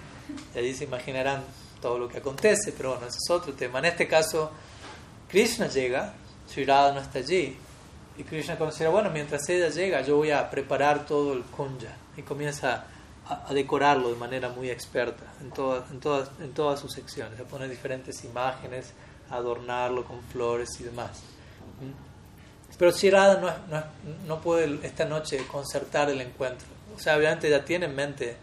Y 0.55 0.59
allí 0.59 0.75
se 0.75 0.85
imaginarán 0.85 1.43
todo 1.81 1.99
lo 1.99 2.09
que 2.09 2.19
acontece, 2.19 2.73
pero 2.73 2.91
bueno, 2.91 3.07
ese 3.07 3.19
es 3.19 3.31
otro 3.31 3.53
tema. 3.53 3.81
En 3.81 3.87
este 3.87 4.09
caso, 4.09 4.51
Krishna 5.29 5.69
llega, 5.69 6.15
Sri 6.49 6.65
Radha 6.65 6.93
no 6.93 7.01
está 7.01 7.19
allí, 7.19 7.57
y 8.17 8.25
Krishna 8.25 8.57
considera, 8.57 8.91
bueno, 8.91 9.11
mientras 9.11 9.49
ella 9.49 9.69
llega, 9.69 10.03
yo 10.03 10.17
voy 10.17 10.31
a 10.31 10.49
preparar 10.51 11.07
todo 11.07 11.33
el 11.33 11.43
kunya, 11.43 11.97
y 12.17 12.23
comienza 12.23 12.87
a, 13.29 13.53
decorarlo 13.53 14.11
de 14.11 14.17
manera 14.17 14.49
muy 14.49 14.71
experta 14.71 15.25
en, 15.41 15.51
todas 15.51 15.91
en, 15.91 16.01
todas, 16.01 16.31
en 16.41 16.53
todas 16.53 16.81
sus 16.81 16.93
secciones, 16.93 17.39
a 17.41 17.45
poner 17.45 17.69
diferentes 17.69 18.25
imágenes, 18.25 18.93
adornarlo 19.31 20.05
con 20.05 20.23
flores 20.23 20.69
y 20.81 20.85
demás. 20.85 21.23
¿Mm? 21.81 22.12
Pero 22.83 22.91
si 22.91 23.09
no, 23.13 23.39
no, 24.27 24.41
puede 24.41 24.85
esta 24.85 25.05
noche 25.05 25.47
concertar 25.47 26.11
el 26.11 26.21
encuentro. 26.21 26.67
O 26.97 26.99
sea, 26.99 27.17
obviamente 27.17 27.49
ya 27.49 27.65
tiene 27.65 27.87
en 27.87 27.95
mente, 27.95 28.37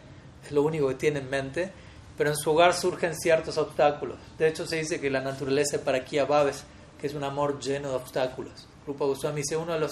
es 0.46 0.52
lo 0.54 0.64
único 0.64 0.88
que 0.88 0.96
tiene 0.96 1.20
en 1.20 1.30
mente, 1.30 1.70
pero 2.18 2.30
en 2.30 2.38
su 2.38 2.52
hogar 2.52 2.74
surgen 2.74 3.20
ciertos 3.20 3.58
obstáculos. 3.58 4.18
De 4.38 4.48
hecho, 4.48 4.66
se 4.66 4.78
dice 4.78 5.02
que 5.02 5.10
la 5.10 5.20
naturaleza 5.20 5.84
para 5.84 5.98
aquí 5.98 6.18
Babes, 6.22 6.64
que 7.02 7.08
es 7.08 7.16
un 7.16 7.26
amor 7.26 7.60
lleno 7.60 7.90
de 7.90 7.96
obstáculos. 7.96 8.66
Rupa 8.88 9.04
Goswami 9.04 9.42
dice 9.42 9.58
uno 9.58 9.74
de 9.74 9.82
los 9.82 9.92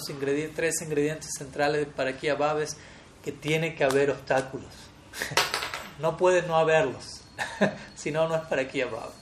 tres 0.56 0.80
ingredientes 0.80 1.28
centrales 1.36 1.86
para 1.94 2.08
aquí 2.08 2.30
Babes 2.30 2.74
que 3.22 3.32
tiene 3.32 3.74
que 3.74 3.84
haber 3.84 4.12
obstáculos. 4.12 4.72
no 5.98 6.16
puede 6.16 6.40
no 6.40 6.56
haberlos, 6.56 7.20
si 7.94 8.10
no, 8.10 8.26
no 8.26 8.36
es 8.36 8.42
para 8.44 8.62
aquí 8.62 8.82
Babes. 8.82 9.12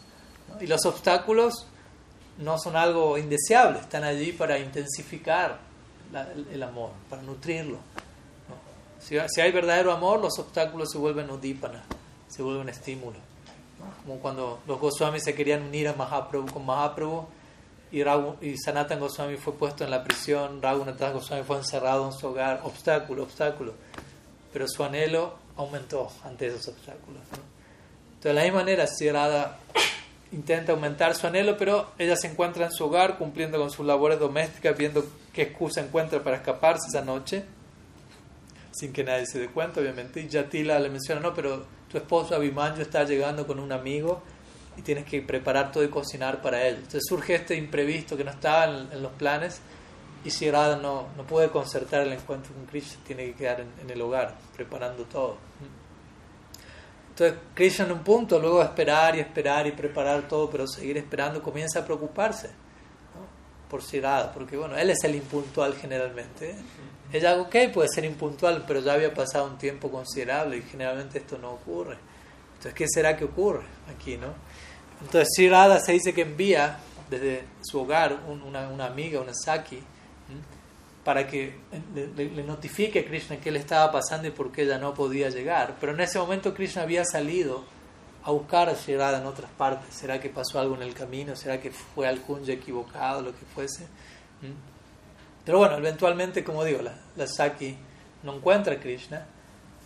Y 0.60 0.68
los 0.68 0.86
obstáculos 0.86 1.66
no 2.38 2.58
son 2.58 2.76
algo 2.76 3.16
indeseable, 3.18 3.78
están 3.80 4.04
allí 4.04 4.32
para 4.32 4.58
intensificar 4.58 5.58
el, 6.52 6.62
amor, 6.62 6.90
para 7.08 7.22
nutrirlo. 7.22 7.78
Si, 8.98 9.16
hay 9.16 9.52
verdadero 9.52 9.92
amor, 9.92 10.20
los 10.20 10.38
obstáculos 10.38 10.90
se 10.90 10.98
vuelven 10.98 11.30
udípana, 11.30 11.82
se 12.28 12.42
vuelven 12.42 12.68
estímulo. 12.68 13.16
como 14.04 14.18
cuando 14.18 14.60
los 14.66 14.80
Goswamis 14.80 15.22
se 15.22 15.34
querían 15.34 15.62
unir 15.62 15.88
a 15.88 15.92
Mahaprabhu 15.92 16.50
con 16.52 16.66
Mahaprabhu 16.66 17.26
y, 17.92 18.00
y 18.00 18.58
Sanatan 18.58 18.98
Goswami 18.98 19.36
fue 19.36 19.54
puesto 19.54 19.84
en 19.84 19.90
la 19.90 20.02
prisión, 20.02 20.60
Raghunath 20.60 21.00
Goswami 21.12 21.44
fue 21.44 21.56
encerrado 21.58 22.06
en 22.06 22.12
su 22.12 22.26
hogar, 22.26 22.60
obstáculo, 22.64 23.22
obstáculo, 23.22 23.74
pero 24.52 24.66
su 24.68 24.82
anhelo 24.82 25.34
aumentó 25.56 26.10
ante 26.24 26.48
esos 26.48 26.68
obstáculos. 26.68 27.22
Entonces, 27.22 27.44
de 28.22 28.32
la 28.32 28.42
misma 28.42 28.60
manera, 28.60 28.86
si 28.86 29.10
Radha 29.10 29.58
intenta 30.32 30.72
aumentar 30.72 31.14
su 31.14 31.26
anhelo, 31.26 31.56
pero 31.56 31.92
ella 31.98 32.16
se 32.16 32.28
encuentra 32.28 32.66
en 32.66 32.72
su 32.72 32.84
hogar 32.84 33.18
cumpliendo 33.18 33.58
con 33.58 33.70
sus 33.70 33.86
labores 33.86 34.18
domésticas, 34.18 34.76
viendo 34.76 35.06
qué 35.32 35.42
excusa 35.42 35.80
encuentra 35.80 36.22
para 36.22 36.36
escaparse 36.36 36.88
esa 36.88 37.04
noche, 37.04 37.44
sin 38.72 38.92
que 38.92 39.04
nadie 39.04 39.26
se 39.26 39.38
dé 39.38 39.48
cuenta, 39.48 39.80
obviamente. 39.80 40.20
Y 40.20 40.28
Yatila 40.28 40.78
le 40.78 40.90
menciona, 40.90 41.20
no, 41.20 41.34
pero 41.34 41.64
tu 41.90 41.96
esposo 41.96 42.34
Abhimanyu 42.34 42.82
está 42.82 43.04
llegando 43.04 43.46
con 43.46 43.58
un 43.58 43.72
amigo 43.72 44.22
y 44.76 44.82
tienes 44.82 45.04
que 45.04 45.22
preparar 45.22 45.72
todo 45.72 45.84
y 45.84 45.88
cocinar 45.88 46.42
para 46.42 46.66
él. 46.66 46.76
Entonces 46.76 47.04
surge 47.08 47.34
este 47.34 47.56
imprevisto 47.56 48.16
que 48.16 48.24
no 48.24 48.30
estaba 48.30 48.64
en, 48.64 49.02
los 49.02 49.12
planes 49.12 49.60
y 50.24 50.30
si 50.30 50.50
no, 50.50 50.76
no 51.16 51.26
puede 51.26 51.50
concertar 51.50 52.02
el 52.02 52.12
encuentro 52.12 52.52
con 52.52 52.66
Krishna, 52.66 52.98
tiene 53.06 53.26
que 53.26 53.34
quedar 53.34 53.60
en, 53.60 53.90
el 53.90 54.00
hogar 54.00 54.34
preparando 54.54 55.04
todo. 55.04 55.38
Entonces 57.16 57.38
Krishna 57.54 57.86
en 57.86 57.92
un 57.92 58.00
punto, 58.00 58.38
luego 58.38 58.62
esperar 58.62 59.16
y 59.16 59.20
esperar 59.20 59.66
y 59.66 59.72
preparar 59.72 60.28
todo, 60.28 60.50
pero 60.50 60.66
seguir 60.66 60.98
esperando, 60.98 61.42
comienza 61.42 61.80
a 61.80 61.84
preocuparse 61.86 62.50
por 63.70 63.80
Radha, 63.82 64.32
porque 64.32 64.54
bueno, 64.58 64.76
él 64.76 64.90
es 64.90 65.02
el 65.02 65.14
impuntual 65.14 65.74
generalmente. 65.76 66.54
Ella, 67.10 67.40
ok, 67.40 67.56
puede 67.72 67.88
ser 67.88 68.04
impuntual, 68.04 68.64
pero 68.66 68.80
ya 68.80 68.92
había 68.92 69.14
pasado 69.14 69.46
un 69.46 69.56
tiempo 69.56 69.90
considerable 69.90 70.58
y 70.58 70.62
generalmente 70.62 71.18
esto 71.20 71.38
no 71.38 71.52
ocurre. 71.52 71.96
Entonces, 72.56 72.74
¿qué 72.74 72.84
será 72.86 73.16
que 73.16 73.24
ocurre 73.24 73.64
aquí, 73.94 74.18
no? 74.18 74.34
Entonces, 75.00 75.30
Shirada 75.38 75.80
se 75.80 75.92
dice 75.92 76.12
que 76.12 76.20
envía 76.20 76.78
desde 77.08 77.44
su 77.62 77.80
hogar 77.80 78.18
una, 78.28 78.68
una, 78.68 78.84
amiga, 78.84 79.20
una 79.20 79.32
Saki, 79.32 79.82
para 81.06 81.24
que 81.28 81.54
le, 81.94 82.42
notifique 82.42 82.98
a 82.98 83.04
Krishna 83.04 83.36
qué 83.36 83.52
le 83.52 83.60
estaba 83.60 83.92
pasando 83.92 84.26
y 84.26 84.32
por 84.32 84.50
qué 84.50 84.62
ella 84.62 84.76
no 84.76 84.92
podía 84.92 85.30
llegar. 85.30 85.76
Pero 85.78 85.92
en 85.92 86.00
ese 86.00 86.18
momento 86.18 86.52
Krishna 86.52 86.82
había 86.82 87.04
salido 87.04 87.62
a 88.24 88.32
buscar 88.32 88.68
a 88.68 88.72
Shirada 88.72 89.20
en 89.20 89.26
otras 89.26 89.48
partes. 89.52 89.94
¿Será 89.94 90.18
que 90.18 90.30
pasó 90.30 90.58
algo 90.58 90.74
en 90.74 90.82
el 90.82 90.94
camino? 90.94 91.36
¿Será 91.36 91.60
que 91.60 91.70
fue 91.70 92.08
al 92.08 92.22
kunja 92.22 92.50
equivocado, 92.50 93.22
lo 93.22 93.30
que 93.30 93.46
fuese? 93.54 93.86
Pero 95.44 95.58
bueno, 95.58 95.76
eventualmente, 95.76 96.42
como 96.42 96.64
digo, 96.64 96.82
la, 96.82 96.98
la 97.14 97.28
Saki 97.28 97.76
no 98.24 98.34
encuentra 98.34 98.74
a 98.74 98.80
Krishna. 98.80 99.24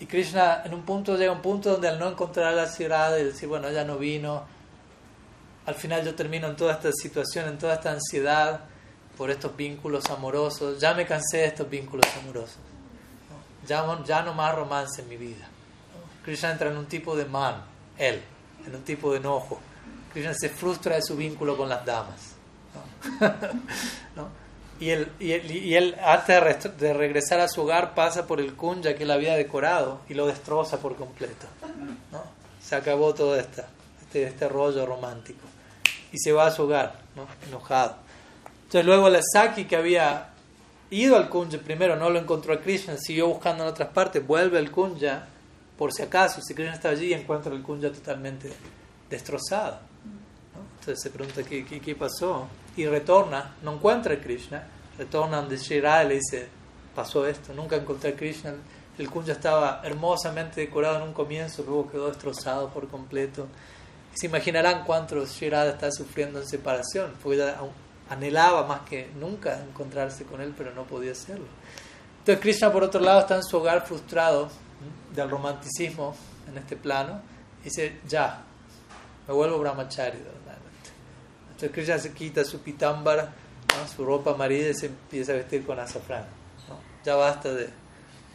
Y 0.01 0.07
Krishna 0.07 0.63
en 0.65 0.73
un 0.73 0.85
punto 0.85 1.19
llega 1.19 1.33
a 1.33 1.35
un 1.35 1.43
punto 1.43 1.73
donde 1.73 1.89
al 1.89 1.99
no 1.99 2.09
encontrar 2.09 2.47
a 2.47 2.53
la 2.53 2.65
Shirada 2.65 3.21
y 3.21 3.25
decir, 3.25 3.47
bueno, 3.47 3.69
ella 3.69 3.85
no 3.85 3.99
vino, 3.99 4.47
al 5.67 5.75
final 5.75 6.03
yo 6.03 6.15
termino 6.15 6.49
en 6.49 6.57
toda 6.57 6.73
esta 6.73 6.91
situación, 6.93 7.47
en 7.47 7.59
toda 7.59 7.75
esta 7.75 7.93
ansiedad 7.93 8.70
por 9.21 9.31
estos 9.31 9.55
vínculos 9.55 10.09
amorosos. 10.09 10.81
Ya 10.81 10.95
me 10.95 11.05
cansé 11.05 11.37
de 11.37 11.45
estos 11.49 11.69
vínculos 11.69 12.07
amorosos. 12.23 12.57
Ya, 13.67 13.85
ya 14.07 14.23
no 14.23 14.33
más 14.33 14.55
romance 14.55 15.03
en 15.03 15.11
mi 15.11 15.19
vida. 15.19 15.47
Krishna 16.25 16.53
entra 16.53 16.71
en 16.71 16.79
un 16.79 16.87
tipo 16.87 17.15
de 17.15 17.27
man, 17.27 17.63
él, 17.99 18.23
en 18.67 18.75
un 18.75 18.83
tipo 18.83 19.13
de 19.13 19.19
enojo. 19.19 19.61
Krishna 20.11 20.33
se 20.33 20.49
frustra 20.49 20.95
de 20.95 21.03
su 21.03 21.17
vínculo 21.17 21.55
con 21.55 21.69
las 21.69 21.85
damas. 21.85 22.35
Y, 24.81 24.89
él, 24.89 25.13
y, 25.21 25.33
él, 25.33 25.51
y 25.51 25.75
él, 25.75 25.95
antes 26.03 26.79
de 26.79 26.95
regresar 26.95 27.39
a 27.41 27.49
su 27.49 27.61
hogar, 27.61 27.95
pasa 27.95 28.27
por 28.27 28.41
el 28.41 28.55
kunja 28.55 28.95
que 28.95 29.03
él 29.03 29.11
había 29.11 29.37
decorado 29.37 30.01
y 30.09 30.15
lo 30.15 30.27
destroza 30.27 30.79
por 30.79 30.97
completo. 30.97 31.47
Se 32.63 32.77
acabó 32.77 33.13
todo 33.13 33.37
este, 33.37 33.63
este 34.15 34.49
rollo 34.49 34.87
romántico 34.87 35.47
y 36.11 36.19
se 36.19 36.33
va 36.33 36.47
a 36.47 36.51
su 36.51 36.63
hogar, 36.63 36.95
¿no? 37.15 37.27
enojado. 37.47 37.97
Entonces 38.71 38.87
luego 38.87 39.09
la 39.09 39.21
Saki 39.21 39.65
que 39.65 39.75
había 39.75 40.29
ido 40.91 41.17
al 41.17 41.29
Kunja 41.29 41.59
primero, 41.59 41.97
no 41.97 42.09
lo 42.09 42.21
encontró 42.21 42.55
a 42.55 42.61
Krishna, 42.61 42.97
siguió 42.99 43.27
buscando 43.27 43.65
en 43.65 43.71
otras 43.71 43.89
partes, 43.89 44.25
vuelve 44.25 44.59
al 44.59 44.71
Kunja 44.71 45.27
por 45.77 45.93
si 45.93 46.03
acaso, 46.03 46.41
si 46.41 46.55
Krishna 46.55 46.75
está 46.75 46.91
allí 46.91 47.13
encuentra 47.13 47.53
el 47.53 47.63
Kunja 47.63 47.91
totalmente 47.91 48.53
destrozado. 49.11 49.81
Entonces 50.79 51.03
se 51.03 51.11
pregunta 51.11 51.43
¿qué, 51.43 51.65
qué, 51.65 51.95
pasó 51.97 52.47
y 52.77 52.87
retorna, 52.87 53.57
no 53.65 53.75
encuentra 53.75 54.15
a 54.15 54.21
Krishna, 54.21 54.65
retorna 54.97 55.39
donde 55.39 55.57
Shira 55.57 56.05
le 56.05 56.15
dice, 56.15 56.47
pasó 56.95 57.27
esto, 57.27 57.53
nunca 57.53 57.75
encontré 57.75 58.11
a 58.11 58.15
Krishna, 58.15 58.55
el 58.99 59.11
Kunja 59.11 59.33
estaba 59.33 59.81
hermosamente 59.83 60.61
decorado 60.61 60.99
en 60.99 61.09
un 61.09 61.13
comienzo, 61.13 61.65
luego 61.67 61.91
quedó 61.91 62.07
destrozado 62.07 62.71
por 62.71 62.87
completo. 62.87 63.49
Se 64.15 64.27
imaginarán 64.27 64.85
cuánto 64.85 65.27
Shirada 65.27 65.73
está 65.73 65.91
sufriendo 65.91 66.41
en 66.41 66.47
separación, 66.47 67.15
porque 67.21 67.43
ella 67.43 67.59
anhelaba 68.11 68.67
más 68.67 68.81
que 68.81 69.11
nunca 69.19 69.61
encontrarse 69.61 70.25
con 70.25 70.41
él, 70.41 70.53
pero 70.57 70.73
no 70.75 70.85
podía 70.85 71.13
hacerlo. 71.13 71.47
Entonces 72.19 72.43
Krishna, 72.43 72.71
por 72.71 72.85
otro 72.85 73.01
lado, 73.01 73.21
está 73.21 73.37
en 73.37 73.43
su 73.43 73.57
hogar 73.57 73.87
frustrado 73.87 74.51
del 75.15 75.31
romanticismo 75.31 76.15
en 76.49 76.59
este 76.59 76.77
plano, 76.77 77.23
y 77.61 77.65
dice, 77.65 78.01
ya, 78.07 78.43
me 79.27 79.33
vuelvo 79.35 79.59
brahmachari. 79.59 80.19
Entonces 81.51 81.71
Krishna 81.73 81.99
se 81.99 82.13
quita 82.13 82.45
su 82.45 82.61
pitámbara, 82.61 83.33
su 83.95 84.05
ropa 84.05 84.33
amarilla 84.33 84.71
y 84.71 84.75
se 84.75 84.87
empieza 84.87 85.33
a 85.33 85.37
vestir 85.37 85.65
con 85.65 85.79
azafrán. 85.79 86.25
Ya 87.05 87.15
basta 87.17 87.53
de 87.53 87.71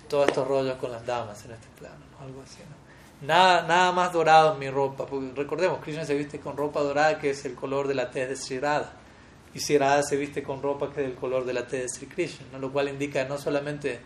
todos 0.07 0.27
estos 0.29 0.47
rollos 0.47 0.77
con 0.77 0.91
las 0.91 1.05
damas 1.05 1.43
en 1.45 1.51
este 1.51 1.67
plano, 1.77 2.03
algo 2.21 2.41
así. 2.41 2.59
¿no? 2.69 3.27
Nada, 3.27 3.63
nada 3.63 3.91
más 3.91 4.13
dorado 4.13 4.53
en 4.53 4.59
mi 4.59 4.69
ropa. 4.69 5.05
Porque 5.05 5.31
recordemos, 5.35 5.79
Krishna 5.79 6.05
se 6.05 6.15
viste 6.15 6.39
con 6.39 6.55
ropa 6.55 6.81
dorada 6.81 7.19
que 7.19 7.31
es 7.31 7.45
el 7.45 7.55
color 7.55 7.87
de 7.87 7.95
la 7.95 8.09
tez 8.11 8.29
de 8.29 8.35
Sri 8.35 8.59
Radha. 8.59 8.91
Y 9.55 9.77
Radha 9.77 10.03
se 10.03 10.17
viste 10.17 10.43
con 10.43 10.61
ropa 10.61 10.91
que 10.91 11.01
es 11.01 11.07
el 11.07 11.15
color 11.15 11.45
de 11.45 11.53
la 11.53 11.65
tez 11.65 11.83
de 11.83 11.89
Sri 11.89 12.07
Krishna. 12.07 12.59
Lo 12.59 12.71
cual 12.71 12.89
indica 12.89 13.23
no 13.25 13.37
solamente 13.37 13.99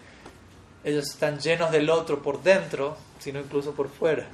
ellos 0.84 1.10
están 1.10 1.40
llenos 1.40 1.72
del 1.72 1.90
otro 1.90 2.22
por 2.22 2.42
dentro, 2.42 2.96
sino 3.20 3.40
incluso 3.40 3.74
por 3.74 3.90
fuera. 3.90 4.28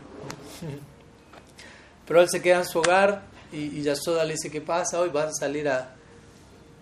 Pero 2.07 2.21
él 2.21 2.29
se 2.29 2.41
queda 2.41 2.59
en 2.59 2.65
su 2.65 2.79
hogar 2.79 3.23
y, 3.51 3.79
y 3.79 3.81
Yasoda 3.81 4.25
le 4.25 4.33
dice, 4.33 4.51
¿qué 4.51 4.61
pasa? 4.61 4.99
Hoy 4.99 5.09
vas 5.09 5.27
a 5.27 5.33
salir 5.33 5.67
a... 5.67 5.95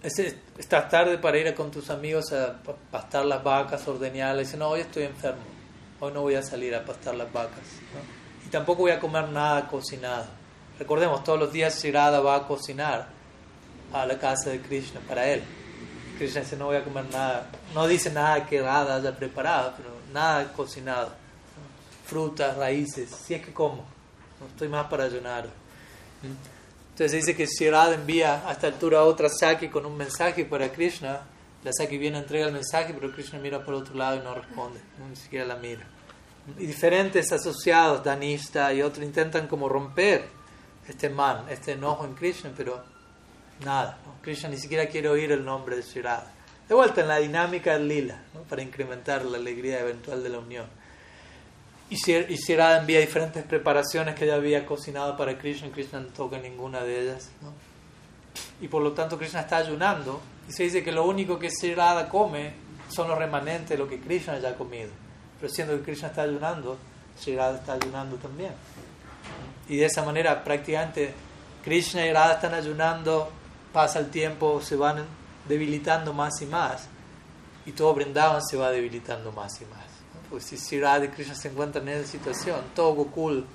Estás 0.01 0.89
tarde 0.89 1.17
para 1.17 1.37
ir 1.37 1.53
con 1.53 1.71
tus 1.71 1.89
amigos 1.89 2.33
a 2.33 2.61
pastar 2.91 3.25
las 3.25 3.41
vacas, 3.41 3.87
ordeñarlas. 3.87 4.47
dice, 4.47 4.57
no, 4.57 4.69
hoy 4.69 4.81
estoy 4.81 5.03
enfermo 5.03 5.53
hoy 6.03 6.11
no 6.11 6.21
voy 6.21 6.35
a 6.35 6.43
salir 6.43 6.75
a 6.75 6.83
pastar 6.83 7.15
las 7.15 7.31
vacas. 7.31 7.63
Y 8.45 8.49
tampoco 8.49 8.81
voy 8.81 8.91
a 8.91 8.99
comer 8.99 9.29
nada 9.29 9.67
cocinado. 9.67 10.25
Recordemos, 10.77 11.23
todos 11.23 11.39
los 11.39 11.53
días 11.53 11.81
Shirada 11.81 12.19
va 12.19 12.35
a 12.35 12.47
cocinar 12.47 13.07
a 13.93 14.05
la 14.05 14.17
casa 14.17 14.49
de 14.49 14.59
Krishna 14.59 14.99
para 15.07 15.27
él. 15.29 15.41
Krishna 16.17 16.41
dice, 16.41 16.57
no 16.57 16.65
voy 16.65 16.77
a 16.77 16.83
comer 16.83 17.05
nada. 17.11 17.49
No 17.73 17.87
dice 17.87 18.11
nada 18.11 18.45
que 18.45 18.61
Radha 18.61 18.95
haya 18.95 19.15
preparado, 19.15 19.73
pero 19.77 19.89
nada 20.11 20.51
cocinado. 20.53 21.11
Frutas, 22.05 22.57
raíces, 22.57 23.09
si 23.09 23.33
es 23.33 23.45
que 23.45 23.53
como. 23.53 23.85
No 24.39 24.47
estoy 24.47 24.67
más 24.67 24.87
para 24.87 25.05
ayunar. 25.05 25.47
Entonces 26.91 27.11
dice 27.11 27.35
que 27.35 27.45
Shirada 27.45 27.95
envía 27.95 28.47
a 28.47 28.51
esta 28.51 28.67
altura 28.67 29.03
otra 29.03 29.29
Saki 29.29 29.69
con 29.69 29.85
un 29.85 29.97
mensaje 29.97 30.45
para 30.45 30.71
Krishna. 30.71 31.21
La 31.63 31.71
Saki 31.71 31.97
viene, 31.97 32.17
entrega 32.17 32.47
el 32.47 32.53
mensaje, 32.53 32.93
pero 32.93 33.11
Krishna 33.13 33.39
mira 33.39 33.63
por 33.63 33.73
otro 33.73 33.95
lado 33.95 34.17
y 34.17 34.19
no 34.19 34.33
responde, 34.35 34.79
ni 35.09 35.15
siquiera 35.15 35.45
la 35.45 35.55
mira 35.55 35.85
y 36.57 36.65
diferentes 36.65 37.31
asociados, 37.31 38.03
Danista 38.03 38.73
y 38.73 38.81
otros, 38.81 39.05
intentan 39.05 39.47
como 39.47 39.69
romper 39.69 40.27
este 40.87 41.09
man, 41.09 41.45
este 41.49 41.73
enojo 41.73 42.05
en 42.05 42.13
Krishna, 42.13 42.51
pero 42.55 42.83
nada, 43.63 43.97
Krishna 44.21 44.49
ni 44.49 44.57
siquiera 44.57 44.87
quiere 44.87 45.09
oír 45.09 45.31
el 45.31 45.43
nombre 45.43 45.75
de 45.75 45.81
Shirada. 45.81 46.31
De 46.67 46.75
vuelta 46.75 47.01
en 47.01 47.07
la 47.07 47.17
dinámica 47.17 47.73
del 47.73 47.87
lila, 47.87 48.21
para 48.49 48.61
incrementar 48.61 49.25
la 49.25 49.37
alegría 49.37 49.79
eventual 49.79 50.23
de 50.23 50.29
la 50.29 50.39
unión. 50.39 50.65
Y 51.89 51.95
Shirada 51.97 52.79
envía 52.79 52.99
diferentes 52.99 53.43
preparaciones 53.43 54.15
que 54.15 54.25
ella 54.25 54.35
había 54.35 54.65
cocinado 54.65 55.15
para 55.17 55.37
Krishna, 55.37 55.67
y 55.67 55.71
Krishna 55.71 55.99
no 55.99 56.07
toca 56.07 56.37
ninguna 56.37 56.83
de 56.83 57.01
ellas. 57.01 57.29
Y 58.61 58.67
por 58.67 58.81
lo 58.81 58.93
tanto 58.93 59.17
Krishna 59.17 59.41
está 59.41 59.57
ayunando, 59.57 60.21
y 60.47 60.51
se 60.53 60.63
dice 60.63 60.83
que 60.83 60.91
lo 60.91 61.05
único 61.05 61.37
que 61.37 61.49
Shirada 61.49 62.09
come 62.09 62.53
son 62.89 63.07
los 63.07 63.17
remanentes 63.17 63.69
de 63.69 63.77
lo 63.77 63.87
que 63.87 63.99
Krishna 63.99 64.33
haya 64.33 64.55
comido 64.55 65.03
pero 65.43 65.53
siendo 65.53 65.75
que 65.75 65.83
Krishna 65.83 66.07
está 66.07 66.21
ayunando, 66.21 66.77
Sri 67.19 67.35
Radha 67.35 67.57
está 67.57 67.73
ayunando 67.73 68.15
también. 68.15 68.53
Y 69.67 69.75
de 69.75 69.87
esa 69.87 70.01
manera 70.01 70.41
prácticamente 70.41 71.13
Krishna 71.65 72.05
y 72.05 72.13
Radha 72.13 72.35
están 72.35 72.53
ayunando, 72.53 73.29
pasa 73.73 73.99
el 73.99 74.09
tiempo, 74.09 74.61
se 74.61 74.75
van 74.75 75.03
debilitando 75.47 76.13
más 76.13 76.41
y 76.41 76.45
más, 76.45 76.87
y 77.65 77.71
todo 77.71 77.93
Brindavan 77.93 78.41
se 78.41 78.55
va 78.55 78.71
debilitando 78.71 79.31
más 79.31 79.59
y 79.61 79.65
más. 79.65 79.83
Pues 80.29 80.45
si 80.45 80.57
Sri 80.57 80.79
Radha 80.79 81.05
y 81.05 81.07
Krishna 81.09 81.35
se 81.35 81.49
encuentran 81.49 81.87
en 81.89 81.99
esa 81.99 82.11
situación, 82.11 82.61
todo 82.75 82.93
Gokul 82.93 83.45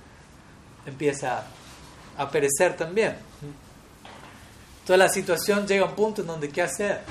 empieza 0.85 1.45
a 2.17 2.31
perecer 2.31 2.77
también. 2.77 3.17
Toda 4.87 4.97
la 4.97 5.09
situación 5.09 5.67
llega 5.67 5.85
a 5.85 5.89
un 5.89 5.95
punto 5.95 6.23
en 6.23 6.27
donde 6.27 6.49
¿qué 6.51 6.63
hacer? 6.63 7.03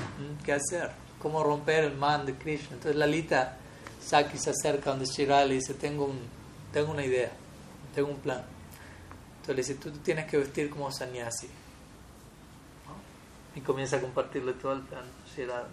¿Qué 0.44 0.52
hacer? 0.52 0.90
¿Cómo 1.20 1.42
romper 1.42 1.84
el 1.84 1.96
man 1.96 2.26
de 2.26 2.34
Krishna? 2.34 2.70
Entonces 2.72 2.96
Lalita 2.96 3.56
Saki 4.04 4.38
se 4.38 4.50
acerca 4.50 4.90
donde 4.90 5.06
Shirada 5.06 5.44
le 5.44 5.54
dice, 5.54 5.74
tengo, 5.74 6.06
un, 6.06 6.18
tengo 6.72 6.92
una 6.92 7.04
idea, 7.04 7.30
tengo 7.94 8.08
un 8.08 8.16
plan. 8.16 8.42
Entonces 9.40 9.56
le 9.56 9.62
dice, 9.62 9.74
tú 9.74 9.98
tienes 9.98 10.26
que 10.30 10.38
vestir 10.38 10.70
como 10.70 10.90
sannyasi. 10.90 11.48
Y 13.58 13.60
comienza 13.60 13.96
a 13.96 14.00
compartirle 14.00 14.52
todo 14.52 14.72
el 14.72 14.82
plan 14.82 15.02
Sherada. 15.34 15.66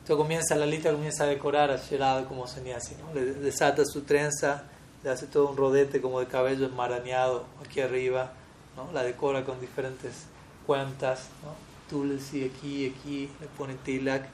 Entonces 0.00 0.16
comienza, 0.16 0.56
Lalita 0.56 0.90
comienza 0.90 1.24
a 1.24 1.26
decorar 1.26 1.70
a 1.70 1.76
Sherada 1.76 2.24
como 2.24 2.46
sannyasi. 2.46 2.94
¿no? 2.94 3.12
Le 3.12 3.34
desata 3.34 3.84
su 3.84 4.00
trenza, 4.04 4.64
le 5.04 5.10
hace 5.10 5.26
todo 5.26 5.50
un 5.50 5.56
rodete 5.58 6.00
como 6.00 6.18
de 6.18 6.26
cabello 6.26 6.64
enmarañado 6.64 7.44
aquí 7.62 7.82
arriba. 7.82 8.32
¿no? 8.74 8.90
La 8.92 9.02
decora 9.02 9.44
con 9.44 9.60
diferentes 9.60 10.24
cuentas. 10.66 11.28
¿no? 11.42 11.50
Tulsi 11.90 12.44
aquí, 12.44 12.94
aquí, 12.96 13.30
le 13.38 13.46
pone 13.48 13.74
tilak. 13.74 14.26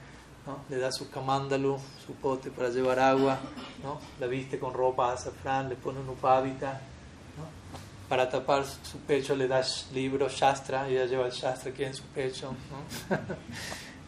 ¿no? 0.46 0.60
le 0.70 0.78
da 0.78 0.92
su 0.92 1.10
camándalu, 1.10 1.76
su 2.06 2.12
pote 2.14 2.52
para 2.52 2.68
llevar 2.70 3.00
agua, 3.00 3.38
¿no? 3.82 4.00
la 4.18 4.26
viste 4.28 4.58
con 4.58 4.72
ropa 4.72 5.12
azafrán, 5.12 5.68
le 5.68 5.74
pone 5.74 6.00
un 6.00 6.08
upavita, 6.08 6.80
para 8.08 8.28
tapar 8.28 8.64
su 8.64 8.98
pecho 8.98 9.36
le 9.36 9.46
das 9.46 9.88
libro, 9.92 10.28
Shastra, 10.28 10.88
ella 10.88 11.04
lleva 11.04 11.26
el 11.26 11.32
Shastra 11.32 11.70
aquí 11.70 11.84
en 11.84 11.94
su 11.94 12.04
pecho, 12.04 12.54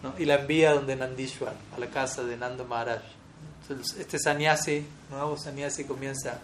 ¿no? 0.03 0.15
y 0.19 0.25
la 0.25 0.37
envía 0.37 0.73
donde 0.73 0.97
Nandishwar, 0.97 1.55
a 1.77 1.79
la 1.79 1.89
casa 1.89 2.25
de 2.25 2.37
Nanda 2.37 2.65
Maharaj. 2.65 3.03
Entonces, 3.63 3.99
este 3.99 4.19
sannyasi, 4.19 4.87
nuevo 5.11 5.37
sannyasi, 5.37 5.85
comienza 5.85 6.39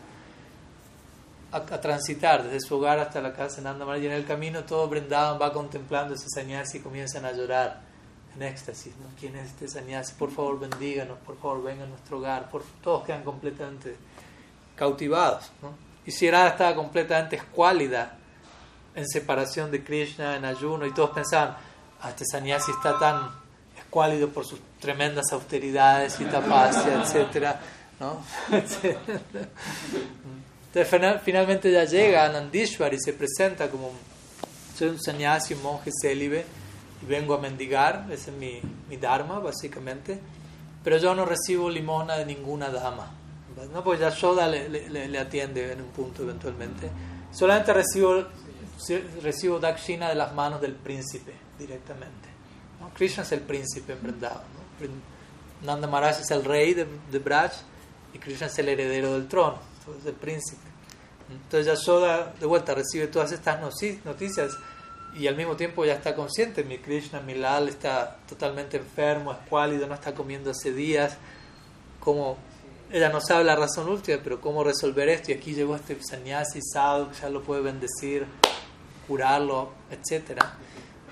a, 1.51 1.61
transitar 1.63 2.45
desde 2.45 2.61
su 2.61 2.77
hogar 2.77 2.99
hasta 2.99 3.23
la 3.23 3.33
casa 3.33 3.57
de 3.57 3.63
Nanda 3.63 3.87
Maharaj, 3.87 4.03
y 4.03 4.07
en 4.07 4.13
el 4.13 4.27
camino 4.27 4.65
todo 4.65 4.87
Brindavan 4.89 5.41
va 5.41 5.53
contemplando 5.53 6.15
ese 6.15 6.29
sannyasi 6.29 6.79
y 6.79 6.81
comienzan 6.81 7.25
a 7.25 7.33
llorar 7.33 7.81
en 8.37 8.43
éxtasis. 8.43 8.93
¿no? 8.99 9.07
¿Quién 9.19 9.35
es 9.37 9.47
este 9.49 9.67
sannyasi? 9.67 10.13
Por 10.19 10.31
favor, 10.31 10.61
bendíganos, 10.61 11.17
por 11.21 11.39
favor, 11.39 11.63
venga 11.63 11.85
a 11.85 11.87
nuestro 11.87 12.19
hogar. 12.19 12.51
Por, 12.51 12.63
todos 12.83 13.05
quedan 13.05 13.25
completamente 13.25 13.97
cautivados. 14.77 15.51
¿no? 15.63 15.86
Y 16.07 16.13
Shirada 16.13 16.51
estaba 16.51 16.75
completamente 16.75 17.37
escuálida 17.37 18.17
en 18.95 19.07
separación 19.07 19.71
de 19.71 19.83
Krishna, 19.85 20.37
en 20.37 20.45
ayuno, 20.45 20.87
y 20.87 20.95
todos 20.95 21.11
pensaban, 21.11 21.57
ah, 22.01 22.11
este 22.11 22.25
sannyasi 22.25 22.71
está 22.71 22.99
tan 22.99 23.31
escuálido 23.77 24.29
por 24.31 24.47
sus 24.47 24.59
tremendas 24.81 25.33
austeridades 25.33 26.19
y 26.21 26.25
tapasya, 26.25 27.03
etc. 27.03 27.57
¿no? 28.01 28.23
Entonces, 30.75 31.21
finalmente 31.25 31.71
ya 31.73 31.85
llega 31.85 32.25
a 32.25 32.29
Nandishwar 32.29 32.95
y 32.95 33.01
se 33.01 33.13
presenta 33.13 33.69
como 33.69 33.93
soy 34.77 34.89
un 34.89 35.03
sannyasi, 35.03 35.55
un 35.55 35.63
monje 35.63 35.91
célibe, 35.91 36.45
y 37.03 37.07
vengo 37.07 37.35
a 37.35 37.39
mendigar, 37.39 38.07
ese 38.11 38.31
es 38.31 38.37
mi, 38.37 38.61
mi 38.89 38.97
dharma 38.97 39.39
básicamente, 39.39 40.19
pero 40.85 40.99
yo 40.99 41.15
no 41.15 41.25
recibo 41.25 41.69
limosna 41.69 42.17
de 42.17 42.27
ninguna 42.27 42.69
dama. 42.71 43.11
¿No? 43.65 43.83
Pues 43.83 44.01
Yashoda 44.01 44.47
le, 44.49 44.69
le, 44.69 45.09
le, 45.09 45.19
atiende 45.19 45.73
en 45.73 45.81
un 45.81 45.89
punto 45.89 46.23
eventualmente. 46.23 46.91
Solamente 47.33 47.73
recibo, 47.73 48.25
recibo 49.23 49.59
dakshina 49.59 50.09
de 50.09 50.15
las 50.15 50.35
manos 50.35 50.61
del 50.61 50.75
príncipe 50.75 51.33
directamente. 51.59 52.29
¿no? 52.81 52.91
Krishna 52.91 53.23
es 53.23 53.33
el 53.33 53.41
príncipe 53.41 53.95
en 53.95 54.03
Vrindavan. 54.03 54.45
¿no? 54.81 55.67
Nanda 55.67 55.87
Maharaj 55.89 56.21
es 56.21 56.31
el 56.31 56.45
rey 56.45 56.75
de, 56.75 56.87
de 57.11 57.19
Braj 57.19 57.53
y 58.13 58.19
Krishna 58.19 58.47
es 58.47 58.59
el 58.59 58.69
heredero 58.69 59.15
del 59.15 59.27
trono, 59.27 59.59
entonces 59.79 60.07
el 60.07 60.15
príncipe. 60.15 60.63
Entonces 61.31 61.67
Yashoda 61.67 62.35
de 62.39 62.47
vuelta 62.47 62.75
recibe 62.75 63.07
todas 63.09 63.33
estas 63.33 63.61
noticias 63.61 64.53
y 65.19 65.27
al 65.27 65.37
mismo 65.37 65.57
tiempo 65.57 65.85
ya 65.85 65.95
está 65.95 66.15
consciente, 66.15 66.63
mi 66.63 66.79
Krishna, 66.79 67.21
mi 67.21 67.35
Lal 67.35 67.69
está 67.69 68.19
totalmente 68.29 68.77
enfermo, 68.77 69.33
escuálido, 69.33 69.87
no 69.87 69.95
está 69.95 70.15
comiendo 70.15 70.51
hace 70.51 70.73
días, 70.73 71.17
como 71.99 72.37
ella 72.91 73.09
no 73.09 73.21
sabe 73.21 73.45
la 73.45 73.57
razón 73.57 73.89
última, 73.89 74.19
pero 74.23 74.41
cómo 74.41 74.63
resolver 74.63 75.09
esto. 75.09 75.33
Y 75.33 75.35
aquí 75.35 75.55
llegó 75.55 75.77
este 75.77 75.97
sannyasi 76.03 76.61
sadhu 76.63 77.11
ya 77.21 77.29
lo 77.29 77.43
puede 77.43 77.63
bendecir, 77.63 78.27
curarlo, 79.07 79.73
etc. 79.91 80.41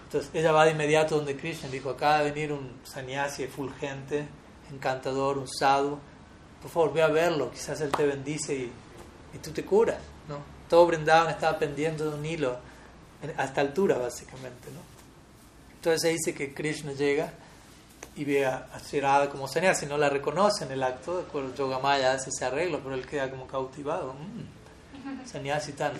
Entonces 0.04 0.30
ella 0.34 0.52
va 0.52 0.64
de 0.64 0.72
inmediato 0.72 1.16
donde 1.16 1.36
Krishna 1.36 1.68
dijo: 1.68 1.90
Acaba 1.90 2.18
de 2.18 2.30
venir 2.30 2.52
un 2.52 2.80
sannyasi 2.84 3.46
fulgente, 3.46 4.26
encantador, 4.72 5.38
un 5.38 5.48
sadhu. 5.48 5.98
Por 6.62 6.70
favor, 6.70 6.92
ve 6.92 7.02
a 7.02 7.08
verlo, 7.08 7.50
quizás 7.50 7.80
él 7.80 7.90
te 7.90 8.06
bendice 8.06 8.54
y, 8.54 8.72
y 9.34 9.38
tú 9.38 9.50
te 9.50 9.64
curas. 9.64 9.98
¿no? 10.28 10.38
Todo 10.68 10.86
Brindavan 10.86 11.30
estaba 11.30 11.58
pendiendo 11.58 12.10
de 12.10 12.16
un 12.16 12.24
hilo 12.24 12.56
a 13.36 13.44
esta 13.44 13.60
altura, 13.60 13.98
básicamente. 13.98 14.70
¿no? 14.72 14.80
Entonces 15.74 16.00
se 16.00 16.08
dice 16.08 16.34
que 16.34 16.54
Krishna 16.54 16.92
llega 16.92 17.34
y 18.16 18.24
ve 18.24 18.46
a, 18.46 18.66
Shirada 18.90 19.28
como 19.28 19.48
si 19.48 19.60
no 19.86 19.98
la 19.98 20.08
reconoce 20.08 20.64
en 20.64 20.72
el 20.72 20.82
acto, 20.82 21.16
de 21.16 21.22
acuerdo, 21.24 21.54
Yogamaya 21.54 22.12
hace 22.12 22.30
ese 22.30 22.44
arreglo, 22.44 22.80
pero 22.80 22.94
él 22.94 23.06
queda 23.06 23.30
como 23.30 23.46
cautivado. 23.46 24.14
Mm, 24.14 25.26
sannyasi 25.26 25.72
tan, 25.72 25.92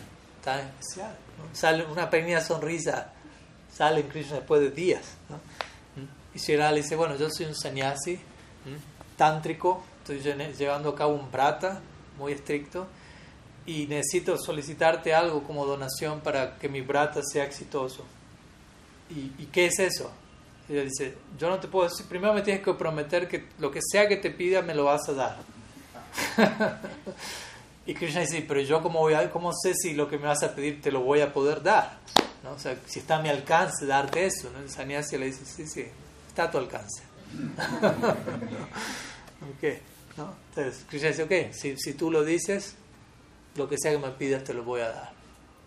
tan 0.43 0.61
especial. 0.61 1.15
Sale 1.53 1.85
una 1.87 2.09
pequeña 2.09 2.41
sonrisa, 2.41 3.13
sale 3.73 4.01
en 4.01 4.09
Krishna 4.09 4.37
después 4.37 4.61
de 4.61 4.71
días. 4.71 5.03
¿no? 5.29 5.37
Mm. 5.37 6.37
Y 6.37 6.39
Shirada 6.39 6.71
le 6.71 6.83
dice, 6.83 6.97
bueno, 6.97 7.17
yo 7.17 7.29
soy 7.31 7.47
un 7.47 7.55
sannyasi 7.55 8.21
tántrico, 9.17 9.85
estoy 9.99 10.21
llevando 10.21 10.91
a 10.91 10.95
cabo 10.95 11.15
un 11.15 11.31
brata 11.31 11.81
muy 12.19 12.33
estricto 12.33 12.87
y 13.67 13.87
necesito 13.87 14.37
solicitarte 14.39 15.15
algo 15.15 15.43
como 15.43 15.67
donación 15.67 16.21
para 16.21 16.59
que 16.59 16.69
mi 16.69 16.81
brata 16.81 17.23
sea 17.23 17.45
exitoso. 17.45 18.05
¿Y, 19.11 19.43
y 19.43 19.49
qué 19.53 19.67
es 19.67 19.79
eso? 19.79 20.11
Y 20.69 20.75
dice, 20.75 21.15
yo 21.39 21.51
no 21.51 21.61
te 21.61 21.69
puedo 21.69 21.89
decir, 21.89 22.07
primero 22.07 22.33
me 22.33 22.43
tienes 22.43 22.63
que 22.63 22.73
prometer 22.73 23.29
que 23.29 23.49
lo 23.59 23.71
que 23.71 23.81
sea 23.83 24.09
que 24.09 24.17
te 24.17 24.31
pida 24.31 24.63
me 24.63 24.75
lo 24.75 24.85
vas 24.85 25.09
a 25.09 25.13
dar. 25.13 25.37
y 27.87 27.95
Krishna 27.95 28.21
dice, 28.21 28.45
pero 28.47 28.61
yo 28.61 28.83
cómo, 28.83 29.01
voy 29.01 29.15
a, 29.15 29.31
cómo 29.31 29.53
sé 29.53 29.75
si 29.75 29.93
lo 29.93 30.09
que 30.09 30.17
me 30.17 30.27
vas 30.27 30.43
a 30.43 30.55
pedir 30.55 30.81
te 30.81 30.91
lo 30.91 31.01
voy 31.01 31.21
a 31.21 31.33
poder 31.33 31.63
dar. 31.63 31.99
¿no? 32.43 32.53
O 32.53 32.59
sea, 32.59 32.77
si 32.87 33.01
está 33.01 33.17
a 33.17 33.23
mi 33.23 33.29
alcance 33.29 33.85
darte 33.85 34.25
eso. 34.25 34.51
¿no? 34.51 34.61
El 34.61 34.71
sannyasi 34.71 35.19
le 35.19 35.27
dice, 35.27 35.45
sí, 35.45 35.67
sí, 35.67 35.85
está 36.29 36.45
a 36.45 36.51
tu 36.51 36.59
alcance. 36.59 37.03
okay, 39.57 39.81
¿no? 40.17 40.35
Entonces 40.49 40.85
Krishna 40.89 41.09
dice, 41.09 41.25
ok, 41.25 41.53
si, 41.53 41.77
si 41.77 41.95
tú 41.95 42.11
lo 42.11 42.25
dices, 42.25 42.77
lo 43.57 43.69
que 43.69 43.77
sea 43.79 43.93
que 43.93 43.99
me 43.99 44.11
pidas 44.11 44.45
te 44.45 44.55
lo 44.55 44.65
voy 44.65 44.81
a 44.81 44.89
dar. 44.89 45.13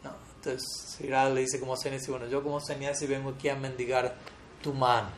¿no? 0.04 0.12
Entonces 0.38 0.68
Sri 0.88 1.10
le 1.10 1.42
dice 1.42 1.60
como 1.60 1.78
sannyasi, 1.78 2.10
bueno, 2.10 2.28
yo 2.28 2.42
como 2.42 2.60
sannyasi 2.60 3.06
vengo 3.06 3.32
aquí 3.32 3.50
a 3.50 3.56
mendigar 3.56 4.16
tu 4.62 4.74
man. 4.74 5.10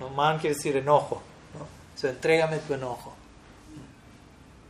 ¿no? 0.00 0.10
Man 0.10 0.38
quiere 0.38 0.56
decir 0.56 0.76
enojo. 0.76 1.22
¿no? 1.54 1.64
O 1.64 1.98
sea, 1.98 2.10
entrégame 2.10 2.58
tu 2.58 2.74
enojo. 2.74 3.14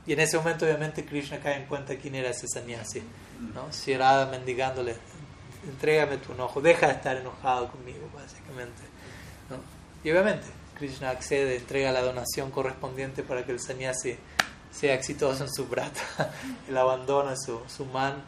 Y 0.06 0.12
en 0.12 0.20
ese 0.20 0.36
momento, 0.36 0.64
obviamente, 0.64 1.04
Krishna 1.04 1.38
cae 1.40 1.56
en 1.56 1.66
cuenta 1.66 1.96
quién 1.96 2.14
era 2.14 2.30
ese 2.30 2.46
sannyasi. 2.46 3.02
¿no? 3.54 3.70
Shirada 3.70 4.26
mendigándole, 4.26 4.96
entrégame 5.68 6.18
tu 6.18 6.32
enojo, 6.32 6.60
deja 6.60 6.86
de 6.86 6.92
estar 6.92 7.16
enojado 7.16 7.68
conmigo, 7.70 8.08
básicamente. 8.14 8.82
¿no? 9.50 9.56
Y 10.04 10.10
obviamente, 10.12 10.46
Krishna 10.78 11.10
accede, 11.10 11.56
entrega 11.56 11.90
la 11.90 12.02
donación 12.02 12.50
correspondiente 12.50 13.22
para 13.22 13.44
que 13.44 13.52
el 13.52 13.60
sannyasi 13.60 14.16
sea 14.70 14.94
exitoso 14.94 15.44
en 15.44 15.52
su 15.52 15.66
brata. 15.66 16.32
Él 16.68 16.76
abandona 16.76 17.34
su, 17.36 17.60
su 17.66 17.84
man 17.86 18.22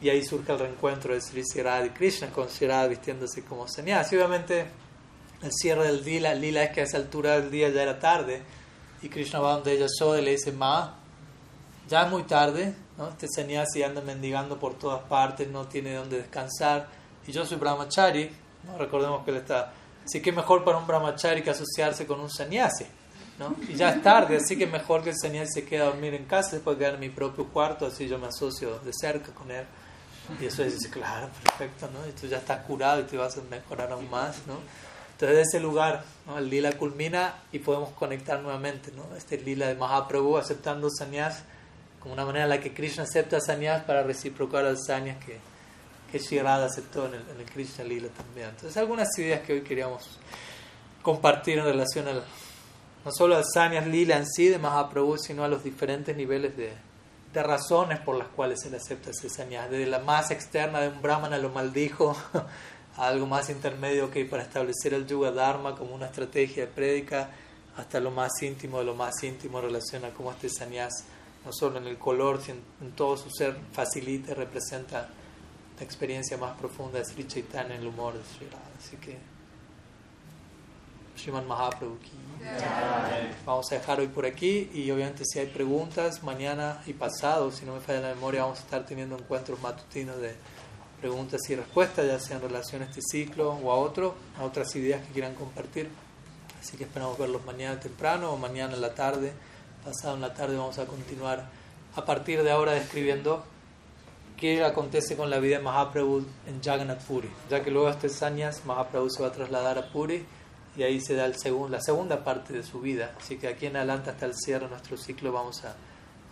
y 0.00 0.08
ahí 0.08 0.24
surge 0.24 0.52
el 0.52 0.58
reencuentro 0.58 1.12
de 1.12 1.20
Sri 1.20 1.42
Shirada 1.42 1.84
y 1.84 1.90
Krishna 1.90 2.30
con 2.30 2.48
Shirada 2.48 2.86
vistiéndose 2.86 3.44
como 3.44 3.68
sannyasi. 3.68 4.16
Obviamente, 4.16 4.66
el 5.42 5.52
cierre 5.52 5.86
del 5.86 6.04
lila, 6.04 6.34
lila 6.34 6.62
es 6.64 6.70
que 6.70 6.80
a 6.80 6.84
esa 6.84 6.98
altura 6.98 7.40
del 7.40 7.50
día 7.50 7.68
ya 7.70 7.82
era 7.82 7.98
tarde 7.98 8.42
y 9.02 9.08
Krishna 9.08 9.40
va 9.40 9.52
donde 9.52 9.72
ella 9.72 9.86
y 9.86 10.22
le 10.22 10.30
dice, 10.32 10.52
ma, 10.52 10.96
ya 11.88 12.04
es 12.04 12.10
muy 12.10 12.24
tarde, 12.24 12.74
¿no? 12.98 13.08
este 13.08 13.26
sannyasi 13.34 13.82
anda 13.82 14.00
mendigando 14.02 14.58
por 14.58 14.78
todas 14.78 15.02
partes, 15.02 15.48
no 15.48 15.66
tiene 15.66 15.94
dónde 15.94 16.18
descansar 16.18 16.88
y 17.26 17.32
yo 17.32 17.46
soy 17.46 17.56
brahmachari, 17.56 18.30
¿no? 18.64 18.76
recordemos 18.76 19.24
que 19.24 19.30
él 19.30 19.38
está, 19.38 19.72
así 20.04 20.20
que 20.20 20.32
mejor 20.32 20.64
para 20.64 20.76
un 20.78 20.86
brahmachari 20.86 21.42
que 21.42 21.50
asociarse 21.50 22.06
con 22.06 22.20
un 22.20 22.30
sannyasi. 22.30 22.86
¿no? 23.38 23.56
Y 23.66 23.74
ya 23.74 23.88
es 23.88 24.02
tarde, 24.02 24.36
así 24.36 24.58
que 24.58 24.66
mejor 24.66 25.02
que 25.02 25.10
el 25.10 25.16
sannyasi 25.16 25.62
se 25.62 25.64
quede 25.64 25.80
a 25.80 25.84
dormir 25.86 26.12
en 26.12 26.26
casa, 26.26 26.58
puede 26.62 26.76
quedar 26.76 26.94
en 26.94 27.00
mi 27.00 27.08
propio 27.08 27.46
cuarto, 27.48 27.86
así 27.86 28.06
yo 28.06 28.18
me 28.18 28.26
asocio 28.26 28.78
de 28.80 28.92
cerca 28.92 29.32
con 29.32 29.50
él. 29.50 29.64
Y 30.38 30.44
eso 30.44 30.62
dice, 30.62 30.90
claro, 30.90 31.30
perfecto, 31.42 31.88
¿no? 31.90 32.06
Y 32.06 32.12
tú 32.12 32.26
ya 32.26 32.36
estás 32.36 32.64
curado 32.66 33.00
y 33.00 33.04
te 33.04 33.16
vas 33.16 33.38
a 33.38 33.40
mejorar 33.40 33.90
aún 33.92 34.10
más, 34.10 34.46
¿no? 34.46 34.58
Entonces, 35.20 35.36
de 35.36 35.58
ese 35.58 35.60
lugar, 35.60 36.02
el 36.34 36.48
lila 36.48 36.72
culmina 36.72 37.34
y 37.52 37.58
podemos 37.58 37.90
conectar 37.90 38.40
nuevamente, 38.40 38.90
¿no? 38.92 39.14
Este 39.14 39.36
lila 39.36 39.66
de 39.66 39.74
Mahaprabhu 39.74 40.38
aceptando 40.38 40.88
sanyas 40.88 41.42
como 41.98 42.14
una 42.14 42.24
manera 42.24 42.44
en 42.44 42.48
la 42.48 42.58
que 42.58 42.72
Krishna 42.72 43.02
acepta 43.02 43.38
sanyas 43.38 43.84
para 43.84 44.02
reciprocar 44.02 44.64
al 44.64 44.78
sanyas 44.78 45.22
que, 45.22 45.36
que 46.10 46.18
Shirada 46.20 46.64
aceptó 46.64 47.04
en 47.04 47.16
el, 47.16 47.20
en 47.34 47.38
el, 47.38 47.44
Krishna 47.44 47.84
lila 47.84 48.08
también. 48.08 48.48
Entonces, 48.48 48.74
algunas 48.78 49.10
ideas 49.18 49.42
que 49.42 49.52
hoy 49.52 49.60
queríamos 49.60 50.18
compartir 51.02 51.58
en 51.58 51.66
relación 51.66 52.08
al, 52.08 52.24
no 53.04 53.12
solo 53.12 53.36
al 53.36 53.44
sanyas 53.44 53.86
lila 53.86 54.16
en 54.16 54.26
sí 54.26 54.48
de 54.48 54.58
Mahaprabhu, 54.58 55.18
sino 55.18 55.44
a 55.44 55.48
los 55.48 55.62
diferentes 55.62 56.16
niveles 56.16 56.56
de, 56.56 56.72
de 57.34 57.42
razones 57.42 58.00
por 58.00 58.16
las 58.16 58.28
cuales 58.28 58.64
él 58.64 58.74
acepta 58.74 59.10
ese 59.10 59.28
sanyas. 59.28 59.68
Desde 59.68 59.84
la 59.84 59.98
más 59.98 60.30
externa 60.30 60.80
de 60.80 60.88
un 60.88 61.02
brahmana 61.02 61.36
lo 61.36 61.50
maldijo 61.50 62.16
algo 63.00 63.26
más 63.26 63.48
intermedio 63.48 64.10
que 64.10 64.24
para 64.26 64.42
establecer 64.42 64.92
el 64.92 65.06
Yuga 65.06 65.30
Dharma 65.30 65.74
como 65.74 65.94
una 65.94 66.06
estrategia 66.06 66.66
de 66.66 66.72
prédica, 66.72 67.30
hasta 67.76 67.98
lo 67.98 68.10
más 68.10 68.30
íntimo 68.42 68.78
de 68.78 68.84
lo 68.84 68.94
más 68.94 69.22
íntimo 69.22 69.58
en 69.58 69.64
relación 69.64 70.04
a 70.04 70.10
cómo 70.10 70.30
este 70.30 70.50
sannyas, 70.50 71.04
no 71.44 71.50
solo 71.52 71.78
en 71.78 71.86
el 71.86 71.96
color, 71.96 72.42
sino 72.42 72.58
en 72.82 72.92
todo 72.92 73.16
su 73.16 73.30
ser, 73.30 73.56
facilita 73.72 74.34
representa 74.34 75.08
la 75.78 75.82
experiencia 75.82 76.36
más 76.36 76.58
profunda 76.58 76.98
de 76.98 77.06
Sri 77.06 77.26
Chaitanya 77.26 77.74
en 77.74 77.80
el 77.80 77.86
humor 77.86 78.12
de 78.12 78.20
Sri 78.22 78.46
Radha. 78.46 78.70
Así 78.78 78.96
que, 78.98 79.16
Sriman 81.16 81.46
Mahaprabhu. 81.46 81.98
Vamos 83.46 83.72
a 83.72 83.74
dejar 83.76 84.00
hoy 84.00 84.08
por 84.08 84.26
aquí 84.26 84.70
y 84.74 84.90
obviamente 84.90 85.24
si 85.24 85.38
hay 85.38 85.46
preguntas, 85.46 86.22
mañana 86.22 86.82
y 86.86 86.92
pasado, 86.92 87.50
si 87.50 87.64
no 87.64 87.74
me 87.74 87.80
falla 87.80 88.00
la 88.00 88.14
memoria, 88.14 88.42
vamos 88.42 88.58
a 88.58 88.62
estar 88.62 88.84
teniendo 88.84 89.16
encuentros 89.16 89.60
matutinos 89.60 90.18
de 90.18 90.34
preguntas 91.00 91.40
y 91.48 91.56
respuestas, 91.56 92.06
ya 92.06 92.20
sea 92.20 92.36
en 92.36 92.42
relación 92.42 92.82
a 92.82 92.84
este 92.84 93.00
ciclo 93.02 93.52
o 93.52 93.72
a 93.72 93.76
otro, 93.76 94.14
a 94.38 94.44
otras 94.44 94.74
ideas 94.76 95.04
que 95.06 95.12
quieran 95.12 95.34
compartir. 95.34 95.88
Así 96.60 96.76
que 96.76 96.84
esperamos 96.84 97.18
verlos 97.18 97.44
mañana 97.44 97.80
temprano 97.80 98.30
o 98.32 98.36
mañana 98.36 98.74
en 98.74 98.82
la 98.82 98.94
tarde. 98.94 99.32
Pasado 99.84 100.14
en 100.14 100.20
la 100.20 100.34
tarde 100.34 100.56
vamos 100.56 100.78
a 100.78 100.86
continuar 100.86 101.48
a 101.96 102.04
partir 102.04 102.42
de 102.42 102.50
ahora 102.50 102.72
describiendo 102.72 103.44
qué 104.36 104.62
acontece 104.62 105.16
con 105.16 105.30
la 105.30 105.38
vida 105.38 105.58
de 105.58 105.64
Mahaprabhu 105.64 106.24
en 106.46 106.62
Jagannath 106.62 107.02
Puri. 107.02 107.30
Ya 107.48 107.62
que 107.62 107.70
luego 107.70 107.86
de 107.88 107.94
estos 107.94 108.22
años 108.22 108.60
Mahaprabhu 108.64 109.08
se 109.10 109.22
va 109.22 109.28
a 109.28 109.32
trasladar 109.32 109.78
a 109.78 109.90
Puri 109.90 110.24
y 110.76 110.82
ahí 110.82 111.00
se 111.00 111.14
da 111.14 111.24
el 111.24 111.34
la 111.70 111.80
segunda 111.80 112.22
parte 112.24 112.52
de 112.52 112.62
su 112.62 112.80
vida. 112.80 113.14
Así 113.18 113.36
que 113.36 113.48
aquí 113.48 113.66
en 113.66 113.76
adelante 113.76 114.10
hasta 114.10 114.26
el 114.26 114.34
cierre 114.34 114.64
de 114.64 114.70
nuestro 114.70 114.96
ciclo 114.96 115.32
vamos 115.32 115.64
a 115.64 115.74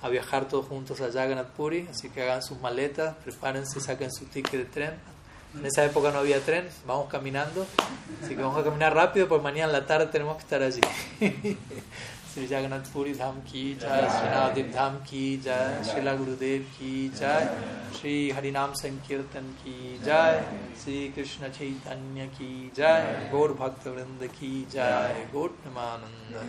a 0.02 0.08
viajar 0.08 0.46
todos 0.46 0.66
juntos 0.66 1.00
a 1.00 1.10
Jagannath 1.10 1.50
Puri, 1.50 1.88
así 1.90 2.08
que 2.10 2.22
hagan 2.22 2.42
sus 2.42 2.60
maletas, 2.60 3.16
prepárense, 3.24 3.80
saquen 3.80 4.12
su 4.12 4.26
ticket 4.26 4.60
de 4.60 4.64
tren. 4.64 4.94
En 5.58 5.64
esa 5.64 5.84
época 5.84 6.10
no 6.10 6.18
había 6.18 6.40
tren, 6.40 6.68
vamos 6.86 7.08
caminando, 7.08 7.66
así 8.22 8.36
que 8.36 8.42
vamos 8.42 8.58
a 8.58 8.64
caminar 8.64 8.94
rápido, 8.94 9.28
porque 9.28 9.42
mañana 9.42 9.66
en 9.66 9.72
la 9.72 9.86
tarde 9.86 10.06
tenemos 10.06 10.36
que 10.36 10.42
estar 10.42 10.62
allí. 10.62 10.80
Sri 12.38 12.46
Jagannath 12.46 12.92
Puri 12.92 13.14
Dham 13.14 13.42
ki 13.44 13.76
jai, 13.80 14.08
Sri 14.08 14.28
Navadip 14.28 14.70
Dham 14.72 15.02
ki 15.04 15.40
jai, 15.42 15.82
Sri 15.82 16.02
Gurudev 16.02 16.62
ki 16.78 17.10
jai, 17.18 17.48
Sri 17.92 18.30
Harinam 18.30 18.76
Sankirtan 18.76 19.46
ki 19.64 19.98
jai, 20.04 20.44
Sri 20.76 21.10
Krishna 21.14 21.48
Chaitanya 21.48 22.28
ki 22.38 22.70
jai, 22.76 23.28
Gaur 23.32 23.54
Bhakta 23.54 23.90
Vrinda 23.90 24.28
ki 24.38 24.66
jai, 24.70 25.26
Gaur 25.32 25.50
Namananda 25.64 26.44